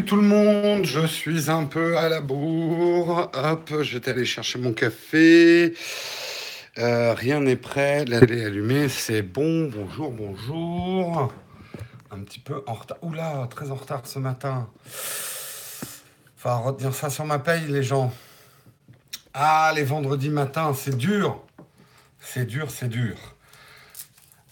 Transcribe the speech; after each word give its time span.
Tout 0.00 0.16
le 0.16 0.22
monde, 0.22 0.84
je 0.84 1.06
suis 1.06 1.50
un 1.50 1.64
peu 1.64 1.98
à 1.98 2.08
la 2.08 2.22
bourre. 2.22 3.30
Hop, 3.34 3.72
j'étais 3.82 4.12
allé 4.12 4.24
chercher 4.24 4.58
mon 4.58 4.72
café. 4.72 5.74
Euh, 6.78 7.12
rien 7.14 7.40
n'est 7.40 7.56
prêt, 7.56 8.04
la 8.06 8.20
télé 8.20 8.40
est 8.40 8.44
allumée, 8.46 8.88
c'est 8.88 9.20
bon. 9.20 9.68
Bonjour, 9.68 10.10
bonjour. 10.10 11.32
Un 12.10 12.20
petit 12.20 12.40
peu 12.40 12.64
en 12.66 12.72
retard. 12.72 12.96
Oula, 13.02 13.46
très 13.50 13.70
en 13.70 13.74
retard 13.74 14.06
ce 14.06 14.18
matin. 14.18 14.68
Enfin, 16.38 16.56
retenir 16.56 16.94
ça 16.94 17.10
sur 17.10 17.26
ma 17.26 17.38
paye, 17.38 17.66
les 17.68 17.82
gens. 17.82 18.12
Ah, 19.34 19.72
les 19.76 19.84
vendredis 19.84 20.30
matins, 20.30 20.72
c'est 20.74 20.96
dur. 20.96 21.38
C'est 22.18 22.46
dur, 22.46 22.70
c'est 22.70 22.88
dur. 22.88 23.16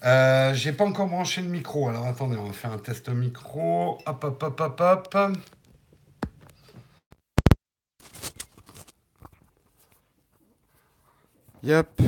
Euh, 0.04 0.54
j'ai 0.54 0.72
pas 0.72 0.84
encore 0.84 1.08
branché 1.08 1.42
le 1.42 1.48
micro. 1.48 1.88
Alors 1.88 2.06
attendez, 2.06 2.36
on 2.36 2.44
va 2.44 2.52
faire 2.52 2.72
un 2.72 2.78
test 2.78 3.08
micro. 3.10 3.98
Hop, 4.06 4.24
hop, 4.24 4.42
hop, 4.42 4.60
hop, 4.60 4.80
hop. 5.14 5.36
Yep. 11.62 12.00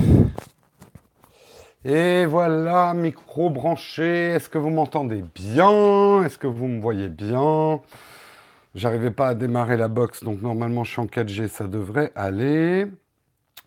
Et 1.84 2.24
voilà, 2.26 2.94
micro 2.94 3.50
branché. 3.50 4.28
Est-ce 4.30 4.48
que 4.48 4.56
vous 4.58 4.70
m'entendez 4.70 5.24
bien? 5.34 6.22
Est-ce 6.24 6.38
que 6.38 6.46
vous 6.46 6.68
me 6.68 6.80
voyez 6.80 7.08
bien? 7.08 7.80
J'arrivais 8.74 9.10
pas 9.10 9.28
à 9.28 9.34
démarrer 9.34 9.76
la 9.76 9.88
box, 9.88 10.24
donc 10.24 10.40
normalement 10.40 10.84
je 10.84 10.92
suis 10.92 11.00
en 11.00 11.06
4G, 11.06 11.48
ça 11.48 11.66
devrait 11.66 12.10
aller. 12.14 12.86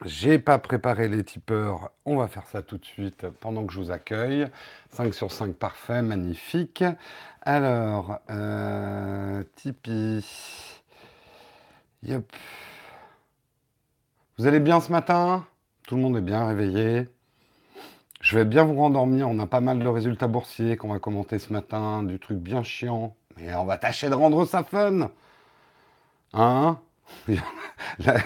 J'ai 0.04 0.40
pas 0.40 0.60
préparé 0.60 1.08
les 1.08 1.24
tipeurs, 1.24 1.92
on 2.06 2.18
va 2.18 2.28
faire 2.28 2.46
ça 2.48 2.62
tout 2.62 2.78
de 2.78 2.86
suite 2.86 3.28
pendant 3.40 3.66
que 3.66 3.74
je 3.74 3.80
vous 3.80 3.92
accueille. 3.92 4.46
5 4.92 5.14
sur 5.14 5.32
5, 5.32 5.56
parfait, 5.56 6.02
magnifique. 6.02 6.84
Alors, 7.42 8.20
euh, 8.30 9.44
Tipeee. 9.56 10.26
Yep. 12.04 12.32
Vous 14.38 14.48
allez 14.48 14.60
bien 14.60 14.82
ce 14.82 14.92
matin? 14.92 15.46
Tout 15.88 15.96
le 15.96 16.02
monde 16.02 16.18
est 16.18 16.22
bien 16.22 16.46
réveillé 16.46 17.08
Je 18.22 18.38
vais 18.38 18.46
bien 18.46 18.66
vous 18.66 18.76
rendormir, 18.76 19.30
on 19.30 19.40
a 19.40 19.48
pas 19.48 19.62
mal 19.62 19.80
de 19.80 19.88
résultats 19.88 20.28
boursiers 20.28 20.78
qu'on 20.78 20.90
va 20.90 21.00
commenter 21.00 21.40
ce 21.40 21.54
matin, 21.54 22.04
du 22.04 22.20
truc 22.20 22.38
bien 22.40 22.64
chiant. 22.64 23.16
Mais 23.38 23.56
on 23.56 23.66
va 23.66 23.78
tâcher 23.78 24.10
de 24.10 24.16
rendre 24.16 24.46
ça 24.46 24.64
fun 24.64 25.10
Hein? 26.34 26.80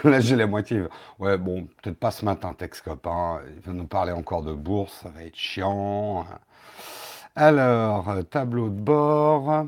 Là, 0.03 0.19
j'ai 0.19 0.35
la 0.35 0.47
moitié. 0.47 0.83
Ouais, 1.19 1.37
bon, 1.37 1.67
peut-être 1.81 1.99
pas 1.99 2.11
ce 2.11 2.25
matin, 2.25 2.53
Texcop. 2.53 3.05
Hein. 3.07 3.41
Il 3.55 3.61
va 3.61 3.73
nous 3.73 3.87
parler 3.87 4.11
encore 4.11 4.43
de 4.43 4.53
bourse, 4.53 4.93
ça 5.03 5.09
va 5.09 5.23
être 5.23 5.35
chiant. 5.35 6.25
Alors, 7.35 8.09
euh, 8.09 8.21
tableau 8.23 8.69
de 8.69 8.79
bord. 8.79 9.65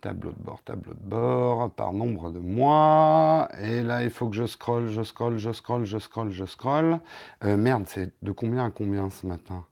Tableau 0.00 0.30
de 0.32 0.42
bord, 0.42 0.62
tableau 0.64 0.94
de 0.94 1.08
bord, 1.08 1.70
par 1.72 1.92
nombre 1.92 2.30
de 2.30 2.38
mois. 2.38 3.48
Et 3.60 3.82
là, 3.82 4.02
il 4.02 4.10
faut 4.10 4.28
que 4.28 4.36
je 4.36 4.46
scrolle, 4.46 4.88
je 4.88 5.02
scrolle, 5.02 5.36
je 5.38 5.52
scrolle, 5.52 5.84
je 5.84 5.98
scrolle, 5.98 6.30
je 6.30 6.46
scrolle. 6.46 7.00
Euh, 7.44 7.56
merde, 7.58 7.84
c'est 7.86 8.10
de 8.22 8.32
combien 8.32 8.64
à 8.66 8.70
combien 8.70 9.10
ce 9.10 9.26
matin 9.26 9.64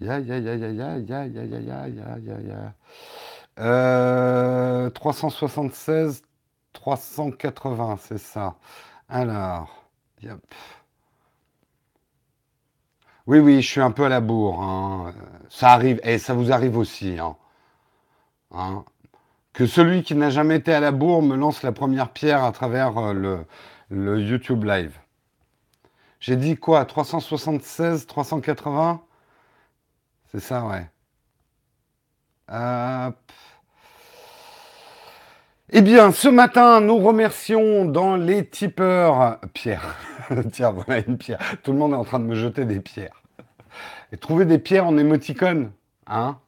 Ya, 0.00 0.20
ya, 0.20 0.38
ya, 0.38 0.54
ya, 0.54 0.68
ya, 0.68 0.98
ya, 0.98 1.26
ya, 1.26 1.44
ya, 1.44 1.58
ya, 1.60 1.88
ya, 1.88 2.18
ya, 2.18 2.40
ya. 2.40 2.74
Euh, 3.58 4.90
376, 4.90 6.22
380, 6.96 7.98
c'est 8.00 8.18
ça. 8.18 8.56
Alors, 9.08 9.84
Oui, 13.26 13.38
oui, 13.40 13.60
je 13.62 13.68
suis 13.68 13.80
un 13.80 13.90
peu 13.90 14.04
à 14.06 14.08
la 14.08 14.20
bourre. 14.20 14.62
Hein. 14.62 15.14
Ça 15.50 15.70
arrive, 15.72 16.00
et 16.02 16.18
ça 16.18 16.34
vous 16.34 16.50
arrive 16.52 16.78
aussi. 16.78 17.18
Hein. 17.18 17.36
Hein. 18.52 18.84
Que 19.52 19.66
celui 19.66 20.02
qui 20.02 20.14
n'a 20.14 20.30
jamais 20.30 20.56
été 20.56 20.72
à 20.72 20.80
la 20.80 20.92
bourre 20.92 21.22
me 21.22 21.36
lance 21.36 21.62
la 21.62 21.72
première 21.72 22.10
pierre 22.12 22.44
à 22.44 22.52
travers 22.52 22.96
euh, 22.98 23.44
le, 23.90 24.20
YouTube 24.20 24.64
Live. 24.64 24.98
J'ai 26.20 26.36
dit 26.36 26.56
quoi 26.56 26.84
376, 26.86 28.06
380 28.06 29.02
C'est 30.32 30.40
ça, 30.40 30.66
ouais. 30.66 30.88
Hop. 32.48 33.32
Eh 35.70 35.82
bien, 35.82 36.12
ce 36.12 36.28
matin, 36.28 36.80
nous 36.80 36.96
remercions 36.96 37.84
dans 37.84 38.16
les 38.16 38.46
tipeurs 38.46 39.38
Pierre. 39.52 39.96
Tiens, 40.52 40.70
voilà 40.70 41.02
une 41.06 41.18
pierre. 41.18 41.38
Tout 41.62 41.72
le 41.72 41.78
monde 41.78 41.92
est 41.92 41.96
en 41.96 42.04
train 42.04 42.20
de 42.20 42.24
me 42.24 42.34
jeter 42.34 42.64
des 42.64 42.80
pierres. 42.80 43.22
Et 44.10 44.16
trouver 44.16 44.46
des 44.46 44.58
pierres 44.58 44.86
en 44.86 44.96
émoticône, 44.96 45.72
hein 46.06 46.38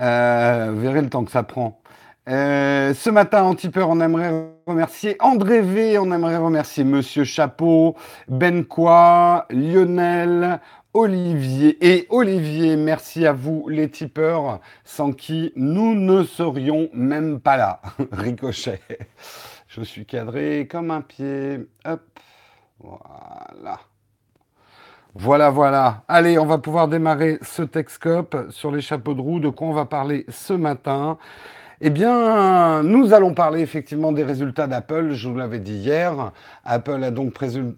euh, 0.00 0.72
Verrez 0.76 1.02
le 1.02 1.08
temps 1.08 1.24
que 1.24 1.30
ça 1.30 1.44
prend. 1.44 1.80
Euh, 2.28 2.92
ce 2.92 3.08
matin, 3.08 3.44
en 3.44 3.54
tipeur, 3.54 3.88
on 3.88 4.00
aimerait 4.00 4.48
remercier 4.66 5.16
André 5.20 5.60
V, 5.60 5.96
on 5.98 6.10
aimerait 6.10 6.38
remercier 6.38 6.82
Monsieur 6.82 7.22
Chapeau, 7.22 7.94
Ben 8.26 8.64
Quoi, 8.64 9.46
Lionel, 9.50 10.60
Olivier. 10.92 11.78
Et 11.86 12.08
Olivier, 12.10 12.74
merci 12.74 13.26
à 13.26 13.32
vous 13.32 13.68
les 13.68 13.88
tipeurs, 13.88 14.60
sans 14.84 15.12
qui 15.12 15.52
nous 15.54 15.94
ne 15.94 16.24
serions 16.24 16.88
même 16.92 17.38
pas 17.38 17.56
là. 17.56 17.80
Ricochet. 18.12 18.80
Je 19.68 19.82
suis 19.82 20.04
cadré 20.04 20.66
comme 20.68 20.90
un 20.90 21.02
pied. 21.02 21.60
Hop. 21.84 22.02
Voilà. 22.80 23.78
Voilà, 25.14 25.50
voilà. 25.50 26.02
Allez, 26.08 26.40
on 26.40 26.46
va 26.46 26.58
pouvoir 26.58 26.88
démarrer 26.88 27.38
ce 27.40 27.62
Texcope 27.62 28.48
sur 28.50 28.72
les 28.72 28.80
chapeaux 28.80 29.14
de 29.14 29.20
roue. 29.20 29.38
De 29.38 29.48
quoi 29.48 29.68
on 29.68 29.72
va 29.72 29.84
parler 29.84 30.26
ce 30.28 30.54
matin? 30.54 31.18
Eh 31.82 31.90
bien, 31.90 32.82
nous 32.82 33.12
allons 33.12 33.34
parler 33.34 33.60
effectivement 33.60 34.12
des 34.12 34.24
résultats 34.24 34.66
d'Apple. 34.66 35.12
Je 35.12 35.28
vous 35.28 35.36
l'avais 35.36 35.58
dit 35.58 35.74
hier. 35.74 36.32
Apple 36.64 37.04
a 37.04 37.10
donc 37.10 37.34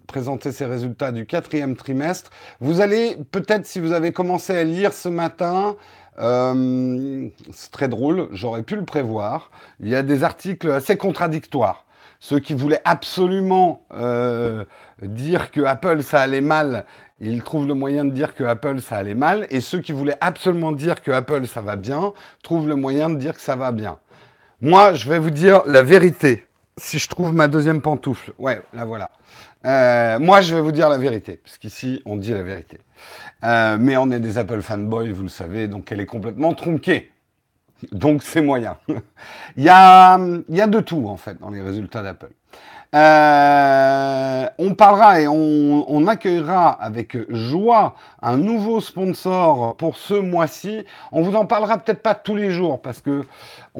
présenté 0.07 0.53
ses 0.53 0.65
résultats 0.65 1.11
du 1.11 1.25
quatrième 1.25 1.75
trimestre. 1.75 2.31
Vous 2.61 2.79
allez 2.79 3.17
peut-être, 3.31 3.65
si 3.65 3.81
vous 3.81 3.91
avez 3.91 4.13
commencé 4.13 4.55
à 4.55 4.63
lire 4.63 4.93
ce 4.93 5.09
matin, 5.09 5.75
euh, 6.19 7.27
c'est 7.51 7.71
très 7.71 7.89
drôle, 7.89 8.29
j'aurais 8.31 8.63
pu 8.63 8.77
le 8.77 8.85
prévoir. 8.85 9.51
Il 9.81 9.89
y 9.89 9.95
a 9.95 10.03
des 10.03 10.23
articles 10.23 10.71
assez 10.71 10.95
contradictoires. 10.95 11.85
Ceux 12.21 12.39
qui 12.39 12.53
voulaient 12.53 12.81
absolument 12.83 13.85
euh, 13.93 14.65
dire 15.01 15.51
que 15.51 15.61
Apple 15.61 16.03
ça 16.03 16.21
allait 16.21 16.41
mal 16.41 16.85
ils 17.21 17.43
trouvent 17.43 17.67
le 17.67 17.73
moyen 17.73 18.05
de 18.05 18.11
dire 18.11 18.33
que 18.33 18.43
Apple 18.43 18.81
ça 18.81 18.97
allait 18.97 19.15
mal, 19.15 19.47
et 19.49 19.61
ceux 19.61 19.79
qui 19.79 19.91
voulaient 19.91 20.17
absolument 20.21 20.71
dire 20.71 21.01
que 21.01 21.11
Apple 21.11 21.47
ça 21.47 21.61
va 21.61 21.75
bien 21.75 22.13
trouvent 22.43 22.67
le 22.67 22.75
moyen 22.75 23.09
de 23.09 23.15
dire 23.15 23.33
que 23.33 23.41
ça 23.41 23.55
va 23.55 23.71
bien. 23.71 23.97
Moi, 24.61 24.93
je 24.93 25.09
vais 25.09 25.19
vous 25.19 25.29
dire 25.29 25.61
la 25.65 25.83
vérité. 25.83 26.45
Si 26.77 26.99
je 26.99 27.07
trouve 27.07 27.33
ma 27.33 27.47
deuxième 27.47 27.81
pantoufle, 27.81 28.33
ouais, 28.37 28.61
la 28.73 28.85
voilà. 28.85 29.09
Euh, 29.65 30.19
moi, 30.19 30.41
je 30.41 30.55
vais 30.55 30.61
vous 30.61 30.71
dire 30.71 30.89
la 30.89 30.97
vérité, 30.97 31.39
parce 31.43 31.57
qu'ici, 31.57 32.01
on 32.05 32.15
dit 32.15 32.31
la 32.31 32.43
vérité. 32.43 32.79
Euh, 33.43 33.77
mais 33.79 33.97
on 33.97 34.11
est 34.11 34.19
des 34.19 34.37
Apple 34.37 34.61
fanboys, 34.61 35.11
vous 35.11 35.23
le 35.23 35.29
savez, 35.29 35.67
donc 35.67 35.91
elle 35.91 35.99
est 35.99 36.05
complètement 36.05 36.53
tronquée. 36.53 37.11
Donc 37.91 38.23
c'est 38.23 38.41
moyen. 38.41 38.77
il, 39.57 39.63
y 39.63 39.69
a, 39.69 40.17
il 40.17 40.55
y 40.55 40.61
a 40.61 40.67
de 40.67 40.79
tout, 40.81 41.07
en 41.07 41.17
fait, 41.17 41.39
dans 41.39 41.49
les 41.49 41.61
résultats 41.61 42.03
d'Apple. 42.03 42.31
Euh, 42.95 44.49
on 44.57 44.73
parlera 44.73 45.21
et 45.21 45.27
on, 45.27 46.07
accueillera 46.07 46.71
avec 46.71 47.15
joie 47.31 47.93
un 48.23 48.37
nouveau 48.37 48.81
sponsor 48.81 49.75
pour 49.77 49.97
ce 49.97 50.15
mois-ci. 50.15 50.85
On 51.11 51.21
vous 51.21 51.35
en 51.35 51.45
parlera 51.45 51.77
peut-être 51.77 52.01
pas 52.01 52.15
tous 52.15 52.35
les 52.35 52.49
jours 52.49 52.81
parce 52.81 52.99
que 52.99 53.25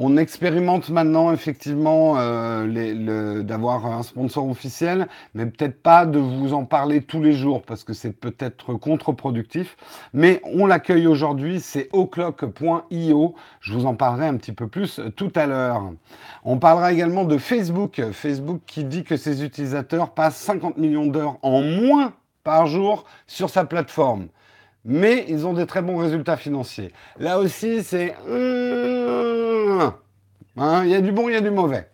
on 0.02 0.16
expérimente 0.16 0.88
maintenant 0.88 1.30
effectivement 1.30 2.14
euh, 2.16 3.42
d'avoir 3.42 3.84
un 3.84 4.02
sponsor 4.02 4.48
officiel, 4.48 5.08
mais 5.34 5.44
peut-être 5.44 5.82
pas 5.82 6.06
de 6.06 6.18
vous 6.18 6.54
en 6.54 6.64
parler 6.64 7.02
tous 7.02 7.22
les 7.22 7.34
jours 7.34 7.60
parce 7.60 7.84
que 7.84 7.92
c'est 7.92 8.12
peut-être 8.12 8.72
contre-productif. 8.72 9.76
Mais 10.14 10.40
on 10.44 10.64
l'accueille 10.64 11.06
aujourd'hui, 11.06 11.60
c'est 11.60 11.90
oclock.io. 11.92 13.34
Je 13.60 13.74
vous 13.74 13.84
en 13.84 13.94
parlerai 13.94 14.26
un 14.26 14.38
petit 14.38 14.52
peu 14.52 14.68
plus 14.68 15.02
tout 15.16 15.32
à 15.34 15.46
l'heure. 15.46 15.92
On 16.44 16.56
parlera 16.56 16.94
également 16.94 17.24
de 17.24 17.36
Facebook. 17.36 18.00
Facebook 18.12 18.62
qui 18.66 18.84
dit 18.84 19.04
que 19.04 19.18
ses 19.18 19.44
utilisateurs 19.44 20.14
passent 20.14 20.38
50 20.38 20.78
millions 20.78 21.08
d'heures 21.08 21.36
en 21.42 21.60
moins 21.60 22.14
par 22.42 22.66
jour 22.66 23.04
sur 23.26 23.50
sa 23.50 23.66
plateforme. 23.66 24.28
Mais 24.84 25.26
ils 25.28 25.46
ont 25.46 25.52
des 25.52 25.66
très 25.66 25.82
bons 25.82 25.98
résultats 25.98 26.36
financiers. 26.36 26.92
Là 27.18 27.38
aussi, 27.38 27.82
c'est... 27.82 28.14
Hein, 30.56 30.82
il 30.84 30.90
y 30.90 30.94
a 30.94 31.00
du 31.00 31.12
bon, 31.12 31.28
il 31.28 31.32
y 31.32 31.36
a 31.36 31.40
du 31.40 31.50
mauvais. 31.50 31.88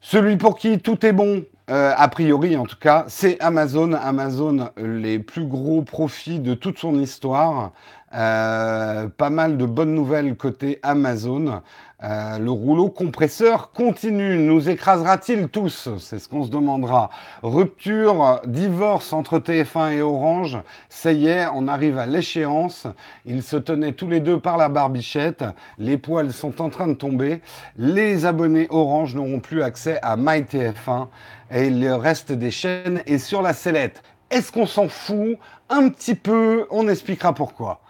Celui 0.00 0.36
pour 0.36 0.58
qui 0.58 0.78
tout 0.80 1.04
est 1.06 1.12
bon, 1.12 1.44
euh, 1.70 1.92
a 1.96 2.08
priori 2.08 2.56
en 2.56 2.66
tout 2.66 2.78
cas, 2.78 3.04
c'est 3.08 3.40
Amazon. 3.40 3.92
Amazon, 3.92 4.70
les 4.76 5.18
plus 5.18 5.44
gros 5.44 5.82
profits 5.82 6.40
de 6.40 6.54
toute 6.54 6.78
son 6.78 6.98
histoire. 6.98 7.72
Euh, 8.14 9.08
pas 9.08 9.30
mal 9.30 9.56
de 9.56 9.64
bonnes 9.64 9.94
nouvelles 9.94 10.36
côté 10.36 10.80
Amazon. 10.82 11.62
Euh, 12.04 12.38
le 12.38 12.50
rouleau 12.50 12.88
compresseur 12.88 13.70
continue. 13.70 14.36
Nous 14.36 14.68
écrasera-t-il 14.68 15.48
tous? 15.48 15.88
C'est 15.98 16.18
ce 16.18 16.28
qu'on 16.28 16.44
se 16.44 16.50
demandera. 16.50 17.10
Rupture, 17.42 18.40
divorce 18.46 19.12
entre 19.12 19.38
TF1 19.38 19.92
et 19.92 20.02
Orange. 20.02 20.58
Ça 20.88 21.12
y 21.12 21.28
est, 21.28 21.46
on 21.54 21.68
arrive 21.68 21.98
à 21.98 22.06
l'échéance. 22.06 22.88
Ils 23.24 23.42
se 23.42 23.56
tenaient 23.56 23.92
tous 23.92 24.08
les 24.08 24.20
deux 24.20 24.40
par 24.40 24.56
la 24.56 24.68
barbichette. 24.68 25.44
Les 25.78 25.96
poils 25.96 26.32
sont 26.32 26.60
en 26.60 26.70
train 26.70 26.88
de 26.88 26.94
tomber. 26.94 27.40
Les 27.76 28.26
abonnés 28.26 28.66
Orange 28.70 29.14
n'auront 29.14 29.40
plus 29.40 29.62
accès 29.62 30.00
à 30.02 30.16
MyTF1 30.16 31.06
et 31.52 31.70
le 31.70 31.94
reste 31.94 32.32
des 32.32 32.50
chaînes 32.50 33.02
est 33.06 33.18
sur 33.18 33.42
la 33.42 33.52
sellette. 33.52 34.02
Est-ce 34.30 34.50
qu'on 34.50 34.66
s'en 34.66 34.88
fout? 34.88 35.38
Un 35.68 35.88
petit 35.88 36.14
peu. 36.14 36.66
On 36.70 36.88
expliquera 36.88 37.32
pourquoi. 37.32 37.80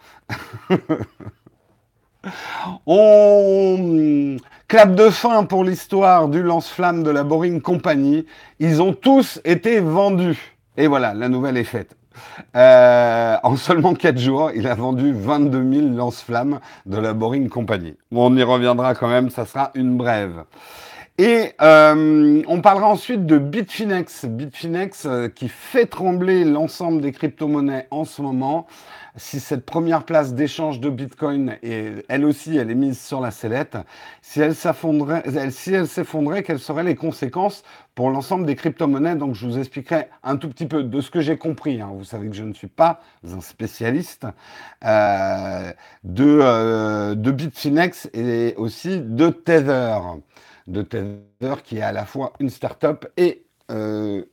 On 2.87 4.37
clap 4.69 4.95
de 4.95 5.11
fin 5.11 5.45
pour 5.45 5.65
l'histoire 5.65 6.29
du 6.29 6.43
lance-flamme 6.43 7.03
de 7.03 7.11
la 7.11 7.25
Boring 7.25 7.61
Company. 7.61 8.27
Ils 8.59 8.81
ont 8.81 8.93
tous 8.93 9.41
été 9.45 9.81
vendus. 9.81 10.57
Et 10.77 10.87
voilà, 10.87 11.15
la 11.15 11.29
nouvelle 11.29 11.57
est 11.57 11.65
faite. 11.65 11.97
Euh, 12.57 13.37
en 13.43 13.57
seulement 13.57 13.95
4 13.95 14.19
jours, 14.19 14.51
il 14.55 14.67
a 14.67 14.75
vendu 14.75 15.13
22 15.13 15.73
000 15.73 15.97
lance-flammes 15.97 16.61
de 16.87 16.99
la 16.99 17.13
Boring 17.13 17.49
Company. 17.49 17.95
on 18.11 18.37
y 18.37 18.43
reviendra 18.43 18.95
quand 18.95 19.09
même, 19.09 19.31
ça 19.31 19.47
sera 19.47 19.71
une 19.75 19.97
brève. 19.97 20.45
Et 21.19 21.53
euh, 21.61 22.43
on 22.49 22.61
parlera 22.63 22.89
ensuite 22.89 23.27
de 23.27 23.37
Bitfinex. 23.37 24.25
Bitfinex 24.25 25.05
euh, 25.05 25.29
qui 25.29 25.49
fait 25.49 25.87
trembler 25.87 26.45
l'ensemble 26.45 27.03
des 27.03 27.13
crypto-monnaies 27.13 27.87
en 27.91 28.05
ce 28.05 28.23
moment 28.23 28.67
si 29.17 29.41
cette 29.41 29.67
première 29.67 30.05
place 30.05 30.35
d'échange 30.35 30.81
de 30.81 30.89
Bitcoin, 30.89 31.57
et 31.63 31.93
elle 32.09 32.25
aussi, 32.25 32.57
elle 32.57 32.71
est 32.71 32.75
mise 32.75 33.01
sur 33.01 33.21
la 33.21 33.31
sellette, 33.31 33.77
si 34.23 34.41
elle 34.41 34.55
s'effondrait, 34.55 35.23
si 35.51 35.75
elle 35.75 35.87
quelles 36.43 36.59
seraient 36.59 36.85
les 36.85 36.95
conséquences 36.95 37.63
pour 37.95 38.11
l'ensemble 38.11 38.47
des 38.47 38.57
crypto-monnaies? 38.57 39.17
Donc, 39.17 39.35
je 39.35 39.47
vous 39.47 39.59
expliquerai 39.59 40.09
un 40.23 40.37
tout 40.37 40.49
petit 40.49 40.67
peu 40.67 40.83
de 40.83 41.01
ce 41.01 41.11
que 41.11 41.21
j'ai 41.21 41.37
compris. 41.37 41.81
Hein. 41.81 41.91
Vous 41.93 42.05
savez 42.05 42.29
que 42.29 42.37
je 42.37 42.45
ne 42.45 42.55
suis 42.55 42.69
pas 42.69 43.01
un 43.31 43.41
spécialiste 43.41 44.27
euh, 44.85 45.73
de, 46.05 46.39
euh, 46.41 47.15
de 47.15 47.31
Bitfinex 47.31 48.09
et 48.15 48.55
aussi 48.57 49.01
de 49.01 49.29
Tether. 49.29 49.99
De 50.67 50.83
Tether 50.83 51.55
qui 51.65 51.79
est 51.79 51.83
à 51.83 51.93
la 51.93 52.07
fois 52.07 52.33
une 52.41 52.49
start-up 52.49 53.07
et 53.17 53.45
euh, 53.71 54.25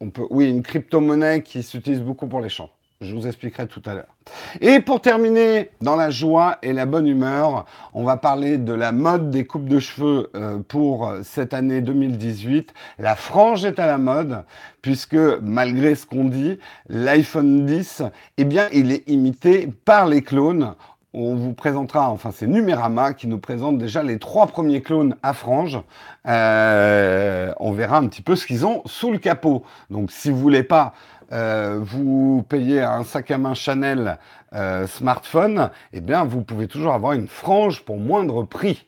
on 0.00 0.10
peut, 0.10 0.26
oui, 0.30 0.48
une 0.48 0.62
crypto-monnaie 0.62 1.42
qui 1.42 1.62
s'utilise 1.62 2.00
beaucoup 2.00 2.26
pour 2.28 2.40
l'échange. 2.40 2.70
Je 3.02 3.14
vous 3.14 3.26
expliquerai 3.26 3.66
tout 3.66 3.80
à 3.86 3.94
l'heure. 3.94 4.14
Et 4.60 4.80
pour 4.80 5.00
terminer, 5.00 5.70
dans 5.80 5.96
la 5.96 6.10
joie 6.10 6.58
et 6.62 6.74
la 6.74 6.84
bonne 6.84 7.06
humeur, 7.06 7.64
on 7.94 8.04
va 8.04 8.18
parler 8.18 8.58
de 8.58 8.74
la 8.74 8.92
mode 8.92 9.30
des 9.30 9.46
coupes 9.46 9.70
de 9.70 9.78
cheveux 9.78 10.28
euh, 10.34 10.58
pour 10.68 11.10
cette 11.22 11.54
année 11.54 11.80
2018. 11.80 12.74
La 12.98 13.16
frange 13.16 13.64
est 13.64 13.78
à 13.78 13.86
la 13.86 13.96
mode, 13.96 14.44
puisque 14.82 15.16
malgré 15.40 15.94
ce 15.94 16.04
qu'on 16.04 16.26
dit, 16.26 16.58
l'iPhone 16.90 17.64
10, 17.64 18.02
eh 18.36 18.44
bien, 18.44 18.68
il 18.70 18.92
est 18.92 19.08
imité 19.08 19.66
par 19.86 20.06
les 20.06 20.20
clones. 20.20 20.74
On 21.14 21.34
vous 21.34 21.54
présentera, 21.54 22.10
enfin 22.10 22.30
c'est 22.32 22.46
Numérama 22.46 23.14
qui 23.14 23.26
nous 23.26 23.38
présente 23.38 23.78
déjà 23.78 24.02
les 24.02 24.18
trois 24.18 24.46
premiers 24.46 24.82
clones 24.82 25.16
à 25.22 25.32
frange. 25.32 25.80
Euh, 26.28 27.52
on 27.58 27.72
verra 27.72 27.96
un 27.96 28.06
petit 28.06 28.22
peu 28.22 28.36
ce 28.36 28.46
qu'ils 28.46 28.64
ont 28.64 28.82
sous 28.84 29.10
le 29.10 29.18
capot. 29.18 29.64
Donc 29.88 30.12
si 30.12 30.30
vous 30.30 30.38
voulez 30.38 30.62
pas 30.62 30.92
euh, 31.32 31.78
vous 31.80 32.44
payez 32.48 32.82
un 32.82 33.04
sac 33.04 33.30
à 33.30 33.38
main 33.38 33.54
Chanel 33.54 34.18
euh, 34.52 34.86
smartphone, 34.86 35.70
eh 35.92 36.00
bien, 36.00 36.24
vous 36.24 36.42
pouvez 36.42 36.66
toujours 36.66 36.92
avoir 36.92 37.12
une 37.12 37.28
frange 37.28 37.84
pour 37.84 37.98
moindre 37.98 38.42
prix. 38.42 38.86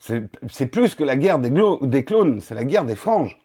C'est 0.00 0.66
plus 0.66 0.94
que 0.94 1.04
la 1.04 1.14
guerre 1.14 1.38
des, 1.38 2.04
clones, 2.04 2.40
c'est 2.40 2.54
la 2.54 2.64
guerre 2.64 2.86
des 2.86 2.96
franges. 2.96 3.38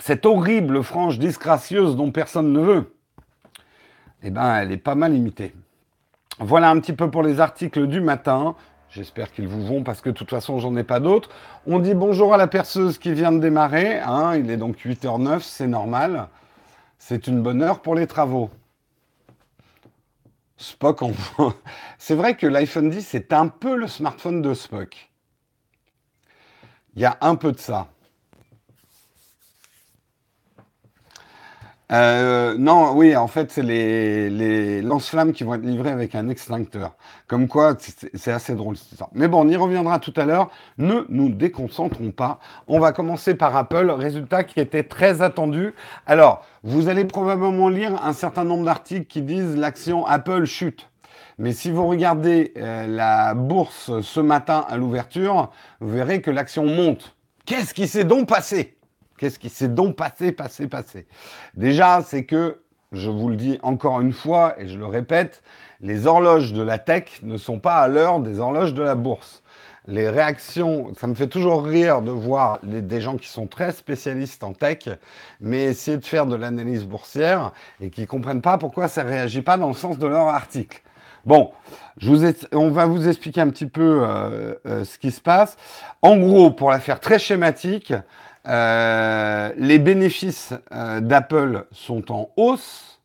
Cette 0.00 0.26
horrible 0.26 0.82
frange 0.82 1.18
disgracieuse 1.18 1.94
dont 1.94 2.10
personne 2.10 2.52
ne 2.52 2.60
veut, 2.60 2.96
eh 4.24 4.30
ben, 4.30 4.56
elle 4.56 4.72
est 4.72 4.78
pas 4.78 4.96
mal 4.96 5.14
imitée. 5.14 5.54
Voilà 6.40 6.70
un 6.70 6.80
petit 6.80 6.92
peu 6.92 7.10
pour 7.10 7.22
les 7.22 7.40
articles 7.40 7.86
du 7.86 8.00
matin. 8.00 8.56
J'espère 8.94 9.32
qu'ils 9.32 9.48
vous 9.48 9.64
vont 9.64 9.82
parce 9.82 10.02
que 10.02 10.10
de 10.10 10.14
toute 10.14 10.28
façon, 10.28 10.58
j'en 10.58 10.76
ai 10.76 10.84
pas 10.84 11.00
d'autres. 11.00 11.30
On 11.66 11.78
dit 11.78 11.94
bonjour 11.94 12.34
à 12.34 12.36
la 12.36 12.46
perceuse 12.46 12.98
qui 12.98 13.14
vient 13.14 13.32
de 13.32 13.38
démarrer. 13.38 13.98
Hein, 14.00 14.36
il 14.36 14.50
est 14.50 14.58
donc 14.58 14.76
8h09, 14.84 15.40
c'est 15.40 15.66
normal. 15.66 16.28
C'est 16.98 17.26
une 17.26 17.42
bonne 17.42 17.62
heure 17.62 17.80
pour 17.80 17.94
les 17.94 18.06
travaux. 18.06 18.50
Spock, 20.58 21.00
en... 21.00 21.12
c'est 21.98 22.14
vrai 22.14 22.36
que 22.36 22.46
l'iPhone 22.46 22.90
10 22.90 23.14
est 23.14 23.32
un 23.32 23.48
peu 23.48 23.76
le 23.76 23.88
smartphone 23.88 24.42
de 24.42 24.52
Spock. 24.52 25.10
Il 26.94 27.00
y 27.00 27.06
a 27.06 27.16
un 27.22 27.36
peu 27.36 27.52
de 27.52 27.58
ça. 27.58 27.88
Euh, 31.92 32.54
non, 32.56 32.92
oui, 32.94 33.14
en 33.16 33.26
fait, 33.26 33.50
c'est 33.50 33.62
les, 33.62 34.80
lance-flammes 34.80 35.32
qui 35.32 35.44
vont 35.44 35.54
être 35.54 35.62
livrés 35.62 35.90
avec 35.90 36.14
un 36.14 36.28
extincteur. 36.28 36.94
Comme 37.26 37.48
quoi, 37.48 37.76
c'est 38.14 38.32
assez 38.32 38.54
drôle, 38.54 38.76
ça. 38.76 39.08
Mais 39.12 39.28
bon, 39.28 39.46
on 39.46 39.48
y 39.48 39.56
reviendra 39.56 39.98
tout 39.98 40.14
à 40.16 40.24
l'heure. 40.24 40.50
Ne 40.78 41.04
nous 41.10 41.28
déconcentrons 41.28 42.10
pas. 42.10 42.38
On 42.66 42.78
va 42.78 42.92
commencer 42.92 43.34
par 43.34 43.54
Apple, 43.56 43.90
résultat 43.90 44.44
qui 44.44 44.60
était 44.60 44.84
très 44.84 45.20
attendu. 45.20 45.74
Alors, 46.06 46.46
vous 46.62 46.88
allez 46.88 47.04
probablement 47.04 47.68
lire 47.68 48.02
un 48.02 48.14
certain 48.14 48.44
nombre 48.44 48.64
d'articles 48.64 49.06
qui 49.06 49.20
disent 49.20 49.56
l'action 49.56 50.06
Apple 50.06 50.46
chute. 50.46 50.88
Mais 51.38 51.52
si 51.52 51.70
vous 51.70 51.86
regardez 51.86 52.52
euh, 52.56 52.86
la 52.86 53.34
bourse 53.34 54.00
ce 54.00 54.20
matin 54.20 54.64
à 54.68 54.76
l'ouverture, 54.76 55.50
vous 55.80 55.90
verrez 55.90 56.22
que 56.22 56.30
l'action 56.30 56.64
monte. 56.64 57.16
Qu'est-ce 57.44 57.74
qui 57.74 57.88
s'est 57.88 58.04
donc 58.04 58.28
passé? 58.28 58.76
Qu'est-ce 59.22 59.38
qui 59.38 59.50
s'est 59.50 59.68
donc 59.68 59.94
passé, 59.94 60.32
passé, 60.32 60.66
passé? 60.66 61.06
Déjà, 61.54 62.02
c'est 62.04 62.24
que, 62.24 62.58
je 62.90 63.08
vous 63.08 63.28
le 63.28 63.36
dis 63.36 63.56
encore 63.62 64.00
une 64.00 64.12
fois 64.12 64.56
et 64.58 64.66
je 64.66 64.76
le 64.76 64.86
répète, 64.86 65.44
les 65.80 66.08
horloges 66.08 66.52
de 66.52 66.60
la 66.60 66.78
tech 66.78 67.04
ne 67.22 67.36
sont 67.36 67.60
pas 67.60 67.76
à 67.76 67.86
l'heure 67.86 68.18
des 68.18 68.40
horloges 68.40 68.74
de 68.74 68.82
la 68.82 68.96
bourse. 68.96 69.44
Les 69.86 70.08
réactions, 70.08 70.92
ça 70.98 71.06
me 71.06 71.14
fait 71.14 71.28
toujours 71.28 71.64
rire 71.64 72.02
de 72.02 72.10
voir 72.10 72.58
des 72.64 73.00
gens 73.00 73.16
qui 73.16 73.28
sont 73.28 73.46
très 73.46 73.70
spécialistes 73.70 74.42
en 74.42 74.54
tech, 74.54 74.88
mais 75.40 75.66
essayer 75.66 75.98
de 75.98 76.04
faire 76.04 76.26
de 76.26 76.34
l'analyse 76.34 76.84
boursière 76.84 77.52
et 77.80 77.90
qui 77.90 78.08
comprennent 78.08 78.42
pas 78.42 78.58
pourquoi 78.58 78.88
ça 78.88 79.04
réagit 79.04 79.42
pas 79.42 79.56
dans 79.56 79.68
le 79.68 79.74
sens 79.74 79.98
de 80.00 80.06
leur 80.08 80.26
article. 80.26 80.82
Bon, 81.24 81.52
on 82.50 82.70
va 82.70 82.86
vous 82.86 83.06
expliquer 83.06 83.40
un 83.40 83.50
petit 83.50 83.66
peu 83.66 84.00
euh, 84.02 84.54
euh, 84.66 84.84
ce 84.84 84.98
qui 84.98 85.12
se 85.12 85.20
passe. 85.20 85.56
En 86.02 86.16
gros, 86.16 86.50
pour 86.50 86.72
la 86.72 86.80
faire 86.80 86.98
très 86.98 87.20
schématique, 87.20 87.94
euh, 88.48 89.52
les 89.56 89.78
bénéfices 89.78 90.52
euh, 90.72 91.00
d'Apple 91.00 91.66
sont 91.70 92.10
en 92.12 92.30
hausse. 92.36 93.00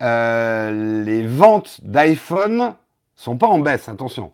Euh, 0.00 1.02
les 1.04 1.26
ventes 1.26 1.80
d'iPhone 1.82 2.74
sont 3.16 3.36
pas 3.36 3.48
en 3.48 3.58
baisse, 3.58 3.88
attention. 3.88 4.32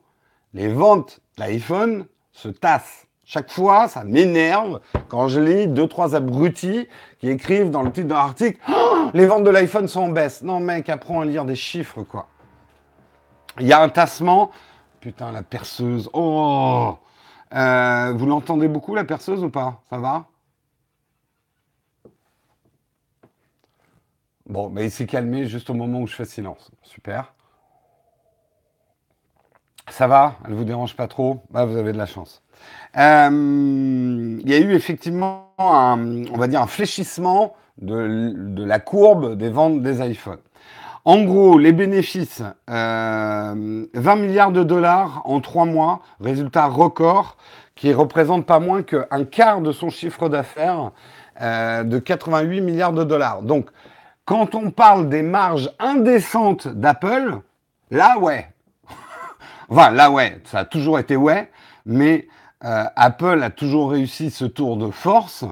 Les 0.53 0.69
ventes 0.69 1.21
d'iPhone 1.39 2.06
se 2.33 2.49
tassent. 2.49 3.06
Chaque 3.26 3.50
fois, 3.50 3.88
ça 3.88 4.05
m'énerve 4.05 4.81
quand 5.09 5.28
je 5.28 5.40
lis 5.40 5.67
deux, 5.67 5.88
trois 5.88 6.14
abrutis 6.14 6.87
qui 7.19 7.31
écrivent 7.31 7.71
dans 7.71 7.83
le 7.83 7.90
titre 7.90 8.09
d'un 8.09 8.17
article 8.17 8.61
oh, 8.69 9.09
Les 9.14 9.25
ventes 9.25 9.45
de 9.45 9.50
l'iPhone 9.50 9.88
sont 9.88 10.02
en 10.02 10.09
baisse. 10.09 10.43
Non, 10.43 10.61
mec, 10.61 10.90
apprends 10.90 11.23
à 11.23 11.25
lire 11.25 11.47
des 11.47 11.57
chiffres, 11.57 12.02
quoi. 12.02 12.28
Il 13.59 13.67
y 13.67 13.73
a 13.73 13.81
un 13.81 13.88
tassement. 13.88 14.50
Putain, 15.00 15.33
la 15.33 15.43
perceuse. 15.43 16.11
Oh 16.12 16.99
euh, 17.54 18.12
vous 18.16 18.26
l'entendez 18.26 18.68
beaucoup, 18.68 18.94
la 18.94 19.04
perceuse, 19.04 19.42
ou 19.44 19.50
pas? 19.50 19.82
Ça 19.90 19.99
va? 19.99 20.26
Bon, 24.46 24.68
mais 24.70 24.84
il 24.87 24.90
s'est 24.90 25.06
calmé 25.06 25.46
juste 25.46 25.70
au 25.70 25.75
moment 25.75 26.00
où 26.00 26.06
je 26.06 26.14
fais 26.14 26.25
silence. 26.25 26.70
Super. 26.82 27.34
Ça 29.88 30.06
va? 30.06 30.37
Elle 30.46 30.54
vous 30.54 30.64
dérange 30.64 30.96
pas 30.96 31.08
trop? 31.08 31.42
Bah, 31.50 31.64
Vous 31.64 31.76
avez 31.76 31.92
de 31.92 31.99
la 31.99 32.06
chance. 32.06 32.42
Euh, 32.96 34.38
il 34.40 34.49
y 34.49 34.54
a 34.54 34.58
eu 34.58 34.73
effectivement 34.75 35.52
un, 35.58 36.25
on 36.26 36.37
va 36.38 36.46
dire 36.49 36.62
un 36.62 36.66
fléchissement 36.66 37.54
de, 37.78 38.32
de 38.34 38.64
la 38.64 38.80
courbe 38.80 39.37
des 39.37 39.50
ventes 39.50 39.82
des 39.82 40.00
iPhones. 40.11 40.40
En 41.06 41.23
gros, 41.25 41.58
les 41.58 41.73
bénéfices, 41.73 42.40
20 42.66 42.75
euh, 42.75 44.16
milliards 44.16 44.52
de 44.52 44.62
dollars 44.62 45.20
en 45.26 45.40
trois 45.40 45.66
mois, 45.66 46.00
résultat 46.18 46.64
record, 46.66 47.37
qui 47.75 47.92
représente 47.92 48.46
pas 48.46 48.58
moins 48.58 48.82
qu'un 48.82 49.25
quart 49.30 49.61
de 49.61 49.70
son 49.70 49.90
chiffre 49.90 50.30
d'affaires 50.30 50.92
euh, 51.42 51.84
de 51.84 51.99
88 51.99 52.62
milliards 52.62 52.94
de 52.94 53.04
dollars. 53.04 53.42
Donc, 53.42 53.68
quand 54.25 54.54
on 54.54 54.70
parle 54.70 55.11
des 55.11 55.20
marges 55.20 55.70
indécentes 55.78 56.68
d'Apple, 56.68 57.40
là 57.90 58.16
ouais. 58.18 58.49
enfin, 59.68 59.90
là 59.90 60.11
ouais, 60.11 60.40
ça 60.44 60.61
a 60.61 60.64
toujours 60.64 60.99
été 60.99 61.16
ouais, 61.16 61.50
mais 61.84 62.28
euh, 62.64 62.84
Apple 62.96 63.42
a 63.42 63.50
toujours 63.50 63.90
réussi 63.90 64.30
ce 64.30 64.46
tour 64.46 64.78
de 64.78 64.90
force 64.90 65.44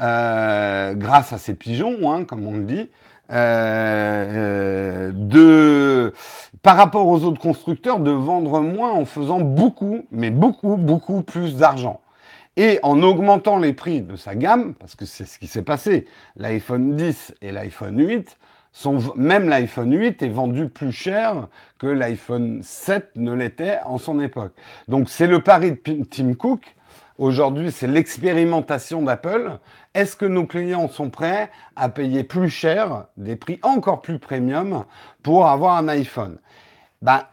grâce 0.00 1.32
à 1.34 1.38
ses 1.38 1.54
pigeons, 1.54 2.10
hein, 2.10 2.24
comme 2.24 2.46
on 2.46 2.52
le 2.52 2.64
dit, 2.64 2.88
euh, 3.30 5.12
de, 5.14 6.12
par 6.62 6.76
rapport 6.76 7.06
aux 7.06 7.24
autres 7.24 7.40
constructeurs, 7.40 8.00
de 8.00 8.10
vendre 8.10 8.60
moins 8.60 8.92
en 8.92 9.04
faisant 9.04 9.40
beaucoup, 9.40 10.06
mais 10.10 10.30
beaucoup, 10.30 10.76
beaucoup 10.76 11.22
plus 11.22 11.56
d'argent. 11.56 12.00
Et 12.56 12.80
en 12.82 13.02
augmentant 13.02 13.58
les 13.58 13.72
prix 13.72 14.02
de 14.02 14.16
sa 14.16 14.34
gamme, 14.34 14.74
parce 14.74 14.96
que 14.96 15.04
c'est 15.04 15.24
ce 15.24 15.38
qui 15.38 15.46
s'est 15.46 15.62
passé, 15.62 16.06
l'iPhone 16.36 16.96
10 16.96 17.34
et 17.40 17.52
l'iPhone 17.52 17.98
8, 17.98 18.36
sont, 18.72 18.98
même 19.16 19.48
l'iPhone 19.48 19.92
8 19.92 20.22
est 20.22 20.28
vendu 20.28 20.68
plus 20.68 20.92
cher 20.92 21.48
que 21.78 21.86
l'iPhone 21.86 22.60
7 22.62 23.10
ne 23.16 23.32
l'était 23.32 23.78
en 23.84 23.98
son 23.98 24.20
époque. 24.20 24.52
Donc 24.88 25.08
c'est 25.08 25.26
le 25.26 25.40
pari 25.40 25.72
de 25.72 26.04
Tim 26.04 26.34
Cook. 26.34 26.74
Aujourd'hui, 27.18 27.70
c'est 27.70 27.86
l'expérimentation 27.86 29.02
d'Apple. 29.02 29.58
Est-ce 29.94 30.16
que 30.16 30.26
nos 30.26 30.46
clients 30.46 30.88
sont 30.88 31.10
prêts 31.10 31.50
à 31.76 31.88
payer 31.88 32.24
plus 32.24 32.50
cher, 32.50 33.06
des 33.16 33.36
prix 33.36 33.58
encore 33.62 34.02
plus 34.02 34.18
premium, 34.20 34.84
pour 35.22 35.48
avoir 35.48 35.76
un 35.76 35.88
iPhone? 35.88 36.38
Ben, 37.02 37.24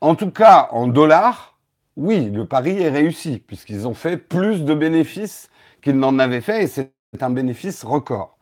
En 0.00 0.14
tout 0.16 0.30
cas, 0.30 0.68
en 0.72 0.88
dollars, 0.88 1.58
oui, 1.96 2.30
le 2.30 2.46
pari 2.46 2.80
est 2.82 2.90
réussi, 2.90 3.38
puisqu'ils 3.46 3.86
ont 3.88 3.94
fait 3.94 4.16
plus 4.16 4.64
de 4.64 4.74
bénéfices 4.74 5.50
qu'ils 5.82 5.98
n'en 5.98 6.18
avaient 6.18 6.40
fait, 6.40 6.64
et 6.64 6.66
c'est 6.68 6.92
un 7.20 7.30
bénéfice 7.30 7.84
record. 7.84 8.38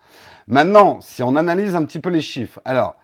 Maintenant, 0.46 1.00
si 1.00 1.22
on 1.22 1.36
analyse 1.36 1.74
un 1.76 1.84
petit 1.84 2.00
peu 2.00 2.10
les 2.10 2.22
chiffres, 2.22 2.60
alors, 2.64 2.96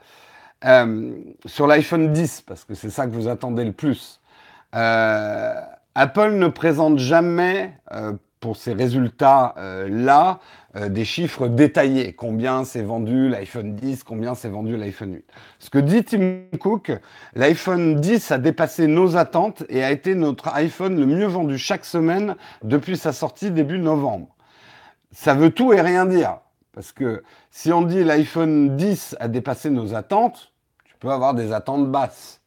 euh, 0.64 1.12
sur 1.46 1.66
l'iPhone 1.66 2.12
10, 2.12 2.42
parce 2.42 2.64
que 2.64 2.74
c'est 2.74 2.90
ça 2.90 3.06
que 3.06 3.12
vous 3.12 3.28
attendez 3.28 3.64
le 3.64 3.72
plus, 3.72 4.20
euh, 4.74 5.54
Apple 5.94 6.32
ne 6.32 6.48
présente 6.48 6.98
jamais 6.98 7.78
euh, 7.92 8.14
pour 8.44 8.58
ces 8.58 8.74
résultats-là 8.74 10.38
des 10.78 11.06
chiffres 11.06 11.48
détaillés. 11.48 12.12
Combien 12.12 12.64
s'est 12.64 12.82
vendu 12.82 13.30
l'iPhone 13.30 13.74
10, 13.74 14.04
combien 14.04 14.34
s'est 14.34 14.50
vendu 14.50 14.76
l'iPhone 14.76 15.14
8. 15.14 15.24
Ce 15.60 15.70
que 15.70 15.78
dit 15.78 16.04
Tim 16.04 16.42
Cook, 16.60 16.92
l'iPhone 17.34 17.98
10 17.98 18.32
a 18.32 18.36
dépassé 18.36 18.86
nos 18.86 19.16
attentes 19.16 19.64
et 19.70 19.82
a 19.82 19.90
été 19.90 20.14
notre 20.14 20.48
iPhone 20.48 21.00
le 21.00 21.06
mieux 21.06 21.24
vendu 21.24 21.56
chaque 21.56 21.86
semaine 21.86 22.36
depuis 22.62 22.98
sa 22.98 23.14
sortie 23.14 23.50
début 23.50 23.78
novembre. 23.78 24.28
Ça 25.10 25.32
veut 25.32 25.48
tout 25.48 25.72
et 25.72 25.80
rien 25.80 26.04
dire. 26.04 26.40
Parce 26.74 26.92
que 26.92 27.22
si 27.50 27.72
on 27.72 27.80
dit 27.80 28.04
l'iPhone 28.04 28.76
10 28.76 29.16
a 29.20 29.28
dépassé 29.28 29.70
nos 29.70 29.94
attentes, 29.94 30.52
tu 30.84 30.94
peux 31.00 31.08
avoir 31.08 31.32
des 31.32 31.54
attentes 31.54 31.90
basses. 31.90 32.42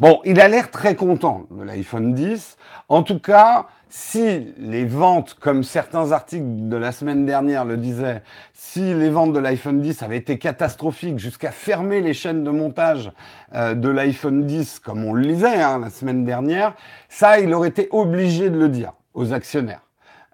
Bon, 0.00 0.20
il 0.24 0.40
a 0.40 0.48
l'air 0.48 0.72
très 0.72 0.96
content 0.96 1.46
de 1.52 1.62
l'iPhone 1.62 2.14
10. 2.14 2.56
En 2.88 3.04
tout 3.04 3.20
cas, 3.20 3.66
si 3.88 4.52
les 4.58 4.84
ventes, 4.84 5.34
comme 5.34 5.62
certains 5.62 6.10
articles 6.10 6.68
de 6.68 6.76
la 6.76 6.90
semaine 6.90 7.24
dernière 7.24 7.64
le 7.64 7.76
disaient, 7.76 8.22
si 8.52 8.92
les 8.92 9.08
ventes 9.08 9.32
de 9.32 9.38
l'iPhone 9.38 9.80
10 9.80 10.02
avaient 10.02 10.16
été 10.16 10.36
catastrophiques 10.36 11.20
jusqu'à 11.20 11.52
fermer 11.52 12.00
les 12.00 12.12
chaînes 12.12 12.42
de 12.42 12.50
montage 12.50 13.12
euh, 13.54 13.74
de 13.74 13.88
l'iPhone 13.88 14.44
10, 14.44 14.80
comme 14.80 15.04
on 15.04 15.12
le 15.12 15.22
lisait 15.22 15.62
hein, 15.62 15.78
la 15.78 15.90
semaine 15.90 16.24
dernière, 16.24 16.74
ça, 17.08 17.38
il 17.38 17.54
aurait 17.54 17.68
été 17.68 17.86
obligé 17.92 18.50
de 18.50 18.58
le 18.58 18.68
dire 18.68 18.94
aux 19.14 19.32
actionnaires. 19.32 19.82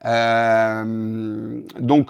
Euh, 0.06 1.60
donc, 1.78 2.08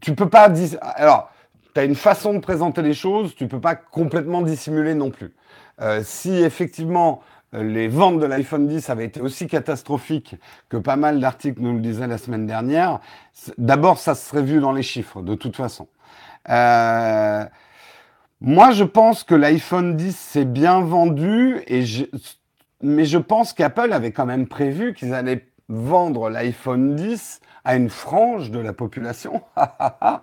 tu 0.00 0.14
peux 0.14 0.28
pas 0.28 0.48
alors 0.94 1.32
tu 1.74 1.82
une 1.82 1.96
façon 1.96 2.34
de 2.34 2.38
présenter 2.38 2.82
les 2.82 2.94
choses, 2.94 3.34
tu 3.34 3.48
peux 3.48 3.60
pas 3.60 3.74
complètement 3.74 4.42
dissimuler 4.42 4.94
non 4.94 5.10
plus. 5.10 5.32
Euh, 5.80 6.02
si 6.04 6.34
effectivement 6.42 7.22
euh, 7.54 7.62
les 7.62 7.88
ventes 7.88 8.18
de 8.18 8.26
l'iPhone 8.26 8.68
10 8.68 8.90
avaient 8.90 9.06
été 9.06 9.20
aussi 9.20 9.46
catastrophiques 9.46 10.36
que 10.68 10.76
pas 10.76 10.96
mal 10.96 11.18
d'articles 11.18 11.62
nous 11.62 11.72
le 11.72 11.80
disaient 11.80 12.06
la 12.06 12.18
semaine 12.18 12.46
dernière, 12.46 13.00
d'abord 13.56 13.98
ça 13.98 14.14
serait 14.14 14.42
vu 14.42 14.60
dans 14.60 14.72
les 14.72 14.82
chiffres 14.82 15.22
de 15.22 15.34
toute 15.34 15.56
façon. 15.56 15.88
Euh, 16.50 17.44
moi 18.40 18.72
je 18.72 18.84
pense 18.84 19.24
que 19.24 19.34
l'iPhone 19.34 19.96
10 19.96 20.14
s'est 20.14 20.44
bien 20.44 20.82
vendu, 20.82 21.62
et 21.66 21.84
mais 22.82 23.04
je 23.04 23.18
pense 23.18 23.52
qu'Apple 23.52 23.92
avait 23.92 24.12
quand 24.12 24.26
même 24.26 24.46
prévu 24.46 24.92
qu'ils 24.92 25.14
allaient 25.14 25.46
vendre 25.68 26.28
l'iPhone 26.28 26.96
10 26.96 27.40
à 27.64 27.76
une 27.76 27.88
frange 27.88 28.50
de 28.50 28.58
la 28.58 28.72
population, 28.72 29.42
à 29.56 30.20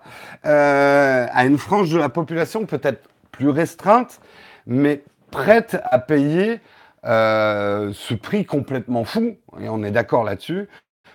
une 1.44 1.58
frange 1.58 1.90
de 1.90 1.98
la 1.98 2.08
population 2.08 2.66
peut-être 2.66 3.08
plus 3.32 3.48
restreinte, 3.48 4.20
mais 4.66 5.02
prête 5.30 5.80
à 5.84 5.98
payer 5.98 6.60
euh, 7.04 7.92
ce 7.94 8.14
prix 8.14 8.44
complètement 8.44 9.04
fou, 9.04 9.36
et 9.60 9.68
on 9.68 9.82
est 9.82 9.90
d'accord 9.90 10.24
là-dessus, 10.24 10.68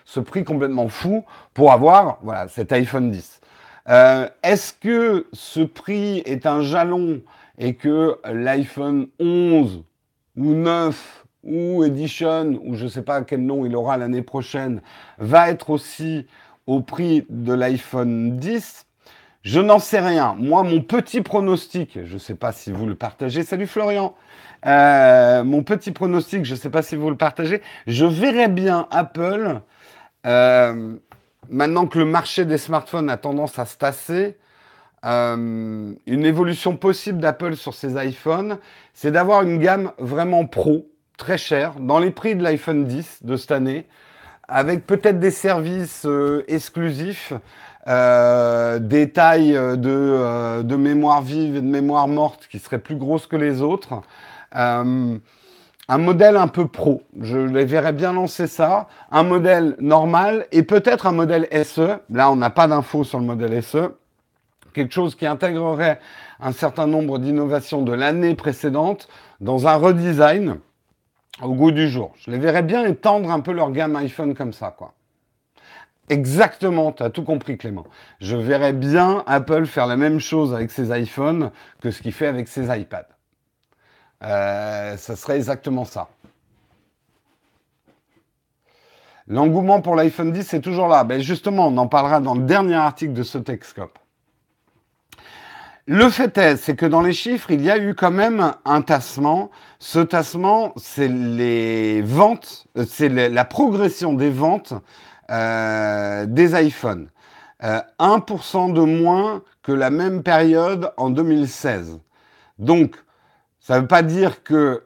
ce 0.04 0.20
prix 0.20 0.44
complètement 0.44 0.88
fou 0.88 1.26
pour 1.54 1.72
avoir 1.72 2.20
voilà, 2.22 2.48
cet 2.48 2.72
iPhone 2.72 3.12
10. 3.12 3.40
Euh, 3.88 4.28
est-ce 4.42 4.74
que 4.74 5.28
ce 5.34 5.62
prix 5.62 6.20
est 6.26 6.46
un 6.46 6.62
jalon 6.62 7.22
et 7.58 7.76
que 7.76 8.18
l'iPhone 8.26 9.08
11 9.20 9.84
ou 10.38 10.54
9 10.54 11.26
ou 11.44 11.84
Edition, 11.84 12.60
ou 12.64 12.74
je 12.74 12.86
ne 12.86 12.90
sais 12.90 13.04
pas 13.04 13.22
quel 13.22 13.46
nom 13.46 13.66
il 13.66 13.76
aura 13.76 13.98
l'année 13.98 14.24
prochaine, 14.24 14.82
va 15.20 15.50
être 15.52 15.70
aussi 15.70 16.26
au 16.66 16.82
prix 16.82 17.26
de 17.30 17.54
l'iPhone 17.54 18.38
10, 18.38 18.85
je 19.46 19.60
n'en 19.60 19.78
sais 19.78 20.00
rien. 20.00 20.36
Moi, 20.40 20.64
mon 20.64 20.82
petit 20.82 21.22
pronostic, 21.22 22.00
je 22.04 22.16
ne 22.16 22.20
sais 22.20 22.34
pas 22.34 22.52
si 22.52 22.72
vous 22.72 22.88
le 22.88 22.96
partagez, 22.96 23.44
salut 23.44 23.68
Florian, 23.68 24.16
euh, 24.66 25.44
mon 25.44 25.62
petit 25.62 25.92
pronostic, 25.92 26.44
je 26.46 26.56
ne 26.56 26.60
sais 26.60 26.72
pas 26.72 26.82
si 26.82 26.96
vous 26.96 27.12
le 27.12 27.16
partagez, 27.16 27.62
je 27.86 28.06
verrais 28.06 28.48
bien 28.48 28.88
Apple, 28.90 29.62
euh, 30.26 30.96
maintenant 31.48 31.86
que 31.86 32.00
le 32.00 32.06
marché 32.06 32.46
des 32.46 32.58
smartphones 32.58 33.08
a 33.08 33.18
tendance 33.18 33.60
à 33.60 33.66
se 33.66 33.78
tasser, 33.78 34.36
euh, 35.06 35.94
une 36.08 36.26
évolution 36.26 36.76
possible 36.76 37.20
d'Apple 37.20 37.56
sur 37.56 37.76
ses 37.76 38.04
iPhones, 38.04 38.58
c'est 38.96 39.12
d'avoir 39.12 39.44
une 39.44 39.60
gamme 39.60 39.92
vraiment 40.00 40.48
pro, 40.48 40.90
très 41.20 41.38
cher, 41.38 41.76
dans 41.80 42.00
les 42.00 42.10
prix 42.10 42.36
de 42.36 42.42
l'iPhone 42.42 42.86
10 42.86 43.20
de 43.22 43.38
cette 43.38 43.52
année, 43.52 43.86
avec 44.48 44.88
peut-être 44.88 45.20
des 45.20 45.32
services 45.32 46.08
exclusifs, 46.48 47.34
euh, 47.88 48.80
des 48.80 49.12
tailles 49.12 49.54
de, 49.54 49.78
euh, 49.86 50.64
de, 50.64 50.76
mémoire 50.76 51.22
vive 51.22 51.56
et 51.56 51.62
de 51.62 51.68
mémoire 51.68 52.08
morte 52.08 52.48
qui 52.50 52.58
seraient 52.58 52.80
plus 52.80 52.96
grosses 52.96 53.28
que 53.28 53.36
les 53.36 53.62
autres. 53.62 54.02
un 54.52 55.20
modèle 55.90 56.36
un 56.36 56.48
peu 56.48 56.68
pro, 56.68 57.04
je 57.22 57.38
les 57.38 57.66
verrais 57.66 57.94
bien 57.94 58.14
lancer 58.14 58.48
ça. 58.48 58.88
Un 59.12 59.22
modèle 59.22 59.76
normal 59.80 60.48
et 60.52 60.64
peut-être 60.64 61.06
un 61.06 61.12
modèle 61.12 61.48
SE. 61.64 62.00
Là, 62.10 62.32
on 62.32 62.36
n'a 62.36 62.50
pas 62.50 62.68
d'infos 62.68 63.04
sur 63.04 63.20
le 63.20 63.26
modèle 63.26 63.62
SE. 63.62 63.92
Quelque 64.74 64.94
chose 64.94 65.14
qui 65.14 65.28
intégrerait 65.28 66.00
un 66.40 66.52
certain 66.54 66.88
nombre 66.88 67.20
d'innovations 67.20 67.84
de 67.84 67.94
l'année 67.94 68.34
précédente 68.36 69.08
dans 69.42 69.68
un 69.68 69.76
redesign 69.76 70.58
au 71.42 71.54
goût 71.54 71.72
du 71.72 71.88
jour. 71.88 72.14
Je 72.18 72.32
les 72.32 72.40
verrais 72.40 72.64
bien 72.64 72.84
étendre 72.86 73.30
un 73.30 73.42
peu 73.42 73.52
leur 73.52 73.72
gamme 73.72 73.96
iPhone 73.96 74.34
comme 74.34 74.54
ça, 74.54 74.74
quoi. 74.76 74.94
Exactement, 76.10 76.92
tu 76.92 77.02
as 77.04 77.10
tout 77.10 77.24
compris 77.24 77.58
Clément. 77.58 77.86
Je 78.22 78.36
verrais 78.36 78.74
bien 78.74 79.24
Apple 79.26 79.66
faire 79.66 79.88
la 79.88 79.98
même 79.98 80.20
chose 80.20 80.54
avec 80.54 80.70
ses 80.72 80.98
iPhones 80.98 81.52
que 81.82 81.90
ce 81.90 82.02
qu'il 82.02 82.14
fait 82.14 82.28
avec 82.28 82.48
ses 82.48 82.68
iPads. 82.68 83.08
Euh, 84.24 84.98
ça 84.98 85.16
serait 85.16 85.38
exactement 85.38 85.84
ça. 85.84 86.10
L'engouement 89.28 89.82
pour 89.82 89.96
l'iPhone 89.96 90.32
10 90.32 90.54
est 90.54 90.62
toujours 90.62 90.88
là. 90.88 91.04
Ben 91.04 91.20
justement, 91.22 91.68
on 91.68 91.78
en 91.78 91.88
parlera 91.88 92.20
dans 92.20 92.36
le 92.36 92.44
dernier 92.44 92.76
article 92.76 93.14
de 93.14 93.24
ce 93.24 93.40
Techscope. 93.40 93.98
Le 95.88 96.10
fait 96.10 96.38
est, 96.38 96.58
c'est 96.58 96.76
que 96.76 96.86
dans 96.86 97.02
les 97.02 97.14
chiffres, 97.14 97.52
il 97.52 97.62
y 97.62 97.70
a 97.70 97.78
eu 97.78 97.96
quand 97.96 98.12
même 98.12 98.54
un 98.66 98.82
tassement. 98.82 99.50
Ce 99.80 100.00
tassement, 100.00 100.74
c'est 100.78 101.08
les 101.08 102.02
ventes, 102.02 102.68
euh, 102.78 102.86
c'est 102.88 103.10
la 103.10 103.46
progression 103.46 104.14
des 104.14 104.30
ventes 104.30 104.74
euh, 105.30 106.26
des 106.26 106.54
iPhones. 106.62 107.10
1% 107.62 108.70
euh, 108.70 108.74
de 108.74 108.82
moins 108.82 109.42
que 109.64 109.72
la 109.72 109.90
même 109.90 110.24
période 110.24 110.92
en 110.98 111.10
2016. 111.10 112.00
Donc, 112.60 112.96
ça 113.60 113.76
ne 113.76 113.82
veut 113.82 113.88
pas 113.88 114.04
dire 114.04 114.44
que 114.44 114.84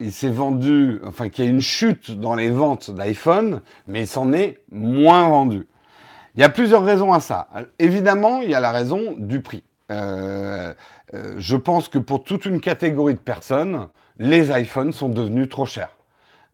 il 0.00 0.12
s'est 0.12 0.30
vendu, 0.30 1.00
enfin 1.06 1.30
qu'il 1.30 1.44
y 1.44 1.48
a 1.48 1.50
une 1.50 1.60
chute 1.60 2.10
dans 2.10 2.34
les 2.34 2.50
ventes 2.50 2.90
d'iPhone, 2.90 3.62
mais 3.86 4.02
il 4.02 4.06
s'en 4.06 4.32
est 4.32 4.60
moins 4.70 5.28
vendu. 5.28 5.66
Il 6.34 6.40
y 6.40 6.44
a 6.44 6.50
plusieurs 6.50 6.84
raisons 6.84 7.14
à 7.14 7.20
ça. 7.20 7.48
Évidemment, 7.78 8.42
il 8.42 8.50
y 8.50 8.54
a 8.54 8.60
la 8.60 8.72
raison 8.72 9.14
du 9.16 9.40
prix. 9.40 9.64
Euh, 9.90 10.74
je 11.38 11.56
pense 11.56 11.88
que 11.88 11.98
pour 11.98 12.24
toute 12.24 12.44
une 12.44 12.60
catégorie 12.60 13.14
de 13.14 13.18
personnes, 13.18 13.88
les 14.18 14.50
iPhones 14.50 14.92
sont 14.92 15.08
devenus 15.08 15.48
trop 15.48 15.64
chers. 15.64 15.95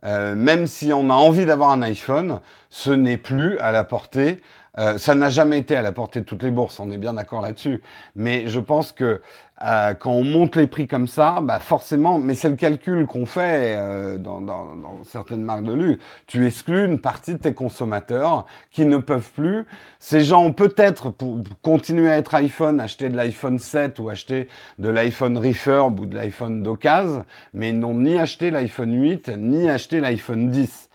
Euh, 0.05 0.35
même 0.35 0.67
si 0.67 0.93
on 0.93 1.11
a 1.11 1.15
envie 1.15 1.47
d'avoir 1.47 1.71
un 1.71 1.83
iPhone, 1.83 2.41
ce 2.71 2.91
n'est 2.91 3.19
plus 3.19 3.59
à 3.59 3.73
la 3.73 3.85
portée 3.85 4.41
Euh, 4.79 4.97
ça 4.97 5.15
n'a 5.15 5.29
jamais 5.29 5.59
été 5.59 5.77
à 5.77 5.83
la 5.83 5.93
portée 5.93 6.21
de 6.21 6.25
toutes 6.25 6.43
les 6.43 6.51
bourses, 6.51 6.81
on 6.81 6.91
est 6.91 6.97
bien 6.97 7.13
d'accord 7.13 7.43
là-dessus. 7.43 7.83
Mais 8.17 8.49
je 8.49 8.59
pense 8.59 8.93
que 8.93 9.21
euh, 9.65 9.95
quand 9.95 10.11
on 10.11 10.25
monte 10.25 10.57
les 10.57 10.67
prix 10.67 10.89
comme 10.89 11.07
ça, 11.07 11.39
bah 11.41 11.61
forcément, 11.61 12.19
mais 12.19 12.35
c'est 12.35 12.49
le 12.49 12.57
calcul 12.57 13.07
qu'on 13.07 13.27
fait 13.27 13.77
euh, 13.77 14.19
dans, 14.19 14.41
dans, 14.41 14.75
dans, 14.75 15.05
certaines 15.05 15.43
marques 15.43 15.63
de 15.63 15.73
luxe. 15.73 16.03
Tu 16.27 16.47
exclus 16.47 16.85
une 16.85 16.99
partie 16.99 17.35
de 17.35 17.39
tes 17.39 17.55
consommateurs 17.55 18.47
qui 18.73 18.85
ne 18.87 18.97
peuvent 18.97 19.31
plus. 19.31 19.65
Ces 20.01 20.23
gens 20.23 20.45
ont 20.45 20.53
peut-être, 20.53 21.11
pour 21.11 21.43
continuer 21.63 22.11
à 22.11 22.17
être 22.19 22.35
iPhone, 22.35 22.81
acheter 22.81 23.09
de 23.09 23.17
l'iPhone 23.17 23.61
7 23.61 24.01
ou 24.01 24.09
acheter 24.09 24.49
de 24.79 24.89
l'iPhone 24.89 25.39
Refurb 25.39 26.01
ou 26.01 26.07
de 26.07 26.17
l'iPhone 26.17 26.63
d'occasion, 26.65 27.25
mais 27.55 27.69
ils 27.69 27.79
n'ont 27.79 27.95
ni 27.95 28.19
acheté 28.19 28.51
l'iPhone 28.51 29.01
8 29.01 29.31
ni 29.39 29.71
acheté 29.71 30.01
l'iPhone 30.01 30.51
10. 30.51 30.89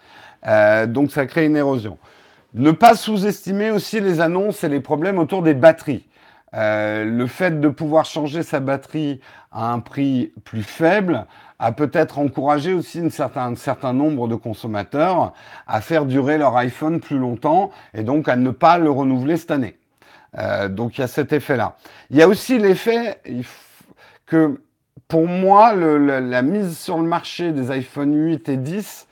Euh, 0.45 0.87
donc 0.87 1.11
ça 1.11 1.25
crée 1.25 1.45
une 1.45 1.55
érosion. 1.55 1.97
Ne 2.53 2.71
pas 2.71 2.95
sous-estimer 2.95 3.71
aussi 3.71 4.01
les 4.01 4.19
annonces 4.19 4.63
et 4.63 4.69
les 4.69 4.79
problèmes 4.79 5.19
autour 5.19 5.41
des 5.41 5.53
batteries. 5.53 6.05
Euh, 6.53 7.03
le 7.03 7.27
fait 7.27 7.59
de 7.59 7.67
pouvoir 7.67 8.05
changer 8.05 8.41
sa 8.41 8.59
batterie 8.59 9.19
à 9.51 9.71
un 9.73 9.79
prix 9.79 10.31
plus 10.45 10.63
faible 10.63 11.25
a 11.59 11.71
peut-être 11.71 12.19
encouragé 12.19 12.73
aussi 12.73 13.09
certain, 13.11 13.51
un 13.51 13.55
certain 13.55 13.91
nombre 13.91 14.27
de 14.27 14.35
consommateurs 14.35 15.33
à 15.65 15.81
faire 15.81 16.05
durer 16.05 16.37
leur 16.37 16.55
iPhone 16.55 16.99
plus 17.01 17.17
longtemps 17.17 17.71
et 17.93 18.03
donc 18.03 18.29
à 18.29 18.37
ne 18.37 18.51
pas 18.51 18.77
le 18.77 18.89
renouveler 18.89 19.35
cette 19.35 19.51
année. 19.51 19.77
Euh, 20.37 20.69
donc 20.69 20.97
il 20.97 21.01
y 21.01 21.03
a 21.03 21.07
cet 21.07 21.33
effet-là. 21.33 21.75
Il 22.11 22.17
y 22.17 22.21
a 22.21 22.27
aussi 22.27 22.57
l'effet 22.59 23.19
que 24.25 24.61
pour 25.07 25.27
moi, 25.27 25.73
la 25.73 26.41
mise 26.41 26.77
sur 26.77 26.97
le 26.97 27.07
marché 27.07 27.51
des 27.51 27.71
iPhone 27.71 28.13
8 28.13 28.49
et 28.49 28.57
10, 28.57 29.07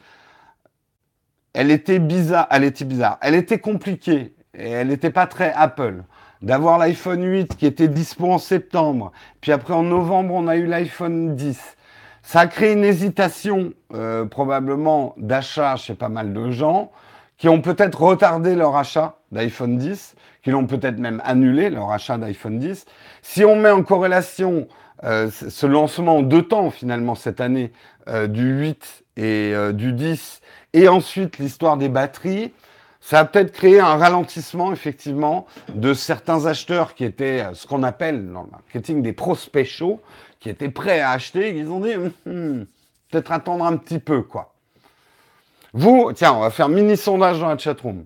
elle 1.54 1.72
était 1.72 2.00
bizarre. 2.00 2.48
Elle 2.52 2.66
était 2.66 2.84
bizarre. 2.84 3.18
Elle 3.22 3.36
était 3.36 3.60
compliquée 3.60 4.36
et 4.54 4.70
elle 4.70 4.90
n'était 4.90 5.10
pas 5.10 5.26
très 5.26 5.54
Apple 5.54 6.04
d'avoir 6.46 6.78
l'iPhone 6.78 7.24
8 7.24 7.58
qui 7.58 7.66
était 7.66 7.88
dispo 7.88 8.32
en 8.32 8.38
septembre, 8.38 9.12
puis 9.42 9.52
après 9.52 9.74
en 9.74 9.82
novembre 9.82 10.36
on 10.36 10.48
a 10.48 10.56
eu 10.56 10.68
l'iPhone 10.68 11.36
10. 11.36 11.60
Ça 12.22 12.42
a 12.42 12.48
créé 12.48 12.74
une 12.74 12.84
hésitation 12.84 13.74
euh, 13.94 14.26
probablement 14.26 15.16
d'achat 15.18 15.76
chez 15.76 15.96
pas 15.96 16.08
mal 16.08 16.34
de 16.34 16.52
gens 16.52 16.92
qui 17.38 17.50
ont 17.50 17.62
peut-être 17.62 18.00
retardé 18.02 18.56
leur 18.56 18.76
achat 18.78 19.18
d'iPhone 19.32 19.78
10, 19.78 20.16
qui 20.44 20.52
l'ont 20.52 20.68
peut-être 20.68 21.00
même 21.00 21.20
annulé 21.26 21.70
leur 21.70 21.92
achat 21.92 22.18
d'iPhone 22.18 22.60
10. 22.60 22.86
Si 23.24 23.44
on 23.44 23.56
met 23.56 23.72
en 23.72 23.84
corrélation 23.84 24.68
euh, 25.04 25.30
ce 25.32 25.66
lancement 25.66 26.18
en 26.18 26.22
deux 26.22 26.44
temps 26.44 26.70
finalement 26.70 27.16
cette 27.16 27.42
année 27.42 27.74
euh, 28.08 28.28
du 28.28 28.60
8 28.60 29.04
et 29.18 29.54
du 29.74 29.94
10, 29.94 30.42
et 30.74 30.88
ensuite 30.90 31.40
l'histoire 31.40 31.78
des 31.78 31.90
batteries, 31.90 32.52
ça 33.06 33.20
a 33.20 33.26
peut-être 33.26 33.52
créé 33.52 33.80
un 33.80 33.98
ralentissement, 33.98 34.74
effectivement, 34.74 35.46
de 35.76 35.94
certains 35.94 36.48
acheteurs 36.48 36.96
qui 36.96 37.04
étaient 37.04 37.42
euh, 37.42 37.54
ce 37.54 37.68
qu'on 37.68 37.84
appelle 37.84 38.32
dans 38.32 38.42
le 38.42 38.50
marketing 38.50 39.04
des 39.04 39.14
prospects 39.14 39.64
chauds, 39.64 40.02
qui 40.40 40.50
étaient 40.50 40.72
prêts 40.72 41.02
à 41.02 41.12
acheter, 41.12 41.56
ils 41.56 41.70
ont 41.70 41.82
dit, 41.82 41.94
hum, 41.94 42.12
hum, 42.26 42.66
peut-être 43.12 43.32
attendre 43.32 43.64
un 43.64 43.78
petit 43.78 44.00
peu, 44.00 44.24
quoi. 44.24 44.56
Vous, 45.74 46.14
tiens, 46.16 46.34
on 46.34 46.40
va 46.40 46.50
faire 46.50 46.68
mini 46.68 46.98
sondage 46.98 47.40
dans 47.40 47.48
la 47.48 47.60
chatroom. 47.60 48.06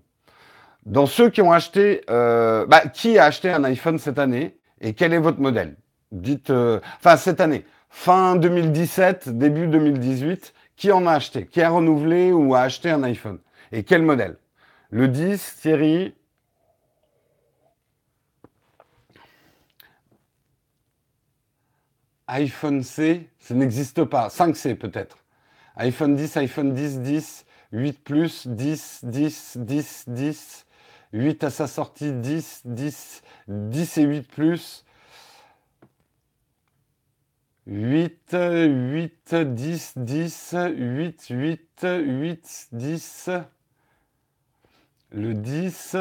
Dans 0.85 1.05
ceux 1.05 1.29
qui 1.29 1.41
ont 1.41 1.53
acheté, 1.53 2.01
euh, 2.09 2.65
bah, 2.65 2.81
qui 2.81 3.17
a 3.17 3.23
acheté 3.23 3.49
un 3.51 3.63
iPhone 3.63 3.99
cette 3.99 4.19
année 4.19 4.57
et 4.81 4.93
quel 4.93 5.13
est 5.13 5.19
votre 5.19 5.39
modèle? 5.39 5.77
Dites, 6.11 6.49
euh, 6.49 6.81
enfin 6.97 7.15
cette 7.15 7.39
année, 7.39 7.63
fin 7.89 8.35
2017, 8.35 9.29
début 9.29 9.67
2018, 9.67 10.53
qui 10.75 10.91
en 10.91 11.07
a 11.07 11.13
acheté? 11.13 11.45
Qui 11.45 11.61
a 11.61 11.69
renouvelé 11.69 12.33
ou 12.33 12.53
a 12.53 12.61
acheté 12.61 12.89
un 12.89 13.03
iPhone? 13.03 13.39
Et 13.71 13.83
quel 13.83 14.01
modèle? 14.01 14.35
Le 14.89 15.07
10, 15.07 15.57
Thierry. 15.61 16.13
iPhone 22.27 22.83
C, 22.83 23.27
ça 23.39 23.55
n'existe 23.55 24.03
pas. 24.03 24.27
5C 24.29 24.75
peut-être. 24.75 25.17
iPhone 25.77 26.15
10, 26.15 26.37
iPhone 26.37 26.73
10, 26.73 26.99
10, 27.01 27.45
8 27.71 28.03
Plus, 28.03 28.47
10, 28.47 28.99
10, 29.03 29.57
10, 29.57 30.03
10, 30.07 30.65
8 31.13 31.43
à 31.43 31.49
sa 31.49 31.67
sortie, 31.67 32.11
10, 32.11 32.61
10, 32.65 33.21
10 33.47 33.97
et 33.97 34.03
8 34.03 34.21
Plus. 34.31 34.85
8, 37.65 38.31
8, 38.33 39.35
10, 39.35 39.93
10, 39.97 40.55
8, 40.77 41.27
8, 41.29 41.81
8, 41.83 42.67
10. 42.71 43.29
Le 45.11 45.33
10, 45.33 45.95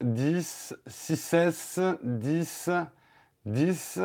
10, 0.00 0.74
6S, 0.88 1.98
10, 2.02 2.70
10, 3.44 4.00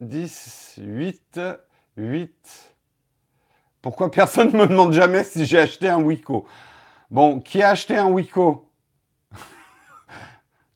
10, 0.00 0.74
8, 0.82 1.40
8. 1.96 2.74
Pourquoi 3.80 4.10
personne 4.10 4.52
ne 4.52 4.58
me 4.58 4.66
demande 4.66 4.92
jamais 4.92 5.24
si 5.24 5.46
j'ai 5.46 5.58
acheté 5.58 5.88
un 5.88 6.02
Wiko 6.02 6.46
Bon, 7.10 7.40
qui 7.40 7.62
a 7.62 7.70
acheté 7.70 7.96
un 7.96 8.08
Wiko 8.08 8.70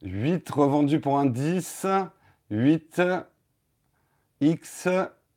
8 0.01 0.49
revendu 0.51 0.99
pour 0.99 1.19
un 1.19 1.27
10, 1.27 1.87
8, 2.51 3.03
X, 4.41 4.89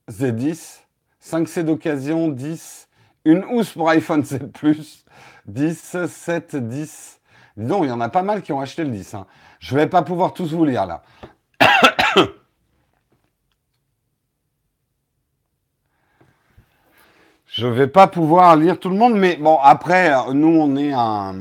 Z10, 0.10 0.80
5C 1.21 1.63
d'occasion, 1.63 2.30
10, 2.30 2.88
une 3.26 3.43
housse 3.43 3.73
pour 3.73 3.89
iPhone 3.89 4.23
7 4.23 4.54
Plus, 4.54 5.04
10, 5.47 6.08
7, 6.08 6.56
10, 6.56 7.20
Dis 7.58 7.66
donc, 7.66 7.84
il 7.84 7.90
y 7.90 7.92
en 7.92 8.02
a 8.02 8.10
pas 8.10 8.24
mal 8.24 8.42
qui 8.42 8.54
ont 8.54 8.62
acheté 8.62 8.84
le 8.84 8.90
10. 8.90 9.14
Hein. 9.14 9.26
Je 9.60 9.76
vais 9.76 9.88
pas 9.88 10.02
pouvoir 10.02 10.34
tous 10.34 10.54
vous 10.54 10.66
lire 10.66 10.86
là. 10.86 11.04
Je 17.48 17.68
vais 17.68 17.88
pas 17.88 18.08
pouvoir 18.08 18.56
lire 18.56 18.80
tout 18.80 18.88
le 18.90 18.96
monde, 18.96 19.16
mais 19.16 19.36
bon, 19.36 19.60
après, 19.62 20.14
nous, 20.34 20.48
on 20.48 20.78
est 20.78 20.94
un. 20.94 21.36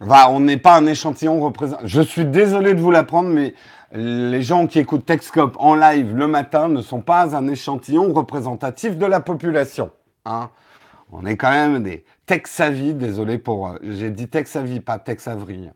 on 0.00 0.40
n'est 0.40 0.56
pas 0.56 0.76
un 0.76 0.86
échantillon 0.86 1.38
représentant. 1.38 1.82
Je 1.84 2.00
suis 2.00 2.24
désolé 2.24 2.72
de 2.72 2.80
vous 2.80 2.90
l'apprendre, 2.90 3.28
mais 3.28 3.52
les 3.92 4.40
gens 4.42 4.66
qui 4.66 4.78
écoutent 4.78 5.04
Texcope 5.04 5.54
en 5.58 5.74
live 5.74 6.16
le 6.16 6.26
matin 6.26 6.68
ne 6.68 6.80
sont 6.80 7.02
pas 7.02 7.36
un 7.36 7.46
échantillon 7.48 8.12
représentatif 8.14 8.96
de 8.96 9.04
la 9.04 9.20
population. 9.20 9.90
Hein. 10.24 10.48
On 11.12 11.26
est 11.26 11.36
quand 11.36 11.50
même 11.50 11.82
des 11.82 12.04
Texavi, 12.26 12.94
désolé 12.94 13.38
pour, 13.38 13.68
euh, 13.68 13.78
j'ai 13.82 14.10
dit 14.10 14.28
Texavi, 14.28 14.80
pas 14.80 14.98
Texavri. 14.98 15.68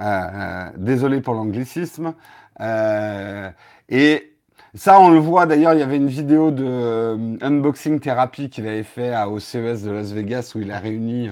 Euh, 0.00 0.04
euh, 0.04 0.70
désolé 0.78 1.20
pour 1.20 1.34
l'anglicisme. 1.34 2.14
Euh, 2.60 3.50
et 3.90 4.32
ça, 4.74 4.98
on 4.98 5.10
le 5.10 5.18
voit 5.18 5.44
d'ailleurs, 5.44 5.74
il 5.74 5.80
y 5.80 5.82
avait 5.82 5.96
une 5.96 6.06
vidéo 6.06 6.50
de 6.50 7.36
unboxing 7.42 8.00
thérapie 8.00 8.48
qu'il 8.48 8.66
avait 8.66 8.82
fait 8.82 9.12
à, 9.12 9.28
au 9.28 9.38
CES 9.40 9.82
de 9.82 9.90
Las 9.90 10.12
Vegas 10.12 10.52
où 10.54 10.60
il 10.60 10.70
a 10.72 10.78
réuni 10.78 11.28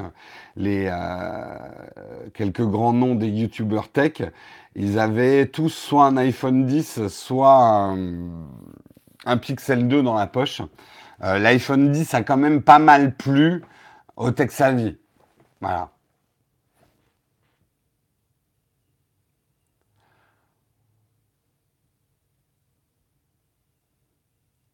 les 0.57 0.91
quelques 2.35 2.65
grands 2.65 2.93
noms 2.93 3.15
des 3.15 3.29
youtubeurs 3.29 3.89
tech. 3.89 4.23
Ils 4.75 4.99
avaient 4.99 5.47
tous 5.47 5.71
soit 5.71 6.07
un 6.07 6.17
iPhone 6.19 6.67
10, 6.67 7.07
soit 7.09 7.95
un 9.25 9.37
Pixel 9.39 9.89
2 9.89 10.03
dans 10.03 10.15
la 10.15 10.27
poche. 10.27 10.61
L'iPhone 11.21 11.91
10 11.91 12.15
a 12.15 12.23
quand 12.23 12.37
même 12.37 12.63
pas 12.63 12.79
mal 12.79 13.15
plu 13.17 13.63
au 14.17 14.31
Texavi. 14.31 14.97
Voilà. 15.61 15.91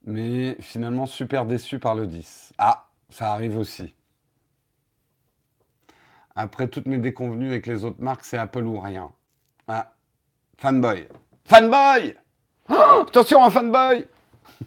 Mais 0.07 0.57
finalement 0.61 1.07
super 1.07 1.46
déçu 1.46 1.78
par 1.78 1.94
le 1.94 2.07
10. 2.07 2.52
Ah, 2.59 2.88
ça 3.09 3.33
arrive 3.33 3.57
aussi. 3.57 3.94
Après 6.37 6.68
toutes 6.68 6.87
mes 6.87 6.98
déconvenues 6.98 7.48
avec 7.48 7.66
les 7.66 7.85
autres 7.85 8.02
marques, 8.02 8.24
c'est 8.24 8.37
Apple 8.37 8.64
ou 8.64 8.80
rien. 8.80 9.11
Ah, 9.66 9.94
fanboy. 10.59 11.09
Fanboy 11.46 12.16
oh, 12.68 13.04
Attention, 13.09 13.44
un 13.44 13.50
fanboy 13.50 14.07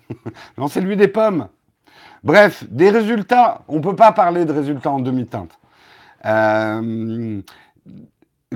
Non, 0.58 0.68
c'est 0.68 0.82
lui 0.82 0.96
des 0.96 1.08
pommes. 1.08 1.50
Bref, 2.28 2.66
des 2.70 2.90
résultats, 2.90 3.62
on 3.70 3.78
ne 3.78 3.80
peut 3.80 3.96
pas 3.96 4.12
parler 4.12 4.44
de 4.44 4.52
résultats 4.52 4.92
en 4.92 5.00
demi-teinte. 5.00 5.58
Euh, 6.26 7.42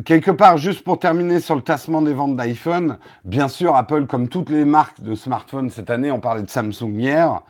quelque 0.03 0.31
part, 0.31 0.57
juste 0.57 0.83
pour 0.83 0.99
terminer 0.99 1.39
sur 1.39 1.55
le 1.55 1.61
tassement 1.61 2.01
des 2.01 2.13
ventes 2.13 2.35
d'iPhone, 2.35 2.97
bien 3.23 3.47
sûr, 3.47 3.77
Apple, 3.77 4.07
comme 4.07 4.27
toutes 4.27 4.49
les 4.49 4.65
marques 4.65 4.99
de 4.99 5.15
smartphones 5.15 5.69
cette 5.69 5.89
année, 5.89 6.11
on 6.11 6.19
parlait 6.19 6.41
de 6.41 6.49
Samsung 6.49 6.99
hier, 6.99 7.43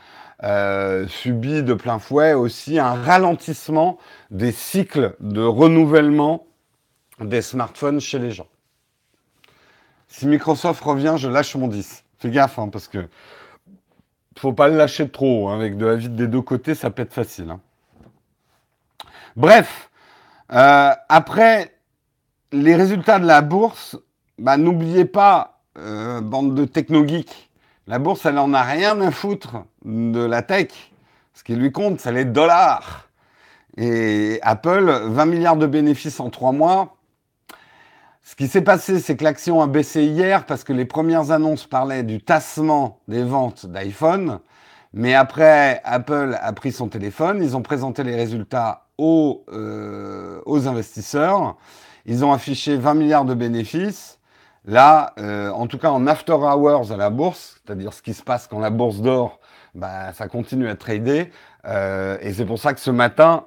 euh, 0.43 1.07
subit 1.07 1.63
de 1.63 1.73
plein 1.73 1.97
fouet 1.97 2.33
aussi 2.33 2.77
un 2.77 2.93
ralentissement 2.93 3.97
des 4.29 4.51
cycles 4.51 5.15
de 5.21 5.41
renouvellement 5.41 6.45
des 7.19 7.41
smartphones 7.41 7.99
chez 7.99 8.19
les 8.19 8.29
gens. 8.29 8.47
Si 10.07 10.27
Microsoft 10.27 10.83
revient, 10.83 11.15
je 11.17 11.29
lâche 11.29 11.55
mon 11.55 11.67
10. 11.67 12.03
Fais 12.19 12.29
gaffe, 12.29 12.59
hein, 12.59 12.69
parce 12.71 12.87
que 12.87 13.07
faut 14.37 14.53
pas 14.53 14.67
le 14.67 14.77
lâcher 14.77 15.09
trop. 15.09 15.49
Hein. 15.49 15.55
Avec 15.55 15.77
de 15.77 15.85
la 15.85 15.95
vide 15.95 16.15
des 16.15 16.27
deux 16.27 16.41
côtés, 16.41 16.75
ça 16.75 16.89
peut 16.89 17.01
être 17.01 17.13
facile. 17.13 17.49
Hein. 17.49 17.59
Bref, 19.35 19.89
euh, 20.51 20.91
après, 21.09 21.73
les 22.51 22.75
résultats 22.75 23.19
de 23.19 23.25
la 23.25 23.41
bourse, 23.41 23.97
bah, 24.37 24.57
n'oubliez 24.57 25.05
pas, 25.05 25.61
euh, 25.77 26.21
bande 26.21 26.55
de 26.55 26.65
techno-geeks, 26.65 27.49
la 27.87 27.99
bourse, 27.99 28.25
elle 28.25 28.37
en 28.37 28.53
a 28.53 28.61
rien 28.61 28.99
à 29.01 29.11
foutre 29.11 29.63
de 29.83 30.23
la 30.23 30.41
tech. 30.41 30.69
Ce 31.33 31.43
qui 31.43 31.55
lui 31.55 31.71
compte, 31.71 31.99
c'est 31.99 32.11
les 32.11 32.25
dollars. 32.25 33.09
Et 33.77 34.39
Apple, 34.43 34.91
20 35.07 35.25
milliards 35.25 35.57
de 35.57 35.65
bénéfices 35.65 36.19
en 36.19 36.29
trois 36.29 36.51
mois. 36.51 36.97
Ce 38.31 38.35
qui 38.37 38.47
s'est 38.47 38.61
passé, 38.61 39.01
c'est 39.01 39.17
que 39.17 39.25
l'action 39.25 39.61
a 39.61 39.67
baissé 39.67 40.05
hier 40.05 40.45
parce 40.45 40.63
que 40.63 40.71
les 40.71 40.85
premières 40.85 41.31
annonces 41.31 41.67
parlaient 41.67 42.03
du 42.03 42.21
tassement 42.21 43.01
des 43.09 43.25
ventes 43.25 43.65
d'iPhone. 43.65 44.39
Mais 44.93 45.13
après, 45.15 45.81
Apple 45.83 46.37
a 46.41 46.53
pris 46.53 46.71
son 46.71 46.87
téléphone, 46.87 47.43
ils 47.43 47.57
ont 47.57 47.61
présenté 47.61 48.05
les 48.05 48.15
résultats 48.15 48.85
aux, 48.97 49.43
euh, 49.51 50.39
aux 50.45 50.69
investisseurs. 50.69 51.57
Ils 52.05 52.23
ont 52.23 52.31
affiché 52.31 52.77
20 52.77 52.93
milliards 52.93 53.25
de 53.25 53.33
bénéfices. 53.33 54.17
Là, 54.63 55.11
euh, 55.19 55.49
en 55.49 55.67
tout 55.67 55.77
cas 55.77 55.89
en 55.89 56.07
after 56.07 56.31
hours 56.31 56.89
à 56.89 56.95
la 56.95 57.09
bourse, 57.09 57.59
c'est-à-dire 57.65 57.91
ce 57.91 58.01
qui 58.01 58.13
se 58.13 58.23
passe 58.23 58.47
quand 58.47 58.59
la 58.59 58.69
bourse 58.69 59.01
dort, 59.01 59.41
bah, 59.75 60.13
ça 60.13 60.29
continue 60.29 60.69
à 60.69 60.77
trader. 60.77 61.33
Euh, 61.65 62.17
et 62.21 62.31
c'est 62.31 62.45
pour 62.45 62.59
ça 62.59 62.73
que 62.73 62.79
ce 62.79 62.91
matin, 62.91 63.43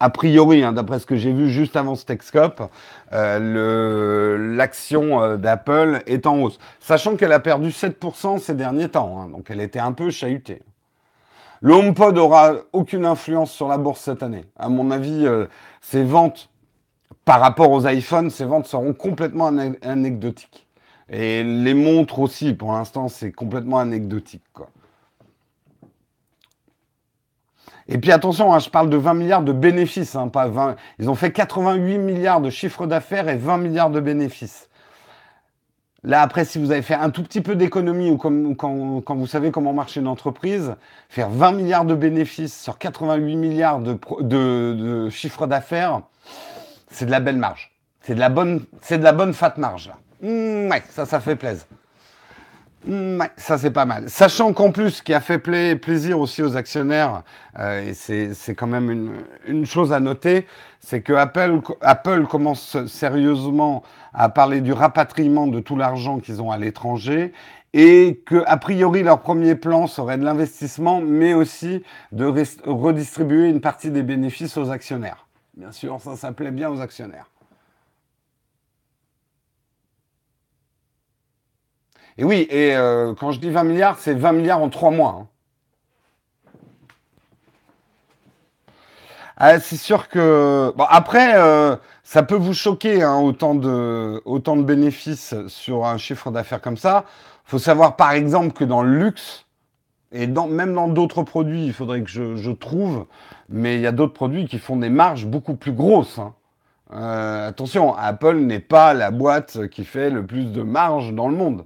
a 0.00 0.10
priori, 0.10 0.62
hein, 0.62 0.72
d'après 0.72 0.98
ce 0.98 1.06
que 1.06 1.16
j'ai 1.16 1.32
vu 1.32 1.50
juste 1.50 1.76
avant 1.76 1.96
ce 1.96 2.04
euh, 3.12 4.54
l'action 4.56 5.22
euh, 5.22 5.36
d'Apple 5.36 6.02
est 6.06 6.26
en 6.26 6.40
hausse. 6.40 6.58
Sachant 6.80 7.16
qu'elle 7.16 7.32
a 7.32 7.40
perdu 7.40 7.70
7% 7.70 8.38
ces 8.38 8.54
derniers 8.54 8.88
temps, 8.88 9.20
hein, 9.20 9.28
donc 9.28 9.50
elle 9.50 9.60
était 9.60 9.80
un 9.80 9.92
peu 9.92 10.10
chahutée. 10.10 10.62
Le 11.60 11.74
HomePod 11.74 12.16
aura 12.18 12.52
aucune 12.72 13.04
influence 13.04 13.50
sur 13.50 13.66
la 13.66 13.78
bourse 13.78 14.00
cette 14.00 14.22
année. 14.22 14.44
À 14.56 14.68
mon 14.68 14.92
avis, 14.92 15.26
ses 15.80 16.04
ventes 16.04 16.50
par 17.24 17.40
rapport 17.40 17.72
aux 17.72 17.86
iPhones, 17.86 18.30
ces 18.30 18.44
ventes 18.44 18.66
seront 18.66 18.94
complètement 18.94 19.48
anecdotiques. 19.82 20.66
Et 21.10 21.42
les 21.42 21.74
montres 21.74 22.20
aussi, 22.20 22.54
pour 22.54 22.72
l'instant, 22.72 23.08
c'est 23.08 23.32
complètement 23.32 23.78
anecdotique. 23.78 24.42
Et 27.88 27.98
puis 27.98 28.12
attention, 28.12 28.52
hein, 28.52 28.58
je 28.58 28.68
parle 28.68 28.90
de 28.90 28.96
20 28.96 29.14
milliards 29.14 29.42
de 29.42 29.52
bénéfices, 29.52 30.14
hein, 30.14 30.28
pas 30.28 30.48
20. 30.48 30.76
Ils 30.98 31.08
ont 31.08 31.14
fait 31.14 31.32
88 31.32 31.98
milliards 31.98 32.40
de 32.40 32.50
chiffre 32.50 32.86
d'affaires 32.86 33.28
et 33.28 33.36
20 33.36 33.58
milliards 33.58 33.90
de 33.90 34.00
bénéfices. 34.00 34.68
Là, 36.04 36.22
après, 36.22 36.44
si 36.44 36.58
vous 36.58 36.70
avez 36.70 36.82
fait 36.82 36.94
un 36.94 37.10
tout 37.10 37.22
petit 37.22 37.40
peu 37.40 37.56
d'économie 37.56 38.10
ou 38.10 38.16
quand, 38.16 39.14
vous 39.16 39.26
savez 39.26 39.50
comment 39.50 39.72
marche 39.72 39.96
une 39.96 40.06
entreprise, 40.06 40.76
faire 41.08 41.28
20 41.28 41.52
milliards 41.52 41.84
de 41.84 41.94
bénéfices 41.94 42.56
sur 42.62 42.78
88 42.78 43.36
milliards 43.36 43.80
de, 43.80 43.98
de, 44.20 44.74
de 44.74 45.10
chiffre 45.10 45.46
d'affaires, 45.46 46.02
c'est 46.90 47.06
de 47.06 47.10
la 47.10 47.20
belle 47.20 47.38
marge. 47.38 47.72
C'est 48.02 48.14
de 48.14 48.20
la 48.20 48.28
bonne, 48.28 48.64
c'est 48.80 48.98
de 48.98 49.04
la 49.04 49.12
bonne 49.12 49.34
fat 49.34 49.54
marge 49.56 49.90
ouais, 50.22 50.82
ça, 50.90 51.06
ça 51.06 51.20
fait 51.20 51.36
plaisir. 51.36 51.66
Ouais, 52.86 53.30
ça 53.36 53.58
c'est 53.58 53.72
pas 53.72 53.84
mal. 53.84 54.08
Sachant 54.08 54.52
qu'en 54.52 54.70
plus, 54.70 54.90
ce 54.90 55.02
qui 55.02 55.12
a 55.12 55.20
fait 55.20 55.38
plaisir 55.38 56.20
aussi 56.20 56.42
aux 56.42 56.56
actionnaires, 56.56 57.22
euh, 57.58 57.90
et 57.90 57.94
c'est 57.94 58.54
quand 58.54 58.68
même 58.68 58.90
une, 58.90 59.12
une, 59.46 59.66
chose 59.66 59.92
à 59.92 60.00
noter, 60.00 60.46
c'est 60.80 61.02
que 61.02 61.12
Apple, 61.12 61.60
Apple 61.80 62.26
commence 62.26 62.86
sérieusement 62.86 63.82
à 64.14 64.28
parler 64.28 64.60
du 64.60 64.72
rapatriement 64.72 65.48
de 65.48 65.58
tout 65.60 65.76
l'argent 65.76 66.20
qu'ils 66.20 66.40
ont 66.40 66.52
à 66.52 66.56
l'étranger 66.56 67.32
et 67.74 68.22
que 68.24 68.42
a 68.46 68.56
priori 68.56 69.02
leur 69.02 69.20
premier 69.20 69.54
plan 69.54 69.86
serait 69.86 70.16
de 70.16 70.24
l'investissement, 70.24 71.00
mais 71.00 71.34
aussi 71.34 71.82
de 72.12 72.24
redistribuer 72.64 73.48
une 73.48 73.60
partie 73.60 73.90
des 73.90 74.02
bénéfices 74.02 74.56
aux 74.56 74.70
actionnaires. 74.70 75.26
Bien 75.56 75.72
sûr, 75.72 76.00
ça, 76.00 76.16
ça 76.16 76.32
plaît 76.32 76.52
bien 76.52 76.70
aux 76.70 76.80
actionnaires. 76.80 77.28
Et 82.18 82.24
oui, 82.24 82.48
et 82.50 82.76
euh, 82.76 83.14
quand 83.14 83.30
je 83.30 83.38
dis 83.38 83.48
20 83.48 83.62
milliards, 83.62 83.98
c'est 84.00 84.12
20 84.14 84.32
milliards 84.32 84.60
en 84.60 84.68
3 84.68 84.90
mois. 84.90 85.20
Hein. 85.20 85.26
Ah, 89.36 89.60
c'est 89.60 89.76
sûr 89.76 90.08
que... 90.08 90.72
Bon, 90.76 90.84
après, 90.88 91.34
euh, 91.36 91.76
ça 92.02 92.24
peut 92.24 92.34
vous 92.34 92.54
choquer, 92.54 93.04
hein, 93.04 93.18
autant, 93.18 93.54
de, 93.54 94.20
autant 94.24 94.56
de 94.56 94.64
bénéfices 94.64 95.32
sur 95.46 95.86
un 95.86 95.96
chiffre 95.96 96.32
d'affaires 96.32 96.60
comme 96.60 96.76
ça. 96.76 97.04
Il 97.46 97.50
faut 97.50 97.60
savoir, 97.60 97.94
par 97.94 98.10
exemple, 98.10 98.52
que 98.52 98.64
dans 98.64 98.82
le 98.82 98.98
luxe, 98.98 99.46
et 100.10 100.26
même 100.26 100.74
dans 100.74 100.88
d'autres 100.88 101.22
produits, 101.22 101.66
il 101.66 101.72
faudrait 101.72 102.02
que 102.02 102.08
je, 102.08 102.50
trouve, 102.50 103.06
mais 103.48 103.76
il 103.76 103.80
y 103.80 103.86
a 103.86 103.92
d'autres 103.92 104.14
produits 104.14 104.46
qui 104.46 104.58
font 104.58 104.76
des 104.76 104.88
marges 104.88 105.26
beaucoup 105.26 105.54
plus 105.54 105.72
grosses. 105.72 106.18
Hein. 106.18 106.34
Euh, 106.94 107.48
attention, 107.48 107.94
Apple 107.94 108.38
n'est 108.38 108.58
pas 108.58 108.92
la 108.92 109.12
boîte 109.12 109.68
qui 109.68 109.84
fait 109.84 110.10
le 110.10 110.26
plus 110.26 110.46
de 110.46 110.62
marge 110.62 111.12
dans 111.12 111.28
le 111.28 111.36
monde. 111.36 111.64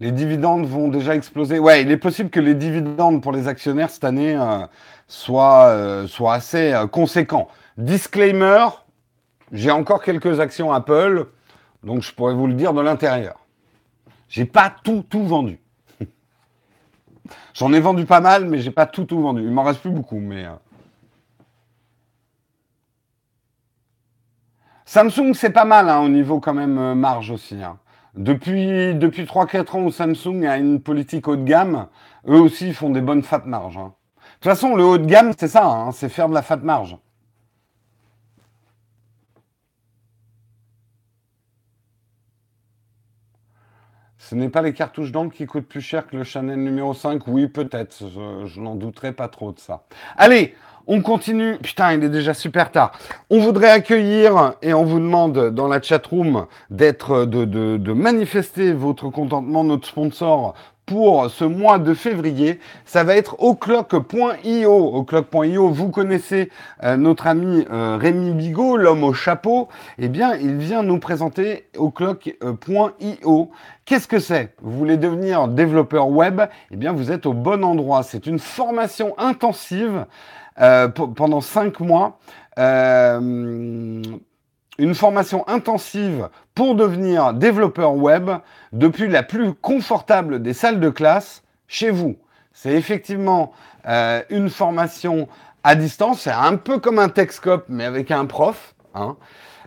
Les 0.00 0.12
dividendes 0.12 0.66
vont 0.66 0.88
déjà 0.88 1.14
exploser. 1.14 1.58
Ouais, 1.58 1.82
il 1.82 1.90
est 1.90 1.96
possible 1.96 2.30
que 2.30 2.40
les 2.40 2.54
dividendes 2.54 3.22
pour 3.22 3.32
les 3.32 3.48
actionnaires 3.48 3.90
cette 3.90 4.04
année 4.04 4.36
euh, 4.36 4.66
soient, 5.08 5.68
euh, 5.68 6.06
soient, 6.06 6.34
assez 6.34 6.74
conséquents. 6.92 7.48
Disclaimer, 7.78 8.66
j'ai 9.52 9.70
encore 9.70 10.02
quelques 10.02 10.40
actions 10.40 10.72
Apple, 10.72 11.26
donc 11.82 12.02
je 12.02 12.12
pourrais 12.12 12.34
vous 12.34 12.46
le 12.46 12.54
dire 12.54 12.74
de 12.74 12.80
l'intérieur. 12.80 13.46
J'ai 14.28 14.44
pas 14.44 14.74
tout, 14.82 15.04
tout 15.08 15.24
vendu. 15.24 15.60
J'en 17.54 17.72
ai 17.72 17.80
vendu 17.80 18.04
pas 18.04 18.20
mal, 18.20 18.46
mais 18.46 18.58
j'ai 18.58 18.70
pas 18.70 18.86
tout, 18.86 19.04
tout 19.04 19.20
vendu. 19.20 19.42
Il 19.42 19.50
m'en 19.50 19.62
reste 19.62 19.80
plus 19.80 19.90
beaucoup, 19.90 20.18
mais. 20.18 20.44
Euh. 20.44 20.52
Samsung, 24.84 25.34
c'est 25.34 25.50
pas 25.50 25.64
mal 25.64 25.88
hein, 25.88 26.00
au 26.00 26.08
niveau 26.08 26.40
quand 26.40 26.54
même 26.54 26.78
euh, 26.78 26.94
marge 26.94 27.30
aussi. 27.30 27.62
Hein. 27.62 27.78
Depuis, 28.16 28.94
depuis 28.94 29.24
3-4 29.24 29.76
ans 29.76 29.82
où 29.84 29.90
Samsung 29.90 30.44
a 30.46 30.56
une 30.56 30.80
politique 30.80 31.28
haut 31.28 31.36
de 31.36 31.44
gamme, 31.44 31.88
eux 32.26 32.40
aussi 32.40 32.72
font 32.72 32.90
des 32.90 33.02
bonnes 33.02 33.22
fat 33.22 33.42
marges. 33.44 33.76
Hein. 33.76 33.94
De 34.16 34.32
toute 34.34 34.44
façon, 34.44 34.74
le 34.74 34.84
haut 34.84 34.98
de 34.98 35.04
gamme, 35.06 35.32
c'est 35.38 35.48
ça, 35.48 35.90
c'est 35.92 36.08
faire 36.08 36.28
de 36.28 36.34
la 36.34 36.42
fat 36.42 36.56
marge. 36.56 36.96
Ce 44.28 44.34
n'est 44.34 44.48
pas 44.48 44.62
les 44.62 44.72
cartouches 44.72 45.12
d'encre 45.12 45.36
qui 45.36 45.46
coûtent 45.46 45.68
plus 45.68 45.80
cher 45.80 46.08
que 46.08 46.16
le 46.16 46.24
Chanel 46.24 46.58
numéro 46.58 46.94
5 46.94 47.28
Oui, 47.28 47.46
peut-être. 47.46 47.94
Je, 48.44 48.60
n'en 48.60 48.74
douterai 48.74 49.12
pas 49.12 49.28
trop 49.28 49.52
de 49.52 49.60
ça. 49.60 49.84
Allez, 50.16 50.56
on 50.86 51.00
continue. 51.00 51.56
Putain, 51.58 51.94
il 51.94 52.04
est 52.04 52.08
déjà 52.08 52.34
super 52.34 52.70
tard. 52.70 52.92
On 53.30 53.40
voudrait 53.40 53.70
accueillir 53.70 54.54
et 54.62 54.74
on 54.74 54.84
vous 54.84 54.98
demande 54.98 55.50
dans 55.50 55.68
la 55.68 55.80
chatroom 55.80 56.46
d'être, 56.70 57.24
de, 57.24 57.44
de 57.44 57.92
manifester 57.92 58.72
votre 58.72 59.10
contentement, 59.10 59.64
notre 59.64 59.86
sponsor 59.86 60.54
pour 60.86 61.28
ce 61.30 61.44
mois 61.44 61.78
de 61.78 61.94
février, 61.94 62.60
ça 62.84 63.02
va 63.02 63.16
être 63.16 63.42
oclock.io. 63.42 64.96
Oclock.io, 64.96 65.68
vous 65.68 65.90
connaissez 65.90 66.50
euh, 66.84 66.96
notre 66.96 67.26
ami 67.26 67.66
euh, 67.72 67.98
Rémi 68.00 68.30
Bigot, 68.30 68.76
l'homme 68.76 69.02
au 69.02 69.12
chapeau. 69.12 69.68
Eh 69.98 70.08
bien, 70.08 70.36
il 70.36 70.56
vient 70.56 70.84
nous 70.84 71.00
présenter 71.00 71.66
oclock.io. 71.76 73.50
Qu'est-ce 73.84 74.06
que 74.06 74.20
c'est? 74.20 74.54
Vous 74.62 74.78
voulez 74.78 74.96
devenir 74.96 75.48
développeur 75.48 76.08
web? 76.08 76.40
Eh 76.70 76.76
bien, 76.76 76.92
vous 76.92 77.10
êtes 77.10 77.26
au 77.26 77.32
bon 77.32 77.64
endroit. 77.64 78.04
C'est 78.04 78.26
une 78.26 78.38
formation 78.38 79.14
intensive 79.18 80.06
pendant 80.56 81.40
cinq 81.40 81.80
mois 81.80 82.18
une 84.78 84.94
formation 84.94 85.46
intensive 85.48 86.28
pour 86.54 86.74
devenir 86.74 87.32
développeur 87.32 87.94
web 87.94 88.30
depuis 88.72 89.08
la 89.08 89.22
plus 89.22 89.54
confortable 89.54 90.42
des 90.42 90.52
salles 90.52 90.80
de 90.80 90.90
classe 90.90 91.42
chez 91.68 91.90
vous. 91.90 92.16
C'est 92.52 92.72
effectivement 92.72 93.52
euh, 93.86 94.22
une 94.30 94.50
formation 94.50 95.28
à 95.62 95.74
distance, 95.74 96.22
c'est 96.22 96.30
un 96.30 96.56
peu 96.56 96.78
comme 96.78 96.98
un 96.98 97.08
Texcope 97.08 97.66
mais 97.68 97.84
avec 97.84 98.10
un 98.10 98.26
prof. 98.26 98.74
Hein. 98.94 99.16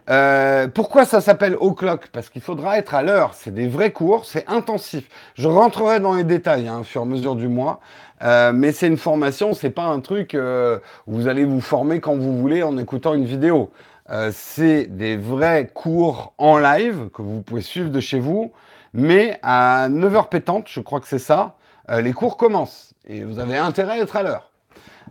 Euh, 0.10 0.68
pourquoi 0.68 1.06
ça 1.06 1.22
s'appelle 1.22 1.56
O'Clock 1.60 2.08
Parce 2.12 2.30
qu'il 2.30 2.42
faudra 2.42 2.78
être 2.78 2.96
à 2.96 3.04
l'heure. 3.04 3.34
C'est 3.34 3.54
des 3.54 3.68
vrais 3.68 3.92
cours, 3.92 4.26
c'est 4.26 4.48
intensif. 4.48 5.08
Je 5.36 5.48
rentrerai 5.48 6.00
dans 6.00 6.16
les 6.16 6.24
détails 6.24 6.68
hein, 6.68 6.80
au 6.80 6.84
fur 6.84 7.02
et 7.02 7.04
à 7.04 7.08
mesure 7.08 7.36
du 7.36 7.48
mois. 7.48 7.80
Euh, 8.22 8.52
mais 8.54 8.72
c'est 8.72 8.88
une 8.88 8.98
formation, 8.98 9.54
c'est 9.54 9.70
pas 9.70 9.86
un 9.86 10.00
truc 10.02 10.36
où 10.36 11.12
vous 11.14 11.28
allez 11.28 11.46
vous 11.46 11.62
former 11.62 12.00
quand 12.00 12.16
vous 12.16 12.38
voulez 12.38 12.64
en 12.64 12.78
écoutant 12.78 13.14
une 13.14 13.26
vidéo. 13.26 13.72
Euh, 14.12 14.32
c'est 14.34 14.86
des 14.86 15.18
vrais 15.18 15.68
cours 15.68 16.34
en 16.40 16.58
live 16.58 17.10
que 17.14 17.22
vous 17.22 17.42
pouvez 17.42 17.62
suivre 17.62 17.92
de 17.92 18.00
chez 18.00 18.20
vous, 18.20 18.52
mais 18.94 19.40
à 19.44 19.88
9h 19.90 20.30
pétante, 20.30 20.68
je 20.68 20.80
crois 20.80 21.00
que 21.00 21.08
c'est 21.08 21.20
ça, 21.20 21.56
euh, 21.92 22.02
les 22.02 22.14
cours 22.14 22.36
commencent 22.36 22.96
et 23.06 23.24
vous 23.24 23.38
avez 23.38 23.58
intérêt 23.58 24.00
à 24.00 24.02
être 24.02 24.16
à 24.16 24.24
l'heure. 24.24 24.52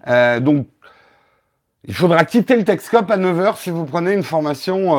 Euh, 0.08 0.40
donc, 0.40 0.66
il 1.84 1.94
faudra 1.94 2.24
quitter 2.24 2.56
le 2.56 2.64
Texcope 2.64 3.10
à 3.10 3.16
9h 3.16 3.56
si 3.56 3.70
vous 3.70 3.84
prenez 3.84 4.12
une 4.12 4.22
formation 4.22 4.90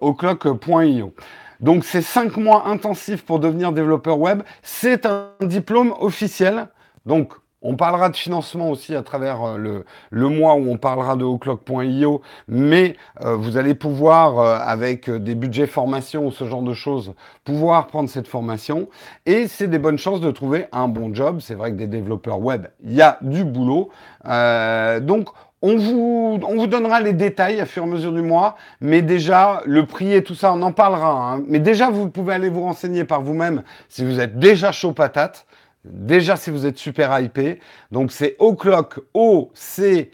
au 0.00 0.14
clock.io. 0.14 1.14
Donc, 1.60 1.84
c'est 1.84 2.02
5 2.02 2.36
mois 2.36 2.66
intensifs 2.68 3.24
pour 3.24 3.38
devenir 3.40 3.72
développeur 3.72 4.18
web. 4.18 4.42
C'est 4.62 5.06
un 5.06 5.30
diplôme 5.40 5.94
officiel. 6.00 6.68
Donc, 7.06 7.32
On 7.68 7.74
parlera 7.74 8.10
de 8.10 8.16
financement 8.16 8.70
aussi 8.70 8.94
à 8.94 9.02
travers 9.02 9.42
euh, 9.42 9.56
le, 9.56 9.84
le 10.10 10.28
mois 10.28 10.54
où 10.54 10.70
on 10.70 10.76
parlera 10.76 11.16
de 11.16 11.24
oclock.io, 11.24 12.20
mais 12.46 12.96
euh, 13.24 13.34
vous 13.34 13.56
allez 13.56 13.74
pouvoir, 13.74 14.38
euh, 14.38 14.58
avec 14.60 15.10
des 15.10 15.34
budgets 15.34 15.66
formation 15.66 16.26
ou 16.26 16.30
ce 16.30 16.44
genre 16.46 16.62
de 16.62 16.74
choses, 16.74 17.14
pouvoir 17.44 17.88
prendre 17.88 18.08
cette 18.08 18.28
formation. 18.28 18.88
Et 19.24 19.48
c'est 19.48 19.66
des 19.66 19.80
bonnes 19.80 19.98
chances 19.98 20.20
de 20.20 20.30
trouver 20.30 20.66
un 20.70 20.86
bon 20.86 21.12
job. 21.12 21.38
C'est 21.40 21.54
vrai 21.54 21.72
que 21.72 21.76
des 21.76 21.88
développeurs 21.88 22.40
web, 22.40 22.66
il 22.84 22.92
y 22.92 23.02
a 23.02 23.18
du 23.22 23.44
boulot. 23.44 23.90
donc, 24.24 25.28
on 25.62 25.76
vous, 25.76 26.38
on 26.42 26.56
vous 26.56 26.66
donnera 26.66 27.00
les 27.00 27.12
détails 27.12 27.60
à 27.60 27.66
fur 27.66 27.82
et 27.84 27.86
à 27.86 27.88
mesure 27.88 28.12
du 28.12 28.22
mois, 28.22 28.56
mais 28.80 29.02
déjà, 29.02 29.62
le 29.64 29.86
prix 29.86 30.12
et 30.12 30.22
tout 30.22 30.34
ça, 30.34 30.52
on 30.52 30.60
en 30.62 30.72
parlera. 30.72 31.32
Hein. 31.32 31.44
Mais 31.48 31.58
déjà, 31.58 31.90
vous 31.90 32.10
pouvez 32.10 32.34
aller 32.34 32.48
vous 32.48 32.62
renseigner 32.62 33.04
par 33.04 33.22
vous-même 33.22 33.62
si 33.88 34.04
vous 34.04 34.20
êtes 34.20 34.38
déjà 34.38 34.70
chaud 34.72 34.92
patate. 34.92 35.46
Déjà, 35.84 36.36
si 36.36 36.50
vous 36.50 36.66
êtes 36.66 36.78
super 36.78 37.18
hypé. 37.20 37.60
Donc, 37.90 38.12
c'est 38.12 38.36
Oclock, 38.38 39.00
O-C-L-O-C-K.io. 39.14 40.12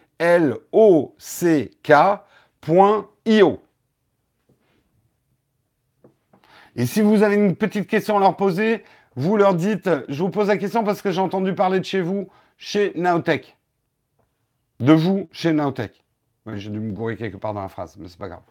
Et 6.74 6.86
si 6.86 7.00
vous 7.02 7.22
avez 7.22 7.34
une 7.34 7.56
petite 7.56 7.86
question 7.86 8.16
à 8.16 8.20
leur 8.20 8.36
poser, 8.36 8.84
vous 9.16 9.36
leur 9.36 9.54
dites, 9.54 9.90
je 10.08 10.22
vous 10.22 10.30
pose 10.30 10.48
la 10.48 10.56
question 10.56 10.84
parce 10.84 11.02
que 11.02 11.10
j'ai 11.10 11.20
entendu 11.20 11.54
parler 11.54 11.80
de 11.80 11.84
chez 11.84 12.00
vous, 12.00 12.28
chez 12.56 12.92
Naotech. 12.94 13.56
De 14.82 14.92
vous, 14.92 15.28
chez 15.30 15.52
Naotech. 15.52 15.92
j'ai 16.54 16.68
dû 16.68 16.80
me 16.80 16.90
gourer 16.90 17.16
quelque 17.16 17.36
part 17.36 17.54
dans 17.54 17.62
la 17.62 17.68
phrase, 17.68 17.96
mais 18.00 18.08
c'est 18.08 18.18
pas 18.18 18.26
grave. 18.26 18.42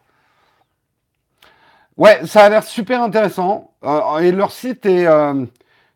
Ouais, 1.98 2.26
ça 2.26 2.46
a 2.46 2.50
l'air 2.50 2.64
super 2.64 3.04
intéressant. 3.04 3.74
Euh, 3.84 4.20
et 4.20 4.32
leur 4.32 4.54
site 4.54 4.86
est, 4.86 5.06
euh, 5.08 5.46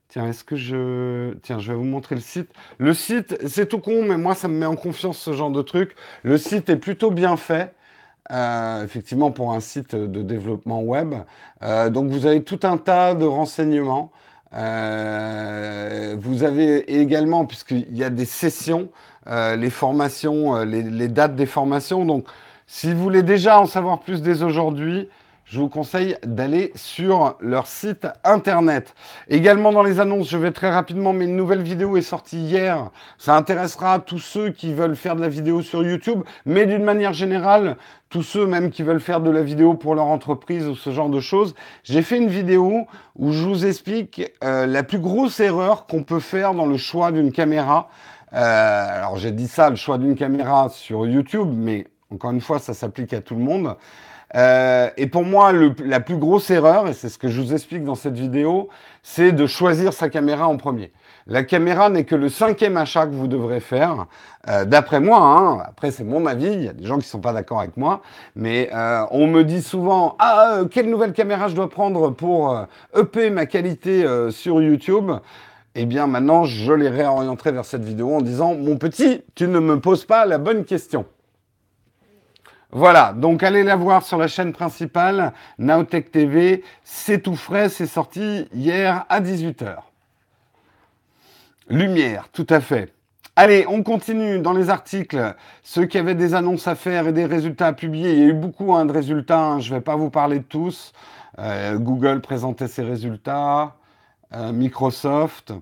Tiens, 0.10 0.28
est-ce 0.28 0.44
que 0.44 0.58
je... 0.58 1.36
Tiens, 1.36 1.60
je 1.60 1.72
vais 1.72 1.78
vous 1.78 1.86
montrer 1.86 2.16
le 2.16 2.22
site. 2.22 2.50
Le 2.80 2.94
site, 2.94 3.38
c'est 3.48 3.70
tout 3.70 3.80
con, 3.80 4.04
mais 4.04 4.18
moi, 4.18 4.36
ça 4.36 4.50
me 4.50 4.58
met 4.58 4.66
en 4.66 4.76
confiance 4.76 5.20
ce 5.20 5.32
genre 5.32 5.52
de 5.52 5.62
truc. 5.62 5.96
Le 6.24 6.38
site 6.38 6.70
est 6.70 6.76
plutôt 6.76 7.12
bien 7.12 7.38
fait. 7.38 7.74
Euh, 8.30 8.84
effectivement, 8.84 9.32
pour 9.32 9.54
un 9.54 9.62
site 9.62 9.96
de 9.96 10.22
développement 10.22 10.82
web. 10.82 11.16
Donc, 11.62 12.10
vous 12.12 12.26
avez 12.26 12.44
tout 12.44 12.60
un 12.64 12.78
tas 12.78 13.14
de 13.14 13.26
renseignements. 13.26 14.12
Vous 14.52 16.44
avez 16.44 17.00
également, 17.00 17.46
puisqu'il 17.46 17.96
y 17.96 18.04
a 18.04 18.10
des 18.10 18.26
sessions, 18.26 18.90
les 19.28 19.70
formations, 19.70 20.64
les, 20.64 20.84
les, 20.84 21.08
dates 21.08 21.36
des 21.36 21.46
formations. 21.46 22.06
Donc, 22.06 22.26
si 22.68 22.94
vous 22.94 23.02
voulez 23.02 23.24
déjà 23.24 23.60
en 23.60 23.66
savoir 23.66 24.00
plus 24.00 24.22
dès 24.22 24.44
aujourd'hui, 24.44 25.10
je 25.46 25.60
vous 25.60 25.70
conseille 25.70 26.18
d'aller 26.26 26.72
sur 26.74 27.36
leur 27.40 27.68
site 27.68 28.08
internet. 28.24 28.96
Également 29.30 29.72
dans 29.72 29.84
les 29.84 30.00
annonces, 30.00 30.28
je 30.28 30.38
vais 30.38 30.52
très 30.52 30.72
rapidement, 30.72 31.14
mais 31.14 31.26
une 31.26 31.36
nouvelle 31.36 31.62
vidéo 31.62 31.98
est 31.98 32.02
sortie 32.02 32.40
hier. 32.40 32.90
Ça 33.20 33.36
intéressera 33.36 34.00
tous 34.00 34.18
ceux 34.18 34.50
qui 34.50 34.74
veulent 34.74 34.96
faire 34.96 35.16
de 35.16 35.22
la 35.22 35.30
vidéo 35.30 35.62
sur 35.62 35.84
YouTube, 35.84 36.24
mais 36.48 36.66
d'une 36.66 36.84
manière 36.84 37.14
générale, 37.14 37.78
tous 38.10 38.24
ceux 38.24 38.48
même 38.48 38.72
qui 38.72 38.82
veulent 38.82 39.00
faire 39.00 39.22
de 39.22 39.30
la 39.30 39.44
vidéo 39.44 39.76
pour 39.76 39.94
leur 39.94 40.08
entreprise 40.08 40.68
ou 40.68 40.76
ce 40.76 40.90
genre 40.90 41.10
de 41.10 41.20
choses. 41.20 41.54
J'ai 41.84 42.02
fait 42.02 42.18
une 42.18 42.30
vidéo 42.30 42.88
où 43.16 43.32
je 43.32 43.44
vous 43.44 43.68
explique 43.68 44.32
euh, 44.44 44.66
la 44.66 44.82
plus 44.82 45.00
grosse 45.00 45.40
erreur 45.40 45.86
qu'on 45.86 46.02
peut 46.02 46.20
faire 46.20 46.56
dans 46.56 46.66
le 46.66 46.78
choix 46.78 47.12
d'une 47.12 47.32
caméra. 47.32 47.90
Euh, 48.34 48.98
alors 48.98 49.18
j'ai 49.18 49.32
dit 49.32 49.48
ça, 49.48 49.70
le 49.70 49.76
choix 49.76 49.98
d'une 49.98 50.16
caméra 50.16 50.70
sur 50.70 51.06
YouTube, 51.06 51.50
mais 51.54 51.88
encore 52.12 52.32
une 52.32 52.42
fois, 52.42 52.60
ça 52.60 52.74
s'applique 52.74 53.14
à 53.14 53.22
tout 53.22 53.36
le 53.36 53.42
monde. 53.42 53.76
Euh, 54.36 54.90
et 54.98 55.08
pour 55.08 55.24
moi, 55.24 55.54
la 55.54 56.00
plus 56.00 56.18
grosse 56.18 56.50
erreur, 56.50 56.88
et 56.88 56.94
c'est 56.94 57.10
ce 57.10 57.18
que 57.18 57.30
je 57.30 57.40
vous 57.40 57.54
explique 57.54 57.84
dans 57.84 57.96
cette 57.96 58.18
vidéo, 58.18 58.70
c'est 59.02 59.32
de 59.32 59.48
choisir 59.48 59.94
sa 59.94 60.10
caméra 60.10 60.48
en 60.48 60.58
premier. 60.58 60.92
La 61.28 61.44
caméra 61.44 61.90
n'est 61.90 62.04
que 62.04 62.16
le 62.16 62.28
cinquième 62.28 62.76
achat 62.76 63.08
que 63.08 63.14
vous 63.14 63.28
devrez 63.28 63.60
faire, 63.60 64.08
euh, 64.50 64.66
d'après 64.66 65.00
moi. 65.00 65.20
Hein. 65.20 65.64
Après, 65.68 65.92
c'est 65.92 66.04
mon 66.04 66.26
avis. 66.26 66.52
Il 66.52 66.64
y 66.64 66.68
a 66.68 66.74
des 66.74 66.86
gens 66.86 66.98
qui 66.98 67.08
sont 67.08 67.22
pas 67.22 67.34
d'accord 67.34 67.60
avec 67.60 67.78
moi, 67.78 68.02
mais 68.36 68.70
on 69.12 69.28
me 69.28 69.44
dit 69.44 69.62
souvent 69.62 70.16
ah 70.20 70.62
quelle 70.70 70.90
nouvelle 70.90 71.14
caméra 71.14 71.48
je 71.48 71.56
dois 71.56 71.70
prendre 71.70 72.10
pour 72.10 72.60
EP 72.96 73.30
ma 73.30 73.46
qualité 73.46 74.06
sur 74.32 74.62
YouTube? 74.62 75.12
Eh 75.78 75.86
bien, 75.86 76.08
maintenant, 76.08 76.46
je 76.46 76.72
les 76.72 76.88
réorienterai 76.88 77.52
vers 77.52 77.66
cette 77.66 77.84
vidéo 77.84 78.16
en 78.16 78.22
disant 78.22 78.56
mon 78.56 78.78
petit, 78.78 79.24
tu 79.36 79.48
ne 79.48 79.60
me 79.60 79.82
poses 79.82 80.06
pas 80.06 80.26
la 80.26 80.38
bonne 80.38 80.64
question. 80.64 81.06
Voilà, 82.72 83.14
donc 83.14 83.44
allez 83.44 83.64
la 83.64 83.76
voir 83.76 84.04
sur 84.04 84.18
la 84.18 84.28
chaîne 84.28 84.54
principale, 84.54 85.34
Naotech 85.60 86.12
TV. 86.12 86.64
C'est 86.84 87.22
tout 87.22 87.36
frais, 87.36 87.68
c'est 87.68 87.88
sorti 87.88 88.48
hier 88.54 89.06
à 89.10 89.20
18h. 89.20 89.78
Lumière, 91.70 92.30
tout 92.32 92.48
à 92.50 92.62
fait. 92.62 92.94
Allez, 93.36 93.66
on 93.68 93.84
continue 93.84 94.40
dans 94.40 94.54
les 94.54 94.70
articles. 94.70 95.36
Ceux 95.62 95.86
qui 95.86 95.98
avaient 95.98 96.16
des 96.16 96.36
annonces 96.36 96.70
à 96.70 96.76
faire 96.76 97.08
et 97.08 97.12
des 97.12 97.26
résultats 97.26 97.68
à 97.68 97.74
publier, 97.74 98.14
il 98.14 98.20
y 98.20 98.24
a 98.24 98.28
eu 98.28 98.34
beaucoup 98.34 98.74
hein, 98.74 98.86
de 98.86 98.94
résultats, 98.94 99.42
hein. 99.42 99.60
je 99.60 99.72
ne 99.72 99.78
vais 99.78 99.84
pas 99.84 99.98
vous 99.98 100.10
parler 100.10 100.40
de 100.40 100.46
tous. 100.46 100.94
Euh, 101.40 101.78
Google 101.78 102.22
présentait 102.22 102.70
ses 102.70 102.84
résultats, 102.84 103.76
Microsoft. 104.32 105.54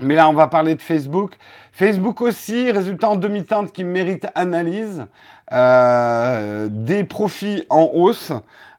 Mais 0.00 0.16
là, 0.16 0.28
on 0.28 0.32
va 0.32 0.48
parler 0.48 0.74
de 0.74 0.82
Facebook. 0.82 1.36
Facebook 1.72 2.20
aussi, 2.20 2.70
résultat 2.72 3.10
en 3.10 3.16
demi-teinte 3.16 3.72
qui 3.72 3.84
mérite 3.84 4.26
analyse. 4.34 5.06
Euh, 5.52 6.68
des 6.70 7.04
profits 7.04 7.64
en 7.68 7.90
hausse, 7.92 8.32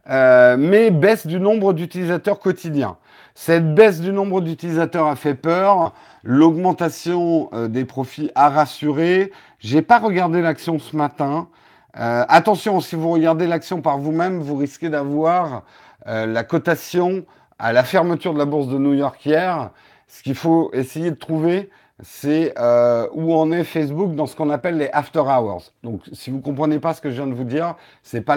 euh, 0.10 0.58
mais 0.58 0.90
baisse 0.90 1.28
du 1.28 1.40
nombre 1.40 1.74
d'utilisateurs 1.74 2.40
quotidiens. 2.40 2.98
Cette 3.36 3.76
baisse 3.76 4.02
du 4.02 4.12
nombre 4.12 4.42
d'utilisateurs 4.42 5.06
a 5.06 5.16
fait 5.16 5.36
peur. 5.36 5.94
L'augmentation 6.24 7.50
euh, 7.54 7.68
des 7.68 7.86
profits 7.86 8.32
a 8.34 8.50
rassuré. 8.50 9.32
J'ai 9.60 9.84
pas 9.84 10.00
regardé 10.00 10.42
l'action 10.42 10.80
ce 10.80 10.96
matin. 10.96 11.48
attention, 11.94 12.82
si 12.82 12.96
vous 12.96 13.10
regardez 13.10 13.48
l'action 13.48 13.82
par 13.82 14.00
vous-même, 14.00 14.40
vous 14.40 14.58
risquez 14.58 14.90
d'avoir 14.90 15.64
la 16.06 16.44
cotation 16.44 17.26
à 17.60 17.74
la 17.74 17.84
fermeture 17.84 18.34
de 18.34 18.40
la 18.40 18.46
bourse 18.46 18.68
de 18.68 18.78
New 18.78 18.94
York 18.94 19.24
hier. 19.26 19.72
Ce 20.08 20.24
qu'il 20.24 20.36
faut 20.36 20.70
essayer 20.74 21.12
de 21.12 21.16
trouver, 21.16 21.70
c'est 22.04 22.54
euh, 22.60 23.08
où 23.14 23.34
en 23.34 23.52
est 23.52 23.64
Facebook 23.64 24.16
dans 24.16 24.26
ce 24.26 24.36
qu'on 24.36 24.50
appelle 24.50 24.78
les 24.78 24.90
after 24.92 25.20
hours. 25.20 25.72
Donc, 25.82 26.02
si 26.12 26.30
vous 26.30 26.42
comprenez 26.42 26.80
pas 26.80 26.94
ce 26.94 27.00
que 27.00 27.10
je 27.10 27.16
viens 27.16 27.28
de 27.28 27.34
vous 27.34 27.46
dire, 27.46 27.76
c'est 28.04 28.22
pas 28.22 28.36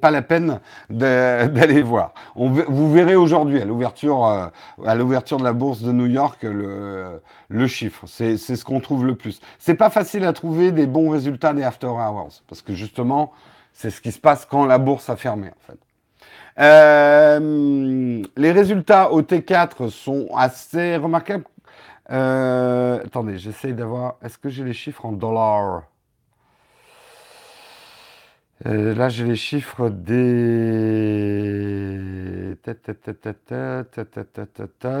pas 0.00 0.10
la 0.10 0.22
peine 0.22 0.60
d'aller 0.90 1.82
voir. 1.82 2.12
Vous 2.34 2.92
verrez 2.92 3.14
aujourd'hui 3.14 3.60
à 3.60 3.64
l'ouverture 3.64 4.26
euh, 4.26 4.46
à 4.84 4.94
l'ouverture 4.96 5.38
de 5.38 5.44
la 5.44 5.52
bourse 5.52 5.82
de 5.82 5.92
New 5.92 6.06
York 6.06 6.42
le 6.42 7.22
le 7.48 7.66
chiffre. 7.68 8.04
C'est 8.06 8.36
c'est 8.36 8.56
ce 8.56 8.64
qu'on 8.64 8.80
trouve 8.80 9.06
le 9.06 9.14
plus. 9.14 9.40
C'est 9.58 9.76
pas 9.76 9.90
facile 9.90 10.24
à 10.24 10.32
trouver 10.32 10.72
des 10.72 10.86
bons 10.86 11.10
résultats 11.10 11.52
des 11.54 11.62
after 11.62 11.86
hours 11.86 12.42
parce 12.48 12.62
que 12.62 12.74
justement 12.74 13.32
c'est 13.72 13.90
ce 13.90 14.00
qui 14.00 14.10
se 14.10 14.18
passe 14.18 14.44
quand 14.44 14.66
la 14.66 14.78
bourse 14.78 15.08
a 15.08 15.16
fermé 15.16 15.48
en 15.48 15.72
fait. 15.72 15.78
Euh, 16.60 18.22
les 18.36 18.52
résultats 18.52 19.12
au 19.12 19.22
T4 19.22 19.90
sont 19.90 20.28
assez 20.36 20.96
remarquables 20.96 21.44
euh, 22.10 23.00
attendez, 23.04 23.38
j'essaye 23.38 23.74
d'avoir. 23.74 24.16
Est-ce 24.22 24.38
que 24.38 24.48
j'ai 24.48 24.64
les 24.64 24.72
chiffres 24.72 25.04
en 25.06 25.12
dollars? 25.12 25.84
Euh, 28.66 28.94
Là, 28.94 29.08
j'ai 29.08 29.24
les 29.24 29.36
chiffres 29.36 29.88
des. 29.90 30.18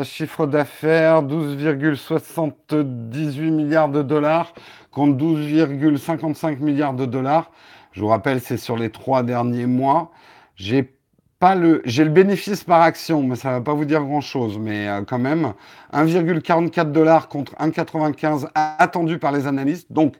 Chiffre 0.04 0.46
d'affaires 0.46 1.22
12,78 1.22 3.50
milliards 3.50 3.88
de 3.90 4.02
dollars 4.02 4.52
contre 4.90 5.16
12,55 5.18 6.58
milliards 6.60 6.94
de 6.94 7.06
dollars. 7.06 7.50
Je 7.92 8.00
vous 8.00 8.08
rappelle, 8.08 8.40
c'est 8.40 8.56
sur 8.58 8.76
les 8.76 8.90
trois 8.90 9.22
derniers 9.22 9.66
mois. 9.66 10.10
J'ai 10.56 10.97
pas 11.38 11.54
le, 11.54 11.82
j'ai 11.84 12.04
le 12.04 12.10
bénéfice 12.10 12.64
par 12.64 12.82
action, 12.82 13.22
mais 13.22 13.36
ça 13.36 13.52
va 13.52 13.60
pas 13.60 13.74
vous 13.74 13.84
dire 13.84 14.02
grand 14.02 14.20
chose, 14.20 14.58
mais 14.58 14.88
euh, 14.88 15.02
quand 15.02 15.18
même, 15.18 15.52
1,44 15.92 16.90
dollars 16.90 17.28
contre 17.28 17.54
1,95 17.56 18.48
attendu 18.54 19.18
par 19.18 19.30
les 19.30 19.46
analystes. 19.46 19.92
Donc, 19.92 20.16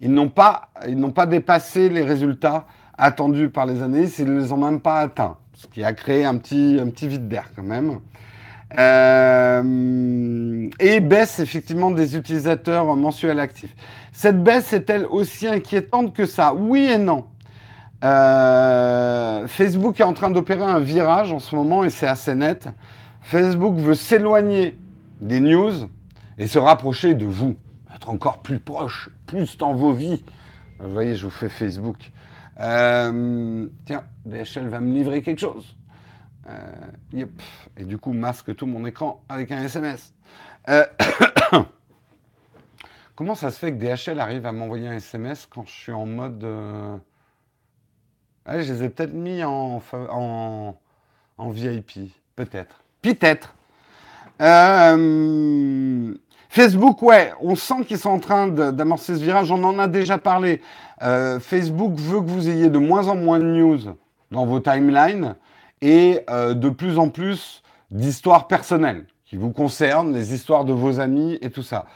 ils 0.00 0.12
n'ont 0.12 0.28
pas, 0.28 0.68
ils 0.86 0.98
n'ont 0.98 1.10
pas 1.10 1.26
dépassé 1.26 1.88
les 1.88 2.02
résultats 2.02 2.66
attendus 2.98 3.48
par 3.48 3.64
les 3.64 3.82
analystes, 3.82 4.18
ils 4.18 4.26
ne 4.26 4.40
les 4.40 4.52
ont 4.52 4.58
même 4.58 4.80
pas 4.80 5.00
atteints, 5.00 5.36
ce 5.54 5.66
qui 5.68 5.82
a 5.82 5.92
créé 5.92 6.24
un 6.24 6.36
petit, 6.36 6.78
un 6.80 6.90
petit 6.90 7.08
vide 7.08 7.28
d'air 7.28 7.50
quand 7.56 7.62
même. 7.62 8.00
Euh, 8.78 10.68
et 10.78 11.00
baisse 11.00 11.38
effectivement 11.38 11.90
des 11.90 12.16
utilisateurs 12.16 12.94
mensuels 12.94 13.40
actifs. 13.40 13.74
Cette 14.12 14.42
baisse 14.42 14.74
est-elle 14.74 15.06
aussi 15.06 15.46
inquiétante 15.46 16.14
que 16.14 16.26
ça? 16.26 16.52
Oui 16.52 16.90
et 16.92 16.98
non. 16.98 17.24
Euh, 18.04 19.46
Facebook 19.48 19.98
est 19.98 20.04
en 20.04 20.12
train 20.12 20.30
d'opérer 20.30 20.62
un 20.62 20.78
virage 20.78 21.32
en 21.32 21.40
ce 21.40 21.56
moment 21.56 21.82
et 21.84 21.90
c'est 21.90 22.06
assez 22.06 22.34
net. 22.34 22.68
Facebook 23.22 23.76
veut 23.76 23.94
s'éloigner 23.94 24.78
des 25.20 25.40
news 25.40 25.88
et 26.38 26.46
se 26.46 26.58
rapprocher 26.58 27.14
de 27.14 27.26
vous, 27.26 27.56
être 27.94 28.08
encore 28.08 28.42
plus 28.42 28.60
proche, 28.60 29.10
plus 29.26 29.58
dans 29.58 29.74
vos 29.74 29.92
vies. 29.92 30.22
Vous 30.78 30.92
voyez, 30.92 31.16
je 31.16 31.24
vous 31.24 31.32
fais 31.32 31.48
Facebook. 31.48 32.12
Euh, 32.60 33.66
tiens, 33.84 34.04
DHL 34.24 34.68
va 34.68 34.78
me 34.80 34.92
livrer 34.92 35.22
quelque 35.22 35.40
chose. 35.40 35.74
Euh, 36.48 37.24
Et 37.76 37.84
du 37.84 37.98
coup, 37.98 38.12
masque 38.12 38.54
tout 38.54 38.66
mon 38.66 38.86
écran 38.86 39.24
avec 39.28 39.50
un 39.50 39.62
SMS. 39.62 40.14
Comment 43.16 43.34
ça 43.34 43.50
se 43.50 43.58
fait 43.58 43.72
que 43.72 43.78
DHL 43.78 44.20
arrive 44.20 44.46
à 44.46 44.52
m'envoyer 44.52 44.86
un 44.86 44.94
SMS 44.94 45.48
quand 45.50 45.66
je 45.66 45.72
suis 45.72 45.92
en 45.92 46.06
mode... 46.06 46.46
Euh, 48.48 48.62
je 48.62 48.72
les 48.72 48.84
ai 48.84 48.88
peut-être 48.88 49.12
mis 49.12 49.42
en, 49.44 49.82
en, 49.92 51.50
VIP. 51.50 52.12
Peut-être. 52.36 52.82
Peut-être. 53.02 53.54
Euh, 54.40 56.14
Facebook, 56.48 57.02
ouais, 57.02 57.32
on 57.40 57.56
sent 57.56 57.84
qu'ils 57.86 57.98
sont 57.98 58.10
en 58.10 58.20
train 58.20 58.48
d'amorcer 58.48 59.16
ce 59.16 59.20
virage. 59.20 59.50
On 59.50 59.62
en 59.64 59.78
a 59.78 59.88
déjà 59.88 60.18
parlé. 60.18 60.62
Euh, 61.02 61.40
Facebook 61.40 61.94
veut 61.96 62.20
que 62.20 62.30
vous 62.30 62.48
ayez 62.48 62.70
de 62.70 62.78
moins 62.78 63.08
en 63.08 63.16
moins 63.16 63.38
de 63.38 63.44
news 63.44 63.78
dans 64.30 64.46
vos 64.46 64.60
timelines 64.60 65.34
et 65.80 66.24
de 66.28 66.68
plus 66.70 66.98
en 66.98 67.08
plus 67.08 67.62
d'histoires 67.90 68.48
personnelles 68.48 69.06
qui 69.24 69.36
vous 69.36 69.52
concernent, 69.52 70.12
les 70.12 70.34
histoires 70.34 70.64
de 70.64 70.72
vos 70.72 70.98
amis 70.98 71.38
et 71.40 71.50
tout 71.50 71.62
ça. 71.62 71.86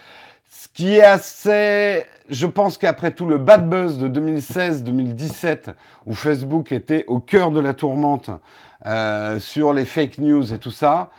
Qui 0.74 0.96
est 0.96 1.04
assez, 1.04 2.04
je 2.30 2.46
pense 2.46 2.78
qu'après 2.78 3.10
tout 3.10 3.26
le 3.26 3.36
bad 3.36 3.68
buzz 3.68 3.98
de 3.98 4.08
2016-2017, 4.08 5.74
où 6.06 6.14
Facebook 6.14 6.72
était 6.72 7.04
au 7.08 7.20
cœur 7.20 7.50
de 7.50 7.60
la 7.60 7.74
tourmente 7.74 8.30
euh, 8.86 9.38
sur 9.38 9.74
les 9.74 9.84
fake 9.84 10.18
news 10.18 10.54
et 10.54 10.58
tout 10.58 10.70
ça, 10.70 11.10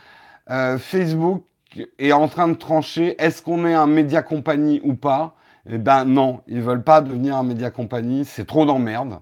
euh, 0.50 0.76
Facebook 0.76 1.44
est 1.98 2.12
en 2.12 2.26
train 2.26 2.48
de 2.48 2.54
trancher, 2.54 3.14
est-ce 3.22 3.42
qu'on 3.42 3.64
est 3.64 3.74
un 3.74 3.86
média 3.86 4.22
compagnie 4.22 4.80
ou 4.82 4.94
pas? 4.94 5.36
Eh 5.70 5.78
ben 5.78 6.04
non, 6.04 6.40
ils 6.48 6.60
veulent 6.60 6.82
pas 6.82 7.00
devenir 7.00 7.36
un 7.36 7.44
média 7.44 7.70
compagnie, 7.70 8.24
c'est 8.24 8.46
trop 8.46 8.66
d'emmerde. 8.66 9.20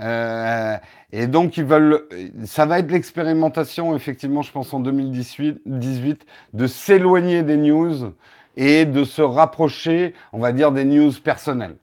Euh, 0.00 0.76
et 1.12 1.26
donc, 1.26 1.56
ils 1.56 1.64
veulent, 1.64 2.06
ça 2.44 2.64
va 2.66 2.78
être 2.78 2.90
l'expérimentation, 2.90 3.94
effectivement, 3.96 4.42
je 4.42 4.52
pense 4.52 4.72
en 4.72 4.80
2018, 4.80 5.62
18, 5.66 6.26
de 6.54 6.66
s'éloigner 6.66 7.42
des 7.42 7.56
news 7.56 8.12
et 8.56 8.84
de 8.84 9.04
se 9.04 9.22
rapprocher, 9.22 10.14
on 10.32 10.38
va 10.38 10.52
dire, 10.52 10.72
des 10.72 10.84
news 10.84 11.12
personnelles. 11.22 11.76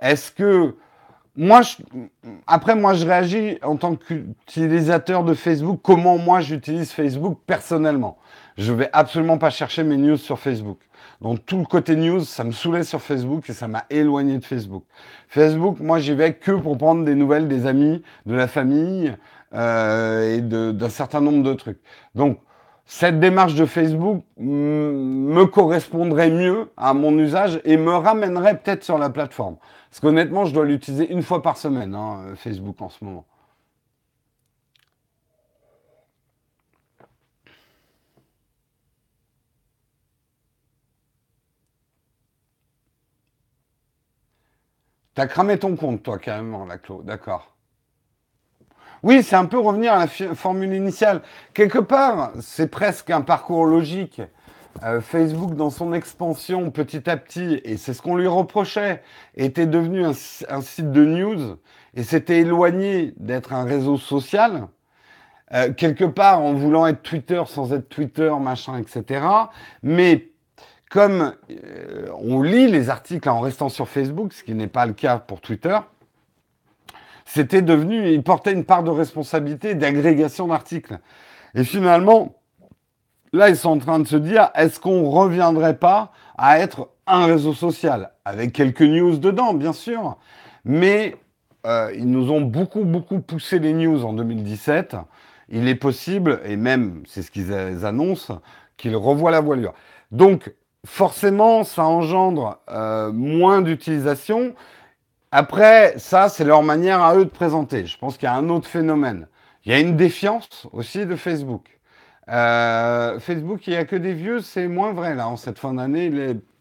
Est-ce 0.00 0.32
que 0.32 0.76
moi, 1.36 1.62
je, 1.62 1.76
après, 2.46 2.74
moi, 2.74 2.94
je 2.94 3.06
réagis 3.06 3.58
en 3.62 3.76
tant 3.76 3.94
qu'utilisateur 3.96 5.24
de 5.24 5.34
Facebook, 5.34 5.80
comment 5.82 6.18
moi 6.18 6.40
j'utilise 6.40 6.90
Facebook 6.90 7.38
personnellement. 7.46 8.18
Je 8.58 8.72
vais 8.72 8.90
absolument 8.92 9.38
pas 9.38 9.50
chercher 9.50 9.84
mes 9.84 9.96
news 9.96 10.16
sur 10.16 10.38
Facebook. 10.38 10.78
Donc 11.20 11.44
tout 11.46 11.58
le 11.58 11.64
côté 11.64 11.96
news, 11.96 12.20
ça 12.20 12.44
me 12.44 12.52
saoulait 12.52 12.82
sur 12.82 13.00
Facebook 13.00 13.48
et 13.48 13.52
ça 13.52 13.68
m'a 13.68 13.84
éloigné 13.90 14.38
de 14.38 14.44
Facebook. 14.44 14.84
Facebook, 15.28 15.78
moi, 15.80 15.98
j'y 15.98 16.14
vais 16.14 16.34
que 16.34 16.52
pour 16.52 16.76
prendre 16.76 17.04
des 17.04 17.14
nouvelles 17.14 17.46
des 17.46 17.66
amis, 17.66 18.02
de 18.26 18.34
la 18.34 18.48
famille 18.48 19.14
euh, 19.54 20.36
et 20.36 20.40
d'un 20.40 20.88
certain 20.88 21.20
nombre 21.20 21.42
de 21.42 21.54
trucs. 21.54 21.80
Donc 22.14 22.38
cette 22.90 23.20
démarche 23.20 23.54
de 23.54 23.66
Facebook 23.66 24.24
me 24.36 25.44
correspondrait 25.44 26.28
mieux 26.28 26.72
à 26.76 26.92
mon 26.92 27.16
usage 27.18 27.60
et 27.64 27.76
me 27.76 27.92
ramènerait 27.94 28.58
peut-être 28.58 28.82
sur 28.82 28.98
la 28.98 29.10
plateforme. 29.10 29.58
Parce 29.88 30.00
qu'honnêtement, 30.00 30.44
je 30.44 30.52
dois 30.52 30.64
l'utiliser 30.64 31.08
une 31.12 31.22
fois 31.22 31.40
par 31.40 31.56
semaine, 31.56 31.94
hein, 31.94 32.34
Facebook 32.34 32.82
en 32.82 32.88
ce 32.88 33.04
moment. 33.04 33.24
T'as 45.14 45.28
cramé 45.28 45.58
ton 45.60 45.76
compte, 45.76 46.02
toi, 46.02 46.18
carrément, 46.18 46.66
la 46.66 46.78
Clo. 46.78 47.02
D'accord. 47.04 47.54
Oui, 49.02 49.22
c'est 49.22 49.36
un 49.36 49.46
peu 49.46 49.58
revenir 49.58 49.94
à 49.94 50.06
la 50.06 50.34
formule 50.34 50.74
initiale. 50.74 51.22
Quelque 51.54 51.78
part, 51.78 52.32
c'est 52.40 52.70
presque 52.70 53.10
un 53.10 53.22
parcours 53.22 53.64
logique. 53.64 54.20
Euh, 54.84 55.00
Facebook, 55.00 55.54
dans 55.54 55.70
son 55.70 55.92
expansion 55.92 56.70
petit 56.70 57.08
à 57.08 57.16
petit, 57.16 57.60
et 57.64 57.76
c'est 57.76 57.94
ce 57.94 58.02
qu'on 58.02 58.16
lui 58.16 58.26
reprochait, 58.26 59.02
était 59.34 59.66
devenu 59.66 60.04
un, 60.04 60.12
site 60.12 60.92
de 60.92 61.04
news 61.04 61.56
et 61.94 62.02
s'était 62.02 62.40
éloigné 62.40 63.12
d'être 63.16 63.52
un 63.52 63.64
réseau 63.64 63.96
social. 63.96 64.68
Euh, 65.52 65.72
quelque 65.72 66.04
part, 66.04 66.40
en 66.40 66.52
voulant 66.52 66.86
être 66.86 67.02
Twitter 67.02 67.42
sans 67.46 67.72
être 67.72 67.88
Twitter, 67.88 68.32
machin, 68.40 68.78
etc. 68.78 69.26
Mais 69.82 70.28
comme 70.90 71.34
euh, 71.50 72.08
on 72.18 72.42
lit 72.42 72.70
les 72.70 72.90
articles 72.90 73.28
en 73.28 73.40
restant 73.40 73.68
sur 73.68 73.88
Facebook, 73.88 74.32
ce 74.32 74.44
qui 74.44 74.54
n'est 74.54 74.68
pas 74.68 74.86
le 74.86 74.92
cas 74.92 75.18
pour 75.18 75.40
Twitter, 75.40 75.78
c'était 77.32 77.62
devenu, 77.62 78.08
il 78.10 78.24
portait 78.24 78.52
une 78.52 78.64
part 78.64 78.82
de 78.82 78.90
responsabilité 78.90 79.76
d'agrégation 79.76 80.48
d'articles. 80.48 80.98
Et 81.54 81.62
finalement, 81.62 82.34
là, 83.32 83.48
ils 83.48 83.56
sont 83.56 83.70
en 83.70 83.78
train 83.78 84.00
de 84.00 84.06
se 84.08 84.16
dire, 84.16 84.50
est-ce 84.56 84.80
qu'on 84.80 85.08
reviendrait 85.08 85.76
pas 85.76 86.10
à 86.36 86.58
être 86.58 86.88
un 87.06 87.26
réseau 87.26 87.54
social? 87.54 88.10
Avec 88.24 88.52
quelques 88.52 88.82
news 88.82 89.16
dedans, 89.16 89.54
bien 89.54 89.72
sûr. 89.72 90.16
Mais 90.64 91.14
euh, 91.66 91.92
ils 91.94 92.10
nous 92.10 92.32
ont 92.32 92.40
beaucoup, 92.40 92.82
beaucoup 92.82 93.20
poussé 93.20 93.60
les 93.60 93.74
news 93.74 94.04
en 94.04 94.12
2017. 94.12 94.96
Il 95.50 95.68
est 95.68 95.76
possible, 95.76 96.40
et 96.44 96.56
même, 96.56 97.04
c'est 97.06 97.22
ce 97.22 97.30
qu'ils 97.30 97.54
annoncent, 97.84 98.40
qu'ils 98.76 98.96
revoient 98.96 99.30
la 99.30 99.40
voilure. 99.40 99.74
Donc, 100.10 100.52
forcément, 100.84 101.62
ça 101.62 101.84
engendre 101.84 102.58
euh, 102.70 103.12
moins 103.12 103.62
d'utilisation. 103.62 104.52
Après, 105.32 105.94
ça, 105.96 106.28
c'est 106.28 106.44
leur 106.44 106.62
manière 106.64 107.02
à 107.02 107.14
eux 107.14 107.24
de 107.24 107.30
présenter. 107.30 107.86
Je 107.86 107.96
pense 107.96 108.16
qu'il 108.16 108.24
y 108.24 108.28
a 108.28 108.34
un 108.34 108.48
autre 108.48 108.68
phénomène. 108.68 109.28
Il 109.64 109.70
y 109.70 109.74
a 109.74 109.78
une 109.78 109.96
défiance 109.96 110.66
aussi 110.72 111.06
de 111.06 111.14
Facebook. 111.14 111.78
Euh, 112.28 113.20
Facebook, 113.20 113.66
il 113.68 113.70
n'y 113.70 113.76
a 113.76 113.84
que 113.84 113.94
des 113.94 114.12
vieux, 114.12 114.40
c'est 114.40 114.66
moins 114.66 114.92
vrai 114.92 115.14
là. 115.14 115.28
En 115.28 115.36
cette 115.36 115.58
fin 115.58 115.74
d'année, 115.74 116.10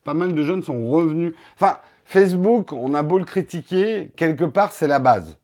pas 0.04 0.14
mal 0.14 0.36
de 0.36 0.44
jeunes 0.44 0.62
sont 0.62 0.88
revenus. 0.88 1.34
Enfin, 1.56 1.78
Facebook, 2.06 2.72
on 2.72 2.94
a 2.94 3.02
beau 3.02 3.18
le 3.18 3.26
critiquer, 3.26 4.12
quelque 4.16 4.46
part, 4.46 4.72
c'est 4.72 4.88
la 4.88 5.00
base. 5.00 5.38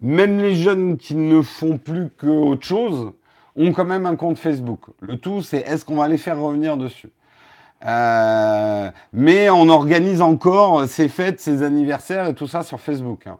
Même 0.00 0.38
les 0.38 0.54
jeunes 0.54 0.98
qui 0.98 1.14
ne 1.14 1.40
font 1.40 1.78
plus 1.78 2.10
qu'autre 2.10 2.64
chose 2.66 3.12
ont 3.56 3.72
quand 3.72 3.84
même 3.86 4.04
un 4.04 4.16
compte 4.16 4.38
Facebook. 4.38 4.80
Le 5.00 5.16
tout, 5.16 5.42
c'est 5.42 5.58
est-ce 5.60 5.84
qu'on 5.84 5.96
va 5.96 6.08
les 6.08 6.18
faire 6.18 6.38
revenir 6.38 6.76
dessus? 6.76 7.08
Euh, 7.86 8.90
mais 9.12 9.50
on 9.50 9.68
organise 9.68 10.20
encore 10.20 10.86
ses 10.86 11.08
fêtes, 11.08 11.40
ses 11.40 11.62
anniversaires 11.62 12.26
et 12.26 12.34
tout 12.34 12.48
ça 12.48 12.62
sur 12.62 12.80
Facebook. 12.80 13.26
Hein. 13.26 13.38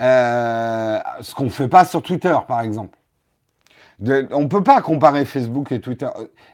Euh, 0.00 1.00
ce 1.22 1.34
qu'on 1.34 1.44
ne 1.44 1.50
fait 1.50 1.68
pas 1.68 1.84
sur 1.84 2.02
Twitter, 2.02 2.36
par 2.46 2.60
exemple. 2.60 2.98
on 4.00 4.42
ne 4.42 4.48
peut 4.48 4.62
pas 4.62 4.80
comparer 4.82 5.24
Facebook 5.24 5.72
et 5.72 5.80
Twitter. 5.80 6.08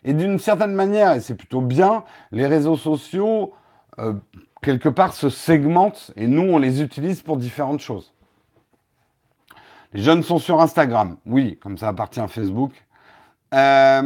Et 0.04 0.14
d'une 0.14 0.38
certaine 0.38 0.74
manière, 0.74 1.12
et 1.12 1.20
c'est 1.20 1.34
plutôt 1.34 1.60
bien, 1.60 2.04
les 2.30 2.46
réseaux 2.46 2.76
sociaux, 2.76 3.52
euh, 3.98 4.14
quelque 4.62 4.88
part, 4.88 5.12
se 5.12 5.28
segmentent 5.28 6.12
et 6.16 6.26
nous, 6.26 6.42
on 6.42 6.58
les 6.58 6.82
utilise 6.82 7.22
pour 7.22 7.36
différentes 7.36 7.80
choses. 7.80 8.14
Les 9.92 10.02
jeunes 10.02 10.22
sont 10.22 10.38
sur 10.38 10.60
Instagram, 10.60 11.18
oui, 11.26 11.58
comme 11.60 11.76
ça 11.76 11.88
appartient 11.88 12.20
à 12.20 12.28
Facebook. 12.28 12.72
Euh, 13.52 14.02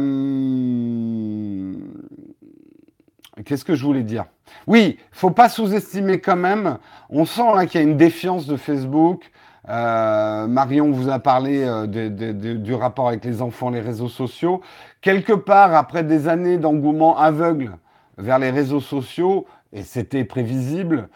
qu'est-ce 3.45 3.63
que 3.63 3.75
je 3.75 3.83
voulais 3.83 4.03
dire? 4.03 4.25
Oui, 4.65 4.97
faut 5.11 5.31
pas 5.31 5.49
sous-estimer 5.49 6.19
quand 6.19 6.35
même. 6.35 6.77
On 7.09 7.25
sent 7.25 7.55
là 7.55 7.65
qu'il 7.65 7.81
y 7.81 7.83
a 7.83 7.87
une 7.87 7.97
défiance 7.97 8.45
de 8.47 8.57
Facebook. 8.57 9.31
Euh, 9.69 10.47
Marion 10.47 10.91
vous 10.91 11.09
a 11.09 11.19
parlé 11.19 11.63
euh, 11.63 11.87
du 11.87 12.73
rapport 12.73 13.09
avec 13.09 13.23
les 13.25 13.41
enfants, 13.41 13.69
les 13.69 13.81
réseaux 13.81 14.09
sociaux. 14.09 14.61
Quelque 15.01 15.33
part, 15.33 15.73
après 15.75 16.03
des 16.03 16.27
années 16.27 16.57
d'engouement 16.57 17.17
aveugle 17.17 17.77
vers 18.17 18.39
les 18.39 18.49
réseaux 18.49 18.81
sociaux, 18.81 19.45
et 19.73 19.83
c'était 19.83 20.23
prévisible, 20.23 21.09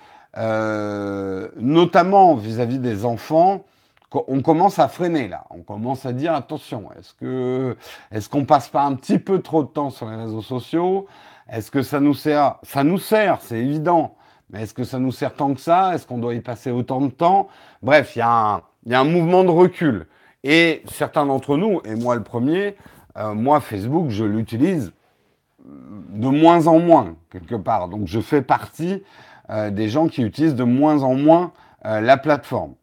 notamment 1.58 2.36
vis-à-vis 2.36 2.78
-vis 2.78 2.82
des 2.82 3.06
enfants, 3.06 3.64
on 4.14 4.42
commence 4.42 4.80
à 4.80 4.88
freiner 4.88 5.28
là. 5.28 5.46
On 5.50 5.62
commence 5.62 6.06
à 6.06 6.14
dire 6.14 6.34
attention, 6.34 6.90
est-ce 6.98 7.14
que 7.14 7.78
est-ce 8.12 8.30
qu'on 8.30 8.46
passe 8.46 8.70
pas 8.70 8.84
un 8.84 8.96
petit 8.96 9.20
peu 9.20 9.42
trop 9.42 9.64
de 9.64 9.70
temps 9.70 9.90
sur 9.90 10.10
les 10.10 10.16
réseaux 10.16 10.42
sociaux? 10.42 11.08
Est-ce 11.50 11.72
que 11.72 11.82
ça 11.82 12.00
nous 12.00 12.14
sert 12.14 12.56
Ça 12.64 12.84
nous 12.84 12.98
sert, 12.98 13.40
c'est 13.42 13.60
évident. 13.60 14.16
Mais 14.50 14.64
est-ce 14.64 14.74
que 14.74 14.84
ça 14.84 15.00
nous 15.00 15.12
sert 15.12 15.34
tant 15.34 15.54
que 15.54 15.62
ça? 15.62 15.96
Est-ce 15.96 16.06
qu'on 16.06 16.18
doit 16.18 16.34
y 16.34 16.42
passer 16.42 16.72
autant 16.72 17.02
de 17.02 17.10
temps? 17.10 17.48
Bref, 17.82 18.16
il 18.16 18.20
y, 18.20 18.22
a 18.22 18.62
un, 18.92 19.04
mouvement 19.06 19.44
de 19.44 19.50
recul. 19.50 20.08
Et 20.44 20.84
certains 20.92 21.26
d'entre 21.26 21.56
nous, 21.56 21.82
et 21.86 21.96
moi 21.96 22.16
le 22.16 22.24
premier, 22.24 22.76
euh, 23.18 23.34
moi 23.34 23.62
Facebook, 23.62 24.10
je 24.10 24.26
l'utilise 24.26 24.92
de 25.64 26.28
moins 26.28 26.68
en 26.68 26.80
moins 26.80 27.16
quelque 27.32 27.56
part. 27.56 27.88
Donc 27.88 28.08
je 28.08 28.20
fais 28.20 28.42
partie 28.42 29.04
euh, 29.50 29.70
des 29.70 29.88
gens 29.88 30.08
qui 30.08 30.22
utilisent 30.24 30.56
de 30.56 30.64
moins 30.64 31.04
en 31.04 31.16
moins 31.16 31.54
euh, 31.86 32.02
la 32.02 32.18
plateforme. 32.18 32.74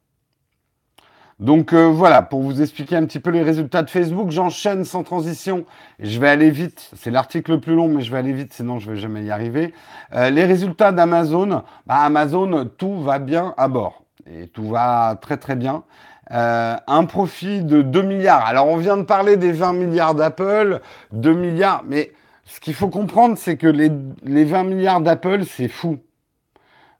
Donc 1.40 1.72
euh, 1.72 1.86
voilà, 1.86 2.22
pour 2.22 2.42
vous 2.42 2.62
expliquer 2.62 2.96
un 2.96 3.06
petit 3.06 3.20
peu 3.20 3.30
les 3.30 3.44
résultats 3.44 3.82
de 3.82 3.90
Facebook, 3.90 4.30
j'enchaîne 4.30 4.84
sans 4.84 5.04
transition. 5.04 5.64
Je 6.00 6.18
vais 6.18 6.28
aller 6.28 6.50
vite. 6.50 6.90
C'est 6.96 7.12
l'article 7.12 7.52
le 7.52 7.60
plus 7.60 7.76
long, 7.76 7.86
mais 7.86 8.02
je 8.02 8.10
vais 8.10 8.18
aller 8.18 8.32
vite, 8.32 8.52
sinon 8.52 8.80
je 8.80 8.90
vais 8.90 8.96
jamais 8.96 9.22
y 9.22 9.30
arriver. 9.30 9.72
Euh, 10.14 10.30
les 10.30 10.44
résultats 10.44 10.90
d'Amazon, 10.90 11.62
bah, 11.86 11.96
Amazon, 12.00 12.68
tout 12.76 13.00
va 13.00 13.20
bien 13.20 13.54
à 13.56 13.68
bord. 13.68 14.02
Et 14.26 14.48
tout 14.48 14.68
va 14.68 15.16
très 15.20 15.36
très 15.36 15.54
bien. 15.54 15.84
Euh, 16.32 16.76
un 16.88 17.04
profit 17.04 17.62
de 17.62 17.82
2 17.82 18.02
milliards. 18.02 18.44
Alors 18.44 18.66
on 18.66 18.76
vient 18.76 18.96
de 18.96 19.04
parler 19.04 19.36
des 19.36 19.52
20 19.52 19.74
milliards 19.74 20.16
d'Apple, 20.16 20.80
2 21.12 21.34
milliards, 21.34 21.84
mais 21.86 22.12
ce 22.46 22.58
qu'il 22.58 22.74
faut 22.74 22.88
comprendre, 22.88 23.38
c'est 23.38 23.56
que 23.56 23.68
les, 23.68 23.92
les 24.24 24.44
20 24.44 24.64
milliards 24.64 25.00
d'Apple, 25.00 25.44
c'est 25.44 25.68
fou. 25.68 26.00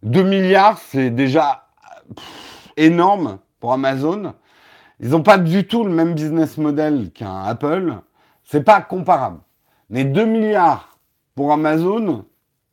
2 0.04 0.22
milliards, 0.22 0.78
c'est 0.78 1.10
déjà 1.10 1.66
énorme 2.76 3.40
pour 3.60 3.72
Amazon. 3.72 4.34
Ils 5.00 5.10
n'ont 5.10 5.22
pas 5.22 5.38
du 5.38 5.66
tout 5.66 5.84
le 5.84 5.90
même 5.90 6.14
business 6.14 6.58
model 6.58 7.10
qu'un 7.12 7.44
Apple. 7.44 7.94
C'est 8.44 8.64
pas 8.64 8.80
comparable. 8.80 9.40
Mais 9.90 10.04
2 10.04 10.24
milliards 10.24 10.98
pour 11.34 11.52
Amazon 11.52 12.24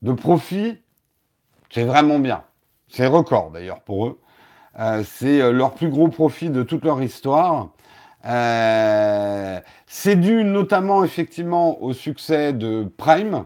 de 0.02 0.12
profit, 0.12 0.78
c'est 1.70 1.84
vraiment 1.84 2.20
bien. 2.20 2.44
C'est 2.88 3.08
record 3.08 3.52
d'ailleurs 3.52 3.82
pour 3.82 4.08
eux. 4.08 4.20
Euh, 4.80 5.04
c'est 5.06 5.42
euh, 5.42 5.52
leur 5.52 5.74
plus 5.74 5.90
gros 5.90 6.10
profit 6.10 6.50
de 6.50 6.64
toute 6.64 6.84
leur 6.84 7.02
histoire. 7.02 7.70
Euh, 8.26 9.60
c'est 9.88 10.16
dû 10.16 10.44
notamment 10.44 11.04
effectivement 11.04 11.82
au 11.82 11.94
succès 11.94 12.54
de 12.54 12.92
Prime. 12.98 13.46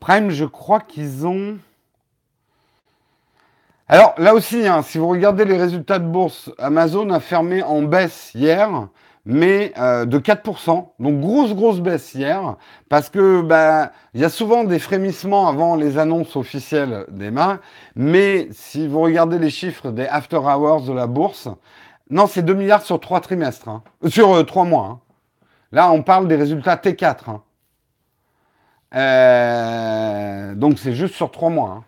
Prime, 0.00 0.30
je 0.30 0.44
crois 0.44 0.80
qu'ils 0.80 1.26
ont 1.26 1.58
alors 3.88 4.14
là 4.18 4.34
aussi, 4.34 4.66
hein, 4.66 4.82
si 4.82 4.98
vous 4.98 5.08
regardez 5.08 5.44
les 5.44 5.56
résultats 5.56 6.00
de 6.00 6.06
bourse, 6.06 6.50
Amazon 6.58 7.08
a 7.10 7.20
fermé 7.20 7.62
en 7.62 7.82
baisse 7.82 8.32
hier, 8.34 8.88
mais 9.24 9.72
euh, 9.78 10.06
de 10.06 10.18
4%. 10.18 10.88
Donc 10.98 11.20
grosse, 11.20 11.54
grosse 11.54 11.80
baisse 11.80 12.14
hier, 12.14 12.56
parce 12.88 13.10
que 13.10 13.42
bah, 13.42 13.92
il 14.14 14.20
y 14.20 14.24
a 14.24 14.28
souvent 14.28 14.64
des 14.64 14.80
frémissements 14.80 15.48
avant 15.48 15.76
les 15.76 15.98
annonces 15.98 16.34
officielles 16.34 17.06
des 17.10 17.30
mains. 17.30 17.60
Mais 17.94 18.48
si 18.50 18.88
vous 18.88 19.00
regardez 19.00 19.38
les 19.38 19.50
chiffres 19.50 19.92
des 19.92 20.06
after 20.06 20.38
hours 20.38 20.82
de 20.82 20.92
la 20.92 21.06
bourse, 21.06 21.48
non, 22.10 22.26
c'est 22.26 22.42
2 22.42 22.54
milliards 22.54 22.82
sur 22.82 22.98
3 22.98 23.20
trimestres, 23.20 23.68
hein. 23.68 23.82
sur 24.08 24.34
euh, 24.34 24.42
3 24.42 24.64
mois. 24.64 24.86
Hein. 24.86 25.00
Là, 25.70 25.92
on 25.92 26.02
parle 26.02 26.26
des 26.26 26.36
résultats 26.36 26.76
T4. 26.76 27.30
Hein. 27.30 27.42
Euh, 28.94 30.54
donc 30.54 30.78
c'est 30.78 30.92
juste 30.92 31.14
sur 31.14 31.30
3 31.30 31.50
mois. 31.50 31.84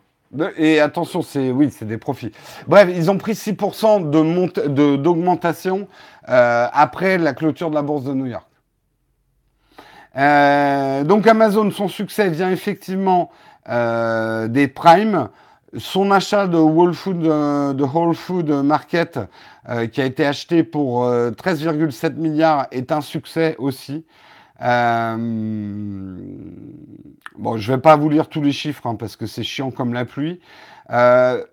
Et 0.56 0.80
attention, 0.80 1.22
c'est 1.22 1.50
oui, 1.50 1.70
c'est 1.70 1.86
des 1.86 1.96
profits. 1.96 2.32
Bref, 2.66 2.90
ils 2.94 3.10
ont 3.10 3.16
pris 3.16 3.32
6% 3.32 4.10
de 4.10 4.96
d'augmentation 4.96 5.88
euh, 6.28 6.66
après 6.70 7.16
la 7.16 7.32
clôture 7.32 7.70
de 7.70 7.74
la 7.74 7.82
bourse 7.82 8.04
de 8.04 8.12
New 8.12 8.26
York. 8.26 8.46
Euh, 10.16 11.04
donc 11.04 11.26
Amazon, 11.26 11.70
son 11.70 11.88
succès 11.88 12.28
vient 12.28 12.50
effectivement 12.50 13.30
euh, 13.68 14.48
des 14.48 14.68
primes. 14.68 15.28
Son 15.76 16.10
achat 16.10 16.46
de 16.46 16.56
Whole 16.56 16.94
Food, 16.94 17.20
de 17.20 17.84
Whole 17.84 18.14
Food 18.14 18.48
Market, 18.50 19.20
qui 19.92 20.00
a 20.00 20.06
été 20.06 20.24
acheté 20.24 20.64
pour 20.64 21.04
13,7 21.06 22.14
milliards, 22.14 22.68
est 22.70 22.90
un 22.90 23.02
succès 23.02 23.54
aussi. 23.58 24.06
Euh, 24.60 25.16
bon, 27.36 27.56
je 27.56 27.72
vais 27.72 27.78
pas 27.78 27.96
vous 27.96 28.08
lire 28.08 28.28
tous 28.28 28.42
les 28.42 28.52
chiffres 28.52 28.86
hein, 28.86 28.96
parce 28.96 29.16
que 29.16 29.26
c'est 29.26 29.42
chiant 29.42 29.70
comme 29.70 29.92
la 29.92 30.04
pluie. 30.04 30.40
Euh, 30.90 31.44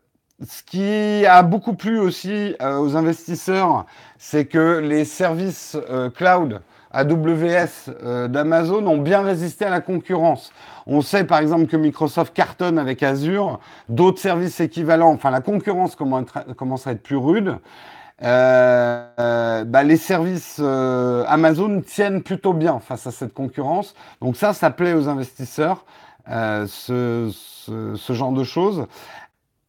ce 0.46 0.64
qui 0.64 1.26
a 1.26 1.44
beaucoup 1.44 1.76
plu 1.76 2.00
aussi 2.00 2.56
euh, 2.62 2.78
aux 2.78 2.96
investisseurs, 2.98 3.86
c'est 4.18 4.46
que 4.46 4.80
les 4.80 5.06
services 5.06 5.78
cloud 6.16 6.62
AWS 6.92 8.30
d'Amazon 8.30 8.88
ont 8.88 8.98
bien 8.98 9.22
résisté 9.22 9.66
à 9.66 9.70
la 9.70 9.82
concurrence. 9.82 10.52
On 10.88 11.02
sait 11.02 11.26
par 11.26 11.40
exemple 11.40 11.68
que 11.68 11.76
Microsoft 11.76 12.34
cartonne 12.34 12.80
avec 12.80 13.04
Azure, 13.04 13.60
d'autres 13.90 14.20
services 14.20 14.62
équivalents, 14.62 15.12
enfin 15.12 15.30
la 15.30 15.42
concurrence 15.42 15.96
commence 15.96 16.88
à 16.88 16.92
être 16.92 17.04
plus 17.04 17.18
rude. 17.18 17.58
Euh, 18.24 19.66
bah, 19.66 19.84
les 19.84 19.98
services 19.98 20.62
euh, 20.62 21.26
Amazon 21.28 21.82
tiennent 21.82 22.24
plutôt 22.24 22.54
bien 22.54 22.80
face 22.80 23.08
à 23.08 23.12
cette 23.12 23.34
concurrence. 23.34 23.94
Donc 24.22 24.38
ça, 24.38 24.54
ça 24.54 24.72
plaît 24.72 24.94
aux 24.94 25.10
investisseurs, 25.10 25.86
euh, 26.30 26.66
ce, 26.68 27.30
ce, 27.32 28.14
genre 28.14 28.32
de 28.32 28.44
choses. 28.44 28.88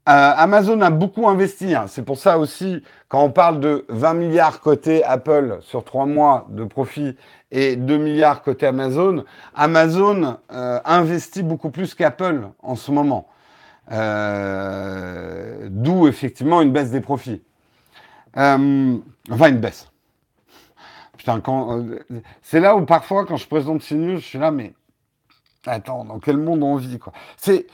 Amazon 0.08 0.80
a 0.82 0.90
beaucoup 0.90 1.28
investi. 1.28 1.74
Hein. 1.74 1.86
C'est 1.88 2.04
pour 2.04 2.18
ça 2.18 2.38
aussi, 2.38 2.84
quand 3.08 3.24
on 3.24 3.30
parle 3.30 3.58
de 3.58 3.84
20 3.88 4.14
milliards 4.14 4.60
côté 4.60 5.02
Apple 5.02 5.58
sur 5.62 5.82
trois 5.82 6.06
mois 6.06 6.46
de 6.50 6.62
profit 6.62 7.16
et 7.50 7.74
2 7.74 7.96
milliards 7.96 8.42
côté 8.42 8.66
Amazon, 8.68 9.24
Amazon 9.56 10.36
investit 10.48 11.42
beaucoup 11.42 11.70
plus 11.70 11.96
qu'Apple 11.96 12.50
en 12.62 12.76
ce 12.76 12.92
moment. 12.92 13.26
D'où 15.70 16.06
effectivement 16.06 16.62
une 16.62 16.70
baisse 16.70 16.92
des 16.92 17.00
profits. 17.00 17.42
Euh, 18.36 18.98
enfin, 19.30 19.48
une 19.48 19.58
baisse. 19.58 19.90
Putain, 21.16 21.40
quand, 21.40 21.78
euh, 21.78 22.04
c'est 22.42 22.60
là 22.60 22.76
où 22.76 22.84
parfois, 22.84 23.24
quand 23.24 23.36
je 23.36 23.46
présente 23.46 23.82
CNews, 23.82 24.18
je 24.18 24.24
suis 24.24 24.38
là, 24.38 24.50
mais 24.50 24.74
attends, 25.64 26.04
dans 26.04 26.18
quel 26.18 26.36
monde 26.36 26.62
on 26.62 26.76
vit, 26.76 26.98
quoi. 26.98 27.12
C'est, 27.36 27.66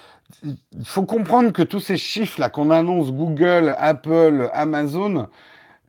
il 0.45 0.57
faut 0.85 1.05
comprendre 1.05 1.53
que 1.53 1.63
tous 1.63 1.81
ces 1.81 1.97
chiffres-là 1.97 2.49
qu'on 2.49 2.71
annonce, 2.71 3.13
Google, 3.13 3.75
Apple, 3.79 4.49
Amazon, 4.53 5.29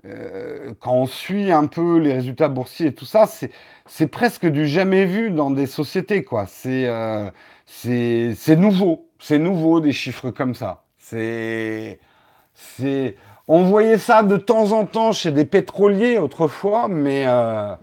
euh, 0.06 0.74
quand 0.82 0.94
on 0.94 1.06
suit 1.06 1.52
un 1.52 1.68
peu 1.68 1.98
les 2.00 2.14
résultats 2.14 2.50
boursiers 2.50 2.88
et 2.88 2.94
tout 2.94 3.06
ça, 3.06 3.28
c'est, 3.28 4.08
presque 4.08 4.46
du 4.46 4.68
jamais 4.68 5.06
vu 5.06 5.32
dans 5.32 5.52
des 5.52 5.68
sociétés, 5.68 6.24
quoi. 6.24 6.46
C'est, 6.48 6.90
c'est 7.66 8.56
nouveau. 8.58 9.08
C'est 9.20 9.40
nouveau, 9.40 9.80
des 9.80 9.94
chiffres 9.94 10.32
comme 10.32 10.56
ça. 10.56 10.84
C'est, 10.98 12.00
c'est, 12.54 13.16
on 13.48 13.64
voyait 13.64 13.98
ça 13.98 14.24
de 14.24 14.38
temps 14.38 14.72
en 14.72 14.86
temps 14.86 15.12
chez 15.12 15.32
des 15.32 15.46
pétroliers 15.46 16.18
autrefois, 16.18 16.88
mais 16.88 17.26
euh, 17.28 17.76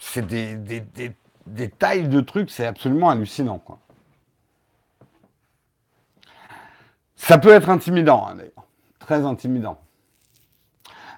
c'est 0.00 0.26
des, 0.26 1.70
tailles 1.78 2.08
de 2.08 2.20
trucs, 2.20 2.50
c'est 2.50 2.66
absolument 2.66 3.10
hallucinant. 3.10 3.62
Ça 7.14 7.38
peut 7.38 7.52
être 7.52 7.70
intimidant, 7.70 8.26
hein, 8.28 8.34
d'ailleurs. 8.36 8.52
Très 8.98 9.24
intimidant. 9.24 9.78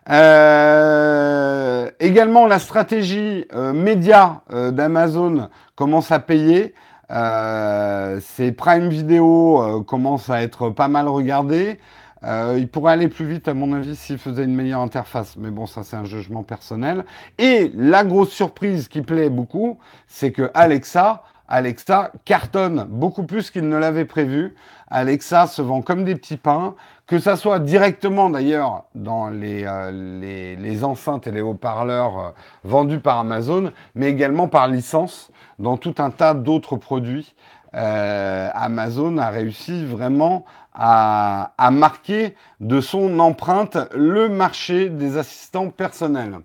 Euh, 0.08 1.90
également, 2.00 2.46
la 2.46 2.58
stratégie 2.58 3.46
euh, 3.52 3.72
média 3.72 4.42
d'Amazon 4.50 5.48
commence 5.74 6.12
à 6.12 6.20
payer. 6.20 6.74
ces 7.08 8.52
Prime 8.52 8.88
Video 8.90 9.82
commencent 9.84 10.30
à 10.30 10.42
être 10.42 10.70
pas 10.70 10.88
mal 10.88 11.08
regardés. 11.08 11.80
Euh, 12.22 12.56
il 12.58 12.68
pourrait 12.68 12.92
aller 12.92 13.08
plus 13.08 13.26
vite, 13.26 13.48
à 13.48 13.54
mon 13.54 13.72
avis, 13.72 13.96
s'il 13.96 14.18
faisait 14.18 14.44
une 14.44 14.54
meilleure 14.54 14.80
interface. 14.80 15.36
Mais 15.36 15.50
bon, 15.50 15.66
ça, 15.66 15.82
c'est 15.82 15.96
un 15.96 16.04
jugement 16.04 16.42
personnel. 16.42 17.04
Et 17.38 17.70
la 17.74 18.04
grosse 18.04 18.30
surprise 18.30 18.88
qui 18.88 19.02
plaît 19.02 19.30
beaucoup, 19.30 19.78
c'est 20.06 20.32
que 20.32 20.50
Alexa, 20.54 21.22
Alexa 21.48 22.12
cartonne 22.24 22.86
beaucoup 22.88 23.24
plus 23.24 23.50
qu'il 23.50 23.68
ne 23.68 23.76
l'avait 23.76 24.04
prévu. 24.04 24.54
Alexa 24.88 25.46
se 25.46 25.62
vend 25.62 25.82
comme 25.82 26.04
des 26.04 26.14
petits 26.14 26.36
pains, 26.36 26.74
que 27.06 27.18
ça 27.18 27.36
soit 27.36 27.58
directement 27.58 28.28
d'ailleurs 28.28 28.84
dans 28.94 29.30
les, 29.30 29.64
euh, 29.64 30.56
les, 30.56 30.84
enceintes 30.84 31.26
et 31.26 31.32
les 31.32 31.40
haut-parleurs 31.40 32.18
euh, 32.18 32.30
vendus 32.64 33.00
par 33.00 33.18
Amazon, 33.18 33.72
mais 33.94 34.10
également 34.10 34.46
par 34.46 34.68
licence 34.68 35.30
dans 35.58 35.76
tout 35.76 35.94
un 35.98 36.10
tas 36.10 36.34
d'autres 36.34 36.76
produits. 36.76 37.34
Amazon 37.72 39.16
a 39.18 39.30
réussi 39.30 39.84
vraiment 39.84 40.44
a, 40.72 41.70
marqué 41.72 42.34
de 42.60 42.80
son 42.80 43.18
empreinte 43.18 43.76
le 43.94 44.28
marché 44.28 44.88
des 44.88 45.16
assistants 45.16 45.70
personnels. 45.70 46.38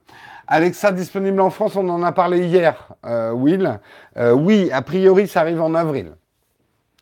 Alexa 0.48 0.92
disponible 0.92 1.42
en 1.42 1.50
France, 1.50 1.76
on 1.76 1.88
en 1.90 2.04
a 2.04 2.12
parlé 2.12 2.46
hier, 2.46 2.94
euh, 3.06 3.32
Will. 3.32 3.80
Euh, 4.18 4.34
oui, 4.34 4.70
a 4.72 4.82
priori, 4.82 5.28
ça 5.28 5.42
arrive 5.42 5.62
en 5.62 5.74
avril 5.74 6.16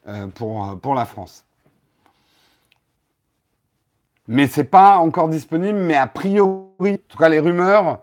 euh, 0.07 0.27
pour, 0.27 0.79
pour 0.81 0.95
la 0.95 1.05
France. 1.05 1.45
Mais 4.27 4.47
c'est 4.47 4.63
pas 4.63 4.97
encore 4.97 5.27
disponible, 5.27 5.77
mais 5.77 5.97
a 5.97 6.07
priori, 6.07 6.93
en 6.93 6.97
tout 7.09 7.17
cas 7.17 7.27
les 7.29 7.39
rumeurs 7.39 7.99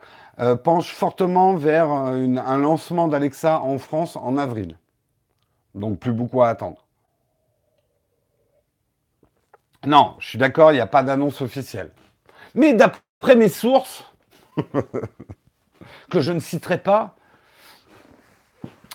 penchent 0.65 0.95
fortement 0.95 1.55
vers 1.55 1.91
un 1.91 2.59
lancement 2.59 3.09
d'Alexa 3.09 3.61
en 3.61 3.79
France 3.79 4.17
en 4.17 4.39
avril. 4.39 4.77
Donc 5.75 5.99
plus 5.99 6.13
beaucoup 6.13 6.43
à 6.43 6.49
attendre. 6.49 6.85
Non, 9.87 10.17
je 10.19 10.29
suis 10.29 10.39
d'accord, 10.39 10.73
il 10.73 10.75
n'y 10.75 10.81
a 10.81 10.87
pas 10.87 11.03
d'annonce 11.03 11.41
officielle. 11.41 11.91
Mais 12.55 12.75
d'après 12.75 13.37
mes 13.37 13.49
sources, 13.49 14.05
que 16.11 16.21
je 16.21 16.33
ne 16.33 16.41
citerai 16.41 16.79
pas, 16.79 17.17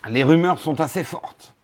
les 0.07 0.23
rumeurs 0.23 0.59
sont 0.59 0.79
assez 0.81 1.03
fortes. 1.03 1.55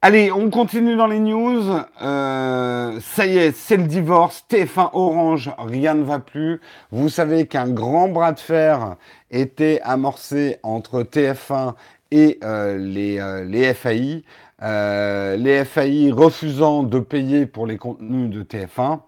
Allez, 0.00 0.30
on 0.30 0.48
continue 0.48 0.96
dans 0.96 1.08
les 1.08 1.18
news. 1.18 1.64
Euh, 2.02 3.00
ça 3.00 3.26
y 3.26 3.36
est, 3.36 3.50
c'est 3.50 3.76
le 3.76 3.82
divorce. 3.82 4.44
TF1 4.48 4.90
Orange, 4.92 5.50
rien 5.58 5.94
ne 5.94 6.04
va 6.04 6.20
plus. 6.20 6.60
Vous 6.92 7.08
savez 7.08 7.48
qu'un 7.48 7.68
grand 7.68 8.08
bras 8.08 8.30
de 8.30 8.38
fer 8.38 8.94
était 9.32 9.80
amorcé 9.82 10.58
entre 10.62 11.02
TF1 11.02 11.74
et 12.12 12.38
euh, 12.44 12.78
les, 12.78 13.18
euh, 13.18 13.44
les 13.44 13.74
FAI. 13.74 14.22
Euh, 14.62 15.36
les 15.36 15.64
FAI 15.64 16.10
refusant 16.10 16.82
de 16.82 16.98
payer 16.98 17.46
pour 17.46 17.66
les 17.66 17.78
contenus 17.78 18.30
de 18.30 18.42
TF1 18.42 19.00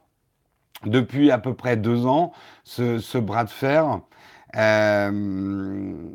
depuis 0.86 1.30
à 1.30 1.38
peu 1.38 1.55
près 1.55 1.76
deux 1.76 2.07
ans, 2.07 2.32
ce, 2.64 3.18
bras 3.18 3.44
de 3.44 3.51
fer. 3.51 4.01
Euh, 4.57 6.11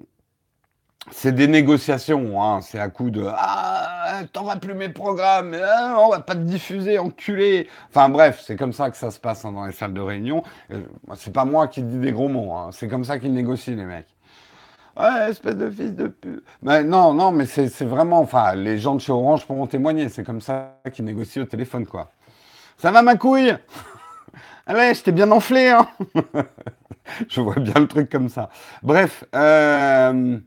c'est 1.11 1.33
des 1.33 1.47
négociations, 1.47 2.41
hein. 2.41 2.61
c'est 2.61 2.79
à 2.79 2.89
coup 2.89 3.11
de 3.11 3.27
Ah, 3.29 4.23
t'auras 4.33 4.57
plus 4.57 4.73
mes 4.73 4.89
programmes, 4.89 5.55
ah, 5.63 5.97
on 5.99 6.09
va 6.09 6.19
pas 6.19 6.33
te 6.33 6.39
diffuser, 6.39 6.97
enculé. 6.97 7.69
Enfin 7.89 8.09
bref, 8.09 8.41
c'est 8.43 8.55
comme 8.55 8.73
ça 8.73 8.89
que 8.89 8.97
ça 8.97 9.11
se 9.11 9.19
passe 9.19 9.45
hein, 9.45 9.51
dans 9.51 9.65
les 9.65 9.71
salles 9.71 9.93
de 9.93 10.01
réunion. 10.01 10.43
Euh, 10.71 10.81
c'est 11.15 11.33
pas 11.33 11.45
moi 11.45 11.67
qui 11.67 11.83
dis 11.83 11.99
des 11.99 12.11
gros 12.11 12.27
mots, 12.27 12.53
hein. 12.53 12.69
c'est 12.71 12.87
comme 12.87 13.03
ça 13.03 13.19
qu'ils 13.19 13.33
négocient 13.33 13.75
les 13.75 13.85
mecs. 13.85 14.14
Ouais, 14.97 15.29
espèce 15.29 15.55
de 15.55 15.69
fils 15.69 15.93
de 15.93 16.07
pute. 16.07 16.43
Mais 16.61 16.83
non, 16.83 17.13
non, 17.13 17.31
mais 17.31 17.45
c'est 17.45 17.83
vraiment, 17.83 18.19
enfin, 18.19 18.55
les 18.55 18.77
gens 18.77 18.95
de 18.95 19.01
chez 19.01 19.11
Orange 19.11 19.45
pourront 19.45 19.67
témoigner, 19.67 20.07
c'est 20.09 20.23
comme 20.23 20.41
ça 20.41 20.79
qu'ils 20.93 21.05
négocient 21.05 21.43
au 21.43 21.45
téléphone, 21.45 21.85
quoi. 21.85 22.11
Ça 22.77 22.91
va 22.91 23.01
ma 23.01 23.15
couille? 23.15 23.55
Allez, 24.65 24.93
je 24.95 25.03
t'ai 25.03 25.11
bien 25.11 25.31
enflé, 25.31 25.69
hein 25.69 25.87
Je 27.29 27.41
vois 27.41 27.55
bien 27.55 27.73
le 27.75 27.87
truc 27.87 28.09
comme 28.09 28.29
ça. 28.29 28.49
Bref, 28.83 29.25
euh... 29.35 30.39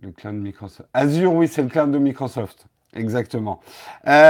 Le 0.00 0.12
cloud 0.12 0.34
de 0.34 0.40
Microsoft. 0.40 0.88
Azure, 0.92 1.32
oui, 1.34 1.46
c'est 1.46 1.62
le 1.62 1.68
cloud 1.68 1.90
de 1.92 1.98
Microsoft. 1.98 2.66
Exactement. 2.94 3.60
Euh... 4.06 4.20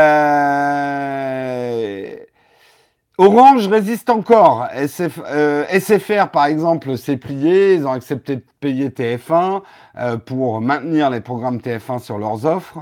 Orange 3.23 3.67
résiste 3.67 4.09
encore. 4.09 4.67
SFR, 4.73 5.21
euh, 5.29 6.27
par 6.33 6.47
exemple, 6.47 6.97
s'est 6.97 7.19
plié. 7.19 7.75
Ils 7.75 7.87
ont 7.87 7.93
accepté 7.93 8.37
de 8.37 8.45
payer 8.61 8.89
TF1 8.89 9.61
euh, 9.99 10.17
pour 10.17 10.63
maintenir 10.63 11.11
les 11.11 11.21
programmes 11.21 11.59
TF1 11.59 11.99
sur 11.99 12.17
leurs 12.17 12.47
offres 12.47 12.79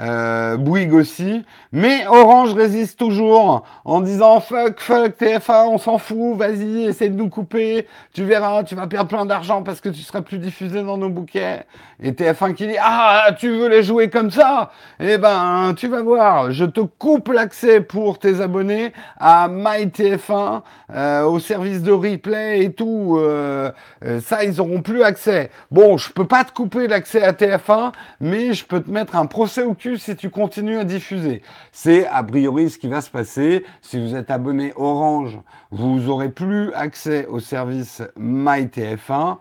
euh, 0.00 0.56
Bouygues 0.56 0.94
aussi, 0.94 1.44
mais 1.72 2.06
Orange 2.06 2.54
résiste 2.54 2.98
toujours 2.98 3.64
en 3.84 4.00
disant 4.00 4.40
fuck, 4.40 4.80
fuck, 4.80 5.20
TF1, 5.20 5.66
on 5.66 5.78
s'en 5.78 5.98
fout, 5.98 6.36
vas-y, 6.36 6.84
essaie 6.84 7.08
de 7.08 7.16
nous 7.16 7.28
couper, 7.28 7.86
tu 8.12 8.24
verras, 8.24 8.64
tu 8.64 8.74
vas 8.74 8.86
perdre 8.86 9.08
plein 9.08 9.26
d'argent 9.26 9.62
parce 9.62 9.80
que 9.80 9.88
tu 9.88 10.00
seras 10.00 10.22
plus 10.22 10.38
diffusé 10.38 10.82
dans 10.82 10.96
nos 10.96 11.10
bouquets. 11.10 11.64
Et 12.02 12.12
TF1 12.12 12.54
qui 12.54 12.66
dit 12.66 12.76
ah, 12.80 13.28
tu 13.38 13.50
veux 13.50 13.68
les 13.68 13.82
jouer 13.82 14.08
comme 14.08 14.30
ça? 14.30 14.70
Eh 14.98 15.18
ben, 15.18 15.74
tu 15.76 15.86
vas 15.86 16.02
voir, 16.02 16.50
je 16.50 16.64
te 16.64 16.80
coupe 16.80 17.28
l'accès 17.28 17.80
pour 17.80 18.18
tes 18.18 18.40
abonnés 18.40 18.92
à 19.18 19.48
MyTF1, 19.48 20.62
euh, 20.94 21.22
au 21.24 21.38
service 21.38 21.82
de 21.82 21.92
replay 21.92 22.64
et 22.64 22.72
tout. 22.72 23.16
Euh, 23.18 23.70
euh, 24.04 24.20
ça, 24.20 24.44
ils 24.44 24.60
auront 24.60 24.82
plus 24.82 25.02
accès. 25.02 25.50
Bon, 25.70 25.98
je 25.98 26.10
peux 26.12 26.26
pas 26.26 26.44
te 26.44 26.52
couper 26.52 26.88
l'accès 26.88 27.22
à 27.22 27.32
TF1, 27.32 27.92
mais 28.20 28.54
je 28.54 28.64
peux 28.64 28.80
te 28.80 28.90
mettre 28.90 29.16
un 29.16 29.26
procès 29.26 29.62
au 29.62 29.74
cul 29.74 29.89
si 29.98 30.16
tu 30.16 30.30
continues 30.30 30.78
à 30.78 30.84
diffuser. 30.84 31.42
C'est 31.72 32.06
a 32.06 32.22
priori 32.22 32.70
ce 32.70 32.78
qui 32.78 32.88
va 32.88 33.00
se 33.00 33.10
passer. 33.10 33.64
Si 33.82 34.00
vous 34.00 34.14
êtes 34.14 34.30
abonné 34.30 34.72
Orange, 34.76 35.38
vous 35.70 36.08
aurez 36.08 36.30
plus 36.30 36.72
accès 36.74 37.26
au 37.26 37.40
service 37.40 38.02
MyTF1. 38.18 39.38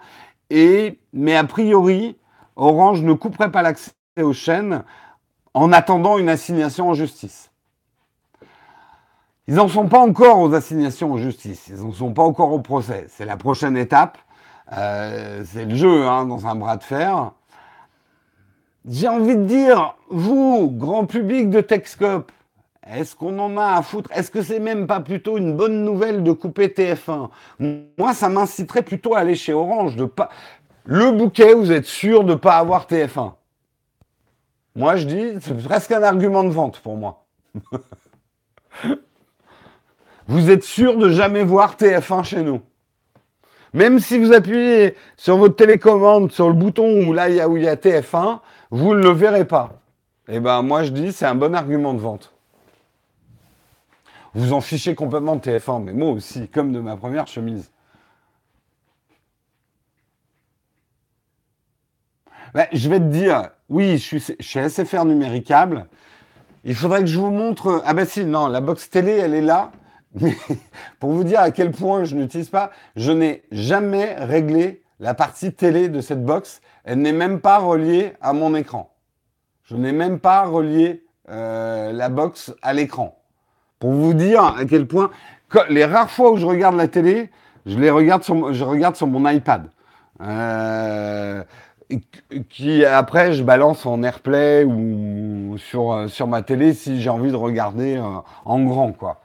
Et, 0.50 1.00
mais 1.14 1.36
a 1.36 1.44
priori, 1.44 2.18
Orange 2.56 3.02
ne 3.02 3.14
couperait 3.14 3.52
pas 3.52 3.62
l'accès 3.62 3.92
aux 4.22 4.34
chaînes 4.34 4.84
en 5.54 5.72
attendant 5.72 6.18
une 6.18 6.30
assignation 6.30 6.90
en 6.90 6.94
justice. 6.94 7.52
Ils 9.48 9.56
n'en 9.56 9.68
sont 9.68 9.88
pas 9.88 10.00
encore 10.00 10.40
aux 10.40 10.54
assignations 10.54 11.14
en 11.14 11.18
justice, 11.18 11.70
ils 11.70 11.82
n'en 11.82 11.92
sont 11.92 12.14
pas 12.14 12.22
encore 12.22 12.54
au 12.54 12.60
procès. 12.60 13.08
C'est 13.10 13.26
la 13.26 13.36
prochaine 13.36 13.78
étape. 13.78 14.20
Euh, 14.78 15.44
c'est 15.52 15.66
le 15.66 15.76
jeu 15.76 16.08
hein, 16.08 16.26
dans 16.26 16.46
un 16.46 16.56
bras 16.56 16.78
de 16.78 16.84
fer. 16.84 17.32
J'ai 18.90 19.08
envie 19.08 19.36
de 19.36 19.44
dire, 19.44 19.96
vous, 20.10 20.72
grand 20.72 21.06
public 21.06 21.52
de 21.52 21.62
Techscope, 21.62 22.32
est-ce 22.88 23.16
qu'on 23.16 23.38
en 23.38 23.56
a 23.56 23.76
à 23.78 23.84
foutre? 23.84 24.10
Est-ce 24.12 24.32
que 24.32 24.42
c'est 24.42 24.60
même 24.60 24.88
pas 24.88 25.00
plutôt 25.00 25.38
une 25.38 25.56
bonne 25.56 25.84
nouvelle 25.84 26.24
de 26.24 26.32
couper 26.32 26.70
TF1 26.70 27.30
Moi, 28.00 28.14
ça 28.16 28.30
m'inciterait 28.30 28.82
plutôt 28.82 29.14
à 29.14 29.20
aller 29.20 29.36
chez 29.36 29.54
Orange, 29.54 29.96
de 29.96 30.06
pas. 30.06 30.30
Le 30.86 31.12
bouquet, 31.12 31.54
vous 31.54 31.72
êtes 31.72 31.86
sûr 31.86 32.24
de 32.24 32.32
ne 32.32 32.36
pas 32.36 32.58
avoir 32.58 32.88
TF1 32.88 33.34
Moi, 34.76 34.96
je 34.96 35.06
dis, 35.06 35.34
c'est 35.42 35.64
presque 35.64 35.92
un 35.92 36.02
argument 36.02 36.44
de 36.44 36.50
vente 36.50 36.80
pour 36.80 36.98
moi. 36.98 37.26
vous 40.28 40.50
êtes 40.50 40.64
sûr 40.64 40.98
de 40.98 41.10
jamais 41.10 41.44
voir 41.44 41.76
TF1 41.76 42.24
chez 42.24 42.42
nous? 42.42 42.62
Même 43.72 44.00
si 44.00 44.18
vous 44.18 44.34
appuyez 44.34 44.96
sur 45.16 45.38
votre 45.38 45.56
télécommande, 45.56 46.32
sur 46.32 46.48
le 46.48 46.56
bouton 46.56 47.08
où 47.08 47.14
là 47.14 47.48
où 47.48 47.56
il 47.56 47.66
y 47.66 47.68
a 47.68 47.76
TF1, 47.76 48.40
vous 48.72 48.94
ne 48.94 49.02
le 49.02 49.12
verrez 49.12 49.46
pas. 49.46 49.82
Eh 50.28 50.40
ben 50.40 50.62
moi 50.62 50.84
je 50.84 50.92
dis 50.92 51.12
c'est 51.12 51.26
un 51.26 51.36
bon 51.36 51.56
argument 51.56 51.94
de 51.94 52.00
vente. 52.00 52.34
Vous 54.34 54.54
en 54.54 54.62
fichez 54.62 54.94
complètement 54.94 55.36
de 55.36 55.42
TF1, 55.42 55.84
mais 55.84 55.94
moi 55.94 56.12
aussi, 56.12 56.48
comme 56.50 56.72
de 56.72 56.80
ma 56.80 56.96
première 56.96 57.28
chemise. 57.28 57.72
Ben, 62.54 62.68
je 62.72 62.90
vais 62.90 63.00
te 63.00 63.06
dire, 63.06 63.50
oui, 63.70 63.98
je 63.98 64.18
suis 64.18 64.36
chez 64.40 64.70
SFR 64.70 65.06
Numéricable. 65.06 65.88
Il 66.64 66.76
faudrait 66.76 67.02
que 67.02 67.08
je 67.08 67.20
vous 67.20 67.32
montre. 67.32 67.82
Ah 67.86 67.94
ben 67.94 68.06
si, 68.06 68.26
non, 68.26 68.48
la 68.48 68.62
box 68.62 68.90
télé, 68.90 69.12
elle 69.14 69.34
est 69.34 69.42
là. 69.42 69.72
Mais 70.20 70.36
pour 71.00 71.12
vous 71.12 71.24
dire 71.24 71.40
à 71.40 71.52
quel 71.52 71.72
point 71.72 72.04
je 72.04 72.16
n'utilise 72.16 72.50
pas, 72.50 72.72
je 72.96 73.12
n'ai 73.12 73.44
jamais 73.52 74.16
réglé 74.16 74.82
la 75.00 75.14
partie 75.14 75.54
télé 75.54 75.90
de 75.90 76.02
cette 76.02 76.24
box. 76.24 76.62
Elle 76.84 77.00
n'est 77.00 77.14
même 77.14 77.40
pas 77.40 77.58
reliée 77.58 78.14
à 78.22 78.34
mon 78.34 78.56
écran. 78.56 78.94
Je 79.64 79.76
n'ai 79.76 79.92
même 79.92 80.20
pas 80.20 80.46
relié 80.46 81.04
euh, 81.30 81.92
la 81.92 82.10
box 82.10 82.54
à 82.62 82.74
l'écran. 82.74 83.18
Pour 83.80 83.92
vous 83.92 84.14
dire 84.14 84.44
à 84.44 84.66
quel 84.66 84.88
point, 84.88 85.12
les 85.70 85.86
rares 85.86 86.10
fois 86.10 86.32
où 86.32 86.38
je 86.38 86.46
regarde 86.46 86.76
la 86.76 86.88
télé, 86.88 87.30
je 87.66 87.78
les 87.78 87.90
regarde 87.90 88.24
sur, 88.24 88.54
je 88.54 88.64
regarde 88.64 88.96
sur 88.96 89.08
mon 89.08 89.30
iPad. 89.30 89.70
Euh, 90.22 91.44
qui 92.50 92.84
après 92.86 93.34
je 93.34 93.42
balance 93.42 93.86
en 93.86 94.04
AirPlay 94.04 94.64
ou 94.64 95.56
sur, 95.58 96.10
sur 96.10 96.28
ma 96.28 96.42
télé 96.42 96.74
si 96.74 97.02
j'ai 97.02 97.10
envie 97.10 97.32
de 97.32 97.38
regarder 97.38 97.96
euh, 97.96 98.20
en 98.46 98.64
grand 98.64 98.92
quoi. 98.92 99.22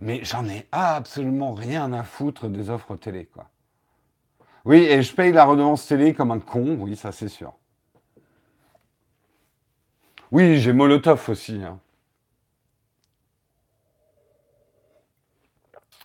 Mais 0.00 0.20
j'en 0.22 0.46
ai 0.46 0.66
absolument 0.70 1.54
rien 1.54 1.92
à 1.94 2.02
foutre 2.02 2.48
des 2.48 2.68
offres 2.68 2.94
télé, 2.96 3.24
quoi. 3.32 3.46
Oui, 4.64 4.78
et 4.78 5.02
je 5.02 5.14
paye 5.14 5.32
la 5.32 5.44
redevance 5.44 5.86
télé 5.86 6.14
comme 6.14 6.30
un 6.30 6.40
con, 6.40 6.76
oui, 6.80 6.96
ça 6.96 7.12
c'est 7.12 7.28
sûr. 7.28 7.52
Oui, 10.32 10.58
j'ai 10.58 10.72
Molotov 10.72 11.28
aussi. 11.28 11.60
Hein. 11.62 11.78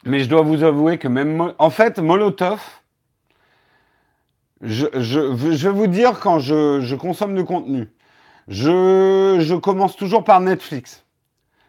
Mais 0.04 0.20
je 0.20 0.30
dois 0.30 0.42
vous 0.42 0.64
avouer 0.64 0.98
que 0.98 1.08
même... 1.08 1.54
En 1.58 1.70
fait, 1.70 2.00
Molotov, 2.00 2.62
je, 4.62 4.86
vais 4.88 5.72
vous 5.72 5.88
dire 5.88 6.20
quand 6.20 6.40
je, 6.40 6.96
consomme 6.96 7.36
du 7.36 7.46
contenu. 7.46 7.90
Je 8.48 9.56
commence 9.56 9.96
toujours 9.96 10.24
par 10.24 10.42
Netflix. 10.42 11.06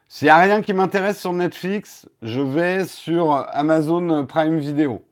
S'il 0.09 0.27
n'y 0.27 0.31
a 0.31 0.39
rien 0.39 0.61
qui 0.61 0.73
m'intéresse 0.73 1.21
sur 1.21 1.33
Netflix, 1.33 2.09
je 2.21 2.41
vais 2.41 2.85
sur 2.85 3.47
Amazon 3.53 4.27
Prime 4.27 4.59
Video. 4.59 5.05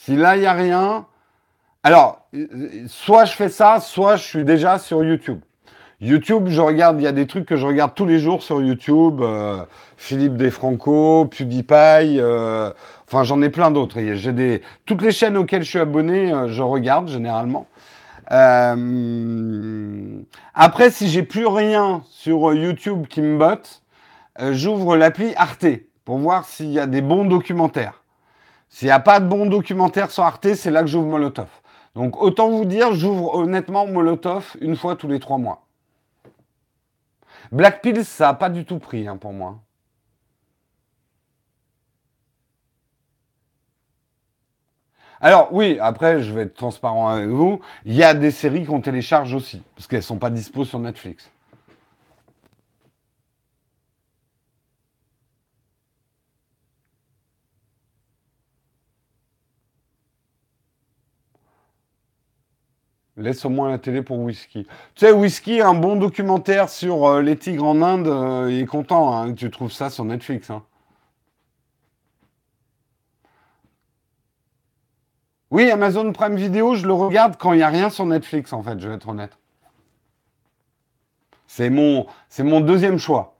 Si 0.00 0.14
là, 0.16 0.36
il 0.36 0.40
n'y 0.40 0.46
a 0.46 0.52
rien, 0.52 1.06
alors, 1.82 2.28
soit 2.86 3.24
je 3.24 3.32
fais 3.32 3.48
ça, 3.48 3.80
soit 3.80 4.14
je 4.14 4.22
suis 4.22 4.44
déjà 4.44 4.78
sur 4.78 5.02
YouTube. 5.02 5.40
YouTube, 6.00 6.46
je 6.46 6.60
regarde, 6.60 7.00
il 7.00 7.02
y 7.02 7.08
a 7.08 7.12
des 7.12 7.26
trucs 7.26 7.44
que 7.44 7.56
je 7.56 7.66
regarde 7.66 7.94
tous 7.96 8.06
les 8.06 8.20
jours 8.20 8.44
sur 8.44 8.62
YouTube. 8.62 9.20
Euh, 9.20 9.64
Philippe 9.96 10.36
Desfranco, 10.36 11.24
PewDiePie, 11.26 12.20
euh, 12.20 12.70
enfin 13.08 13.24
j'en 13.24 13.42
ai 13.42 13.48
plein 13.50 13.72
d'autres. 13.72 13.98
J'ai 14.14 14.32
des 14.32 14.62
toutes 14.86 15.02
les 15.02 15.10
chaînes 15.10 15.36
auxquelles 15.36 15.64
je 15.64 15.68
suis 15.70 15.80
abonné, 15.80 16.32
euh, 16.32 16.46
je 16.46 16.62
regarde 16.62 17.08
généralement. 17.08 17.66
après, 20.54 20.90
si 20.92 21.08
j'ai 21.08 21.24
plus 21.24 21.48
rien 21.48 22.04
sur 22.08 22.54
YouTube 22.54 23.08
qui 23.08 23.20
me 23.20 23.36
botte, 23.36 23.82
j'ouvre 24.52 24.96
l'appli 24.96 25.32
Arte 25.34 25.66
pour 26.04 26.18
voir 26.18 26.44
s'il 26.44 26.70
y 26.70 26.78
a 26.78 26.86
des 26.86 27.02
bons 27.02 27.24
documentaires. 27.24 28.04
S'il 28.68 28.86
n'y 28.86 28.92
a 28.92 29.00
pas 29.00 29.20
de 29.20 29.26
bons 29.26 29.46
documentaires 29.46 30.10
sur 30.10 30.24
Arte, 30.24 30.54
c'est 30.54 30.70
là 30.70 30.82
que 30.82 30.88
j'ouvre 30.88 31.08
Molotov. 31.08 31.48
Donc 31.94 32.20
autant 32.20 32.50
vous 32.50 32.64
dire, 32.64 32.94
j'ouvre 32.94 33.34
honnêtement 33.34 33.86
Molotov 33.86 34.56
une 34.60 34.76
fois 34.76 34.96
tous 34.96 35.08
les 35.08 35.20
trois 35.20 35.38
mois. 35.38 35.66
Black 37.50 37.82
Pills, 37.82 38.04
ça 38.04 38.26
n'a 38.26 38.34
pas 38.34 38.50
du 38.50 38.64
tout 38.64 38.78
pris 38.78 39.08
hein, 39.08 39.16
pour 39.16 39.32
moi. 39.32 39.58
Alors 45.20 45.48
oui, 45.52 45.78
après, 45.80 46.22
je 46.22 46.32
vais 46.32 46.42
être 46.42 46.54
transparent 46.54 47.08
avec 47.08 47.28
vous, 47.28 47.60
il 47.84 47.94
y 47.94 48.04
a 48.04 48.14
des 48.14 48.30
séries 48.30 48.64
qu'on 48.64 48.80
télécharge 48.80 49.34
aussi, 49.34 49.62
parce 49.74 49.88
qu'elles 49.88 49.98
ne 49.98 50.04
sont 50.04 50.18
pas 50.18 50.30
dispo 50.30 50.64
sur 50.64 50.78
Netflix. 50.78 51.28
Laisse 63.18 63.44
au 63.44 63.48
moins 63.48 63.68
la 63.68 63.78
télé 63.78 64.02
pour 64.02 64.20
Whisky. 64.20 64.64
Tu 64.94 65.06
sais, 65.06 65.12
Whisky, 65.12 65.60
un 65.60 65.74
bon 65.74 65.96
documentaire 65.96 66.68
sur 66.68 67.06
euh, 67.06 67.20
les 67.20 67.36
tigres 67.36 67.66
en 67.66 67.82
Inde, 67.82 68.06
euh, 68.06 68.46
il 68.48 68.60
est 68.60 68.66
content 68.66 69.12
hein, 69.12 69.34
tu 69.34 69.50
trouves 69.50 69.72
ça 69.72 69.90
sur 69.90 70.04
Netflix. 70.04 70.50
Hein. 70.50 70.62
Oui, 75.50 75.68
Amazon 75.70 76.12
Prime 76.12 76.36
Video, 76.36 76.76
je 76.76 76.86
le 76.86 76.92
regarde 76.92 77.36
quand 77.36 77.52
il 77.52 77.56
n'y 77.56 77.62
a 77.62 77.68
rien 77.68 77.90
sur 77.90 78.06
Netflix, 78.06 78.52
en 78.52 78.62
fait, 78.62 78.78
je 78.78 78.88
vais 78.88 78.94
être 78.94 79.08
honnête. 79.08 79.36
C'est 81.48 81.70
mon, 81.70 82.06
c'est 82.28 82.44
mon 82.44 82.60
deuxième 82.60 82.98
choix. 82.98 83.37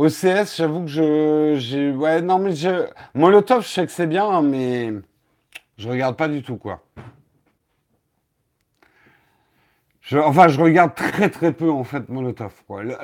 OCS, 0.00 0.56
j'avoue 0.56 0.84
que 0.84 0.86
je. 0.88 1.94
Ouais, 1.94 2.22
non, 2.22 2.38
mais 2.38 2.54
je. 2.54 2.86
Molotov, 3.14 3.64
je 3.64 3.68
sais 3.68 3.84
que 3.84 3.92
c'est 3.92 4.06
bien, 4.06 4.40
mais. 4.40 4.94
Je 5.76 5.90
regarde 5.90 6.16
pas 6.16 6.26
du 6.26 6.42
tout, 6.42 6.56
quoi. 6.56 6.82
enfin, 10.14 10.48
je 10.48 10.58
regarde 10.58 10.94
très 10.94 11.28
très 11.28 11.52
peu, 11.52 11.70
en 11.70 11.84
fait, 11.84 12.08
Molotov. 12.08 12.52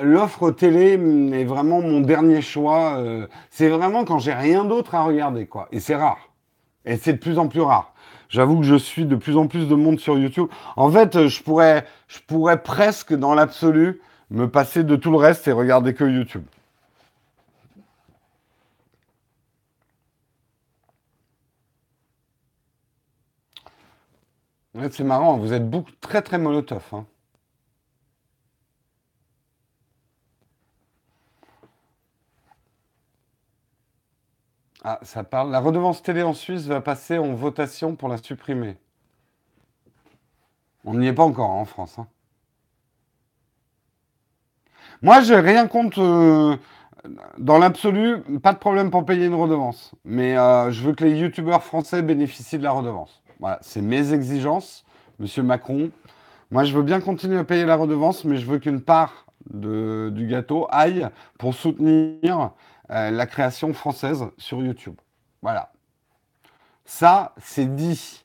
L'offre 0.01 0.49
télé 0.49 0.93
est 1.33 1.43
vraiment 1.43 1.81
mon 1.81 2.01
dernier 2.01 2.41
choix. 2.41 2.97
Euh, 2.97 3.27
c'est 3.51 3.69
vraiment 3.69 4.03
quand 4.03 4.17
j'ai 4.17 4.33
rien 4.33 4.65
d'autre 4.65 4.95
à 4.95 5.03
regarder, 5.03 5.45
quoi. 5.45 5.67
Et 5.71 5.79
c'est 5.79 5.95
rare. 5.95 6.31
Et 6.83 6.97
c'est 6.97 7.13
de 7.13 7.19
plus 7.19 7.37
en 7.37 7.47
plus 7.47 7.61
rare. 7.61 7.93
J'avoue 8.27 8.57
que 8.57 8.65
je 8.65 8.75
suis 8.75 9.05
de 9.05 9.15
plus 9.15 9.37
en 9.37 9.45
plus 9.45 9.67
de 9.67 9.75
monde 9.75 9.99
sur 9.99 10.17
YouTube. 10.17 10.47
En 10.75 10.89
fait, 10.89 11.27
je 11.27 11.43
pourrais, 11.43 11.85
je 12.07 12.17
pourrais 12.25 12.63
presque, 12.63 13.13
dans 13.13 13.35
l'absolu, 13.35 14.01
me 14.31 14.47
passer 14.49 14.83
de 14.83 14.95
tout 14.95 15.11
le 15.11 15.17
reste 15.17 15.47
et 15.47 15.51
regarder 15.51 15.93
que 15.93 16.03
YouTube. 16.03 16.43
C'est 24.91 25.03
marrant, 25.03 25.37
vous 25.37 25.53
êtes 25.53 25.69
beaucoup, 25.69 25.91
très 26.01 26.21
très 26.21 26.37
molotov. 26.37 26.83
Hein. 26.93 27.05
Ah, 34.83 34.99
ça 35.01 35.23
parle. 35.23 35.51
La 35.51 35.59
redevance 35.59 36.01
télé 36.01 36.23
en 36.23 36.33
Suisse 36.33 36.63
va 36.67 36.81
passer 36.81 37.17
en 37.17 37.33
votation 37.33 37.95
pour 37.95 38.07
la 38.07 38.17
supprimer. 38.17 38.77
On 40.85 40.93
n'y 40.93 41.07
est 41.07 41.13
pas 41.13 41.23
encore 41.23 41.51
hein, 41.51 41.61
en 41.61 41.65
France. 41.65 41.99
Hein. 41.99 42.07
Moi, 45.01 45.21
j'ai 45.21 45.39
rien 45.39 45.67
contre. 45.67 46.01
Euh, 46.01 46.57
dans 47.37 47.57
l'absolu, 47.57 48.21
pas 48.41 48.53
de 48.53 48.59
problème 48.59 48.89
pour 48.91 49.05
payer 49.05 49.25
une 49.25 49.35
redevance. 49.35 49.93
Mais 50.05 50.37
euh, 50.37 50.71
je 50.71 50.83
veux 50.83 50.93
que 50.93 51.03
les 51.03 51.17
youtubeurs 51.19 51.63
français 51.63 52.01
bénéficient 52.01 52.57
de 52.57 52.63
la 52.63 52.71
redevance. 52.71 53.21
Voilà, 53.39 53.59
c'est 53.61 53.81
mes 53.81 54.13
exigences, 54.13 54.83
monsieur 55.19 55.43
Macron. 55.43 55.91
Moi, 56.49 56.63
je 56.63 56.73
veux 56.73 56.83
bien 56.83 57.01
continuer 57.01 57.37
à 57.37 57.43
payer 57.43 57.65
la 57.65 57.75
redevance, 57.75 58.23
mais 58.23 58.37
je 58.37 58.45
veux 58.45 58.57
qu'une 58.57 58.81
part 58.81 59.25
du 59.49 60.27
gâteau 60.27 60.67
aille 60.71 61.07
pour 61.37 61.53
soutenir 61.53 62.51
euh, 62.89 63.11
la 63.11 63.25
création 63.25 63.73
française 63.73 64.25
sur 64.37 64.61
YouTube. 64.63 64.95
Voilà. 65.41 65.71
Ça, 66.85 67.33
c'est 67.37 67.75
dit. 67.75 68.23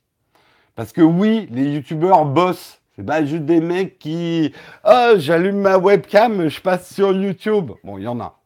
Parce 0.75 0.93
que 0.93 1.03
oui, 1.03 1.49
les 1.51 1.75
youtubeurs 1.75 2.25
bossent. 2.25 2.81
C'est 2.97 3.05
pas 3.05 3.25
juste 3.25 3.45
des 3.45 3.61
mecs 3.61 3.99
qui. 3.99 4.55
Oh, 4.85 5.15
j'allume 5.17 5.61
ma 5.61 5.79
webcam, 5.79 6.49
je 6.49 6.61
passe 6.61 6.93
sur 6.95 7.13
YouTube. 7.13 7.73
Bon, 7.83 7.99
il 7.99 8.05
y 8.05 8.09
en 8.09 8.21
a. 8.21 8.39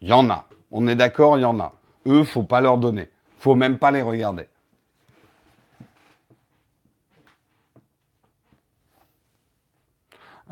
Il 0.00 0.08
y 0.08 0.12
en 0.12 0.28
a. 0.30 0.46
On 0.70 0.86
est 0.86 0.96
d'accord, 0.96 1.36
il 1.38 1.42
y 1.42 1.44
en 1.44 1.60
a. 1.60 1.72
Eux, 2.06 2.24
faut 2.24 2.44
pas 2.44 2.60
leur 2.60 2.78
donner. 2.78 3.08
Faut 3.38 3.54
même 3.54 3.78
pas 3.78 3.90
les 3.90 4.02
regarder. 4.02 4.48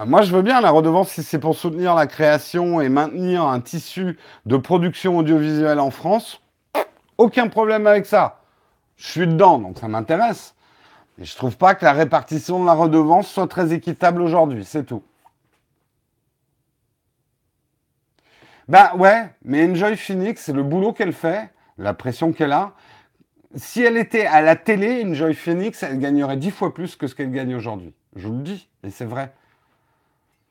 Moi, 0.07 0.23
je 0.23 0.35
veux 0.35 0.43
bien 0.43 0.61
la 0.61 0.71
redevance 0.71 1.11
si 1.11 1.23
c'est 1.23 1.39
pour 1.39 1.57
soutenir 1.57 1.95
la 1.95 2.07
création 2.07 2.81
et 2.81 2.89
maintenir 2.89 3.45
un 3.45 3.61
tissu 3.61 4.19
de 4.47 4.57
production 4.57 5.19
audiovisuelle 5.19 5.81
en 5.81 5.91
France. 5.91 6.41
Aucun 7.19 7.49
problème 7.49 7.87
avec 7.87 8.07
ça. 8.07 8.41
Je 8.97 9.09
suis 9.09 9.27
dedans, 9.27 9.59
donc 9.59 9.79
ça 9.79 9.89
m'intéresse. 9.89 10.55
Et 11.19 11.25
je 11.25 11.37
trouve 11.37 11.57
pas 11.57 11.75
que 11.75 11.85
la 11.85 11.93
répartition 11.93 12.61
de 12.61 12.67
la 12.67 12.73
redevance 12.73 13.29
soit 13.29 13.47
très 13.47 13.73
équitable 13.75 14.23
aujourd'hui, 14.23 14.65
c'est 14.65 14.85
tout. 14.85 15.03
Ben 18.69 18.91
ouais, 18.97 19.29
mais 19.45 19.69
Enjoy 19.69 19.97
Phoenix, 19.97 20.43
c'est 20.43 20.53
le 20.53 20.63
boulot 20.63 20.93
qu'elle 20.93 21.13
fait, 21.13 21.51
la 21.77 21.93
pression 21.93 22.33
qu'elle 22.33 22.53
a. 22.53 22.73
Si 23.57 23.83
elle 23.83 23.97
était 23.97 24.27
à 24.27 24.41
la 24.43 24.55
télé, 24.57 25.05
Enjoy 25.05 25.35
Phoenix, 25.35 25.83
elle 25.83 25.99
gagnerait 25.99 26.37
dix 26.37 26.53
fois 26.53 26.73
plus 26.73 26.97
que 26.97 27.07
ce 27.07 27.15
qu'elle 27.15 27.33
gagne 27.33 27.55
aujourd'hui. 27.55 27.93
Je 28.17 28.29
vous 28.29 28.35
le 28.35 28.43
dis, 28.43 28.69
et 28.85 28.91
c'est 28.91 29.05
vrai. 29.05 29.35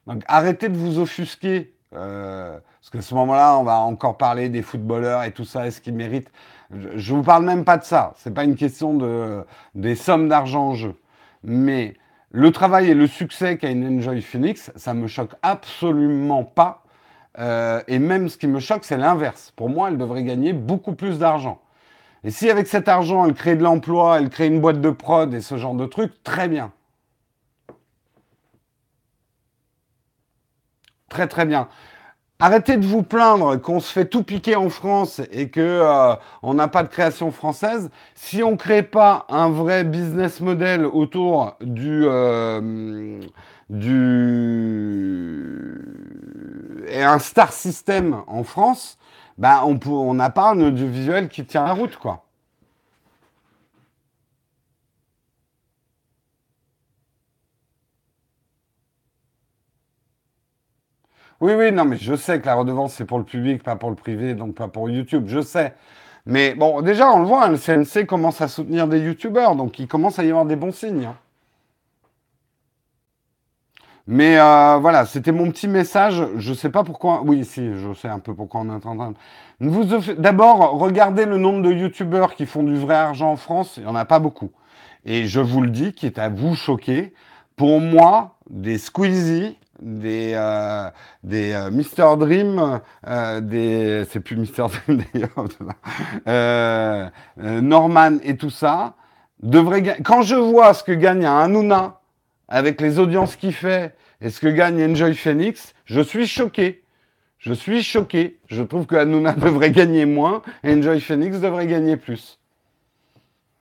Donc 0.07 0.23
arrêtez 0.27 0.69
de 0.69 0.77
vous 0.77 0.99
offusquer. 0.99 1.73
Euh, 1.95 2.59
parce 2.79 2.89
qu'à 2.91 3.01
ce 3.01 3.15
moment-là, 3.15 3.57
on 3.57 3.63
va 3.63 3.79
encore 3.79 4.17
parler 4.17 4.49
des 4.49 4.61
footballeurs 4.61 5.23
et 5.23 5.31
tout 5.31 5.45
ça, 5.45 5.65
est-ce 5.65 5.81
qu'ils 5.81 5.95
méritent 5.95 6.31
Je 6.71 7.13
ne 7.13 7.17
vous 7.17 7.23
parle 7.23 7.45
même 7.45 7.65
pas 7.65 7.77
de 7.77 7.83
ça. 7.83 8.13
Ce 8.17 8.29
n'est 8.29 8.35
pas 8.35 8.43
une 8.43 8.55
question 8.55 8.93
de, 8.93 9.43
des 9.75 9.95
sommes 9.95 10.29
d'argent 10.29 10.69
en 10.69 10.73
jeu. 10.75 10.95
Mais 11.43 11.95
le 12.31 12.51
travail 12.51 12.91
et 12.91 12.93
le 12.93 13.07
succès 13.07 13.57
qu'a 13.57 13.69
une 13.69 13.99
Enjoy 13.99 14.21
Phoenix, 14.21 14.71
ça 14.75 14.93
me 14.93 15.07
choque 15.07 15.33
absolument 15.41 16.43
pas. 16.43 16.83
Euh, 17.39 17.81
et 17.87 17.99
même 17.99 18.29
ce 18.29 18.37
qui 18.37 18.47
me 18.47 18.59
choque, 18.59 18.85
c'est 18.85 18.97
l'inverse. 18.97 19.51
Pour 19.55 19.69
moi, 19.69 19.89
elle 19.89 19.97
devrait 19.97 20.23
gagner 20.23 20.53
beaucoup 20.53 20.93
plus 20.93 21.19
d'argent. 21.19 21.59
Et 22.23 22.31
si 22.31 22.49
avec 22.49 22.67
cet 22.67 22.87
argent, 22.87 23.25
elle 23.25 23.33
crée 23.33 23.55
de 23.55 23.63
l'emploi, 23.63 24.19
elle 24.19 24.29
crée 24.29 24.47
une 24.47 24.59
boîte 24.59 24.81
de 24.81 24.89
prod 24.89 25.33
et 25.33 25.41
ce 25.41 25.57
genre 25.57 25.75
de 25.75 25.85
trucs, 25.85 26.21
très 26.23 26.49
bien. 26.49 26.71
Très 31.09 31.27
très 31.27 31.45
bien. 31.45 31.67
Arrêtez 32.41 32.77
de 32.77 32.85
vous 32.85 33.03
plaindre 33.03 33.57
qu'on 33.57 33.81
se 33.81 33.91
fait 33.91 34.05
tout 34.05 34.23
piquer 34.23 34.55
en 34.55 34.69
France 34.69 35.21
et 35.31 35.49
que 35.49 35.59
euh, 35.59 36.15
on 36.41 36.53
n'a 36.53 36.69
pas 36.69 36.83
de 36.83 36.87
création 36.87 37.31
française. 37.31 37.89
Si 38.15 38.43
on 38.43 38.51
ne 38.51 38.55
crée 38.57 38.83
pas 38.83 39.25
un 39.29 39.49
vrai 39.49 39.83
business 39.83 40.39
model 40.39 40.85
autour 40.85 41.57
du 41.61 42.03
euh, 42.05 43.19
du 43.69 44.15
et 46.87 47.03
un 47.03 47.19
star 47.19 47.51
system 47.51 48.23
en 48.27 48.43
France, 48.43 48.97
bah 49.37 49.63
on 49.65 50.13
n'a 50.13 50.29
pas 50.29 50.51
un 50.51 50.61
audiovisuel 50.61 51.29
qui 51.29 51.45
tient 51.45 51.65
la 51.65 51.73
route 51.73 51.97
quoi. 51.97 52.28
Oui, 61.41 61.53
oui, 61.53 61.71
non, 61.71 61.85
mais 61.85 61.97
je 61.97 62.15
sais 62.15 62.41
que 62.41 62.45
la 62.45 62.55
redevance, 62.55 62.93
c'est 62.93 63.05
pour 63.05 63.17
le 63.17 63.23
public, 63.23 63.63
pas 63.63 63.75
pour 63.75 63.89
le 63.89 63.95
privé, 63.95 64.33
donc 64.33 64.55
pas 64.55 64.67
pour 64.67 64.89
YouTube, 64.89 65.25
je 65.27 65.41
sais. 65.41 65.73
Mais 66.25 66.53
bon, 66.53 66.81
déjà, 66.81 67.11
on 67.11 67.19
le 67.19 67.25
voit, 67.25 67.47
le 67.47 67.57
CNC 67.57 68.05
commence 68.05 68.41
à 68.41 68.47
soutenir 68.47 68.87
des 68.87 68.99
YouTubeurs, 68.99 69.55
donc 69.55 69.79
il 69.79 69.87
commence 69.87 70.19
à 70.19 70.23
y 70.23 70.29
avoir 70.29 70.45
des 70.45 70.57
bons 70.57 70.73
signes. 70.73 71.05
Hein. 71.05 71.15
Mais 74.11 74.39
euh, 74.39 74.77
voilà, 74.81 75.05
c'était 75.05 75.31
mon 75.31 75.51
petit 75.51 75.67
message. 75.67 76.23
Je 76.37 76.49
ne 76.49 76.55
sais 76.55 76.71
pas 76.71 76.83
pourquoi. 76.83 77.21
Oui, 77.23 77.45
si, 77.45 77.75
je 77.75 77.93
sais 77.93 78.07
un 78.07 78.17
peu 78.17 78.33
pourquoi 78.33 78.61
on 78.61 78.69
est 78.69 78.73
en 78.73 78.79
train 78.79 79.13
de. 79.61 80.13
D'abord, 80.15 80.79
regardez 80.79 81.25
le 81.25 81.37
nombre 81.37 81.61
de 81.61 81.71
YouTubeurs 81.71 82.33
qui 82.33 82.47
font 82.47 82.63
du 82.63 82.75
vrai 82.75 82.95
argent 82.95 83.31
en 83.31 83.35
France. 83.35 83.75
Il 83.77 83.83
n'y 83.83 83.89
en 83.89 83.95
a 83.95 84.05
pas 84.05 84.17
beaucoup. 84.17 84.49
Et 85.05 85.27
je 85.27 85.39
vous 85.39 85.61
le 85.61 85.69
dis, 85.69 85.93
qui 85.93 86.07
est 86.07 86.17
à 86.17 86.27
vous 86.27 86.55
choquer. 86.55 87.13
Pour 87.55 87.79
moi, 87.81 88.35
des 88.49 88.79
Squeezie, 88.79 89.57
des, 89.81 90.33
euh, 90.35 90.89
des 91.23 91.53
euh, 91.53 91.71
Mr. 91.71 92.17
Dream, 92.17 92.81
euh, 93.07 93.41
des, 93.41 94.05
c'est 94.09 94.19
plus 94.19 94.35
Mr. 94.35 94.67
Dream 94.87 95.03
d'ailleurs, 95.13 95.47
Norman 97.61 98.17
et 98.23 98.37
tout 98.37 98.49
ça, 98.49 98.95
devrait 99.41 99.97
quand 100.03 100.21
je 100.21 100.35
vois 100.35 100.73
ce 100.73 100.83
que 100.83 100.91
gagne 100.91 101.25
un 101.25 101.39
Hanouna 101.39 102.01
avec 102.47 102.81
les 102.81 102.99
audiences 102.99 103.35
qu'il 103.35 103.53
fait 103.53 103.95
et 104.21 104.29
ce 104.29 104.39
que 104.39 104.47
gagne 104.47 104.91
Enjoy 104.91 105.15
Phoenix, 105.15 105.73
je 105.85 106.01
suis 106.01 106.27
choqué. 106.27 106.83
Je 107.37 107.53
suis 107.53 107.83
choqué. 107.83 108.37
Je 108.47 108.63
trouve 108.63 108.85
que 108.85 108.95
Hanouna 108.95 109.33
devrait 109.37 109.71
gagner 109.71 110.05
moins 110.05 110.41
et 110.63 110.73
Enjoy 110.73 110.99
Phoenix 110.99 111.39
devrait 111.39 111.67
gagner 111.67 111.95
plus. 111.95 112.37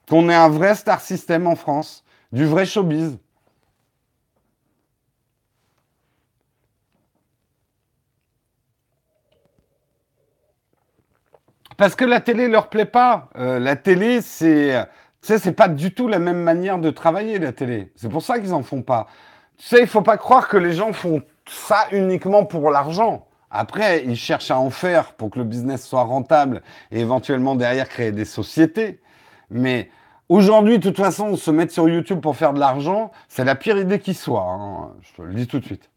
Qu'on 0.09 0.29
ait 0.29 0.35
un 0.35 0.49
vrai 0.49 0.75
star 0.75 1.01
system 1.01 1.47
en 1.47 1.55
France, 1.55 2.03
du 2.31 2.45
vrai 2.45 2.65
showbiz. 2.65 3.17
Parce 11.79 11.95
que 11.95 12.03
la 12.03 12.19
télé 12.19 12.49
leur 12.49 12.67
plaît 12.67 12.83
pas. 12.83 13.29
Euh, 13.37 13.57
la 13.57 13.77
télé, 13.77 14.21
c'est, 14.21 14.85
tu 15.21 15.27
sais, 15.29 15.39
c'est 15.39 15.53
pas 15.53 15.69
du 15.69 15.93
tout 15.93 16.09
la 16.09 16.19
même 16.19 16.43
manière 16.43 16.77
de 16.77 16.89
travailler 16.89 17.39
la 17.39 17.53
télé. 17.53 17.93
C'est 17.95 18.09
pour 18.09 18.21
ça 18.21 18.37
qu'ils 18.37 18.53
en 18.53 18.63
font 18.63 18.81
pas. 18.81 19.07
Tu 19.57 19.65
sais, 19.65 19.79
il 19.79 19.87
faut 19.87 20.01
pas 20.01 20.17
croire 20.17 20.49
que 20.49 20.57
les 20.57 20.73
gens 20.73 20.91
font 20.91 21.23
ça 21.47 21.87
uniquement 21.93 22.43
pour 22.43 22.69
l'argent. 22.69 23.27
Après, 23.49 24.03
ils 24.03 24.17
cherchent 24.17 24.51
à 24.51 24.59
en 24.59 24.71
faire 24.71 25.13
pour 25.13 25.29
que 25.29 25.39
le 25.39 25.45
business 25.45 25.87
soit 25.87 26.03
rentable 26.03 26.63
et 26.91 26.99
éventuellement 26.99 27.55
derrière 27.55 27.87
créer 27.87 28.11
des 28.11 28.25
sociétés. 28.25 28.99
Mais 29.49 29.89
Aujourd'hui, 30.27 30.77
de 30.77 30.83
toute 30.83 30.97
façon, 30.97 31.35
se 31.35 31.49
mettre 31.49 31.73
sur 31.73 31.89
YouTube 31.89 32.19
pour 32.21 32.35
faire 32.35 32.53
de 32.53 32.59
l'argent, 32.59 33.09
c'est 33.29 33.43
la 33.43 33.55
pire 33.55 33.79
idée 33.79 33.97
qui 33.97 34.13
soit. 34.13 34.45
Hein. 34.47 34.91
Je 35.01 35.13
te 35.13 35.21
le 35.23 35.33
dis 35.33 35.47
tout 35.47 35.59
de 35.59 35.65
suite. 35.65 35.89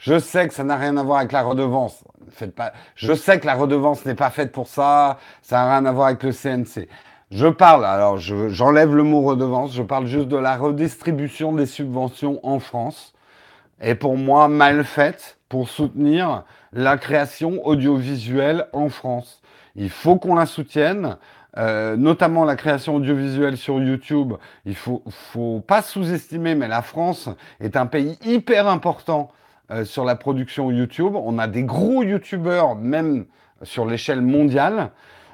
Je 0.00 0.18
sais 0.18 0.48
que 0.48 0.54
ça 0.54 0.64
n'a 0.64 0.76
rien 0.76 0.96
à 0.96 1.02
voir 1.02 1.18
avec 1.18 1.30
la 1.30 1.42
redevance. 1.42 2.02
Faites 2.30 2.54
pas... 2.54 2.72
Je 2.94 3.12
sais 3.12 3.38
que 3.38 3.46
la 3.46 3.54
redevance 3.54 4.06
n'est 4.06 4.14
pas 4.14 4.30
faite 4.30 4.50
pour 4.50 4.66
ça. 4.66 5.18
Ça 5.42 5.56
n'a 5.56 5.76
rien 5.76 5.84
à 5.84 5.92
voir 5.92 6.06
avec 6.06 6.22
le 6.22 6.32
CNC. 6.32 6.88
Je 7.30 7.46
parle, 7.46 7.84
alors 7.84 8.18
j'enlève 8.18 8.96
le 8.96 9.04
mot 9.04 9.20
redevance, 9.20 9.72
je 9.72 9.84
parle 9.84 10.06
juste 10.06 10.26
de 10.26 10.36
la 10.36 10.56
redistribution 10.56 11.52
des 11.52 11.66
subventions 11.66 12.40
en 12.42 12.58
France. 12.58 13.14
Et 13.80 13.94
pour 13.94 14.16
moi, 14.16 14.48
mal 14.48 14.82
faite 14.82 15.38
pour 15.48 15.68
soutenir 15.68 16.44
la 16.72 16.96
création 16.96 17.64
audiovisuelle 17.64 18.66
en 18.72 18.88
France. 18.88 19.42
Il 19.76 19.90
faut 19.90 20.16
qu'on 20.16 20.34
la 20.34 20.46
soutienne, 20.46 21.18
euh, 21.56 21.96
notamment 21.96 22.44
la 22.44 22.56
création 22.56 22.96
audiovisuelle 22.96 23.56
sur 23.56 23.78
YouTube. 23.78 24.34
Il 24.64 24.74
faut, 24.74 25.04
faut 25.32 25.60
pas 25.60 25.82
sous-estimer, 25.82 26.56
mais 26.56 26.66
la 26.66 26.82
France 26.82 27.28
est 27.60 27.76
un 27.76 27.86
pays 27.86 28.18
hyper 28.24 28.66
important 28.66 29.30
euh, 29.70 29.84
sur 29.84 30.04
la 30.04 30.16
production 30.16 30.70
YouTube. 30.70 31.14
On 31.14 31.38
a 31.38 31.46
des 31.46 31.62
gros 31.62 32.02
YouTubeurs, 32.02 32.74
même 32.76 33.26
sur 33.62 33.86
l'échelle 33.86 34.20
mondiale. 34.20 34.90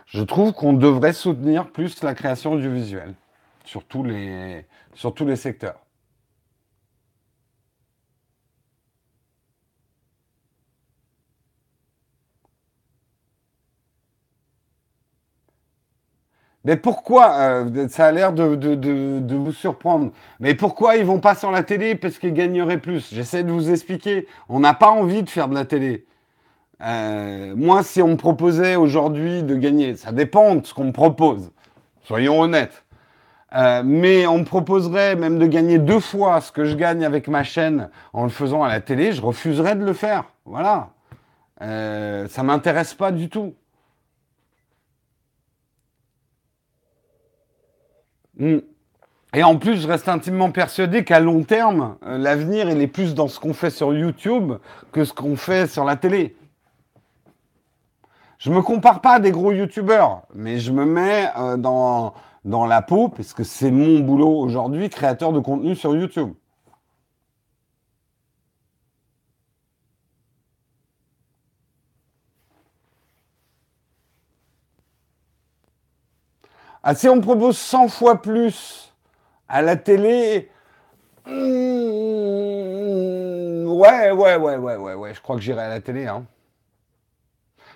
Je 0.07 0.23
trouve 0.23 0.53
qu'on 0.53 0.73
devrait 0.73 1.13
soutenir 1.13 1.69
plus 1.69 2.03
la 2.03 2.15
création 2.15 2.53
audiovisuelle 2.53 3.15
sur 3.65 3.85
tous 3.85 4.05
les, 4.05 4.65
sur 4.95 5.15
tous 5.15 5.27
les 5.27 5.37
secteurs. 5.37 5.86
Mais 16.67 16.75
pourquoi 16.75 17.31
euh, 17.39 17.87
Ça 17.89 18.07
a 18.07 18.13
l'air 18.13 18.33
de, 18.33 19.35
vous 19.37 19.53
surprendre. 19.53 20.11
Mais 20.41 20.57
pourquoi 20.57 20.97
ils 20.97 21.05
vont 21.05 21.21
pas 21.21 21.37
sur 21.37 21.53
la 21.53 21.63
télé 21.63 21.95
Parce 21.95 22.19
qu'ils 22.19 22.35
gagneraient 22.35 22.81
plus? 22.81 23.09
J'essaie 23.15 23.45
de 23.45 23.53
vous 23.53 23.71
expliquer. 23.71 24.27
On 24.49 24.59
n'a 24.59 24.75
pas 24.75 24.89
envie 24.91 25.23
de 25.23 25.31
faire 25.31 25.47
de 25.49 25.55
la 25.55 25.65
télé. 25.65 26.07
Euh, 26.83 27.55
moi, 27.57 27.85
si 27.85 28.03
on 28.03 28.09
me 28.09 28.17
proposait 28.17 28.75
aujourd'hui 28.75 29.45
de 29.45 29.55
gagner, 29.55 29.95
ça 29.95 30.11
dépend 30.11 30.57
de 30.57 30.67
ce 30.67 30.75
qu'on 30.75 30.87
me 30.87 30.93
propose. 30.93 31.53
Soyons 32.03 32.41
honnêtes. 32.41 32.83
Euh, 33.55 33.83
mais 33.85 34.27
on 34.27 34.39
me 34.39 34.45
proposerait 34.45 35.15
même 35.15 35.39
de 35.39 35.47
gagner 35.47 35.79
deux 35.79 36.01
fois 36.01 36.41
ce 36.41 36.51
que 36.51 36.65
je 36.65 36.75
gagne 36.75 37.05
avec 37.05 37.29
ma 37.29 37.45
chaîne 37.45 37.91
en 38.13 38.25
le 38.25 38.29
faisant 38.29 38.65
à 38.65 38.69
la 38.69 38.81
télé, 38.81 39.13
je 39.13 39.23
refuserais 39.23 39.77
de 39.77 39.85
le 39.85 39.93
faire. 39.93 40.25
Voilà. 40.45 40.89
Ça 41.61 42.43
m'intéresse 42.43 42.93
pas 42.93 43.13
du 43.13 43.29
tout. 43.29 43.55
Mm. 48.39 48.59
Et 49.35 49.43
en 49.43 49.57
plus, 49.57 49.77
je 49.83 49.87
reste 49.87 50.09
intimement 50.09 50.51
persuadé 50.51 51.05
qu'à 51.05 51.21
long 51.21 51.43
terme, 51.43 51.97
euh, 52.07 52.17
l'avenir, 52.17 52.71
il 52.71 52.81
est 52.81 52.87
plus 52.87 53.15
dans 53.15 53.29
ce 53.29 53.39
qu'on 53.39 53.53
fait 53.53 53.71
sur 53.71 53.93
YouTube 53.93 54.55
que 54.93 55.05
ce 55.05 55.13
qu'on 55.13 55.37
fait 55.37 55.67
sur 55.67 55.85
la 55.85 55.97
télé. 55.97 56.37
Je 58.39 58.51
me 58.51 58.63
compare 58.63 59.01
pas 59.01 59.15
à 59.15 59.21
des 59.21 59.31
gros 59.31 59.53
YouTubeurs, 59.53 60.23
mais 60.35 60.59
je 60.59 60.73
me 60.73 60.85
mets 60.85 61.29
euh, 61.39 61.57
dans, 61.57 62.15
dans 62.45 62.67
la 62.67 62.83
peau, 62.83 63.09
parce 63.09 63.35
que 63.35 63.45
c'est 63.45 63.71
mon 63.71 64.01
boulot 64.01 64.39
aujourd'hui, 64.39 64.89
créateur 64.89 65.33
de 65.33 65.41
contenu 65.41 65.75
sur 65.75 65.95
YouTube. 65.95 66.33
Ah, 76.89 76.95
si 76.95 77.09
on 77.09 77.21
propose 77.21 77.59
100 77.59 77.89
fois 77.89 78.23
plus 78.23 78.95
à 79.49 79.61
la 79.61 79.75
télé, 79.75 80.49
hmm, 81.27 81.33
ouais, 83.67 84.13
ouais, 84.13 84.37
ouais, 84.37 84.57
ouais, 84.57 84.77
ouais, 84.77 84.95
ouais, 84.95 85.13
je 85.13 85.21
crois 85.21 85.35
que 85.35 85.43
j'irai 85.43 85.63
à 85.63 85.69
la 85.69 85.81
télé. 85.81 86.07
Hein. 86.07 86.27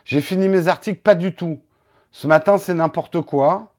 J'ai 0.04 0.20
fini 0.20 0.48
mes 0.48 0.68
articles, 0.68 1.00
pas 1.00 1.16
du 1.16 1.34
tout. 1.34 1.58
Ce 2.12 2.28
matin, 2.28 2.56
c'est 2.56 2.72
n'importe 2.72 3.20
quoi. 3.22 3.72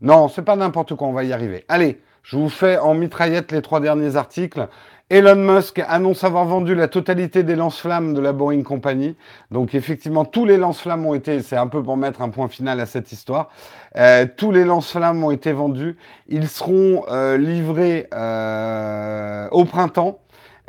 Non, 0.00 0.26
c'est 0.26 0.42
pas 0.42 0.56
n'importe 0.56 0.96
quoi, 0.96 1.06
on 1.06 1.12
va 1.12 1.22
y 1.22 1.32
arriver. 1.32 1.64
Allez, 1.68 2.02
je 2.24 2.36
vous 2.36 2.48
fais 2.48 2.78
en 2.78 2.94
mitraillette 2.94 3.52
les 3.52 3.62
trois 3.62 3.78
derniers 3.78 4.16
articles. 4.16 4.68
Elon 5.10 5.36
Musk 5.36 5.82
annonce 5.86 6.24
avoir 6.24 6.46
vendu 6.46 6.74
la 6.74 6.88
totalité 6.88 7.42
des 7.42 7.54
lance-flammes 7.54 8.14
de 8.14 8.20
la 8.20 8.32
Boeing 8.32 8.62
Company. 8.62 9.14
Donc 9.50 9.74
effectivement, 9.74 10.24
tous 10.24 10.46
les 10.46 10.56
lance-flammes 10.56 11.04
ont 11.04 11.14
été, 11.14 11.42
c'est 11.42 11.56
un 11.56 11.66
peu 11.66 11.82
pour 11.82 11.98
mettre 11.98 12.22
un 12.22 12.30
point 12.30 12.48
final 12.48 12.80
à 12.80 12.86
cette 12.86 13.12
histoire, 13.12 13.50
euh, 13.96 14.26
tous 14.36 14.52
les 14.52 14.64
lance-flammes 14.64 15.22
ont 15.22 15.30
été 15.30 15.52
vendus. 15.52 15.96
Ils 16.28 16.48
seront 16.48 17.04
euh, 17.10 17.36
livrés 17.36 18.08
euh, 18.14 19.48
au 19.50 19.66
printemps. 19.66 20.20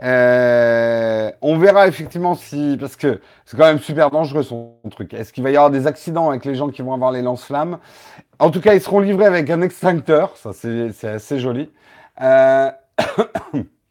on 0.02 1.58
verra 1.58 1.88
effectivement 1.88 2.36
si, 2.36 2.76
parce 2.78 2.98
que 2.98 3.22
c'est 3.46 3.56
quand 3.56 3.66
même 3.66 3.80
super 3.80 4.12
dangereux 4.12 4.44
son 4.44 4.74
truc. 4.92 5.14
Est-ce 5.14 5.32
qu'il 5.32 5.44
va 5.44 5.52
y 5.52 5.56
avoir 5.56 5.72
des 5.72 5.88
accidents 5.88 6.30
avec 6.30 6.44
les 6.44 6.56
gens 6.56 6.68
qui 6.68 6.82
vont 6.82 6.94
avoir 6.94 7.14
les 7.14 7.22
lance-flammes? 7.22 7.78
En 8.40 8.52
tout 8.52 8.60
cas, 8.60 8.74
ils 8.74 8.82
seront 8.82 9.00
livrés 9.00 9.26
avec 9.26 9.50
un 9.50 9.62
extincteur. 9.62 10.36
Ça, 10.36 10.52
c'est 10.52 11.08
assez 11.08 11.40
joli. 11.40 11.72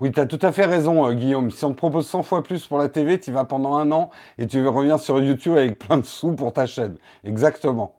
Oui, 0.00 0.10
tu 0.12 0.20
as 0.20 0.26
tout 0.26 0.38
à 0.42 0.52
fait 0.52 0.66
raison, 0.66 1.06
euh, 1.06 1.12
Guillaume. 1.14 1.50
Si 1.50 1.64
on 1.64 1.70
te 1.72 1.76
propose 1.76 2.06
100 2.06 2.22
fois 2.22 2.42
plus 2.42 2.66
pour 2.66 2.78
la 2.78 2.88
TV, 2.88 3.20
tu 3.20 3.32
vas 3.32 3.44
pendant 3.44 3.76
un 3.76 3.92
an 3.92 4.10
et 4.38 4.46
tu 4.46 4.66
reviens 4.66 4.98
sur 4.98 5.20
YouTube 5.20 5.56
avec 5.56 5.78
plein 5.78 5.98
de 5.98 6.04
sous 6.04 6.32
pour 6.32 6.52
ta 6.52 6.66
chaîne. 6.66 6.96
Exactement. 7.24 7.94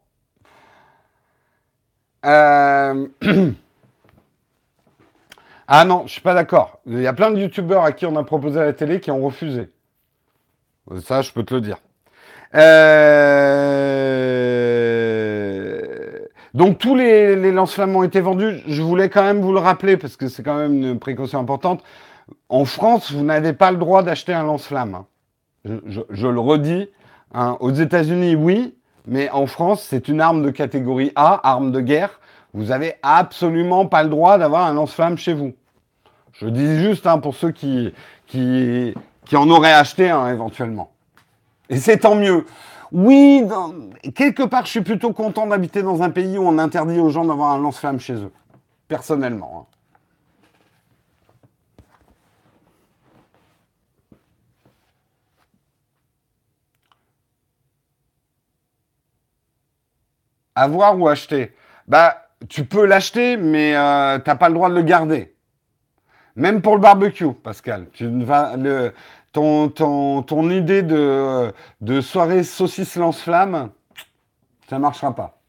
Euh, 2.26 3.08
ah 5.68 5.86
non, 5.86 6.04
je 6.08 6.14
suis 6.14 6.22
pas 6.22 6.34
d'accord. 6.34 6.80
Il 6.86 7.02
y 7.02 7.08
a 7.08 7.14
plein 7.14 7.32
de 7.32 7.40
youtubeurs 7.40 7.84
à 7.84 7.92
qui 7.92 8.06
on 8.06 8.16
a 8.16 8.24
proposé 8.24 8.60
la 8.60 8.74
télé 8.74 9.00
qui 9.00 9.12
ont 9.12 9.24
refusé. 9.24 9.70
Ça, 11.02 11.22
je 11.22 11.32
peux 11.32 11.44
te 11.44 11.54
le 11.54 11.62
dire. 11.62 11.78
Euh... 12.54 13.76
Donc 16.56 16.78
tous 16.78 16.96
les, 16.96 17.36
les 17.36 17.52
lance-flammes 17.52 17.94
ont 17.98 18.04
été 18.04 18.22
vendus. 18.22 18.62
Je 18.66 18.82
voulais 18.82 19.10
quand 19.10 19.24
même 19.24 19.42
vous 19.42 19.52
le 19.52 19.60
rappeler 19.60 19.98
parce 19.98 20.16
que 20.16 20.30
c'est 20.30 20.42
quand 20.42 20.56
même 20.56 20.82
une 20.82 21.00
précaution 21.00 21.38
importante. 21.38 21.84
En 22.48 22.64
France, 22.64 23.12
vous 23.12 23.26
n'avez 23.26 23.52
pas 23.52 23.72
le 23.72 23.78
droit 23.78 24.04
d'acheter 24.04 24.34
un 24.34 24.44
lance-flamme. 24.44 24.96
Hein. 24.96 25.06
Je, 25.86 26.28
le 26.28 26.40
redis. 26.40 26.88
Hein. 27.34 27.58
Aux 27.60 27.72
États-Unis, 27.72 28.38
oui, 28.38 28.74
mais 29.06 29.30
en 29.32 29.48
France, 29.48 29.86
c'est 29.90 30.08
une 30.08 30.22
arme 30.22 30.44
de 30.44 30.50
catégorie 30.50 31.12
A, 31.18 31.42
arme 31.46 31.74
de 31.74 31.82
guerre. 31.82 32.22
Vous 32.54 32.68
n'avez 32.68 32.94
absolument 33.04 33.86
pas 33.86 34.04
le 34.04 34.10
droit 34.10 34.38
d'avoir 34.38 34.66
un 34.66 34.74
lance-flamme 34.74 35.18
chez 35.18 35.34
vous. 35.34 35.54
Je 36.32 36.48
dis 36.48 36.80
juste 36.80 37.06
hein, 37.06 37.20
pour 37.20 37.36
ceux 37.36 37.52
qui, 37.52 37.94
qui, 38.28 38.94
qui 39.26 39.36
en 39.36 39.50
auraient 39.50 39.74
acheté 39.74 40.06
éventuellement. 40.06 40.94
Et 41.70 41.76
c'est 41.76 41.98
tant 41.98 42.16
mieux. 42.16 42.46
Oui, 42.98 43.44
quelque 44.16 44.44
part, 44.44 44.66
je 44.66 44.72
suis 44.72 44.82
plutôt 44.82 45.12
content 45.12 45.46
d'habiter 45.48 45.84
dans 45.84 46.02
un 46.02 46.10
pays 46.12 46.38
où 46.38 46.48
on 46.48 46.58
interdit 46.58 46.98
aux 46.98 47.10
gens 47.10 47.26
d'avoir 47.26 47.52
un 47.52 47.60
lance-flamme 47.60 48.00
chez 48.00 48.14
eux. 48.14 48.32
Personnellement. 48.88 49.68
Hein. 49.70 49.76
Avoir 60.56 60.98
ou 60.98 61.10
acheter 61.10 61.54
Bah, 61.90 62.30
tu 62.48 62.64
peux 62.64 62.86
l'acheter, 62.86 63.36
mais 63.36 63.76
euh, 63.76 64.20
tu 64.20 64.30
n'as 64.30 64.38
pas 64.38 64.48
le 64.48 64.56
droit 64.56 64.70
de 64.70 64.76
le 64.76 64.84
garder. 64.84 65.36
Même 66.38 66.62
pour 66.62 66.76
le 66.76 66.82
barbecue, 66.82 67.34
Pascal. 67.34 67.90
Tu 67.92 68.08
vas 68.24 68.56
le, 68.56 68.94
ton, 69.36 70.50
idée 70.50 70.82
de, 70.84 72.02
soirée 72.02 72.44
saucisse 72.44 72.96
lance-flamme, 72.96 73.72
ça 74.70 74.80
marchera 74.80 75.14
pas. 75.14 75.42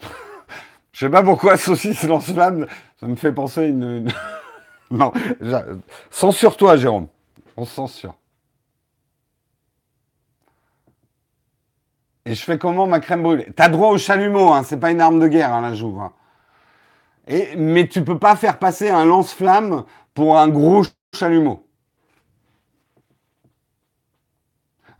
Je 0.92 1.06
sais 1.06 1.10
pas 1.10 1.22
pourquoi 1.22 1.56
saucisse 1.56 2.04
lance-flamme, 2.04 2.66
ça 3.00 3.06
me 3.06 3.16
fait 3.16 3.32
penser 3.32 3.66
une. 3.66 4.08
non, 4.90 5.12
censure-toi, 6.10 6.76
Jérôme. 6.76 7.08
On 7.56 7.64
censure. 7.64 8.14
Et 12.24 12.34
je 12.34 12.44
fais 12.44 12.58
comment 12.58 12.86
ma 12.86 13.00
crème 13.00 13.22
brûlée? 13.22 13.48
T'as 13.56 13.70
droit 13.70 13.88
au 13.88 13.98
chalumeau, 13.98 14.52
hein, 14.52 14.62
c'est 14.62 14.78
pas 14.78 14.90
une 14.90 15.00
arme 15.00 15.18
de 15.18 15.28
guerre, 15.28 15.52
hein, 15.52 15.62
la. 15.62 16.02
Hein. 16.02 16.12
Mais 17.56 17.88
tu 17.88 18.04
peux 18.04 18.18
pas 18.18 18.36
faire 18.36 18.58
passer 18.58 18.90
un 18.90 19.06
lance-flamme 19.06 19.84
pour 20.14 20.38
un 20.38 20.48
gros 20.48 20.84
chalumeau. 21.14 21.68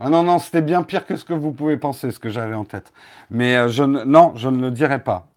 Ah 0.01 0.09
non, 0.09 0.23
non, 0.23 0.39
c'était 0.39 0.61
bien 0.61 0.83
pire 0.83 1.05
que 1.05 1.17
ce 1.17 1.25
que 1.25 1.33
vous 1.33 1.51
pouvez 1.51 1.75
penser, 1.75 2.11
ce 2.11 2.19
que 2.19 2.29
j'avais 2.29 2.55
en 2.55 2.63
tête. 2.63 2.93
Mais 3.29 3.57
euh, 3.57 3.67
non, 4.05 4.31
je 4.35 4.47
ne 4.47 4.61
le 4.61 4.71
dirai 4.71 4.99
pas. 4.99 5.27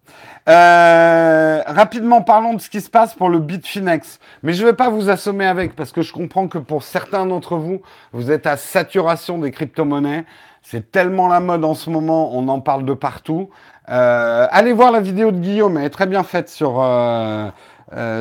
Euh, 0.47 1.61
rapidement, 1.65 2.21
parlons 2.21 2.53
de 2.53 2.61
ce 2.61 2.69
qui 2.69 2.79
se 2.79 2.89
passe 2.89 3.13
pour 3.13 3.27
le 3.27 3.39
Bitfinex. 3.39 4.19
Mais 4.41 4.53
je 4.53 4.61
ne 4.61 4.69
vais 4.69 4.73
pas 4.73 4.89
vous 4.89 5.09
assommer 5.09 5.45
avec, 5.45 5.75
parce 5.75 5.91
que 5.91 6.01
je 6.01 6.13
comprends 6.13 6.47
que 6.47 6.59
pour 6.59 6.83
certains 6.83 7.25
d'entre 7.25 7.57
vous, 7.57 7.81
vous 8.13 8.31
êtes 8.31 8.47
à 8.47 8.55
saturation 8.55 9.37
des 9.37 9.51
crypto-monnaies. 9.51 10.23
C'est 10.61 10.91
tellement 10.91 11.27
la 11.27 11.41
mode 11.41 11.65
en 11.65 11.75
ce 11.75 11.89
moment, 11.89 12.33
on 12.33 12.47
en 12.47 12.61
parle 12.61 12.85
de 12.85 12.93
partout. 12.93 13.49
Euh, 13.89 14.47
allez 14.49 14.71
voir 14.71 14.93
la 14.93 15.01
vidéo 15.01 15.31
de 15.31 15.39
Guillaume, 15.39 15.77
elle 15.77 15.83
est 15.83 15.89
très 15.89 16.07
bien 16.07 16.23
faite 16.23 16.47
sur, 16.47 16.81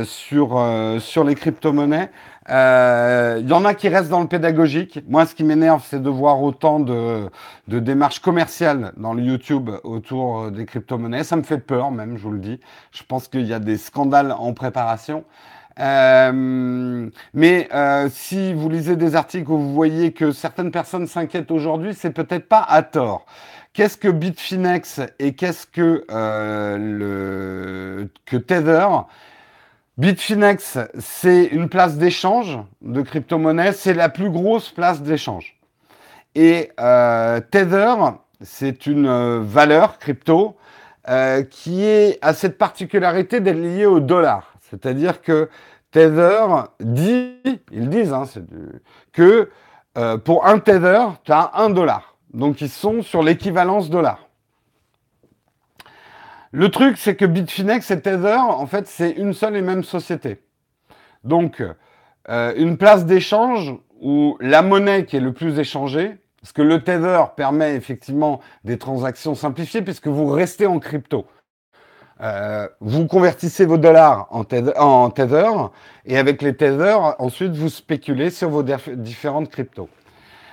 sur 0.05 1.25
les 1.25 1.35
crypto-monnaies. 1.37 2.11
Il 2.49 3.49
y 3.49 3.53
en 3.53 3.65
a 3.65 3.75
qui 3.75 3.89
restent 3.89 4.11
dans 4.11 4.21
le 4.21 4.29
pédagogique. 4.29 5.01
Moi, 5.09 5.27
ce 5.27 5.35
qui 5.35 5.45
m'énerve, 5.45 5.85
c'est 5.89 6.03
de 6.03 6.11
voir 6.11 6.43
autant 6.43 6.81
de, 6.81 7.29
de, 7.69 7.79
démarches 7.79 8.21
commerciales 8.21 8.93
dans 8.97 9.15
le 9.15 9.23
YouTube 9.23 9.71
autour 9.85 10.51
des 10.51 10.67
crypto-monnaies. 10.67 11.25
Ça 11.25 11.37
me 11.37 11.43
fait 11.43 11.59
peur 11.59 11.91
même, 11.91 12.17
je 12.17 12.23
vous 12.23 12.33
le 12.33 12.41
dis. 12.41 12.61
Je 12.91 13.03
pense 13.05 13.29
qu'il 13.29 13.47
y 13.47 13.55
a 13.55 13.61
des 13.61 13.77
scandales 13.77 14.33
en 14.33 14.53
préparation. 14.55 15.25
Euh, 15.79 17.09
mais 17.35 17.69
euh, 17.73 18.09
si 18.11 18.53
vous 18.53 18.69
lisez 18.69 18.97
des 18.97 19.15
articles 19.17 19.51
où 19.51 19.59
vous 19.59 19.73
voyez 19.73 20.13
que 20.13 20.33
certaines 20.33 20.71
personnes 20.71 21.07
s'inquiètent 21.07 21.51
aujourd'hui, 21.51 21.95
c'est 21.95 22.11
peut-être 22.11 22.49
pas 22.49 22.63
à 22.63 22.83
tort. 22.83 23.27
Qu'est-ce 23.73 23.97
que 23.97 24.09
Bitfinex 24.09 25.01
et 25.19 25.35
qu'est-ce 25.35 25.67
que, 25.67 26.05
euh, 26.11 26.77
le, 26.77 28.11
que 28.27 28.37
Tether 28.37 28.87
Bitfinex, 29.99 30.79
c'est 30.99 31.45
une 31.45 31.69
place 31.69 31.99
d'échange 31.99 32.59
de 32.81 33.03
crypto-monnaies, 33.03 33.73
c'est 33.73 33.93
la 33.93 34.09
plus 34.09 34.31
grosse 34.31 34.71
place 34.71 35.03
d'échange. 35.03 35.59
Et 36.35 36.71
euh, 36.81 37.41
Tether, 37.51 37.95
c'est 38.41 38.87
une 38.87 39.43
valeur 39.43 39.99
crypto 39.99 40.57
euh, 41.11 41.43
qui 41.43 41.85
est, 41.85 42.19
a 42.23 42.33
cette 42.33 42.57
particularité 42.57 43.41
d'être 43.41 43.59
liée 43.59 43.85
au 43.85 44.01
dollar. 44.01 44.55
C'est-à-dire 44.71 45.21
que 45.21 45.51
Tether 45.91 46.47
dit, 46.81 47.37
ils 47.71 47.91
disent, 47.91 48.15
hein, 48.15 48.25
que 49.13 49.51
euh, 49.99 50.17
pour 50.17 50.47
un 50.47 50.59
Tether, 50.59 51.05
tu 51.23 51.33
as 51.33 51.51
un 51.55 51.69
dollar. 51.69 52.17
Donc 52.33 52.63
ils 52.63 52.71
sont 52.71 53.03
sur 53.03 53.23
l'équivalence 53.23 53.91
dollar. 53.91 54.27
Le 56.53 56.71
truc, 56.71 56.99
c'est 56.99 57.17
que 57.17 57.25
Bitfinex 57.25 57.91
et 57.91 58.01
Tether, 58.03 58.37
en 58.37 58.67
fait, 58.67 58.87
c'est 58.87 59.11
une 59.11 59.33
seule 59.33 59.57
et 59.57 59.63
même 59.63 59.83
société. 59.83 60.43
Donc, 61.25 61.63
euh, 62.29 62.53
une 62.57 62.77
place 62.77 63.07
d'échange 63.07 63.75
où 64.03 64.37
la 64.39 64.61
monnaie 64.61 65.07
qui 65.07 65.17
est 65.17 65.21
le 65.21 65.33
plus 65.33 65.59
échangée, 65.59 66.19
parce 66.43 66.53
que 66.53 66.61
le 66.61 66.83
Tether 66.83 67.23
permet 67.37 67.75
effectivement 67.75 68.41
des 68.65 68.77
transactions 68.77 69.35
simplifiées 69.35 69.81
puisque 69.81 70.09
vous 70.09 70.27
restez 70.27 70.67
en 70.67 70.79
crypto. 70.79 71.27
Euh, 72.21 72.69
vous 72.81 73.07
convertissez 73.07 73.65
vos 73.65 73.79
dollars 73.79 74.29
en 74.31 74.45
tether, 74.45 75.51
et 76.05 76.19
avec 76.19 76.43
les 76.43 76.55
tethers, 76.55 77.17
ensuite 77.19 77.53
vous 77.53 77.69
spéculez 77.69 78.31
sur 78.31 78.51
vos 78.51 78.63
différentes 78.63 79.49
cryptos. 79.49 79.89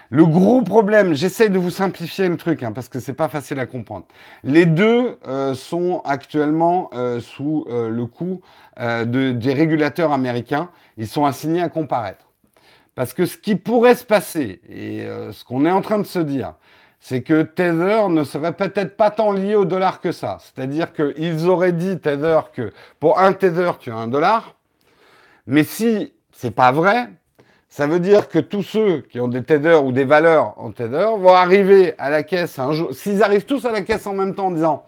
Le 0.09 0.25
gros 0.25 0.63
problème, 0.63 1.13
j'essaie 1.13 1.49
de 1.49 1.59
vous 1.59 1.69
simplifier 1.69 2.27
le 2.29 2.37
truc 2.37 2.63
hein, 2.63 2.71
parce 2.71 2.89
que 2.89 2.99
c'est 2.99 3.13
pas 3.13 3.29
facile 3.29 3.59
à 3.59 3.67
comprendre. 3.67 4.05
Les 4.43 4.65
deux 4.65 5.17
euh, 5.27 5.53
sont 5.53 6.01
actuellement 6.03 6.89
euh, 6.93 7.19
sous 7.19 7.65
le 7.69 8.05
coup 8.05 8.41
de, 8.77 9.31
des 9.31 9.53
régulateurs 9.53 10.11
américains. 10.11 10.69
Ils 10.97 11.07
sont 11.07 11.25
assignés 11.25 11.61
à 11.61 11.69
comparaître. 11.69 12.25
Parce 12.95 13.13
que 13.13 13.25
ce 13.25 13.37
qui 13.37 13.55
pourrait 13.55 13.95
se 13.95 14.03
passer, 14.03 14.61
et 14.67 15.05
ce 15.31 15.43
qu'on 15.45 15.65
est 15.65 15.71
en 15.71 15.81
train 15.81 15.99
de 15.99 16.05
se 16.05 16.19
dire, 16.19 16.55
c'est 16.99 17.21
que 17.21 17.43
Tether 17.43 18.09
ne 18.09 18.23
serait 18.23 18.53
peut-être 18.53 18.97
pas 18.97 19.09
tant 19.09 19.31
lié 19.31 19.55
au 19.55 19.65
dollar 19.65 20.01
que 20.01 20.11
ça. 20.11 20.37
C'est-à-dire 20.41 20.91
qu'ils 20.93 21.47
auraient 21.47 21.71
dit 21.71 21.99
Tether 21.99 22.41
que 22.53 22.71
pour 22.99 23.19
un 23.19 23.33
Tether, 23.33 23.71
tu 23.79 23.91
as 23.91 23.95
un 23.95 24.07
dollar. 24.07 24.55
Mais 25.47 25.63
si 25.63 26.13
c'est 26.31 26.51
pas 26.51 26.71
vrai, 26.71 27.09
ça 27.69 27.85
veut 27.85 27.99
dire 27.99 28.27
que 28.29 28.39
tous 28.39 28.63
ceux 28.63 29.01
qui 29.01 29.19
ont 29.19 29.27
des 29.27 29.43
Tether 29.43 29.75
ou 29.75 29.91
des 29.91 30.03
valeurs 30.03 30.55
en 30.57 30.71
Tether 30.71 31.07
vont 31.17 31.33
arriver 31.33 31.93
à 31.99 32.09
la 32.09 32.23
caisse 32.23 32.57
un 32.57 32.71
jour. 32.71 32.93
S'ils 32.93 33.21
arrivent 33.23 33.45
tous 33.45 33.65
à 33.65 33.71
la 33.71 33.81
caisse 33.81 34.07
en 34.07 34.13
même 34.13 34.33
temps 34.33 34.47
en 34.47 34.51
disant 34.51 34.85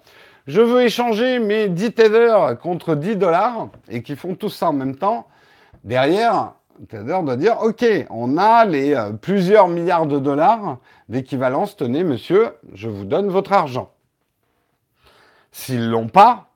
je 0.48 0.60
veux 0.60 0.82
échanger 0.82 1.38
mes 1.38 1.70
10 1.70 1.94
Tether 1.94 2.36
contre 2.62 2.96
10 2.96 3.18
dollars 3.18 3.70
et 3.88 4.02
qui 4.02 4.16
font 4.16 4.34
tout 4.34 4.50
ça 4.50 4.70
en 4.70 4.74
même 4.74 4.96
temps, 4.96 5.28
derrière, 5.84 6.54
Tether 6.90 7.20
doit 7.24 7.36
dire, 7.36 7.62
OK, 7.62 7.86
on 8.10 8.38
a 8.38 8.66
les 8.66 8.96
euh, 8.96 9.12
plusieurs 9.12 9.68
milliards 9.68 10.08
de 10.08 10.18
dollars 10.18 10.80
d'équivalence, 11.10 11.76
tenez 11.76 12.04
monsieur, 12.04 12.56
je 12.74 12.90
vous 12.90 13.06
donne 13.06 13.30
votre 13.30 13.54
argent. 13.54 13.92
S'ils 15.52 15.88
l'ont 15.88 16.08
pas, 16.08 16.50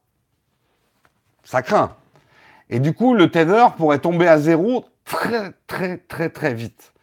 ça 1.43 1.61
craint. 1.61 1.95
Et 2.71 2.80
du 2.80 2.93
coup, 2.93 3.13
le 3.13 3.30
Tether 3.30 3.67
pourrait 3.78 3.99
tomber 3.99 4.28
à 4.28 4.39
zéro 4.39 4.86
très, 5.06 5.53
très, 5.68 5.97
très, 5.97 6.30
très 6.30 6.53
vite. 6.53 6.93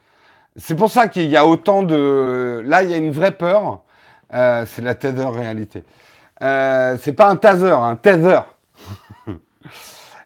C'est 0.56 0.74
pour 0.74 0.90
ça 0.90 1.08
qu'il 1.08 1.28
y 1.30 1.36
a 1.36 1.46
autant 1.46 1.82
de... 1.82 2.62
Là, 2.66 2.82
il 2.82 2.90
y 2.90 2.94
a 2.94 2.98
une 2.98 3.10
vraie 3.10 3.32
peur. 3.32 3.82
Euh, 4.34 4.66
c'est 4.66 4.82
la 4.82 4.94
Tether 4.94 5.26
réalité. 5.26 5.84
Euh, 6.42 6.96
c'est 7.00 7.12
pas 7.12 7.28
un 7.28 7.36
taser, 7.36 7.70
un 7.70 7.96
Tether. 7.96 8.40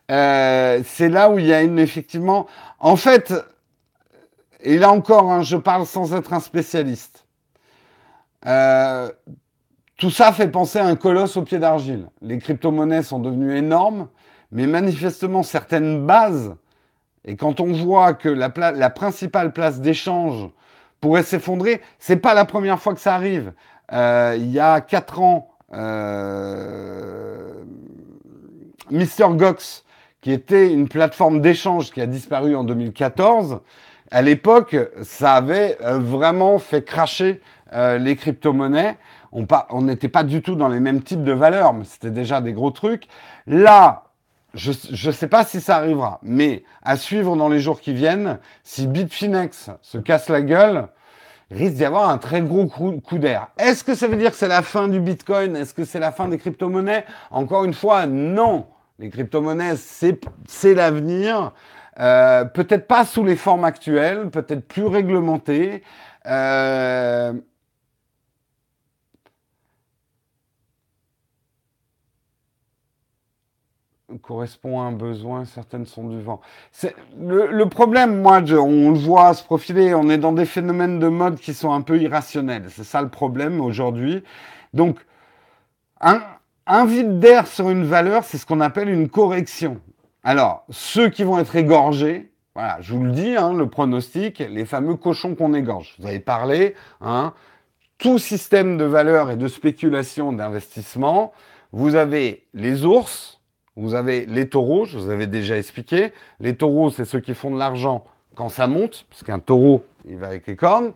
Euh, 0.09 0.83
c'est 0.85 1.09
là 1.09 1.31
où 1.31 1.41
il 1.41 1.47
y 1.47 1.53
a 1.53 1.63
une 1.63 1.81
effectivement. 1.81 2.47
En 2.79 2.95
fait, 2.95 3.35
et 4.61 4.79
là 4.79 4.93
encore, 4.93 5.33
hein, 5.33 5.43
je 5.43 5.57
parle 5.57 5.85
sans 5.85 6.15
être 6.15 6.33
un 6.33 6.39
spécialiste. 6.39 7.27
Euh, 8.47 9.11
tout 9.97 10.11
ça 10.11 10.33
fait 10.33 10.49
penser 10.49 10.79
à 10.79 10.87
un 10.87 10.95
colosse 10.95 11.37
au 11.37 11.43
pied 11.43 11.59
d'argile. 11.59 12.09
Les 12.23 12.39
crypto-monnaies 12.39 13.03
sont 13.03 13.19
devenues 13.19 13.57
énormes, 13.57 14.09
mais 14.53 14.67
manifestement 14.67 15.43
certaines 15.43 16.07
bases, 16.07 16.55
et 17.27 17.37
quand 17.37 17.61
on 17.61 17.73
voit 17.73 18.15
que 18.15 18.29
la, 18.29 18.53
la 18.73 18.91
principale 18.91 19.53
place 19.53 19.81
d'échange 19.81 20.49
pourrait 21.01 21.23
s'effondrer, 21.23 21.81
c'est 21.99 22.17
pas 22.17 22.35
la 22.35 22.45
première 22.45 22.81
fois 22.81 22.95
que 22.95 23.01
ça 23.01 23.15
arrive. 23.15 23.53
Euh, 23.93 24.37
il 24.39 24.51
y 24.51 24.59
a 24.59 24.81
quatre 24.81 25.21
ans, 25.21 25.51
euh, 25.75 27.53
Mr. 28.91 29.35
Gox 29.35 29.85
qui 30.27 30.33
était 30.33 30.73
une 30.73 30.89
plateforme 30.89 31.41
d'échange 31.41 31.93
qui 31.93 32.01
a 32.01 32.07
disparu 32.07 32.57
en 32.57 32.65
2014, 32.65 33.61
à 34.11 34.23
l'époque, 34.23 34.77
ça 35.03 35.35
avait 35.35 35.79
euh, 35.83 36.01
vraiment 36.01 36.59
fait 36.59 36.83
cracher 36.83 37.41
euh, 37.73 37.99
les 37.99 38.17
crypto-monnaies. 38.17 38.97
On 39.31 39.83
n'était 39.83 40.09
pas 40.09 40.25
du 40.25 40.43
tout 40.43 40.57
dans 40.57 40.67
les 40.67 40.81
mêmes 40.81 41.03
types 41.03 41.23
de 41.23 41.31
valeurs, 41.33 41.75
mais 41.75 41.85
c'était 41.85 42.11
déjà 42.11 42.41
des 42.41 42.53
gros 42.53 42.73
trucs. 42.73 43.07
Là, 43.47 44.06
je 44.57 45.09
ne 45.09 45.13
sais 45.13 45.29
pas 45.29 45.45
si 45.45 45.61
ça 45.61 45.77
arrivera, 45.77 46.19
mais 46.23 46.65
à 46.83 46.97
suivre 46.97 47.37
dans 47.37 47.49
les 47.49 47.61
jours 47.61 47.81
qui 47.81 47.93
viennent, 47.93 48.39
si 48.65 48.87
Bitfinex 48.87 49.71
se 49.83 49.99
casse 49.99 50.29
la 50.29 50.41
gueule, 50.41 50.89
risque 51.51 51.75
d'y 51.75 51.85
avoir 51.85 52.09
un 52.09 52.19
très 52.19 52.41
gros 52.41 52.67
coup, 52.67 53.19
d'air. 53.19 53.49
Est-ce 53.59 53.85
que 53.85 53.95
ça 53.95 54.09
veut 54.09 54.17
dire 54.17 54.31
que 54.31 54.37
c'est 54.37 54.49
la 54.49 54.63
fin 54.63 54.89
du 54.89 55.01
Bitcoin? 55.01 55.57
Est-ce 55.57 55.75
que 55.75 55.85
c'est 55.85 56.01
la 56.01 56.11
fin 56.11 56.29
des 56.29 56.39
crypto-monnaies? 56.39 57.05
Encore 57.31 57.65
une 57.65 57.75
fois, 57.75 58.07
non. 58.07 58.67
Les 58.99 59.11
crypto-monnaies, 59.11 59.77
c'est 59.77 60.75
l'avenir. 60.75 61.53
Euh, 62.01 62.45
peut-être 62.45 62.87
pas 62.87 63.05
sous 63.05 63.25
les 63.25 63.37
formes 63.37 63.65
actuelles, 63.65 64.31
peut-être 64.31 64.67
plus 64.67 64.87
réglementées. 64.87 65.83
Euh, 66.27 67.33
correspond 74.23 74.81
à 74.81 74.85
un 74.85 74.93
besoin, 74.93 75.45
certaines 75.45 75.87
sont 75.87 76.07
du 76.09 76.21
vent. 76.21 76.41
Le, 77.19 77.65
problème, 77.65 78.23
moi, 78.23 78.41
on 78.53 78.91
le 78.91 78.99
voit 78.99 79.35
se 79.35 79.43
profiler, 79.43 79.95
on 79.95 80.09
est 80.09 80.19
dans 80.19 80.33
des 80.33 80.45
phénomènes 80.45 80.99
de 80.99 81.09
mode 81.09 81.39
qui 81.39 81.55
sont 81.55 81.73
un 81.73 81.81
peu 81.81 82.01
irrationnels. 82.01 82.67
C'est 82.71 82.85
ça 82.85 83.03
le 83.03 83.09
problème 83.09 83.61
aujourd'hui. 83.61 84.23
Donc, 84.75 84.99
un, 86.01 86.23
un 86.67 86.87
vide 86.87 87.19
d'air 87.19 87.47
sur 87.47 87.69
une 87.71 87.85
valeur, 87.85 88.25
c'est 88.25 88.39
ce 88.39 88.47
qu'on 88.47 88.61
appelle 88.61 88.89
une 88.89 89.09
correction. 89.09 89.81
Alors, 90.23 90.65
ceux 90.71 91.09
qui 91.09 91.25
vont 91.25 91.39
être 91.39 91.57
égorgés, 91.57 92.31
voilà, 92.55 92.79
je 92.81 92.95
vous 92.95 93.05
le 93.05 93.13
dis, 93.13 93.37
hein, 93.37 93.53
le 93.55 93.69
pronostic, 93.69 94.39
les 94.39 94.65
fameux 94.65 94.97
cochons 94.97 95.35
qu'on 95.35 95.53
égorge. 95.53 95.95
Vous 95.99 96.07
avez 96.07 96.21
parlé, 96.21 96.75
hein, 97.01 97.35
tout 97.99 98.19
système 98.19 98.79
de 98.79 98.85
valeur 98.85 99.31
et 99.31 99.37
de 99.37 99.49
spéculation 99.49 100.33
d'investissement, 100.33 101.33
vous 101.73 101.95
avez 101.97 102.47
les 102.55 102.85
ours, 102.85 103.36
vous 103.77 103.95
avez 103.95 104.27
les 104.27 104.49
taureaux, 104.49 104.85
je 104.85 104.99
vous 104.99 105.11
avais 105.11 105.27
déjà 105.27 105.57
expliqué. 105.57 106.13
Les 106.41 106.57
taureaux, 106.57 106.91
c'est 106.91 107.05
ceux 107.05 107.21
qui 107.21 107.35
font 107.35 107.51
de 107.51 107.59
l'argent 107.59 108.05
quand 108.35 108.49
ça 108.49 108.67
monte, 108.67 109.07
parce 109.09 109.23
qu'un 109.23 109.39
taureau, 109.39 109.85
il 110.09 110.17
va 110.17 110.27
avec 110.27 110.47
les 110.47 110.57
cornes. 110.57 110.93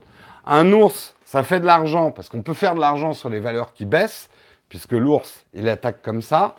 Un 0.47 0.73
ours, 0.73 1.15
ça 1.25 1.43
fait 1.43 1.61
de 1.61 1.67
l'argent, 1.67 2.11
parce 2.11 2.29
qu'on 2.29 2.43
peut 2.43 2.55
faire 2.55 2.75
de 2.75 2.81
l'argent 2.81 3.13
sur 3.13 3.29
les 3.29 3.41
valeurs 3.41 3.73
qui 3.73 3.85
baissent 3.85 4.29
puisque 4.71 4.93
l'ours, 4.93 5.45
il 5.53 5.69
attaque 5.69 6.01
comme 6.01 6.23
ça. 6.23 6.57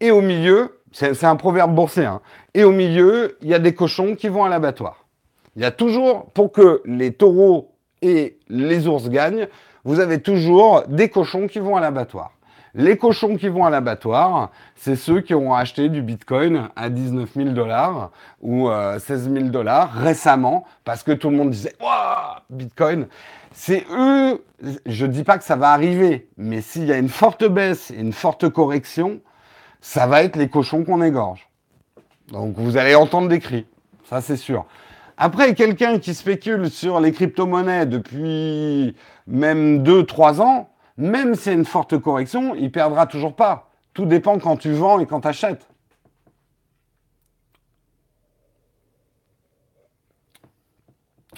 Et 0.00 0.10
au 0.10 0.20
milieu, 0.20 0.78
c'est 0.92 1.24
un 1.24 1.36
proverbe 1.36 1.74
boursier, 1.74 2.04
hein, 2.04 2.20
et 2.52 2.64
au 2.64 2.72
milieu, 2.72 3.38
il 3.40 3.48
y 3.48 3.54
a 3.54 3.58
des 3.58 3.74
cochons 3.74 4.14
qui 4.14 4.28
vont 4.28 4.44
à 4.44 4.50
l'abattoir. 4.50 5.06
Il 5.54 5.62
y 5.62 5.64
a 5.64 5.70
toujours, 5.70 6.26
pour 6.32 6.52
que 6.52 6.82
les 6.84 7.12
taureaux 7.12 7.72
et 8.02 8.38
les 8.48 8.86
ours 8.86 9.08
gagnent, 9.08 9.48
vous 9.84 10.00
avez 10.00 10.20
toujours 10.20 10.82
des 10.88 11.08
cochons 11.08 11.46
qui 11.46 11.60
vont 11.60 11.76
à 11.76 11.80
l'abattoir. 11.80 12.32
Les 12.78 12.98
cochons 12.98 13.36
qui 13.36 13.48
vont 13.48 13.64
à 13.64 13.70
l'abattoir, 13.70 14.50
c'est 14.74 14.96
ceux 14.96 15.22
qui 15.22 15.34
ont 15.34 15.54
acheté 15.54 15.88
du 15.88 16.02
Bitcoin 16.02 16.68
à 16.76 16.90
19 16.90 17.30
000 17.34 17.48
dollars 17.50 18.10
ou 18.42 18.68
16 18.98 19.32
000 19.32 19.44
dollars 19.46 19.90
récemment 19.94 20.64
parce 20.84 21.02
que 21.02 21.12
tout 21.12 21.30
le 21.30 21.36
monde 21.36 21.48
disait 21.48 21.74
Waouh, 21.80 22.40
Bitcoin. 22.50 23.06
C'est 23.52 23.86
eux, 23.90 24.44
je 24.84 25.06
ne 25.06 25.10
dis 25.10 25.24
pas 25.24 25.38
que 25.38 25.44
ça 25.44 25.56
va 25.56 25.70
arriver, 25.70 26.28
mais 26.36 26.60
s'il 26.60 26.84
y 26.84 26.92
a 26.92 26.98
une 26.98 27.08
forte 27.08 27.48
baisse 27.48 27.90
et 27.90 27.98
une 27.98 28.12
forte 28.12 28.50
correction, 28.50 29.20
ça 29.80 30.06
va 30.06 30.22
être 30.22 30.36
les 30.36 30.50
cochons 30.50 30.84
qu'on 30.84 31.00
égorge. 31.00 31.48
Donc 32.30 32.58
vous 32.58 32.76
allez 32.76 32.94
entendre 32.94 33.28
des 33.28 33.40
cris, 33.40 33.64
ça 34.04 34.20
c'est 34.20 34.36
sûr. 34.36 34.66
Après, 35.16 35.54
quelqu'un 35.54 35.98
qui 35.98 36.12
spécule 36.12 36.68
sur 36.68 37.00
les 37.00 37.10
crypto-monnaies 37.10 37.86
depuis 37.86 38.94
même 39.26 39.82
2-3 39.82 40.42
ans, 40.42 40.68
même 40.96 41.34
s'il 41.34 41.52
y 41.52 41.54
a 41.54 41.58
une 41.58 41.64
forte 41.64 41.98
correction, 41.98 42.54
il 42.54 42.72
perdra 42.72 43.06
toujours 43.06 43.36
pas. 43.36 43.70
Tout 43.92 44.06
dépend 44.06 44.38
quand 44.38 44.56
tu 44.56 44.72
vends 44.72 44.98
et 45.00 45.06
quand 45.06 45.22
tu 45.22 45.28
achètes. 45.28 45.66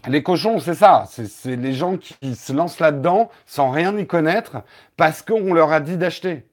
Les 0.07 0.23
cochons, 0.23 0.61
c'est 0.61 0.75
ça. 0.75 1.05
C'est 1.09 1.57
les 1.57 1.73
gens 1.73 1.97
qui 1.97 2.35
se 2.35 2.53
lancent 2.53 2.79
là-dedans 2.79 3.31
sans 3.47 3.71
rien 3.71 3.97
y 3.99 4.07
connaître 4.07 4.63
parce 4.97 5.23
qu'on 5.23 5.53
leur 5.53 5.73
a 5.73 5.81
dit 5.81 5.97
d'acheter. 5.97 6.47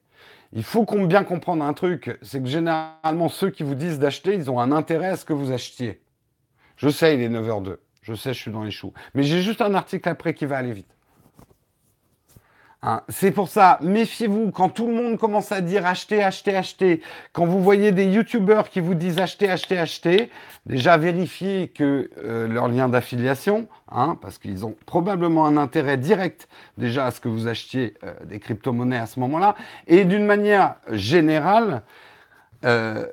Il 0.52 0.64
faut 0.64 0.84
qu'on 0.84 1.04
bien 1.04 1.24
comprendre 1.24 1.64
un 1.64 1.72
truc, 1.72 2.18
c'est 2.22 2.40
que 2.40 2.48
généralement 2.48 3.28
ceux 3.28 3.50
qui 3.50 3.62
vous 3.62 3.74
disent 3.74 3.98
d'acheter, 3.98 4.34
ils 4.34 4.50
ont 4.50 4.60
un 4.60 4.72
intérêt 4.72 5.08
à 5.08 5.16
ce 5.16 5.24
que 5.24 5.32
vous 5.32 5.52
achetiez. 5.52 6.00
Je 6.76 6.88
sais, 6.88 7.14
il 7.14 7.22
est 7.22 7.28
9h02. 7.28 7.76
Je 8.02 8.14
sais, 8.14 8.32
je 8.32 8.40
suis 8.40 8.50
dans 8.50 8.62
les 8.62 8.70
choux. 8.70 8.92
Mais 9.14 9.22
j'ai 9.22 9.42
juste 9.42 9.60
un 9.60 9.74
article 9.74 10.08
après 10.08 10.34
qui 10.34 10.46
va 10.46 10.56
aller 10.56 10.72
vite. 10.72 10.95
Hein, 12.82 13.02
c'est 13.08 13.30
pour 13.30 13.48
ça, 13.48 13.78
méfiez-vous 13.80 14.50
quand 14.50 14.68
tout 14.68 14.86
le 14.86 14.92
monde 14.92 15.18
commence 15.18 15.50
à 15.50 15.60
dire 15.60 15.86
acheter, 15.86 16.22
acheter, 16.22 16.54
acheter. 16.54 17.02
Quand 17.32 17.46
vous 17.46 17.62
voyez 17.62 17.90
des 17.90 18.04
youtubeurs 18.04 18.68
qui 18.68 18.80
vous 18.80 18.94
disent 18.94 19.18
acheter, 19.18 19.50
acheter, 19.50 19.78
acheter, 19.78 20.30
déjà 20.66 20.98
vérifiez 20.98 21.68
que 21.68 22.10
euh, 22.22 22.46
leur 22.46 22.68
lien 22.68 22.88
d'affiliation, 22.88 23.66
hein, 23.90 24.18
parce 24.20 24.38
qu'ils 24.38 24.66
ont 24.66 24.76
probablement 24.84 25.46
un 25.46 25.56
intérêt 25.56 25.96
direct 25.96 26.48
déjà 26.76 27.06
à 27.06 27.10
ce 27.10 27.20
que 27.20 27.28
vous 27.28 27.48
achetiez 27.48 27.94
euh, 28.04 28.12
des 28.26 28.38
crypto-monnaies 28.38 28.98
à 28.98 29.06
ce 29.06 29.18
moment-là. 29.20 29.56
Et 29.86 30.04
d'une 30.04 30.26
manière 30.26 30.74
générale, 30.92 31.82
euh, 32.64 33.06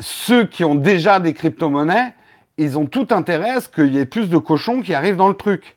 ceux 0.00 0.44
qui 0.44 0.64
ont 0.64 0.74
déjà 0.74 1.20
des 1.20 1.34
crypto-monnaies, 1.34 2.14
ils 2.58 2.76
ont 2.78 2.86
tout 2.86 3.08
intérêt 3.10 3.50
à 3.50 3.60
ce 3.60 3.68
qu'il 3.68 3.94
y 3.94 3.98
ait 3.98 4.06
plus 4.06 4.28
de 4.28 4.38
cochons 4.38 4.82
qui 4.82 4.92
arrivent 4.92 5.16
dans 5.16 5.28
le 5.28 5.34
truc. 5.34 5.75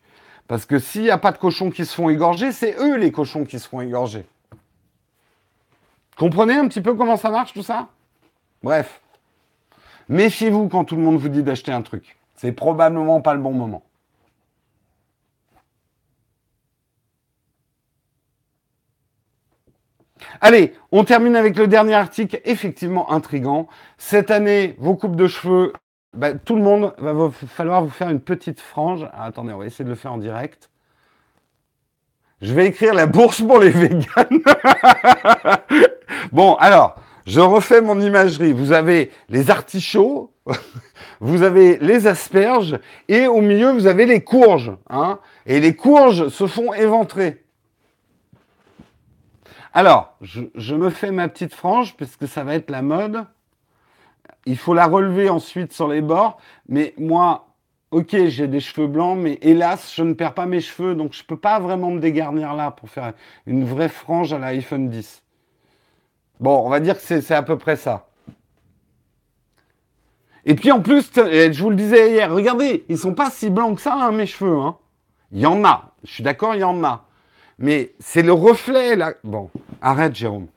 Parce 0.49 0.65
que 0.65 0.79
s'il 0.79 1.03
n'y 1.03 1.11
a 1.11 1.19
pas 1.19 1.31
de 1.31 1.37
cochons 1.37 1.69
qui 1.69 1.85
se 1.85 1.93
font 1.93 2.09
égorger, 2.09 2.51
c'est 2.51 2.75
eux 2.79 2.97
les 2.97 3.11
cochons 3.11 3.45
qui 3.45 3.59
se 3.59 3.69
font 3.69 3.81
égorger. 3.81 4.25
Comprenez 6.17 6.55
un 6.55 6.67
petit 6.67 6.81
peu 6.81 6.95
comment 6.95 7.17
ça 7.17 7.29
marche 7.29 7.53
tout 7.53 7.61
ça? 7.61 7.89
Bref. 8.63 8.99
Méfiez-vous 10.09 10.67
quand 10.67 10.85
tout 10.85 10.95
le 10.95 11.03
monde 11.03 11.17
vous 11.17 11.29
dit 11.29 11.43
d'acheter 11.43 11.71
un 11.71 11.83
truc. 11.83 12.17
C'est 12.35 12.51
probablement 12.51 13.21
pas 13.21 13.35
le 13.35 13.41
bon 13.41 13.53
moment. 13.53 13.83
Allez, 20.41 20.73
on 20.91 21.03
termine 21.03 21.35
avec 21.35 21.57
le 21.57 21.67
dernier 21.67 21.93
article, 21.93 22.41
effectivement 22.43 23.11
intrigant. 23.11 23.67
Cette 23.99 24.31
année, 24.31 24.75
vos 24.79 24.95
coupes 24.95 25.15
de 25.15 25.27
cheveux 25.27 25.73
bah, 26.14 26.34
tout 26.34 26.55
le 26.55 26.62
monde 26.62 26.93
va 26.97 27.30
falloir 27.32 27.84
vous 27.84 27.89
faire 27.89 28.10
une 28.10 28.20
petite 28.20 28.60
frange. 28.60 29.07
Ah, 29.14 29.26
attendez, 29.26 29.53
on 29.53 29.60
va 29.60 29.66
essayer 29.66 29.86
de 29.86 29.89
le 29.89 29.95
faire 29.95 30.14
en 30.14 30.18
direct. 30.18 30.70
Je 32.41 32.53
vais 32.53 32.68
écrire 32.68 32.93
la 32.93 33.05
bourse 33.05 33.41
pour 33.41 33.60
les 33.60 33.70
véganes. 33.70 34.41
bon, 36.32 36.55
alors, 36.55 36.95
je 37.26 37.41
refais 37.41 37.82
mon 37.82 37.99
imagerie. 37.99 38.53
Vous 38.53 38.72
avez 38.72 39.12
les 39.28 39.51
artichauts, 39.51 40.34
vous 41.20 41.43
avez 41.43 41.78
les 41.78 42.07
asperges, 42.07 42.80
et 43.07 43.28
au 43.28 43.41
milieu, 43.41 43.72
vous 43.72 43.88
avez 43.88 44.05
les 44.05 44.24
courges. 44.24 44.72
Hein 44.89 45.20
et 45.45 45.60
les 45.60 45.76
courges 45.76 46.30
se 46.30 46.47
font 46.47 46.74
éventrer. 46.74 47.43
Alors, 49.74 50.16
je, 50.22 50.41
je 50.55 50.76
me 50.76 50.89
fais 50.89 51.12
ma 51.12 51.28
petite 51.28 51.53
frange, 51.53 51.95
puisque 51.95 52.28
ça 52.28 52.43
va 52.43 52.55
être 52.55 52.72
la 52.72 52.82
mode. 52.82 53.26
Il 54.45 54.57
faut 54.57 54.73
la 54.73 54.87
relever 54.87 55.29
ensuite 55.29 55.73
sur 55.73 55.87
les 55.87 56.01
bords. 56.01 56.39
Mais 56.67 56.93
moi, 56.97 57.49
ok, 57.91 58.27
j'ai 58.27 58.47
des 58.47 58.59
cheveux 58.59 58.87
blancs, 58.87 59.17
mais 59.19 59.39
hélas, 59.41 59.93
je 59.95 60.03
ne 60.03 60.13
perds 60.13 60.33
pas 60.33 60.45
mes 60.45 60.61
cheveux, 60.61 60.95
donc 60.95 61.13
je 61.13 61.21
ne 61.21 61.25
peux 61.25 61.37
pas 61.37 61.59
vraiment 61.59 61.91
me 61.91 61.99
dégarnir 61.99 62.53
là 62.53 62.71
pour 62.71 62.89
faire 62.89 63.13
une 63.45 63.63
vraie 63.63 63.89
frange 63.89 64.33
à 64.33 64.39
l'iPhone 64.39 64.89
10. 64.89 65.23
Bon, 66.39 66.65
on 66.65 66.69
va 66.69 66.79
dire 66.79 66.95
que 66.95 67.21
c'est 67.21 67.31
à 67.31 67.43
peu 67.43 67.57
près 67.57 67.75
ça. 67.75 68.07
Et 70.45 70.55
puis 70.55 70.71
en 70.71 70.81
plus, 70.81 71.11
je 71.15 71.61
vous 71.61 71.69
le 71.69 71.75
disais 71.75 72.11
hier, 72.11 72.33
regardez, 72.33 72.85
ils 72.87 72.97
sont 72.97 73.13
pas 73.13 73.29
si 73.29 73.49
blancs 73.49 73.75
que 73.75 73.81
ça, 73.81 73.93
hein, 73.95 74.11
mes 74.11 74.25
cheveux. 74.25 74.57
Hein. 74.57 74.77
Il 75.31 75.39
y 75.39 75.45
en 75.45 75.63
a, 75.65 75.91
je 76.03 76.11
suis 76.11 76.23
d'accord, 76.23 76.55
il 76.55 76.61
y 76.61 76.63
en 76.63 76.83
a. 76.83 77.05
Mais 77.59 77.93
c'est 77.99 78.21
le 78.21 78.31
reflet 78.31 78.95
là. 78.95 79.13
Bon, 79.23 79.49
arrête, 79.81 80.15
Jérôme. 80.15 80.47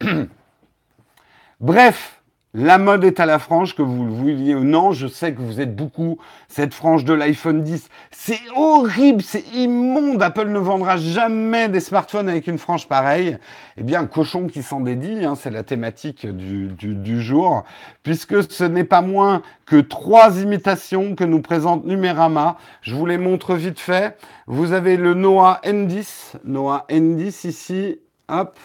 Bref, 1.60 2.21
la 2.54 2.76
mode 2.76 3.02
est 3.04 3.18
à 3.18 3.24
la 3.24 3.38
frange, 3.38 3.74
que 3.74 3.80
vous 3.80 4.04
le 4.04 4.12
vouliez 4.12 4.54
ou 4.54 4.62
non. 4.62 4.92
Je 4.92 5.06
sais 5.06 5.32
que 5.32 5.40
vous 5.40 5.58
êtes 5.58 5.74
beaucoup 5.74 6.18
cette 6.48 6.74
frange 6.74 7.02
de 7.06 7.14
l'iPhone 7.14 7.62
10. 7.62 7.88
C'est 8.10 8.40
horrible, 8.54 9.22
c'est 9.22 9.44
immonde. 9.54 10.22
Apple 10.22 10.48
ne 10.48 10.58
vendra 10.58 10.98
jamais 10.98 11.70
des 11.70 11.80
smartphones 11.80 12.28
avec 12.28 12.46
une 12.46 12.58
frange 12.58 12.88
pareille. 12.88 13.38
Eh 13.78 13.82
bien, 13.82 14.04
cochon 14.04 14.48
qui 14.48 14.62
s'en 14.62 14.80
dédie, 14.80 15.24
hein, 15.24 15.34
c'est 15.34 15.50
la 15.50 15.62
thématique 15.62 16.26
du, 16.26 16.68
du, 16.68 17.22
jour, 17.22 17.64
puisque 18.02 18.42
ce 18.52 18.64
n'est 18.64 18.84
pas 18.84 19.00
moins 19.00 19.40
que 19.64 19.80
trois 19.80 20.42
imitations 20.42 21.14
que 21.14 21.24
nous 21.24 21.40
présente 21.40 21.86
Numérama. 21.86 22.58
Je 22.82 22.94
vous 22.94 23.06
les 23.06 23.16
montre 23.16 23.54
vite 23.54 23.80
fait. 23.80 24.18
Vous 24.46 24.74
avez 24.74 24.98
le 24.98 25.14
Noah 25.14 25.58
N10, 25.64 26.34
Noah 26.44 26.84
N10 26.90 27.48
ici, 27.48 27.98
hop. 28.28 28.58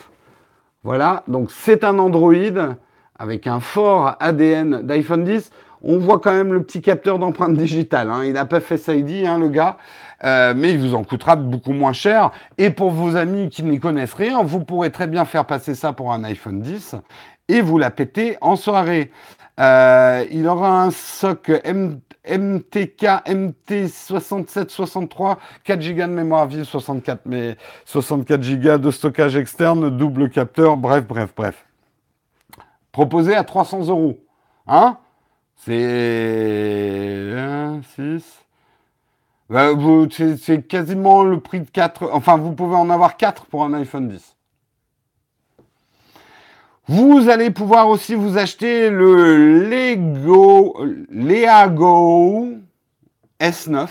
Voilà, 0.83 1.23
donc 1.29 1.51
c'est 1.51 1.85
un 1.85 1.99
Android 1.99 2.33
avec 3.20 3.47
un 3.47 3.59
fort 3.59 4.15
ADN 4.20 4.82
d'iPhone 4.84 5.24
10, 5.24 5.51
on 5.84 5.99
voit 5.99 6.20
quand 6.20 6.34
même 6.34 6.53
le 6.53 6.63
petit 6.63 6.82
capteur 6.82 7.20
d'empreinte 7.20 7.55
digitale. 7.55 8.09
Hein. 8.09 8.24
Il 8.26 8.34
n'a 8.34 8.45
pas 8.45 8.59
fait 8.59 8.82
ID, 8.88 9.26
hein, 9.26 9.39
le 9.39 9.49
gars, 9.49 9.78
euh, 10.24 10.53
mais 10.55 10.72
il 10.72 10.80
vous 10.80 10.95
en 10.95 11.03
coûtera 11.03 11.36
beaucoup 11.36 11.74
moins 11.74 11.93
cher. 11.93 12.32
Et 12.57 12.70
pour 12.70 12.91
vos 12.91 13.15
amis 13.15 13.49
qui 13.49 13.63
n'y 13.63 13.80
connaissent 13.80 14.13
rien, 14.13 14.43
vous 14.43 14.63
pourrez 14.63 14.91
très 14.91 15.07
bien 15.07 15.26
faire 15.26 15.45
passer 15.45 15.76
ça 15.76 15.93
pour 15.93 16.13
un 16.13 16.24
iPhone 16.24 16.61
10 16.61 16.95
et 17.49 17.61
vous 17.61 17.78
la 17.78 17.91
péter 17.91 18.38
en 18.41 18.55
soirée. 18.55 19.11
Euh, 19.59 20.24
il 20.32 20.47
aura 20.47 20.84
un 20.84 20.91
SOC 20.91 21.49
MTK 21.65 23.03
MT6763, 23.26 25.38
4 25.63 25.80
Go 25.80 26.01
de 26.01 26.05
mémoire 26.07 26.45
vive, 26.45 26.65
64, 26.65 27.22
mais 27.26 27.57
64 27.86 28.59
Go 28.59 28.78
de 28.78 28.91
stockage 28.91 29.36
externe, 29.36 29.97
double 29.97 30.30
capteur, 30.30 30.78
bref, 30.78 31.07
bref, 31.07 31.34
bref 31.36 31.66
proposé 32.98 33.36
à 33.36 33.43
300 33.43 33.89
euros. 33.89 34.18
Hein? 34.66 34.98
C'est 35.58 37.32
1, 37.32 37.82
6. 37.95 38.24
Bah, 39.52 39.68
c'est 40.41 40.68
quasiment 40.68 41.22
le 41.22 41.39
prix 41.39 41.60
de 41.60 41.70
4. 41.70 42.10
Enfin, 42.12 42.38
vous 42.38 42.54
pouvez 42.54 42.76
en 42.76 42.89
avoir 42.89 43.16
4 43.16 43.45
pour 43.45 43.64
un 43.64 43.74
iPhone 43.76 44.08
10. 44.08 44.36
Vous 46.88 47.30
allez 47.30 47.52
pouvoir 47.52 47.88
aussi 47.88 48.16
vous 48.16 48.39
acheter 48.39 48.89
le 48.89 49.70
Lego 49.70 50.84
Leago 51.12 52.48
S9. 53.39 53.89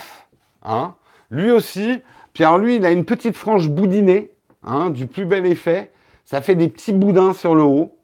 Hein 0.63 0.95
lui 1.31 1.49
aussi. 1.51 2.01
Pierre, 2.33 2.57
lui, 2.57 2.75
il 2.75 2.85
a 2.85 2.91
une 2.91 3.05
petite 3.05 3.37
frange 3.37 3.69
boudinée, 3.69 4.31
hein, 4.63 4.89
du 4.89 5.07
plus 5.07 5.25
bel 5.25 5.45
effet. 5.45 5.93
Ça 6.25 6.41
fait 6.41 6.55
des 6.55 6.67
petits 6.67 6.91
boudins 6.91 7.31
sur 7.33 7.55
le 7.55 7.63
haut. 7.63 7.96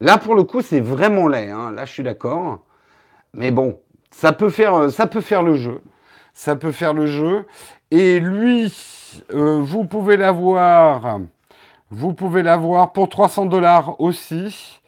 Là, 0.00 0.18
pour 0.18 0.34
le 0.34 0.44
coup, 0.44 0.60
c'est 0.60 0.80
vraiment 0.80 1.28
laid. 1.28 1.50
Hein. 1.50 1.72
Là, 1.72 1.84
je 1.84 1.92
suis 1.92 2.02
d'accord. 2.02 2.60
Mais 3.32 3.50
bon, 3.50 3.80
ça 4.10 4.32
peut, 4.32 4.50
faire, 4.50 4.90
ça 4.90 5.06
peut 5.06 5.20
faire 5.20 5.42
le 5.42 5.56
jeu. 5.56 5.80
Ça 6.34 6.56
peut 6.56 6.72
faire 6.72 6.94
le 6.94 7.06
jeu. 7.06 7.46
Et 7.90 8.20
lui, 8.20 8.72
euh, 9.32 9.60
vous 9.60 9.84
pouvez 9.84 10.16
l'avoir. 10.16 11.20
Vous 11.90 12.12
pouvez 12.12 12.42
l'avoir 12.42 12.92
pour 12.92 13.08
300 13.08 13.46
dollars 13.46 14.00
aussi. 14.00 14.80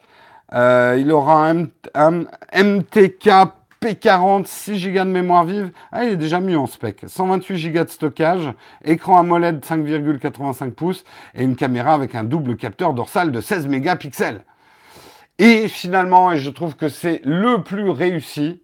Euh, 0.53 0.97
il 0.99 1.11
aura 1.11 1.49
un, 1.49 1.67
MTK 2.53 3.29
P40, 3.81 4.45
6 4.45 4.87
Go 4.91 4.99
de 4.99 5.03
mémoire 5.03 5.45
vive. 5.45 5.71
Ah, 5.91 6.05
il 6.05 6.13
est 6.13 6.17
déjà 6.17 6.39
mieux 6.39 6.57
en 6.57 6.65
spec. 6.65 7.03
128 7.05 7.71
Go 7.71 7.83
de 7.83 7.89
stockage, 7.89 8.53
écran 8.83 9.19
AMOLED 9.19 9.63
5,85 9.63 10.71
pouces 10.71 11.03
et 11.35 11.43
une 11.43 11.55
caméra 11.55 11.93
avec 11.93 12.15
un 12.15 12.23
double 12.23 12.57
capteur 12.57 12.93
dorsal 12.93 13.31
de 13.31 13.39
16 13.39 13.67
mégapixels. 13.67 14.41
Et 15.39 15.67
finalement, 15.67 16.31
et 16.31 16.37
je 16.37 16.49
trouve 16.49 16.75
que 16.75 16.89
c'est 16.89 17.21
le 17.23 17.61
plus 17.63 17.89
réussi, 17.89 18.63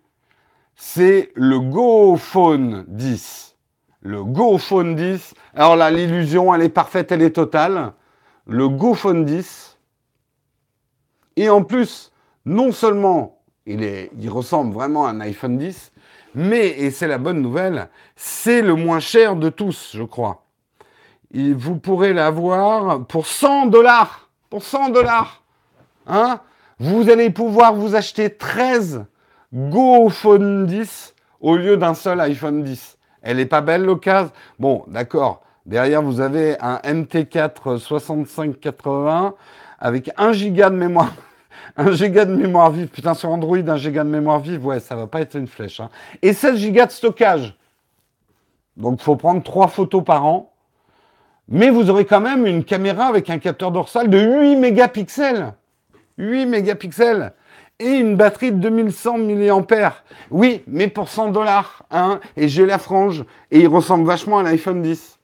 c'est 0.76 1.32
le 1.36 1.60
Go 1.60 2.18
Phone 2.18 2.86
10. 2.88 3.56
le 4.02 4.24
GoPhone 4.24 4.96
10. 4.96 5.34
Alors 5.56 5.76
là, 5.76 5.90
l'illusion, 5.90 6.54
elle 6.54 6.62
est 6.62 6.70
parfaite, 6.70 7.12
elle 7.12 7.22
est 7.22 7.36
totale. 7.36 7.94
Le 8.46 8.68
GoPhone 8.68 9.24
10. 9.24 9.78
Et 11.38 11.50
en 11.50 11.64
plus, 11.64 12.12
non 12.46 12.72
seulement 12.72 13.40
il 13.66 14.30
ressemble 14.30 14.74
vraiment 14.74 15.06
à 15.06 15.12
un 15.12 15.22
iPhone 15.22 15.58
10, 15.58 15.94
mais, 16.36 16.68
et 16.68 16.92
c'est 16.92 17.08
la 17.08 17.18
bonne 17.18 17.42
nouvelle, 17.42 17.90
c'est 18.16 18.62
le 18.62 18.76
moins 18.76 19.00
cher 19.00 19.36
de 19.38 19.50
tous, 19.50 19.92
je 19.96 20.04
crois. 20.04 20.46
Et 21.34 21.54
vous 21.54 21.78
pourrez 21.78 22.14
l'avoir 22.14 23.06
pour 23.06 23.26
100 23.26 23.68
dollars. 23.68 24.30
Pour 24.50 24.64
100 24.64 24.90
dollars. 24.90 25.44
Hein 26.08 26.42
vous 26.80 27.10
allez 27.10 27.30
pouvoir 27.30 27.74
vous 27.74 27.96
acheter 27.96 28.30
13 28.30 29.06
GoPhone 29.54 30.66
10 30.66 31.14
au 31.42 31.56
lieu 31.56 31.78
d'un 31.78 31.94
seul 31.94 32.20
iPhone 32.22 32.64
10. 32.64 32.98
Elle 33.22 33.40
est 33.40 33.46
pas 33.46 33.62
belle 33.62 33.84
l'occasion? 33.84 34.32
Bon, 34.60 34.84
d'accord. 34.88 35.42
Derrière, 35.66 36.02
vous 36.02 36.20
avez 36.20 36.58
un 36.60 36.78
MT4 36.78 37.78
6580 37.78 39.36
avec 39.80 40.12
1 40.18 40.34
giga 40.34 40.70
de 40.70 40.76
mémoire. 40.76 41.14
1 41.78 41.92
giga 41.92 42.26
de 42.26 42.36
mémoire 42.36 42.72
vive. 42.72 42.88
Putain, 42.88 43.14
sur 43.14 43.30
Android, 43.30 43.58
1 43.58 43.78
giga 43.78 44.04
de 44.04 44.10
mémoire 44.10 44.40
vive, 44.40 44.66
ouais, 44.66 44.80
ça 44.80 44.96
va 44.96 45.08
pas 45.08 45.22
être 45.22 45.36
une 45.36 45.48
flèche. 45.48 45.80
Hein. 45.80 45.90
Et 46.22 46.34
16 46.34 46.58
gigas 46.58 46.88
de 46.88 46.92
stockage. 46.92 47.56
Donc, 48.76 49.00
il 49.00 49.04
faut 49.04 49.16
prendre 49.16 49.42
3 49.42 49.68
photos 49.68 50.04
par 50.04 50.26
an. 50.26 50.52
Mais 51.48 51.70
vous 51.70 51.90
aurez 51.90 52.06
quand 52.06 52.22
même 52.22 52.46
une 52.46 52.64
caméra 52.64 53.06
avec 53.06 53.30
un 53.30 53.38
capteur 53.38 53.72
dorsal 53.72 54.10
de 54.10 54.20
8 54.20 54.56
mégapixels. 54.56 55.54
8 56.18 56.46
mégapixels 56.46 57.34
et 57.80 57.90
une 57.90 58.16
batterie 58.16 58.52
de 58.52 58.58
2100 58.58 59.18
mAh. 59.18 59.94
Oui, 60.32 60.64
mais 60.68 60.88
pour 60.88 61.10
100 61.10 61.30
dollars, 61.30 61.84
hein, 61.92 62.20
et 62.38 62.48
j'ai 62.48 62.66
la 62.66 62.78
frange, 62.78 63.26
et 63.52 63.60
il 63.62 63.68
ressemble 63.68 64.06
vachement 64.06 64.40
à 64.40 64.44
l'iPhone 64.44 64.82
10. 64.82 65.20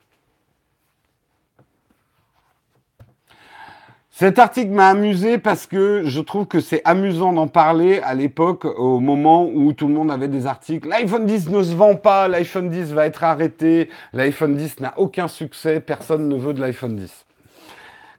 Cet 4.19 4.37
article 4.37 4.71
m'a 4.71 4.89
amusé 4.89 5.37
parce 5.37 5.65
que 5.65 6.01
je 6.03 6.19
trouve 6.19 6.45
que 6.45 6.59
c'est 6.59 6.81
amusant 6.83 7.31
d'en 7.31 7.47
parler 7.47 7.99
à 7.99 8.13
l'époque, 8.15 8.65
au 8.65 8.99
moment 8.99 9.45
où 9.45 9.71
tout 9.71 9.87
le 9.87 9.93
monde 9.93 10.11
avait 10.11 10.27
des 10.27 10.45
articles. 10.45 10.89
L'iPhone 10.89 11.25
10 11.25 11.49
ne 11.49 11.63
se 11.63 11.73
vend 11.73 11.95
pas, 11.95 12.27
l'iPhone 12.27 12.69
10 12.69 12.91
va 12.91 13.05
être 13.05 13.23
arrêté, 13.23 13.89
l'iPhone 14.11 14.57
10 14.57 14.81
n'a 14.81 14.93
aucun 14.97 15.29
succès, 15.29 15.79
personne 15.79 16.27
ne 16.27 16.35
veut 16.35 16.53
de 16.53 16.59
l'iPhone 16.59 16.97
10. 16.97 17.25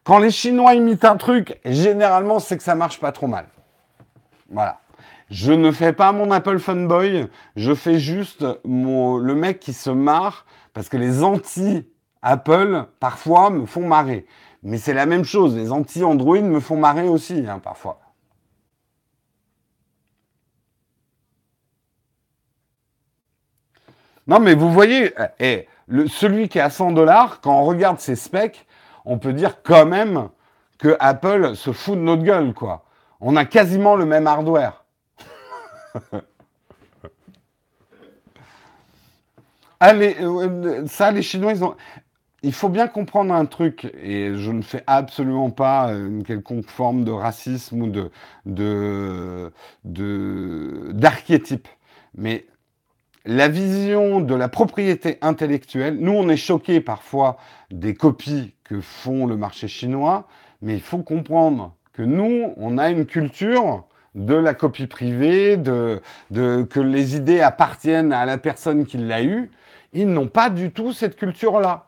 Quand 0.04 0.18
les 0.18 0.30
Chinois 0.30 0.74
imitent 0.74 1.04
un 1.04 1.16
truc, 1.16 1.60
généralement, 1.64 2.38
c'est 2.38 2.56
que 2.56 2.62
ça 2.62 2.74
marche 2.74 3.00
pas 3.00 3.12
trop 3.12 3.26
mal. 3.26 3.46
Voilà. 4.48 4.80
Je 5.30 5.52
ne 5.52 5.70
fais 5.70 5.92
pas 5.92 6.10
mon 6.10 6.30
Apple 6.32 6.58
fanboy, 6.58 7.28
je 7.54 7.74
fais 7.74 8.00
juste 8.00 8.44
mon, 8.64 9.16
le 9.16 9.34
mec 9.34 9.60
qui 9.60 9.72
se 9.72 9.90
marre 9.90 10.44
parce 10.72 10.88
que 10.88 10.96
les 10.96 11.22
anti-Apple, 11.22 12.86
parfois, 12.98 13.50
me 13.50 13.66
font 13.66 13.86
marrer. 13.86 14.26
Mais 14.62 14.78
c'est 14.78 14.94
la 14.94 15.06
même 15.06 15.24
chose, 15.24 15.54
les 15.56 15.70
anti-Android 15.70 16.40
me 16.40 16.60
font 16.60 16.76
marrer 16.76 17.08
aussi, 17.08 17.44
hein, 17.48 17.60
parfois. 17.60 18.00
Non, 24.26 24.38
mais 24.40 24.54
vous 24.54 24.72
voyez, 24.72 25.12
eh, 25.40 25.66
le, 25.86 26.06
celui 26.08 26.48
qui 26.48 26.58
est 26.58 26.62
à 26.62 26.70
100 26.70 26.92
dollars, 26.92 27.40
quand 27.40 27.60
on 27.60 27.64
regarde 27.64 27.98
ses 28.00 28.16
specs, 28.16 28.66
on 29.04 29.18
peut 29.18 29.32
dire 29.32 29.62
quand 29.62 29.86
même 29.86 30.28
que 30.78 30.96
Apple 30.98 31.54
se 31.56 31.72
fout 31.72 31.96
de 31.96 32.02
notre 32.02 32.22
gueule, 32.22 32.54
quoi. 32.54 32.84
On 33.20 33.36
a 33.36 33.44
quasiment 33.44 33.96
le 33.96 34.06
même 34.06 34.26
hardware. 34.26 34.84
Allez, 39.80 40.16
euh, 40.20 40.86
ça, 40.86 41.10
les 41.10 41.22
Chinois, 41.22 41.52
ils 41.52 41.64
ont. 41.64 41.74
Il 42.42 42.54
faut 42.54 42.70
bien 42.70 42.88
comprendre 42.88 43.34
un 43.34 43.44
truc, 43.44 43.84
et 44.02 44.34
je 44.34 44.50
ne 44.50 44.62
fais 44.62 44.82
absolument 44.86 45.50
pas 45.50 45.92
une 45.92 46.24
quelconque 46.24 46.70
forme 46.70 47.04
de 47.04 47.10
racisme 47.10 47.82
ou 47.82 47.92
d'archétype. 50.94 51.68
Mais 52.14 52.46
la 53.24 53.48
vision 53.48 54.20
de 54.20 54.34
la 54.34 54.48
propriété 54.48 55.18
intellectuelle, 55.20 55.98
nous 55.98 56.12
on 56.12 56.28
est 56.28 56.36
choqués 56.36 56.80
parfois 56.80 57.36
des 57.70 57.94
copies 57.94 58.54
que 58.64 58.80
font 58.80 59.26
le 59.26 59.36
marché 59.36 59.68
chinois, 59.68 60.26
mais 60.62 60.74
il 60.74 60.80
faut 60.80 61.02
comprendre 61.02 61.74
que 61.92 62.02
nous, 62.02 62.52
on 62.56 62.78
a 62.78 62.90
une 62.90 63.06
culture 63.06 63.84
de 64.14 64.34
la 64.34 64.54
copie 64.54 64.86
privée, 64.86 65.56
de, 65.56 66.00
que 66.30 66.80
les 66.80 67.16
idées 67.16 67.40
appartiennent 67.40 68.12
à 68.12 68.24
la 68.26 68.38
personne 68.38 68.86
qui 68.86 68.96
l'a 68.96 69.22
eu. 69.22 69.50
Ils 69.92 70.08
n'ont 70.08 70.28
pas 70.28 70.50
du 70.50 70.70
tout 70.70 70.92
cette 70.92 71.16
culture-là. 71.16 71.86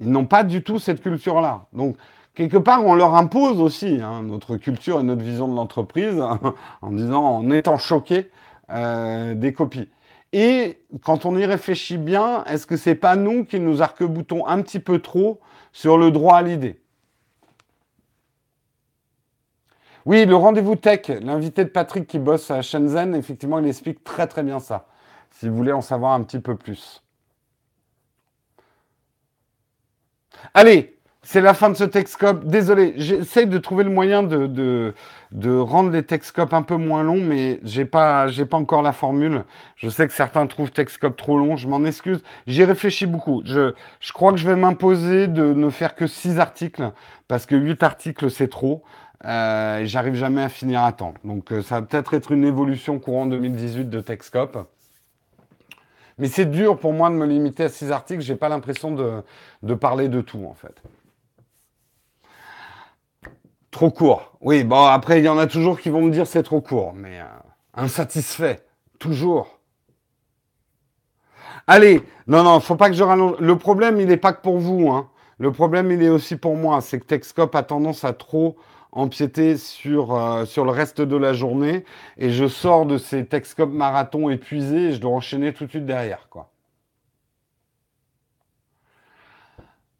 Ils 0.00 0.10
n'ont 0.10 0.26
pas 0.26 0.44
du 0.44 0.62
tout 0.62 0.78
cette 0.78 1.02
culture-là. 1.02 1.66
Donc, 1.72 1.96
quelque 2.38 2.56
part, 2.56 2.86
on 2.86 2.94
leur 2.94 3.16
impose 3.16 3.60
aussi 3.60 4.00
hein, 4.00 4.22
notre 4.22 4.56
culture 4.56 5.00
et 5.00 5.02
notre 5.02 5.22
vision 5.22 5.48
de 5.48 5.56
l'entreprise 5.56 6.22
en 6.82 6.92
disant, 6.92 7.24
en 7.24 7.50
étant 7.50 7.78
choqués 7.78 8.30
euh, 8.70 9.34
des 9.34 9.52
copies. 9.52 9.88
Et 10.32 10.80
quand 11.02 11.26
on 11.26 11.36
y 11.36 11.44
réfléchit 11.44 11.98
bien, 11.98 12.44
est-ce 12.44 12.64
que 12.64 12.76
c'est 12.76 12.94
pas 12.94 13.16
nous 13.16 13.44
qui 13.44 13.58
nous 13.58 13.82
arc-boutons 13.82 14.46
un 14.46 14.62
petit 14.62 14.78
peu 14.78 15.00
trop 15.00 15.40
sur 15.72 15.98
le 15.98 16.12
droit 16.12 16.36
à 16.36 16.42
l'idée? 16.42 16.80
Oui, 20.06 20.24
le 20.24 20.36
rendez-vous 20.36 20.76
tech, 20.76 21.08
l'invité 21.08 21.64
de 21.64 21.70
Patrick 21.70 22.06
qui 22.06 22.20
bosse 22.20 22.52
à 22.52 22.62
Shenzhen, 22.62 23.16
effectivement, 23.16 23.58
il 23.58 23.66
explique 23.66 24.04
très 24.04 24.28
très 24.28 24.44
bien 24.44 24.60
ça. 24.60 24.86
Si 25.32 25.48
vous 25.48 25.56
voulez 25.56 25.72
en 25.72 25.80
savoir 25.80 26.12
un 26.12 26.22
petit 26.22 26.38
peu 26.38 26.54
plus. 26.54 27.02
Allez, 30.54 30.97
c'est 31.22 31.40
la 31.40 31.52
fin 31.52 31.68
de 31.68 31.74
ce 31.74 31.84
Texcope. 31.84 32.44
Désolé, 32.44 32.94
j'essaie 32.96 33.46
de 33.46 33.58
trouver 33.58 33.84
le 33.84 33.90
moyen 33.90 34.22
de, 34.22 34.46
de, 35.32 35.58
rendre 35.58 35.90
les 35.90 36.02
Texcopes 36.02 36.54
un 36.54 36.62
peu 36.62 36.76
moins 36.76 37.02
longs, 37.02 37.20
mais 37.20 37.60
j'ai 37.64 37.84
pas, 37.84 38.28
j'ai 38.28 38.46
pas 38.46 38.56
encore 38.56 38.82
la 38.82 38.92
formule. 38.92 39.44
Je 39.76 39.88
sais 39.88 40.06
que 40.06 40.12
certains 40.12 40.46
trouvent 40.46 40.70
Texcope 40.70 41.16
trop 41.16 41.36
long, 41.36 41.56
je 41.56 41.68
m'en 41.68 41.84
excuse. 41.84 42.22
J'y 42.46 42.64
réfléchis 42.64 43.06
beaucoup. 43.06 43.42
Je, 43.44 43.74
je 44.00 44.12
crois 44.12 44.32
que 44.32 44.38
je 44.38 44.48
vais 44.48 44.56
m'imposer 44.56 45.26
de 45.26 45.52
ne 45.52 45.70
faire 45.70 45.94
que 45.94 46.06
6 46.06 46.38
articles, 46.38 46.92
parce 47.26 47.46
que 47.46 47.56
8 47.56 47.82
articles, 47.82 48.30
c'est 48.30 48.48
trop. 48.48 48.82
Euh, 49.24 49.82
J'arrive 49.84 50.14
jamais 50.14 50.42
à 50.42 50.48
finir 50.48 50.82
à 50.84 50.92
temps. 50.92 51.14
Donc 51.24 51.52
euh, 51.52 51.62
ça 51.62 51.80
va 51.80 51.86
peut-être 51.86 52.14
être 52.14 52.30
une 52.30 52.44
évolution 52.44 53.00
courant 53.00 53.26
2018 53.26 53.90
de 53.90 54.00
Texcope. 54.00 54.68
Mais 56.18 56.28
c'est 56.28 56.46
dur 56.46 56.78
pour 56.78 56.92
moi 56.92 57.10
de 57.10 57.14
me 57.14 57.26
limiter 57.26 57.64
à 57.64 57.68
6 57.68 57.92
articles. 57.92 58.22
J'ai 58.22 58.36
pas 58.36 58.48
l'impression 58.48 58.92
de, 58.92 59.22
de 59.62 59.74
parler 59.74 60.08
de 60.08 60.20
tout, 60.20 60.44
en 60.48 60.54
fait. 60.54 60.74
Trop 63.78 63.92
court. 63.92 64.32
Oui, 64.40 64.64
bon, 64.64 64.86
après, 64.86 65.20
il 65.20 65.24
y 65.24 65.28
en 65.28 65.38
a 65.38 65.46
toujours 65.46 65.78
qui 65.78 65.88
vont 65.88 66.02
me 66.02 66.10
dire 66.10 66.26
c'est 66.26 66.42
trop 66.42 66.60
court, 66.60 66.94
mais 66.94 67.20
euh, 67.20 67.24
insatisfait, 67.74 68.66
toujours. 68.98 69.60
Allez, 71.68 72.02
non, 72.26 72.42
non, 72.42 72.58
faut 72.58 72.74
pas 72.74 72.88
que 72.88 72.96
je 72.96 73.04
rallonge. 73.04 73.38
Le 73.38 73.56
problème, 73.56 74.00
il 74.00 74.08
n'est 74.08 74.16
pas 74.16 74.32
que 74.32 74.42
pour 74.42 74.58
vous. 74.58 74.90
Hein. 74.90 75.08
Le 75.38 75.52
problème, 75.52 75.92
il 75.92 76.02
est 76.02 76.08
aussi 76.08 76.34
pour 76.34 76.56
moi. 76.56 76.80
C'est 76.80 76.98
que 76.98 77.04
Texcope 77.04 77.54
a 77.54 77.62
tendance 77.62 78.02
à 78.02 78.12
trop 78.12 78.56
empiéter 78.90 79.56
sur, 79.56 80.12
euh, 80.12 80.44
sur 80.44 80.64
le 80.64 80.72
reste 80.72 81.00
de 81.00 81.16
la 81.16 81.32
journée. 81.32 81.84
Et 82.16 82.30
je 82.30 82.48
sors 82.48 82.84
de 82.84 82.98
ces 82.98 83.26
Texcope 83.26 83.70
marathon 83.70 84.28
épuisés 84.28 84.88
et 84.88 84.92
je 84.92 85.00
dois 85.00 85.12
enchaîner 85.12 85.52
tout 85.52 85.66
de 85.66 85.70
suite 85.70 85.86
derrière. 85.86 86.28
quoi. 86.28 86.50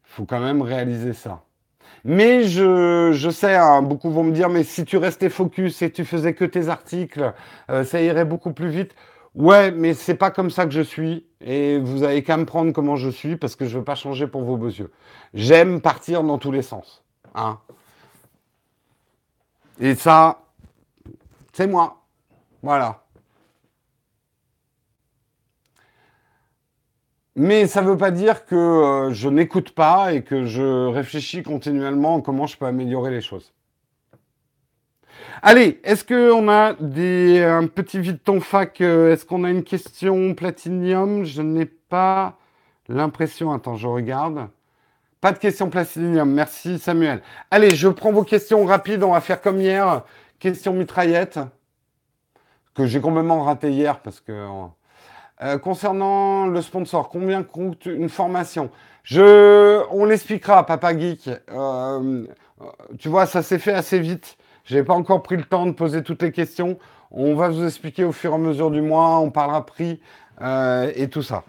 faut 0.03 0.25
quand 0.25 0.41
même 0.41 0.61
réaliser 0.61 1.13
ça. 1.13 1.43
Mais 2.05 2.43
je, 2.43 3.11
je 3.13 3.29
sais, 3.29 3.55
hein, 3.55 3.81
beaucoup 3.81 4.09
vont 4.09 4.23
me 4.23 4.31
dire, 4.31 4.49
mais 4.49 4.63
si 4.63 4.85
tu 4.85 4.97
restais 4.97 5.29
focus 5.29 5.81
et 5.81 5.91
tu 5.91 6.05
faisais 6.05 6.33
que 6.33 6.45
tes 6.45 6.69
articles, 6.69 7.33
euh, 7.69 7.83
ça 7.83 8.01
irait 8.01 8.25
beaucoup 8.25 8.53
plus 8.53 8.69
vite. 8.69 8.95
Ouais, 9.35 9.71
mais 9.71 9.93
c'est 9.93 10.15
pas 10.15 10.31
comme 10.31 10.49
ça 10.49 10.65
que 10.65 10.71
je 10.71 10.81
suis. 10.81 11.25
Et 11.41 11.79
vous 11.79 12.03
avez 12.03 12.23
qu'à 12.23 12.37
me 12.37 12.45
prendre 12.45 12.71
comment 12.73 12.95
je 12.95 13.09
suis 13.09 13.37
parce 13.37 13.55
que 13.55 13.65
je 13.65 13.77
veux 13.77 13.83
pas 13.83 13.95
changer 13.95 14.27
pour 14.27 14.43
vos 14.43 14.57
beaux 14.57 14.67
yeux. 14.67 14.91
J'aime 15.33 15.81
partir 15.81 16.23
dans 16.23 16.37
tous 16.37 16.51
les 16.51 16.61
sens. 16.61 17.03
Hein. 17.35 17.59
Et 19.79 19.95
ça, 19.95 20.41
c'est 21.53 21.67
moi. 21.67 22.01
Voilà. 22.61 23.03
Mais 27.41 27.67
ça 27.67 27.81
ne 27.81 27.87
veut 27.87 27.97
pas 27.97 28.11
dire 28.11 28.45
que 28.45 28.53
euh, 28.53 29.13
je 29.13 29.29
n'écoute 29.29 29.71
pas 29.71 30.11
et 30.11 30.23
que 30.23 30.45
je 30.45 30.87
réfléchis 30.87 31.41
continuellement 31.41 32.19
comment 32.19 32.47
je 32.47 32.57
peux 32.57 32.65
améliorer 32.65 33.11
les 33.11 33.21
choses. 33.21 33.53
Allez, 35.41 35.79
est-ce 35.85 36.03
qu'on 36.03 36.49
a 36.49 36.73
des, 36.73 37.41
un 37.41 37.67
petit 37.67 37.97
vide 37.97 38.19
ton 38.21 38.41
fac 38.41 38.81
euh, 38.81 39.13
Est-ce 39.13 39.25
qu'on 39.25 39.45
a 39.45 39.49
une 39.51 39.63
question 39.63 40.33
platinium? 40.33 41.23
Je 41.23 41.41
n'ai 41.41 41.63
pas 41.63 42.37
l'impression. 42.89 43.53
Attends, 43.53 43.77
je 43.77 43.87
regarde. 43.87 44.49
Pas 45.21 45.31
de 45.31 45.37
question 45.37 45.69
platinium. 45.69 46.29
Merci 46.29 46.77
Samuel. 46.77 47.21
Allez, 47.51 47.73
je 47.73 47.87
prends 47.87 48.11
vos 48.11 48.25
questions 48.25 48.65
rapides. 48.65 49.01
On 49.01 49.13
va 49.13 49.21
faire 49.21 49.39
comme 49.39 49.61
hier. 49.61 50.03
Question 50.39 50.73
mitraillette 50.73 51.39
que 52.73 52.85
j'ai 52.85 52.99
complètement 52.99 53.43
raté 53.43 53.71
hier 53.71 54.01
parce 54.01 54.19
que. 54.19 54.45
Euh, 55.41 55.57
concernant 55.57 56.47
le 56.47 56.61
sponsor, 56.61 57.09
combien 57.09 57.43
coûte 57.43 57.85
une 57.85 58.09
formation? 58.09 58.69
Je, 59.03 59.83
on 59.91 60.05
l'expliquera, 60.05 60.65
Papa 60.65 60.97
Geek. 60.97 61.29
Euh, 61.51 62.25
tu 62.97 63.07
vois, 63.07 63.25
ça 63.25 63.41
s'est 63.41 63.59
fait 63.59 63.73
assez 63.73 63.99
vite. 63.99 64.37
J'ai 64.65 64.83
pas 64.83 64.93
encore 64.93 65.23
pris 65.23 65.37
le 65.37 65.43
temps 65.43 65.65
de 65.65 65.71
poser 65.71 66.03
toutes 66.03 66.21
les 66.21 66.31
questions. 66.31 66.77
On 67.11 67.35
va 67.35 67.49
vous 67.49 67.65
expliquer 67.65 68.03
au 68.03 68.11
fur 68.11 68.33
et 68.33 68.35
à 68.35 68.37
mesure 68.37 68.69
du 68.69 68.81
mois. 68.81 69.19
On 69.19 69.31
parlera 69.31 69.65
prix 69.65 70.01
euh, 70.41 70.91
et 70.95 71.07
tout 71.09 71.23
ça. 71.23 71.43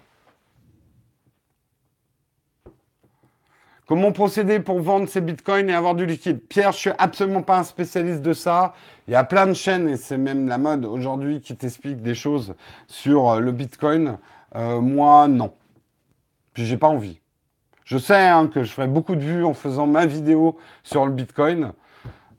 Comment 3.90 4.12
procéder 4.12 4.60
pour 4.60 4.78
vendre 4.78 5.08
ses 5.08 5.20
bitcoins 5.20 5.68
et 5.68 5.74
avoir 5.74 5.96
du 5.96 6.06
liquide? 6.06 6.38
Pierre, 6.48 6.70
je 6.70 6.78
suis 6.78 6.90
absolument 6.96 7.42
pas 7.42 7.58
un 7.58 7.64
spécialiste 7.64 8.22
de 8.22 8.32
ça. 8.32 8.72
Il 9.08 9.14
y 9.14 9.16
a 9.16 9.24
plein 9.24 9.48
de 9.48 9.52
chaînes, 9.52 9.88
et 9.88 9.96
c'est 9.96 10.16
même 10.16 10.46
la 10.46 10.58
mode 10.58 10.84
aujourd'hui, 10.84 11.40
qui 11.40 11.56
t'expliquent 11.56 12.00
des 12.00 12.14
choses 12.14 12.54
sur 12.86 13.30
euh, 13.30 13.40
le 13.40 13.50
bitcoin. 13.50 14.18
Euh, 14.54 14.80
moi, 14.80 15.26
non. 15.26 15.52
Puis 16.54 16.66
j'ai 16.66 16.76
pas 16.76 16.86
envie. 16.86 17.18
Je 17.84 17.98
sais 17.98 18.28
hein, 18.28 18.46
que 18.46 18.62
je 18.62 18.70
ferai 18.70 18.86
beaucoup 18.86 19.16
de 19.16 19.22
vues 19.22 19.44
en 19.44 19.54
faisant 19.54 19.88
ma 19.88 20.06
vidéo 20.06 20.56
sur 20.84 21.04
le 21.04 21.10
bitcoin. 21.10 21.72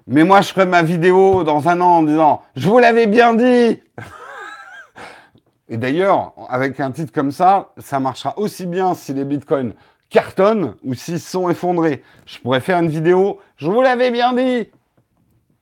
Mais 0.07 0.23
moi, 0.23 0.39
je 0.39 0.53
ferai 0.53 0.65
ma 0.65 0.83
vidéo 0.83 1.43
dans 1.43 1.67
un 1.67 1.81
an 1.81 1.97
en 1.97 2.03
disant 2.03 2.43
Je 2.55 2.69
vous 2.69 2.79
l'avais 2.79 3.07
bien 3.07 3.33
dit 3.33 3.81
Et 5.67 5.75
d'ailleurs, 5.75 6.31
avec 6.47 6.79
un 6.79 6.91
titre 6.91 7.11
comme 7.11 7.33
ça, 7.33 7.73
ça 7.77 7.99
marchera 7.99 8.39
aussi 8.39 8.65
bien 8.65 8.93
si 8.93 9.13
les 9.13 9.25
bitcoins 9.25 9.73
cartonnent 10.11 10.75
ou 10.83 10.93
s'ils 10.93 11.19
sont 11.19 11.49
effondrés. 11.49 12.03
Je 12.27 12.37
pourrais 12.39 12.59
faire 12.59 12.77
une 12.77 12.89
vidéo, 12.89 13.39
je 13.57 13.67
vous 13.67 13.81
l'avais 13.81 14.11
bien 14.11 14.33
dit, 14.33 14.69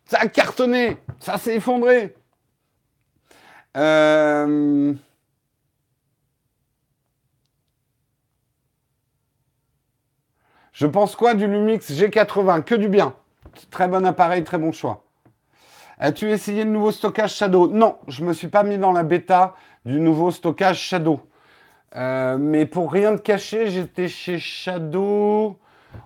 ça 0.05 0.17
a 0.19 0.27
cartonné, 0.27 0.97
ça 1.19 1.37
s'est 1.37 1.55
effondré. 1.55 2.15
Euh, 3.77 4.93
je 10.73 10.87
pense 10.87 11.15
quoi 11.15 11.35
du 11.35 11.47
Lumix 11.47 11.91
G80 11.91 12.63
Que 12.63 12.75
du 12.75 12.89
bien. 12.89 13.13
Très 13.69 13.87
bon 13.87 14.05
appareil, 14.05 14.43
très 14.43 14.57
bon 14.57 14.71
choix. 14.71 15.05
As-tu 15.99 16.31
essayé 16.31 16.63
le 16.63 16.71
nouveau 16.71 16.91
stockage 16.91 17.35
Shadow? 17.35 17.67
Non, 17.67 17.97
je 18.07 18.23
ne 18.23 18.29
me 18.29 18.33
suis 18.33 18.47
pas 18.47 18.63
mis 18.63 18.77
dans 18.77 18.93
la 18.93 19.03
bêta 19.03 19.55
du 19.85 19.99
nouveau 19.99 20.31
stockage 20.31 20.79
Shadow. 20.79 21.21
Euh, 21.95 22.37
mais 22.37 22.65
pour 22.65 22.91
rien 22.91 23.13
de 23.13 23.17
cacher, 23.17 23.69
j'étais 23.69 24.07
chez 24.07 24.39
Shadow. 24.39 25.57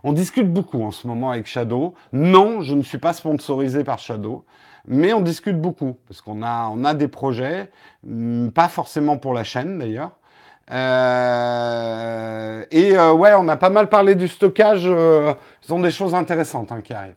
On 0.03 0.13
discute 0.13 0.51
beaucoup 0.51 0.81
en 0.83 0.91
ce 0.91 1.07
moment 1.07 1.31
avec 1.31 1.45
Shadow. 1.45 1.93
Non, 2.13 2.61
je 2.61 2.73
ne 2.75 2.81
suis 2.81 2.97
pas 2.97 3.13
sponsorisé 3.13 3.83
par 3.83 3.99
Shadow, 3.99 4.45
mais 4.87 5.13
on 5.13 5.21
discute 5.21 5.59
beaucoup 5.59 5.97
parce 6.07 6.21
qu'on 6.21 6.41
a, 6.41 6.69
on 6.71 6.85
a 6.85 6.93
des 6.93 7.09
projets, 7.09 7.69
hmm, 8.03 8.49
pas 8.49 8.69
forcément 8.69 9.17
pour 9.17 9.33
la 9.33 9.43
chaîne 9.43 9.79
d'ailleurs. 9.79 10.11
Euh, 10.71 12.63
et 12.71 12.97
euh, 12.97 13.11
ouais, 13.11 13.33
on 13.37 13.49
a 13.49 13.57
pas 13.57 13.69
mal 13.69 13.89
parlé 13.89 14.15
du 14.15 14.29
stockage. 14.29 14.85
ils 14.85 15.73
ont 15.73 15.79
des 15.81 15.91
choses 15.91 16.15
intéressantes 16.15 16.71
hein, 16.71 16.81
qui 16.81 16.93
arrivent. 16.93 17.15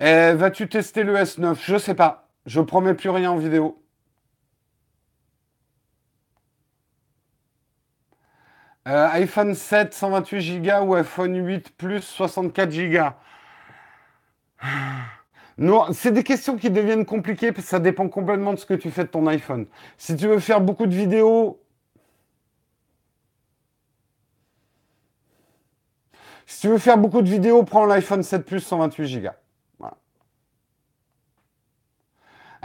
Eh, 0.00 0.32
vas-tu 0.34 0.68
tester 0.68 1.04
le 1.04 1.14
S9 1.16 1.56
Je 1.62 1.78
sais 1.78 1.94
pas. 1.94 2.28
Je 2.46 2.60
promets 2.60 2.94
plus 2.94 3.10
rien 3.10 3.30
en 3.30 3.38
vidéo. 3.38 3.82
Euh, 8.86 9.08
iPhone 9.14 9.54
7 9.54 9.92
128 9.94 10.60
Go 10.60 10.70
ou 10.86 10.94
iPhone 10.94 11.44
8 11.44 11.76
Plus 11.76 12.02
64 12.02 12.70
Go 12.70 13.00
Non, 15.58 15.92
c'est 15.92 16.12
des 16.12 16.22
questions 16.22 16.56
qui 16.56 16.70
deviennent 16.70 17.06
compliquées 17.06 17.50
parce 17.50 17.64
que 17.64 17.70
ça 17.70 17.80
dépend 17.80 18.08
complètement 18.08 18.52
de 18.52 18.58
ce 18.58 18.66
que 18.66 18.74
tu 18.74 18.90
fais 18.90 19.04
de 19.04 19.08
ton 19.08 19.26
iPhone. 19.26 19.66
Si 19.96 20.14
tu 20.16 20.28
veux 20.28 20.38
faire 20.38 20.60
beaucoup 20.60 20.86
de 20.86 20.94
vidéos, 20.94 21.60
si 26.46 26.60
tu 26.62 26.68
veux 26.68 26.78
faire 26.78 26.98
beaucoup 26.98 27.22
de 27.22 27.28
vidéos, 27.28 27.64
prends 27.64 27.86
l'iPhone 27.86 28.22
7 28.22 28.44
Plus 28.44 28.60
128 28.60 29.20
Go. 29.22 29.30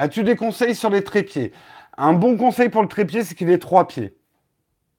As-tu 0.02 0.24
des 0.24 0.36
conseils 0.36 0.74
sur 0.74 0.90
les 0.90 1.04
trépieds? 1.04 1.52
Un 1.96 2.14
bon 2.14 2.36
conseil 2.36 2.70
pour 2.70 2.82
le 2.82 2.88
trépied, 2.88 3.24
c'est 3.24 3.36
qu'il 3.36 3.52
ait 3.52 3.60
trois 3.60 3.88
pieds. 3.88 4.16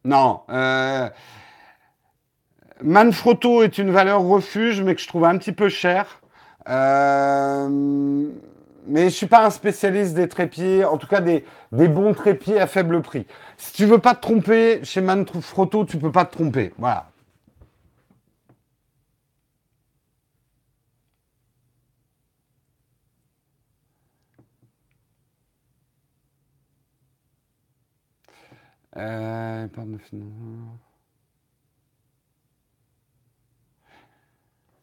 Non. 0.05 0.43
Euh, 0.49 1.11
Manfrotto 2.85 3.65
est 3.65 3.79
une 3.79 3.91
valeur 3.91 4.23
refuge, 4.23 4.81
mais 4.81 4.95
que 4.95 5.01
je 5.01 5.09
trouve 5.09 5.25
un 5.25 5.37
petit 5.39 5.51
peu 5.51 5.69
cher. 5.69 6.21
Euh, 6.69 7.69
mais 8.87 9.01
je 9.01 9.05
ne 9.07 9.11
suis 9.11 9.27
pas 9.27 9.45
un 9.45 9.51
spécialiste 9.51 10.15
des 10.15 10.29
trépieds, 10.29 10.85
en 10.85 10.99
tout 10.99 11.09
cas 11.09 11.21
des, 11.21 11.45
bons 11.73 12.15
trépieds 12.15 12.61
à 12.61 12.69
faible 12.69 13.03
prix. 13.03 13.27
Si 13.57 13.73
tu 13.73 13.87
veux 13.87 13.99
pas 13.99 14.15
te 14.15 14.21
tromper, 14.21 14.85
chez 14.85 15.01
Manfrotto, 15.01 15.85
tu 15.85 15.97
peux 15.97 16.13
pas 16.13 16.27
te 16.27 16.37
tromper. 16.37 16.75
Voilà. 16.79 17.11
Euh, 28.97 29.67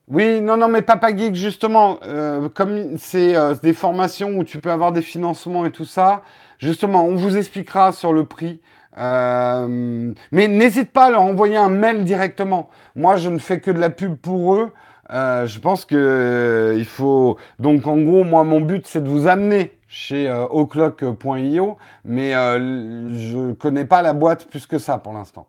oui, 0.07 0.41
non, 0.41 0.57
non, 0.57 0.67
mais 0.67 0.81
Papa 0.81 1.15
Geek, 1.15 1.35
justement, 1.35 1.99
euh, 2.03 2.49
comme 2.49 2.97
c'est 2.97 3.35
euh, 3.35 3.53
des 3.61 3.73
formations 3.73 4.31
où 4.37 4.43
tu 4.43 4.59
peux 4.59 4.71
avoir 4.71 4.91
des 4.91 5.03
financements 5.03 5.65
et 5.65 5.71
tout 5.71 5.85
ça, 5.85 6.23
justement, 6.57 7.05
on 7.05 7.15
vous 7.15 7.37
expliquera 7.37 7.91
sur 7.91 8.11
le 8.13 8.25
prix. 8.25 8.61
mais 8.97 10.47
n'hésite 10.47 10.91
pas 10.91 11.05
à 11.05 11.11
leur 11.11 11.21
envoyer 11.21 11.57
un 11.57 11.69
mail 11.69 12.03
directement. 12.03 12.69
Moi, 12.95 13.17
je 13.17 13.29
ne 13.29 13.37
fais 13.37 13.59
que 13.59 13.71
de 13.71 13.79
la 13.79 13.89
pub 13.91 14.15
pour 14.15 14.55
eux. 14.55 14.73
je 15.09 15.59
pense 15.59 15.85
que 15.85 16.75
il 16.77 16.85
faut. 16.85 17.37
Donc, 17.59 17.85
en 17.87 17.97
gros, 17.97 18.23
moi, 18.23 18.43
mon 18.43 18.61
but, 18.61 18.87
c'est 18.87 19.03
de 19.03 19.09
vous 19.09 19.27
amener 19.27 19.78
chez 19.89 20.29
euh, 20.29 20.45
oclock.io, 20.49 21.77
mais 22.05 22.35
euh, 22.35 23.09
je 23.17 23.37
ne 23.37 23.53
connais 23.53 23.85
pas 23.85 24.01
la 24.01 24.13
boîte 24.13 24.47
plus 24.47 24.67
que 24.67 24.77
ça 24.79 24.99
pour 24.99 25.13
l'instant. 25.13 25.47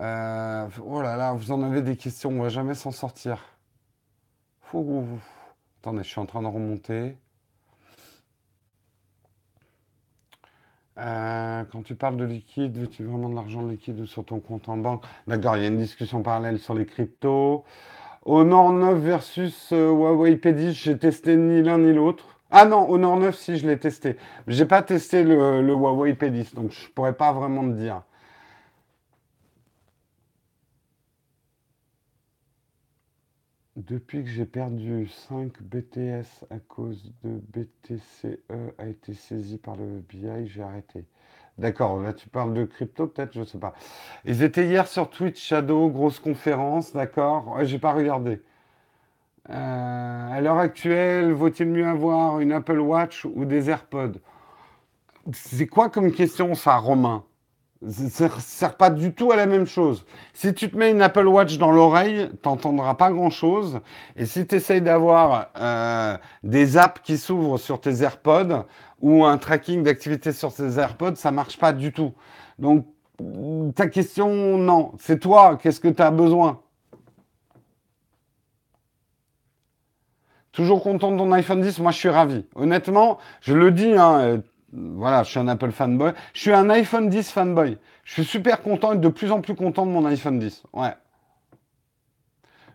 Euh, 0.00 0.68
oh 0.84 1.02
là 1.02 1.16
là, 1.16 1.32
vous 1.32 1.50
en 1.52 1.62
avez 1.62 1.82
des 1.82 1.96
questions, 1.96 2.30
on 2.30 2.42
va 2.42 2.48
jamais 2.48 2.74
s'en 2.74 2.90
sortir. 2.92 3.38
Attendez, 5.80 6.02
je 6.02 6.08
suis 6.08 6.20
en 6.20 6.26
train 6.26 6.42
de 6.42 6.48
remonter. 6.48 7.16
Euh, 10.96 11.64
quand 11.72 11.82
tu 11.82 11.96
parles 11.96 12.16
de 12.16 12.24
liquide, 12.24 12.76
veux-tu 12.76 13.04
vraiment 13.04 13.28
de 13.28 13.34
l'argent 13.34 13.66
liquide 13.66 14.04
sur 14.06 14.24
ton 14.24 14.38
compte 14.38 14.68
en 14.68 14.76
banque? 14.76 15.02
D'accord, 15.26 15.56
il 15.56 15.62
y 15.62 15.64
a 15.64 15.68
une 15.68 15.78
discussion 15.78 16.22
parallèle 16.22 16.58
sur 16.58 16.74
les 16.74 16.86
cryptos. 16.86 17.64
Honor 18.24 18.72
9 18.72 18.98
versus 18.98 19.70
euh, 19.72 19.90
Huawei 19.90 20.36
P10, 20.36 20.70
j'ai 20.70 20.96
testé 20.96 21.36
ni 21.36 21.62
l'un 21.62 21.78
ni 21.78 21.92
l'autre. 21.92 22.38
Ah 22.50 22.64
non, 22.64 22.88
Honor 22.88 23.16
9, 23.16 23.36
si, 23.36 23.58
je 23.58 23.66
l'ai 23.66 23.78
testé. 23.78 24.16
J'ai 24.46 24.66
pas 24.66 24.82
testé 24.82 25.24
le, 25.24 25.60
le, 25.60 25.72
Huawei 25.72 26.12
P10, 26.12 26.54
donc 26.54 26.70
je 26.70 26.88
pourrais 26.90 27.14
pas 27.14 27.32
vraiment 27.32 27.62
te 27.62 27.74
dire. 27.74 28.02
Depuis 33.76 34.22
que 34.22 34.30
j'ai 34.30 34.44
perdu 34.44 35.08
5 35.28 35.60
BTS 35.60 36.44
à 36.50 36.58
cause 36.68 37.12
de 37.24 37.40
BTCE 37.52 38.38
a 38.78 38.86
été 38.86 39.14
saisi 39.14 39.58
par 39.58 39.74
le 39.74 40.00
BI, 40.08 40.46
j'ai 40.46 40.62
arrêté. 40.62 41.04
D'accord, 41.58 42.00
là 42.00 42.12
tu 42.12 42.28
parles 42.28 42.54
de 42.54 42.64
crypto 42.64 43.08
peut-être, 43.08 43.32
je 43.32 43.40
ne 43.40 43.44
sais 43.44 43.58
pas. 43.58 43.74
Ils 44.24 44.44
étaient 44.44 44.66
hier 44.66 44.86
sur 44.86 45.10
Twitch 45.10 45.40
Shadow, 45.40 45.88
grosse 45.88 46.20
conférence, 46.20 46.92
d'accord. 46.92 47.58
J'ai 47.64 47.80
pas 47.80 47.92
regardé. 47.92 48.42
Euh, 49.50 50.32
à 50.32 50.40
l'heure 50.40 50.58
actuelle, 50.58 51.32
vaut-il 51.32 51.66
mieux 51.66 51.86
avoir 51.86 52.40
une 52.40 52.52
Apple 52.52 52.78
Watch 52.78 53.24
ou 53.24 53.44
des 53.44 53.70
AirPods? 53.70 54.20
C'est 55.32 55.66
quoi 55.66 55.90
comme 55.90 56.12
question 56.12 56.54
ça, 56.54 56.76
Romain? 56.76 57.24
Ça 57.90 58.24
ne 58.24 58.30
sert 58.40 58.76
pas 58.76 58.90
du 58.90 59.12
tout 59.12 59.32
à 59.32 59.36
la 59.36 59.46
même 59.46 59.66
chose. 59.66 60.04
Si 60.32 60.54
tu 60.54 60.70
te 60.70 60.76
mets 60.76 60.90
une 60.90 61.02
Apple 61.02 61.26
Watch 61.26 61.58
dans 61.58 61.70
l'oreille, 61.70 62.28
tu 62.42 62.48
n'entendras 62.48 62.94
pas 62.94 63.10
grand-chose. 63.10 63.80
Et 64.16 64.26
si 64.26 64.46
tu 64.46 64.54
essayes 64.56 64.80
d'avoir 64.80 65.48
euh, 65.58 66.16
des 66.42 66.76
apps 66.76 67.00
qui 67.02 67.18
s'ouvrent 67.18 67.58
sur 67.58 67.80
tes 67.80 68.02
AirPods 68.02 68.64
ou 69.00 69.24
un 69.24 69.38
tracking 69.38 69.82
d'activité 69.82 70.32
sur 70.32 70.52
tes 70.54 70.78
AirPods, 70.78 71.16
ça 71.16 71.30
marche 71.30 71.58
pas 71.58 71.72
du 71.72 71.92
tout. 71.92 72.12
Donc, 72.58 72.86
ta 73.74 73.86
question, 73.88 74.58
non. 74.58 74.92
C'est 74.98 75.20
toi, 75.20 75.58
qu'est-ce 75.60 75.80
que 75.80 75.88
tu 75.88 76.02
as 76.02 76.10
besoin? 76.10 76.60
Toujours 80.52 80.82
content 80.82 81.10
de 81.10 81.18
ton 81.18 81.32
iPhone 81.32 81.60
10 81.60 81.80
Moi, 81.80 81.90
je 81.90 81.98
suis 81.98 82.08
ravi. 82.08 82.46
Honnêtement, 82.54 83.18
je 83.40 83.54
le 83.54 83.72
dis, 83.72 83.92
hein, 83.92 84.40
voilà, 84.74 85.22
je 85.22 85.30
suis 85.30 85.38
un 85.38 85.48
Apple 85.48 85.70
fanboy. 85.70 86.12
Je 86.32 86.40
suis 86.40 86.52
un 86.52 86.68
iPhone 86.70 87.08
10 87.08 87.30
fanboy. 87.30 87.78
Je 88.04 88.12
suis 88.12 88.24
super 88.24 88.62
content 88.62 88.92
et 88.92 88.98
de 88.98 89.08
plus 89.08 89.30
en 89.30 89.40
plus 89.40 89.54
content 89.54 89.86
de 89.86 89.90
mon 89.90 90.04
iPhone 90.06 90.38
10. 90.38 90.64
Ouais. 90.72 90.94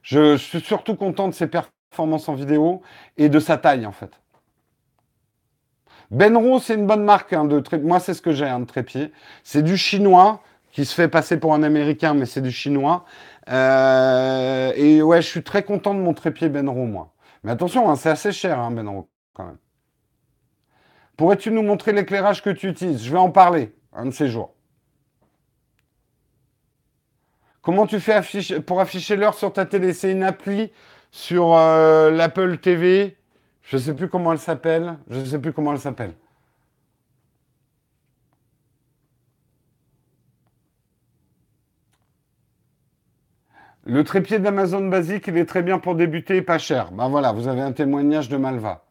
Je, 0.01 0.37
suis 0.37 0.61
surtout 0.61 0.95
content 0.95 1.27
de 1.27 1.33
ses 1.33 1.47
performances 1.47 2.29
en 2.29 2.35
vidéo 2.35 2.81
et 3.17 3.29
de 3.29 3.39
sa 3.39 3.57
taille, 3.57 3.85
en 3.85 3.91
fait. 3.91 4.11
Benro, 6.09 6.59
c'est 6.59 6.75
une 6.75 6.87
bonne 6.87 7.03
marque 7.03 7.33
hein, 7.33 7.45
de 7.45 7.61
Moi, 7.77 7.99
c'est 7.99 8.13
ce 8.13 8.21
que 8.21 8.31
j'ai, 8.31 8.45
un 8.45 8.61
de 8.61 8.65
trépied. 8.65 9.11
C'est 9.43 9.61
du 9.61 9.77
chinois 9.77 10.41
qui 10.71 10.85
se 10.85 10.95
fait 10.95 11.09
passer 11.09 11.37
pour 11.37 11.53
un 11.53 11.63
américain, 11.63 12.13
mais 12.13 12.25
c'est 12.25 12.41
du 12.41 12.51
chinois. 12.51 13.05
Euh, 13.49 14.71
et 14.75 15.01
ouais, 15.01 15.21
je 15.21 15.27
suis 15.27 15.43
très 15.43 15.63
content 15.63 15.93
de 15.93 15.99
mon 15.99 16.13
trépied 16.13 16.49
Benro, 16.49 16.85
moi. 16.85 17.13
Mais 17.43 17.51
attention, 17.51 17.89
hein, 17.89 17.95
c'est 17.95 18.09
assez 18.09 18.31
cher, 18.31 18.57
hein, 18.59 18.71
Benro, 18.71 19.09
quand 19.33 19.45
même. 19.45 19.57
Pourrais-tu 21.19 21.51
nous 21.51 21.63
montrer 21.63 21.91
l'éclairage 21.91 22.41
que 22.41 22.49
tu 22.49 22.69
utilises? 22.69 23.03
Je 23.03 23.11
vais 23.11 23.17
en 23.17 23.29
parler 23.29 23.75
un 23.91 24.05
de 24.05 24.11
ces 24.11 24.29
jours. 24.29 24.55
Comment 27.61 27.85
tu 27.87 27.99
fais 27.99 28.21
pour 28.61 28.79
afficher 28.79 29.17
l'heure 29.17 29.33
sur 29.33 29.51
ta 29.51 29.65
télé? 29.65 29.91
C'est 29.91 30.13
une 30.13 30.23
appli 30.23 30.71
sur 31.11 31.57
euh, 31.57 32.09
l'Apple 32.09 32.59
TV. 32.59 33.17
Je 33.63 33.75
ne 33.75 33.81
sais 33.81 33.93
plus 33.93 34.07
comment 34.07 34.31
elle 34.31 34.39
s'appelle. 34.39 34.97
Je 35.09 35.19
ne 35.19 35.25
sais 35.25 35.39
plus 35.39 35.51
comment 35.51 35.73
elle 35.73 35.79
s'appelle. 35.81 36.13
Le 43.83 44.05
trépied 44.05 44.39
d'Amazon 44.39 44.87
basique, 44.87 45.27
il 45.27 45.35
est 45.35 45.45
très 45.45 45.63
bien 45.63 45.79
pour 45.79 45.95
débuter 45.95 46.37
et 46.37 46.41
pas 46.41 46.59
cher. 46.59 46.93
Ben 46.93 47.09
voilà, 47.09 47.33
vous 47.33 47.49
avez 47.49 47.59
un 47.59 47.73
témoignage 47.73 48.29
de 48.29 48.37
Malva. 48.37 48.85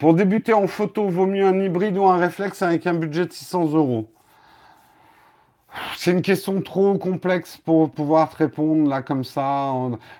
Pour 0.00 0.14
débuter 0.14 0.54
en 0.54 0.66
photo, 0.66 1.10
vaut 1.10 1.26
mieux 1.26 1.46
un 1.46 1.60
hybride 1.60 1.98
ou 1.98 2.06
un 2.06 2.16
réflexe 2.16 2.62
avec 2.62 2.86
un 2.86 2.94
budget 2.94 3.26
de 3.26 3.32
600 3.32 3.74
euros. 3.74 4.10
C'est 5.98 6.10
une 6.10 6.22
question 6.22 6.62
trop 6.62 6.96
complexe 6.96 7.58
pour 7.58 7.90
pouvoir 7.90 8.30
te 8.30 8.38
répondre 8.38 8.88
là 8.88 9.02
comme 9.02 9.24
ça. 9.24 9.74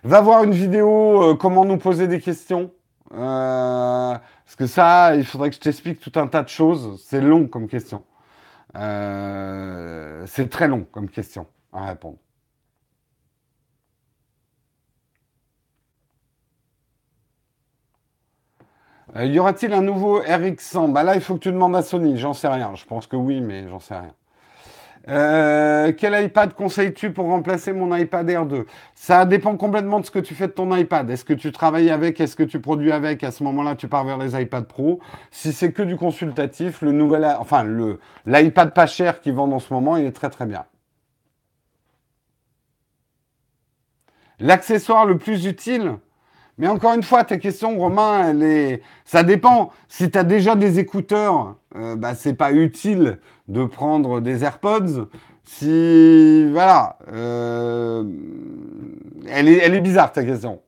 Va 0.05 0.21
voir 0.21 0.45
une 0.45 0.53
vidéo 0.53 1.23
euh, 1.23 1.35
comment 1.35 1.65
nous 1.65 1.79
poser 1.79 2.09
des 2.09 2.21
questions. 2.21 2.71
Euh, 3.15 4.13
parce 4.45 4.57
que 4.57 4.67
ça, 4.67 5.17
il 5.17 5.25
faudrait 5.25 5.49
que 5.49 5.57
je 5.57 5.61
t'explique 5.61 5.99
tout 5.99 6.13
un 6.21 6.27
tas 6.27 6.43
de 6.43 6.51
choses. 6.51 7.03
C'est 7.09 7.23
long 7.23 7.47
comme 7.49 7.67
question. 7.67 8.05
Euh, 8.77 10.25
c'est 10.27 10.51
très 10.51 10.69
long 10.69 10.87
comme 10.93 11.09
question 11.09 11.47
à 11.73 11.87
répondre. 11.87 12.19
Euh, 19.17 19.25
y 19.25 19.39
aura-t-il 19.39 19.73
un 19.73 19.83
nouveau 19.83 20.21
RX100 20.23 20.93
Bah 20.93 21.03
là, 21.03 21.15
il 21.15 21.21
faut 21.21 21.35
que 21.35 21.41
tu 21.41 21.53
demandes 21.53 21.75
à 21.77 21.83
Sony. 21.83 22.17
J'en 22.17 22.33
sais 22.33 22.49
rien. 22.49 22.73
Je 22.75 22.85
pense 22.85 23.07
que 23.07 23.17
oui, 23.17 23.41
mais 23.41 23.69
j'en 23.69 23.81
sais 23.81 23.95
rien. 23.95 24.15
Euh, 25.09 25.93
quel 25.97 26.23
iPad 26.23 26.53
conseilles-tu 26.53 27.13
pour 27.13 27.27
remplacer 27.27 27.73
mon 27.73 27.95
iPad 27.97 28.29
R2 28.29 28.67
Ça 28.95 29.25
dépend 29.25 29.57
complètement 29.57 29.99
de 29.99 30.05
ce 30.05 30.11
que 30.11 30.19
tu 30.19 30.35
fais 30.35 30.47
de 30.47 30.53
ton 30.53 30.75
iPad. 30.77 31.09
Est-ce 31.11 31.25
que 31.25 31.33
tu 31.33 31.53
travailles 31.53 31.91
avec? 31.91 32.21
Est-ce 32.21 32.37
que 32.37 32.43
tu 32.43 32.61
produis 32.61 32.93
avec? 32.93 33.25
À 33.25 33.31
ce 33.31 33.43
moment-là, 33.45 33.77
tu 33.77 33.89
pars 33.89 34.05
vers 34.05 34.19
les 34.19 34.41
iPad 34.41 34.67
Pro. 34.67 35.01
Si 35.31 35.53
c'est 35.53 35.73
que 35.73 35.83
du 35.83 35.97
consultatif, 35.97 36.83
le 36.83 36.93
nouvel, 36.93 37.25
enfin 37.39 37.63
le 37.65 37.99
l'iPad 38.27 38.75
pas 38.75 38.87
cher 38.87 39.21
qui 39.21 39.31
vend 39.31 39.51
en 39.51 39.59
ce 39.59 39.73
moment, 39.73 39.97
il 39.97 40.05
est 40.05 40.13
très 40.13 40.31
très 40.31 40.47
bien. 40.47 40.65
L'accessoire 44.39 45.07
le 45.07 45.19
plus 45.19 45.47
utile? 45.47 45.97
Mais 46.61 46.69
encore 46.69 46.93
une 46.93 47.03
fois, 47.03 47.25
ta 47.25 47.39
question, 47.39 47.79
Romain, 47.79 48.29
elle 48.29 48.43
est... 48.43 48.83
ça 49.07 49.23
dépend. 49.23 49.73
Si 49.89 50.11
tu 50.11 50.19
as 50.19 50.25
déjà 50.25 50.57
des 50.57 50.79
écouteurs, 50.79 51.57
euh, 51.75 51.97
bah, 51.97 52.15
c'est 52.15 52.35
pas 52.35 52.53
utile 52.53 53.19
de 53.49 53.65
prendre 53.65 54.21
des 54.21 54.45
AirPods. 54.45 55.09
Si. 55.45 56.47
Voilà. 56.53 56.99
Euh, 57.11 58.05
elle, 59.27 59.49
est, 59.49 59.81
bizarre, 59.81 60.13
ta 60.13 60.23
question. 60.23 60.61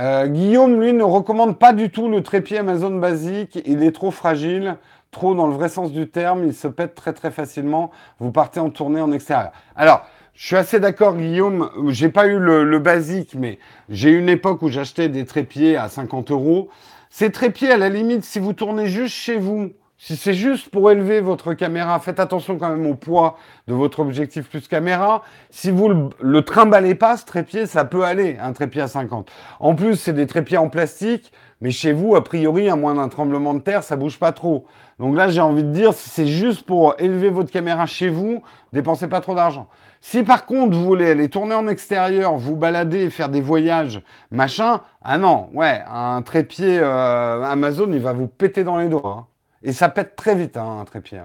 Euh, 0.00 0.26
Guillaume, 0.26 0.80
lui, 0.80 0.92
ne 0.92 1.04
recommande 1.04 1.56
pas 1.56 1.72
du 1.72 1.90
tout 1.90 2.08
le 2.08 2.20
trépied 2.24 2.58
Amazon 2.58 2.98
basique. 2.98 3.60
Il 3.64 3.84
est 3.84 3.92
trop 3.92 4.10
fragile, 4.10 4.76
trop 5.12 5.36
dans 5.36 5.46
le 5.46 5.54
vrai 5.54 5.68
sens 5.68 5.92
du 5.92 6.10
terme. 6.10 6.42
Il 6.44 6.52
se 6.52 6.66
pète 6.66 6.96
très 6.96 7.12
très 7.12 7.30
facilement. 7.30 7.92
Vous 8.18 8.32
partez 8.32 8.58
en 8.58 8.70
tournée 8.70 9.00
en 9.00 9.12
extérieur. 9.12 9.52
Alors, 9.76 10.04
je 10.38 10.46
suis 10.46 10.56
assez 10.56 10.78
d'accord, 10.78 11.16
Guillaume. 11.16 11.68
J'ai 11.88 12.10
pas 12.10 12.28
eu 12.28 12.38
le, 12.38 12.78
basique, 12.78 13.34
mais 13.34 13.58
j'ai 13.88 14.10
eu 14.10 14.20
une 14.20 14.28
époque 14.28 14.62
où 14.62 14.68
j'achetais 14.68 15.08
des 15.08 15.24
trépieds 15.24 15.76
à 15.76 15.88
50 15.88 16.30
euros. 16.30 16.68
Ces 17.10 17.32
trépieds, 17.32 17.72
à 17.72 17.76
la 17.76 17.88
limite, 17.88 18.22
si 18.22 18.38
vous 18.38 18.52
tournez 18.52 18.86
juste 18.86 19.16
chez 19.16 19.36
vous, 19.36 19.70
si 19.96 20.14
c'est 20.14 20.34
juste 20.34 20.68
pour 20.68 20.92
élever 20.92 21.20
votre 21.20 21.54
caméra, 21.54 21.98
faites 21.98 22.20
attention 22.20 22.56
quand 22.56 22.68
même 22.68 22.86
au 22.86 22.94
poids 22.94 23.36
de 23.66 23.74
votre 23.74 23.98
objectif 23.98 24.48
plus 24.48 24.68
caméra. 24.68 25.24
Si 25.50 25.72
vous 25.72 25.88
le, 25.88 26.08
le 26.20 26.42
trimballez 26.42 26.94
pas, 26.94 27.16
ce 27.16 27.24
trépied, 27.24 27.66
ça 27.66 27.84
peut 27.84 28.04
aller, 28.04 28.36
un 28.40 28.52
trépied 28.52 28.82
à 28.82 28.86
50. 28.86 29.28
En 29.58 29.74
plus, 29.74 29.96
c'est 29.96 30.12
des 30.12 30.28
trépieds 30.28 30.58
en 30.58 30.68
plastique, 30.68 31.32
mais 31.60 31.72
chez 31.72 31.92
vous, 31.92 32.14
a 32.14 32.22
priori, 32.22 32.68
à 32.68 32.76
moins 32.76 32.94
d'un 32.94 33.08
tremblement 33.08 33.54
de 33.54 33.60
terre, 33.60 33.82
ça 33.82 33.96
bouge 33.96 34.20
pas 34.20 34.30
trop. 34.30 34.66
Donc 35.00 35.16
là, 35.16 35.30
j'ai 35.30 35.40
envie 35.40 35.64
de 35.64 35.72
dire, 35.72 35.94
si 35.94 36.08
c'est 36.08 36.28
juste 36.28 36.62
pour 36.62 36.94
élever 37.00 37.28
votre 37.28 37.50
caméra 37.50 37.86
chez 37.86 38.08
vous, 38.08 38.44
dépensez 38.72 39.08
pas 39.08 39.20
trop 39.20 39.34
d'argent. 39.34 39.66
Si 40.00 40.22
par 40.22 40.46
contre 40.46 40.76
vous 40.76 40.84
voulez 40.84 41.10
aller 41.10 41.28
tourner 41.28 41.54
en 41.54 41.68
extérieur, 41.68 42.36
vous 42.36 42.56
balader, 42.56 43.10
faire 43.10 43.28
des 43.28 43.40
voyages, 43.40 44.00
machin, 44.30 44.80
ah 45.02 45.18
non, 45.18 45.50
ouais, 45.52 45.82
un 45.88 46.22
trépied 46.22 46.78
euh, 46.78 47.42
Amazon, 47.42 47.92
il 47.92 48.00
va 48.00 48.12
vous 48.12 48.28
péter 48.28 48.64
dans 48.64 48.78
les 48.78 48.88
doigts. 48.88 49.16
Hein. 49.20 49.26
Et 49.62 49.72
ça 49.72 49.88
pète 49.88 50.16
très 50.16 50.34
vite, 50.34 50.56
hein, 50.56 50.78
un 50.80 50.84
trépied. 50.84 51.20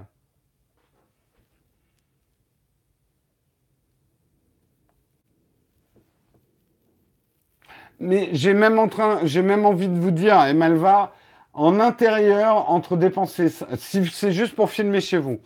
Mais 8.00 8.28
j'ai 8.32 8.54
même, 8.54 8.78
en 8.78 8.88
train, 8.88 9.20
j'ai 9.24 9.42
même 9.42 9.64
envie 9.64 9.88
de 9.88 9.98
vous 9.98 10.10
dire, 10.10 10.44
et 10.46 10.52
Malva, 10.52 11.14
en 11.52 11.78
intérieur, 11.80 12.70
entre 12.70 12.96
dépenser, 12.96 13.48
si 13.78 14.04
c'est 14.12 14.32
juste 14.32 14.56
pour 14.56 14.70
filmer 14.70 15.00
chez 15.00 15.18
vous, 15.18 15.38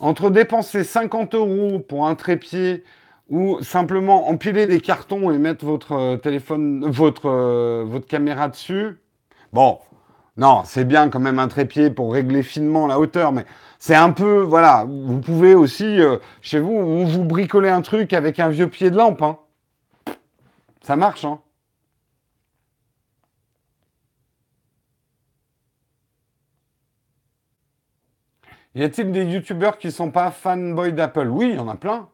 entre 0.00 0.30
dépenser 0.30 0.82
50 0.82 1.34
euros 1.34 1.78
pour 1.78 2.08
un 2.08 2.14
trépied 2.14 2.84
ou 3.28 3.62
simplement 3.62 4.28
empiler 4.28 4.66
des 4.66 4.80
cartons 4.80 5.30
et 5.30 5.38
mettre 5.38 5.64
votre 5.64 5.92
euh, 5.92 6.16
téléphone, 6.16 6.84
votre, 6.90 7.26
euh, 7.26 7.84
votre 7.86 8.06
caméra 8.06 8.48
dessus, 8.48 8.98
bon, 9.52 9.78
non, 10.36 10.62
c'est 10.64 10.84
bien 10.84 11.10
quand 11.10 11.20
même 11.20 11.38
un 11.38 11.46
trépied 11.46 11.90
pour 11.90 12.12
régler 12.12 12.42
finement 12.42 12.86
la 12.86 12.98
hauteur, 12.98 13.30
mais 13.30 13.44
c'est 13.78 13.94
un 13.94 14.10
peu, 14.10 14.40
voilà, 14.40 14.84
vous 14.88 15.20
pouvez 15.20 15.54
aussi, 15.54 16.00
euh, 16.00 16.16
chez 16.40 16.58
vous, 16.58 17.06
vous 17.06 17.24
bricoler 17.24 17.68
un 17.68 17.82
truc 17.82 18.12
avec 18.12 18.40
un 18.40 18.48
vieux 18.48 18.68
pied 18.68 18.90
de 18.90 18.96
lampe, 18.96 19.22
hein. 19.22 19.38
Ça 20.82 20.96
marche, 20.96 21.24
hein. 21.24 21.40
Y 28.74 28.84
a-t-il 28.84 29.10
des 29.10 29.24
youtubeurs 29.24 29.78
qui 29.78 29.90
sont 29.90 30.10
pas 30.10 30.30
fanboys 30.30 30.92
d'Apple? 30.92 31.28
Oui, 31.28 31.50
il 31.50 31.56
y 31.56 31.58
en 31.58 31.68
a 31.68 31.76
plein. 31.76 32.08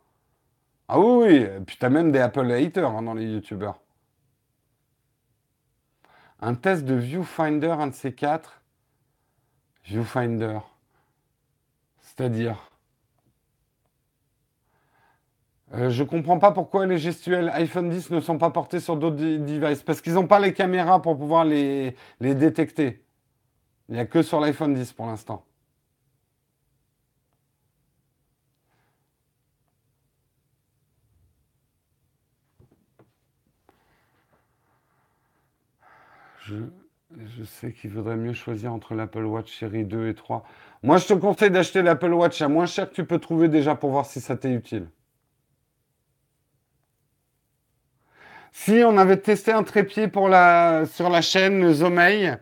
Ah 0.89 0.99
oui, 0.99 1.27
oui. 1.28 1.47
Puis 1.66 1.77
t'as 1.78 1.91
même 1.91 2.12
des 2.12 2.20
Apple 2.20 2.51
haters 2.51 2.91
hein, 2.91 3.03
dans 3.03 3.15
les 3.15 3.27
youtubeurs. 3.27 3.81
Un 6.41 6.55
test 6.55 6.85
de 6.85 6.95
Viewfinder, 6.95 7.73
un 7.73 7.89
de 7.89 7.95
ces 7.95 8.12
quatre. 8.12 8.62
Viewfinder. 9.85 10.61
C'est-à-dire 12.01 12.70
euh, 15.74 15.91
Je 15.91 16.05
comprends 16.05 16.39
pas 16.39 16.53
pourquoi 16.53 16.87
les 16.87 16.99
gestuels 16.99 17.51
iPhone 17.51 17.91
10 17.91 18.11
ne 18.11 18.20
sont 18.20 18.39
pas 18.39 18.51
portés 18.51 18.81
sur 18.81 18.97
d'autres 18.97 19.16
devices. 19.16 19.83
Parce 19.83 20.01
qu'ils 20.01 20.15
n'ont 20.15 20.27
pas 20.27 20.41
les 20.41 20.55
caméras 20.55 21.03
pour 21.03 21.19
pouvoir 21.19 21.45
les, 21.45 21.97
les 22.20 22.35
détecter. 22.35 23.05
Il 23.89 23.95
n'y 23.95 24.01
a 24.01 24.07
que 24.07 24.23
sur 24.23 24.41
l'iPhone 24.41 24.74
10 24.74 24.93
pour 24.95 25.07
l'instant. 25.07 25.45
Je, 36.48 37.44
sais 37.44 37.73
qu'il 37.73 37.90
vaudrait 37.90 38.16
mieux 38.16 38.32
choisir 38.32 38.73
entre 38.73 38.94
l'Apple 38.94 39.24
Watch 39.24 39.59
série 39.59 39.85
2 39.85 40.09
et 40.09 40.14
3. 40.14 40.44
Moi, 40.82 40.98
je 40.98 41.06
te 41.06 41.14
conseille 41.14 41.51
d'acheter 41.51 41.82
l'Apple 41.82 42.12
Watch 42.12 42.40
à 42.43 42.48
moins 42.48 42.66
cher 42.66 42.89
que 42.89 42.94
tu 42.94 43.05
peux 43.05 43.18
trouver 43.18 43.48
déjà 43.48 43.74
pour 43.74 43.90
voir 43.90 44.06
si 44.06 44.20
ça 44.20 44.36
t'est 44.36 44.52
utile. 44.52 44.89
Si 48.52 48.82
on 48.85 48.97
avait 48.97 49.16
testé 49.18 49.52
un 49.52 49.62
trépied 49.64 50.09
pour 50.09 50.28
la, 50.28 50.85
sur 50.86 51.10
la 51.10 51.20
chaîne 51.20 51.73
Zomeil, 51.73 52.36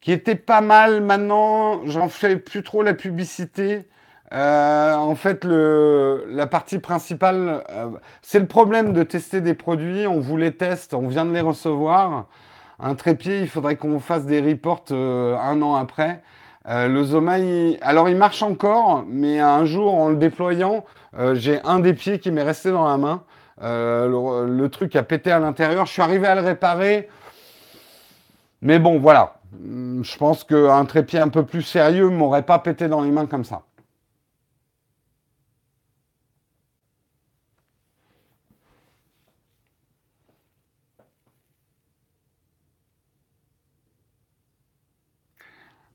qui 0.00 0.12
était 0.12 0.36
pas 0.36 0.60
mal 0.60 1.02
maintenant, 1.02 1.84
j'en 1.86 2.08
fais 2.08 2.36
plus 2.36 2.62
trop 2.62 2.82
la 2.82 2.94
publicité. 2.94 3.88
Euh, 4.32 4.94
en 4.94 5.14
fait, 5.14 5.44
la 5.44 6.46
partie 6.46 6.78
principale, 6.78 7.64
euh, 7.70 7.90
c'est 8.22 8.40
le 8.40 8.46
problème 8.46 8.92
de 8.92 9.02
tester 9.02 9.40
des 9.40 9.54
produits. 9.54 10.06
On 10.06 10.20
vous 10.20 10.36
les 10.36 10.52
teste, 10.56 10.94
on 10.94 11.08
vient 11.08 11.24
de 11.24 11.32
les 11.32 11.40
recevoir. 11.40 12.28
Un 12.82 12.94
trépied, 12.94 13.40
il 13.40 13.48
faudrait 13.48 13.76
qu'on 13.76 14.00
fasse 14.00 14.26
des 14.26 14.40
reports 14.40 14.84
euh, 14.90 15.36
un 15.38 15.62
an 15.62 15.76
après. 15.76 16.22
le 16.66 17.04
Zoma, 17.04 17.36
alors 17.80 18.08
il 18.08 18.16
marche 18.16 18.42
encore, 18.42 19.04
mais 19.08 19.40
un 19.40 19.64
jour, 19.64 19.94
en 19.94 20.08
le 20.08 20.16
déployant, 20.16 20.84
j'ai 21.34 21.60
un 21.64 21.80
des 21.80 21.94
pieds 21.94 22.18
qui 22.18 22.30
m'est 22.30 22.42
resté 22.42 22.70
dans 22.70 22.88
la 22.88 22.96
main. 22.96 23.22
Le, 23.60 24.46
le, 24.46 24.68
truc 24.68 24.96
a 24.96 25.02
pété 25.02 25.30
à 25.30 25.38
l'intérieur. 25.38 25.86
Je 25.86 25.92
suis 25.92 26.02
arrivé 26.02 26.26
à 26.26 26.34
le 26.34 26.40
réparer. 26.40 27.08
Mais 28.62 28.78
bon, 28.78 28.98
voilà. 28.98 29.34
Je 29.60 30.16
pense 30.16 30.44
qu'un 30.44 30.84
trépied 30.84 31.18
un 31.18 31.28
peu 31.28 31.44
plus 31.44 31.62
sérieux 31.62 32.08
m'aurait 32.08 32.42
pas 32.42 32.58
pété 32.58 32.88
dans 32.88 33.02
les 33.02 33.10
mains 33.10 33.26
comme 33.26 33.44
ça. 33.44 33.62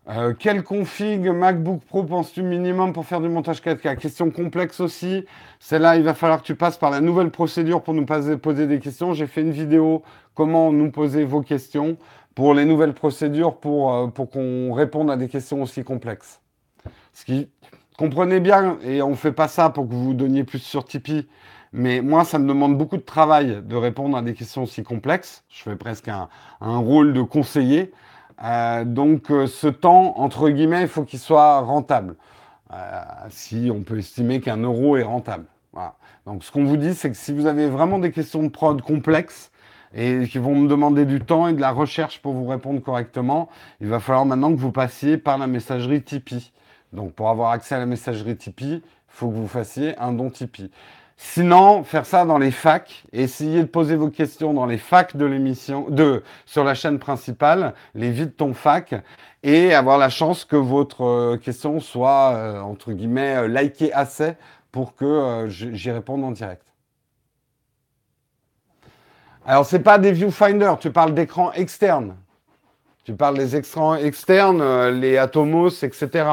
Euh, 0.09 0.34
quelle 0.34 0.63
config 0.63 1.29
MacBook 1.29 1.84
Pro 1.84 2.03
penses-tu 2.03 2.41
minimum 2.41 2.93
pour 2.93 3.05
faire 3.05 3.19
du 3.19 3.27
montage 3.27 3.61
4K 3.61 3.97
Question 3.97 4.31
complexe 4.31 4.79
aussi. 4.79 5.25
Celle-là, 5.59 5.97
il 5.97 6.03
va 6.03 6.13
falloir 6.13 6.41
que 6.41 6.45
tu 6.45 6.55
passes 6.55 6.77
par 6.77 6.91
la 6.91 7.01
nouvelle 7.01 7.29
procédure 7.29 7.84
pour 7.84 7.93
nous 7.93 8.05
poser 8.05 8.67
des 8.67 8.79
questions. 8.79 9.13
J'ai 9.13 9.27
fait 9.27 9.41
une 9.41 9.51
vidéo 9.51 10.03
comment 10.34 10.71
nous 10.71 10.91
poser 10.91 11.25
vos 11.25 11.41
questions 11.41 11.97
pour 12.35 12.53
les 12.53 12.63
nouvelles 12.63 12.93
procédures 12.93 13.57
pour, 13.57 13.93
euh, 13.93 14.07
pour 14.07 14.29
qu'on 14.29 14.71
réponde 14.71 15.11
à 15.11 15.17
des 15.17 15.27
questions 15.27 15.61
aussi 15.61 15.84
complexes. 15.84 16.39
Ce 17.11 17.25
qui, 17.25 17.49
comprenez 17.97 18.39
bien, 18.39 18.77
et 18.84 19.01
on 19.01 19.09
ne 19.09 19.15
fait 19.15 19.34
pas 19.34 19.49
ça 19.49 19.69
pour 19.69 19.89
que 19.89 19.93
vous 19.93 20.13
donniez 20.13 20.45
plus 20.45 20.59
sur 20.59 20.85
Tipeee, 20.85 21.27
mais 21.73 21.99
moi, 21.99 22.23
ça 22.23 22.39
me 22.39 22.47
demande 22.47 22.77
beaucoup 22.77 22.95
de 22.95 23.01
travail 23.01 23.61
de 23.61 23.75
répondre 23.75 24.15
à 24.15 24.21
des 24.21 24.34
questions 24.34 24.63
aussi 24.63 24.84
complexes. 24.84 25.43
Je 25.49 25.63
fais 25.63 25.75
presque 25.75 26.07
un, 26.07 26.29
un 26.61 26.77
rôle 26.77 27.11
de 27.11 27.21
conseiller. 27.23 27.91
Euh, 28.43 28.85
donc 28.85 29.31
euh, 29.31 29.47
ce 29.47 29.68
temps, 29.68 30.18
entre 30.18 30.49
guillemets, 30.49 30.81
il 30.81 30.88
faut 30.88 31.03
qu'il 31.03 31.19
soit 31.19 31.59
rentable. 31.59 32.15
Euh, 32.73 33.01
si 33.30 33.72
on 33.73 33.84
peut 33.84 33.97
estimer 33.97 34.41
qu'un 34.41 34.57
euro 34.57 34.97
est 34.97 35.03
rentable. 35.03 35.45
Donc 36.26 36.43
ce 36.43 36.51
qu'on 36.51 36.65
vous 36.65 36.76
dit, 36.76 36.93
c'est 36.93 37.09
que 37.09 37.15
si 37.15 37.31
vous 37.31 37.45
avez 37.45 37.69
vraiment 37.69 37.99
des 37.99 38.11
questions 38.11 38.43
de 38.43 38.49
prod 38.49 38.81
complexes 38.81 39.51
et 39.93 40.27
qui 40.27 40.39
vont 40.39 40.55
me 40.55 40.68
demander 40.68 41.05
du 41.05 41.22
temps 41.22 41.47
et 41.47 41.53
de 41.53 41.61
la 41.61 41.72
recherche 41.72 42.22
pour 42.22 42.34
vous 42.34 42.47
répondre 42.47 42.81
correctement, 42.81 43.47
il 43.80 43.88
va 43.88 43.99
falloir 43.99 44.26
maintenant 44.26 44.51
que 44.51 44.59
vous 44.59 44.72
passiez 44.73 45.18
par 45.18 45.38
la 45.38 45.47
messagerie 45.47 46.01
Tipeee. 46.01 46.51
Donc 46.91 47.14
pour 47.14 47.30
avoir 47.30 47.51
accès 47.51 47.76
à 47.76 47.80
la 47.80 47.85
messagerie 47.85 48.35
Tipeee, 48.35 48.81
il 48.81 48.81
faut 49.07 49.30
que 49.30 49.35
vous 49.35 49.47
fassiez 49.47 49.97
un 49.99 50.11
don 50.11 50.30
Tipeee. 50.30 50.72
Sinon, 51.19 51.84
faire 51.84 52.06
ça 52.06 52.26
dans 52.26 52.38
les 52.38 52.52
facs, 52.52 53.03
essayer 53.11 53.61
de 53.61 53.68
poser 53.68 53.95
vos 53.95 54.11
questions 54.11 54.53
dans 54.53 54.68
les 54.68 54.77
facs 54.77 55.18
de 55.18 55.26
l'émission, 55.26 55.88
de, 55.89 56.23
sur 56.45 56.64
la 56.64 56.76
chaîne 56.76 56.99
principale, 56.99 57.73
les 57.95 58.11
vides 58.11 58.35
ton 58.35 58.53
fac, 58.53 58.94
et 59.41 59.73
avoir 59.73 59.98
la 59.98 60.10
chance 60.10 60.45
que 60.45 60.56
votre 60.56 61.03
euh, 61.03 61.38
question 61.38 61.80
soit, 61.80 62.34
euh, 62.35 62.61
entre 62.61 62.91
guillemets, 62.91 63.35
euh, 63.35 63.48
likée 63.48 63.91
assez 63.94 64.34
pour 64.72 64.94
que 64.94 65.48
j'y 65.49 65.89
réponde 65.89 66.23
en 66.23 66.31
direct. 66.31 66.61
Alors, 69.44 69.65
c'est 69.65 69.80
pas 69.80 69.98
des 69.98 70.11
viewfinders, 70.11 70.77
tu 70.77 70.91
parles 70.91 71.15
d'écrans 71.15 71.52
externes. 71.53 72.15
Tu 73.06 73.14
parles 73.14 73.38
des 73.38 73.56
écrans 73.56 73.95
externes, 73.95 74.61
les 74.89 75.18
Atomos, 75.18 75.84
etc. 75.84 76.26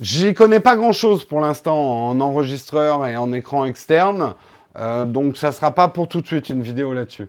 J'y 0.00 0.32
connais 0.34 0.60
pas 0.60 0.76
grand-chose 0.76 1.24
pour 1.26 1.40
l'instant 1.40 2.08
en 2.08 2.20
enregistreur 2.20 3.06
et 3.06 3.16
en 3.16 3.32
écran 3.32 3.66
externe, 3.66 4.34
euh, 4.78 5.04
donc 5.04 5.36
ça 5.36 5.52
sera 5.52 5.72
pas 5.72 5.88
pour 5.88 6.08
tout 6.08 6.22
de 6.22 6.26
suite 6.26 6.48
une 6.48 6.62
vidéo 6.62 6.94
là-dessus. 6.94 7.28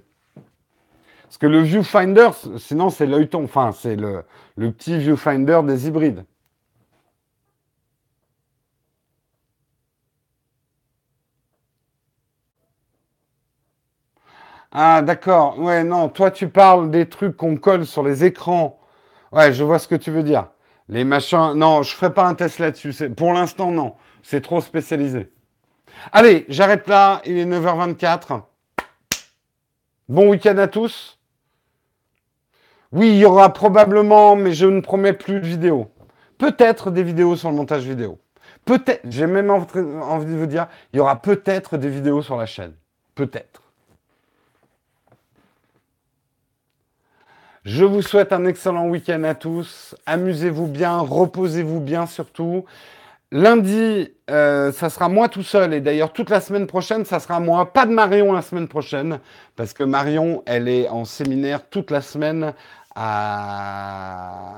Parce 1.24 1.38
que 1.38 1.48
le 1.48 1.60
viewfinder, 1.62 2.30
sinon 2.58 2.90
c'est 2.90 3.06
l'œilleton, 3.06 3.44
enfin 3.44 3.72
c'est 3.74 3.96
le 3.96 4.24
petit 4.72 4.98
viewfinder 4.98 5.62
des 5.66 5.88
hybrides. 5.88 6.26
Ah 14.72 15.02
d'accord, 15.02 15.60
ouais 15.60 15.84
non, 15.84 16.10
toi 16.10 16.32
tu 16.32 16.48
parles 16.50 16.92
des 16.92 17.08
trucs 17.08 17.36
qu'on 17.38 17.58
colle 17.58 17.86
sur 17.86 18.04
les 18.04 18.24
écrans. 18.26 18.80
Ouais, 19.32 19.54
je 19.54 19.64
vois 19.64 19.80
ce 19.80 19.88
que 19.88 19.96
tu 19.96 20.12
veux 20.12 20.24
dire. 20.24 20.48
Les 20.92 21.06
machins, 21.06 21.54
non, 21.56 21.84
je 21.84 21.96
ferai 21.96 22.14
pas 22.14 22.28
un 22.28 22.36
test 22.36 22.60
là-dessus. 22.60 22.94
Pour 23.12 23.32
l'instant, 23.32 23.72
non. 23.72 23.96
C'est 24.24 24.42
trop 24.42 24.60
spécialisé. 24.60 25.32
Allez, 26.12 26.46
j'arrête 26.50 26.86
là. 26.88 27.22
Il 27.26 27.38
est 27.38 27.46
9h24. 27.46 28.42
Bon 30.10 30.30
week-end 30.30 30.58
à 30.58 30.68
tous. 30.68 31.18
Oui, 32.92 33.12
il 33.12 33.18
y 33.20 33.26
aura 33.26 33.54
probablement, 33.54 34.36
mais 34.36 34.52
je 34.52 34.66
ne 34.66 34.82
promets 34.82 35.14
plus 35.14 35.40
de 35.40 35.48
vidéos. 35.48 35.90
Peut-être 36.38 36.92
des 36.92 37.04
vidéos 37.04 37.38
sur 37.38 37.50
le 37.50 37.56
montage 37.56 37.84
vidéo. 37.84 38.20
Peut-être, 38.66 39.02
j'ai 39.10 39.28
même 39.28 39.50
envie 39.50 40.26
de 40.26 40.38
vous 40.38 40.46
dire, 40.46 40.68
il 40.92 40.98
y 40.98 41.00
aura 41.00 41.22
peut-être 41.22 41.78
des 41.78 41.90
vidéos 41.90 42.22
sur 42.22 42.36
la 42.36 42.46
chaîne. 42.46 42.74
Peut-être. 43.16 43.61
Je 47.64 47.86
vous 47.86 48.02
souhaite 48.02 48.34
un 48.34 48.46
excellent 48.46 48.88
week-end 48.88 49.24
à 49.24 49.36
tous. 49.36 49.94
Amusez-vous 50.08 50.66
bien, 50.66 50.98
reposez-vous 50.98 51.80
bien 51.80 52.08
surtout. 52.08 52.66
Lundi, 53.32 54.12
euh, 54.32 54.72
ça 54.72 54.90
sera 54.90 55.10
moi 55.10 55.30
tout 55.30 55.44
seul. 55.44 55.76
Et 55.76 55.80
d'ailleurs, 55.80 56.12
toute 56.12 56.32
la 56.32 56.42
semaine 56.42 56.66
prochaine, 56.66 57.06
ça 57.06 57.20
sera 57.20 57.40
moi. 57.40 57.72
Pas 57.72 57.86
de 57.86 57.92
Marion 57.92 58.34
la 58.34 58.42
semaine 58.42 58.68
prochaine. 58.68 59.20
Parce 59.56 59.74
que 59.74 59.84
Marion, 59.84 60.42
elle 60.48 60.68
est 60.68 60.90
en 60.90 61.06
séminaire 61.06 61.70
toute 61.70 61.92
la 61.92 62.02
semaine 62.02 62.54
à... 62.96 64.54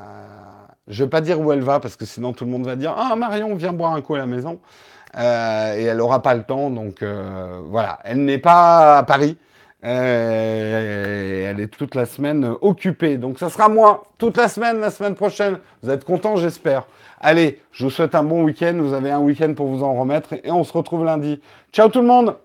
Je 0.87 1.01
ne 1.01 1.05
vais 1.05 1.09
pas 1.09 1.19
dire 1.19 1.41
où 1.41 1.51
elle 1.51 1.61
va, 1.61 1.81
parce 1.81 1.97
que 1.97 2.05
sinon 2.05 2.31
tout 2.31 2.45
le 2.45 2.51
monde 2.51 2.65
va 2.65 2.77
dire 2.77 2.95
Ah, 2.97 3.17
Marion, 3.17 3.53
viens 3.55 3.73
boire 3.73 3.93
un 3.93 4.01
coup 4.01 4.15
à 4.15 4.19
la 4.19 4.27
maison. 4.27 4.61
Euh, 5.17 5.75
et 5.75 5.83
elle 5.83 5.97
n'aura 5.97 6.21
pas 6.21 6.35
le 6.35 6.43
temps. 6.43 6.69
Donc 6.69 7.03
euh, 7.03 7.59
voilà, 7.65 7.99
elle 8.05 8.23
n'est 8.23 8.37
pas 8.39 8.99
à 8.99 9.03
Paris. 9.03 9.37
Euh, 9.83 11.49
elle 11.49 11.59
est 11.59 11.67
toute 11.67 11.95
la 11.95 12.05
semaine 12.05 12.55
occupée. 12.61 13.17
Donc 13.17 13.39
ça 13.39 13.49
sera 13.49 13.69
moi 13.69 14.05
toute 14.17 14.37
la 14.37 14.47
semaine, 14.47 14.79
la 14.79 14.91
semaine 14.91 15.15
prochaine. 15.15 15.59
Vous 15.81 15.89
êtes 15.89 16.05
contents, 16.05 16.37
j'espère. 16.37 16.87
Allez, 17.19 17.61
je 17.71 17.85
vous 17.85 17.89
souhaite 17.89 18.15
un 18.15 18.23
bon 18.23 18.43
week-end. 18.43 18.75
Vous 18.79 18.93
avez 18.93 19.11
un 19.11 19.19
week-end 19.19 19.53
pour 19.53 19.67
vous 19.67 19.83
en 19.83 19.93
remettre 19.93 20.33
et 20.33 20.51
on 20.51 20.63
se 20.63 20.73
retrouve 20.73 21.03
lundi. 21.05 21.41
Ciao 21.71 21.89
tout 21.89 22.01
le 22.01 22.07
monde 22.07 22.35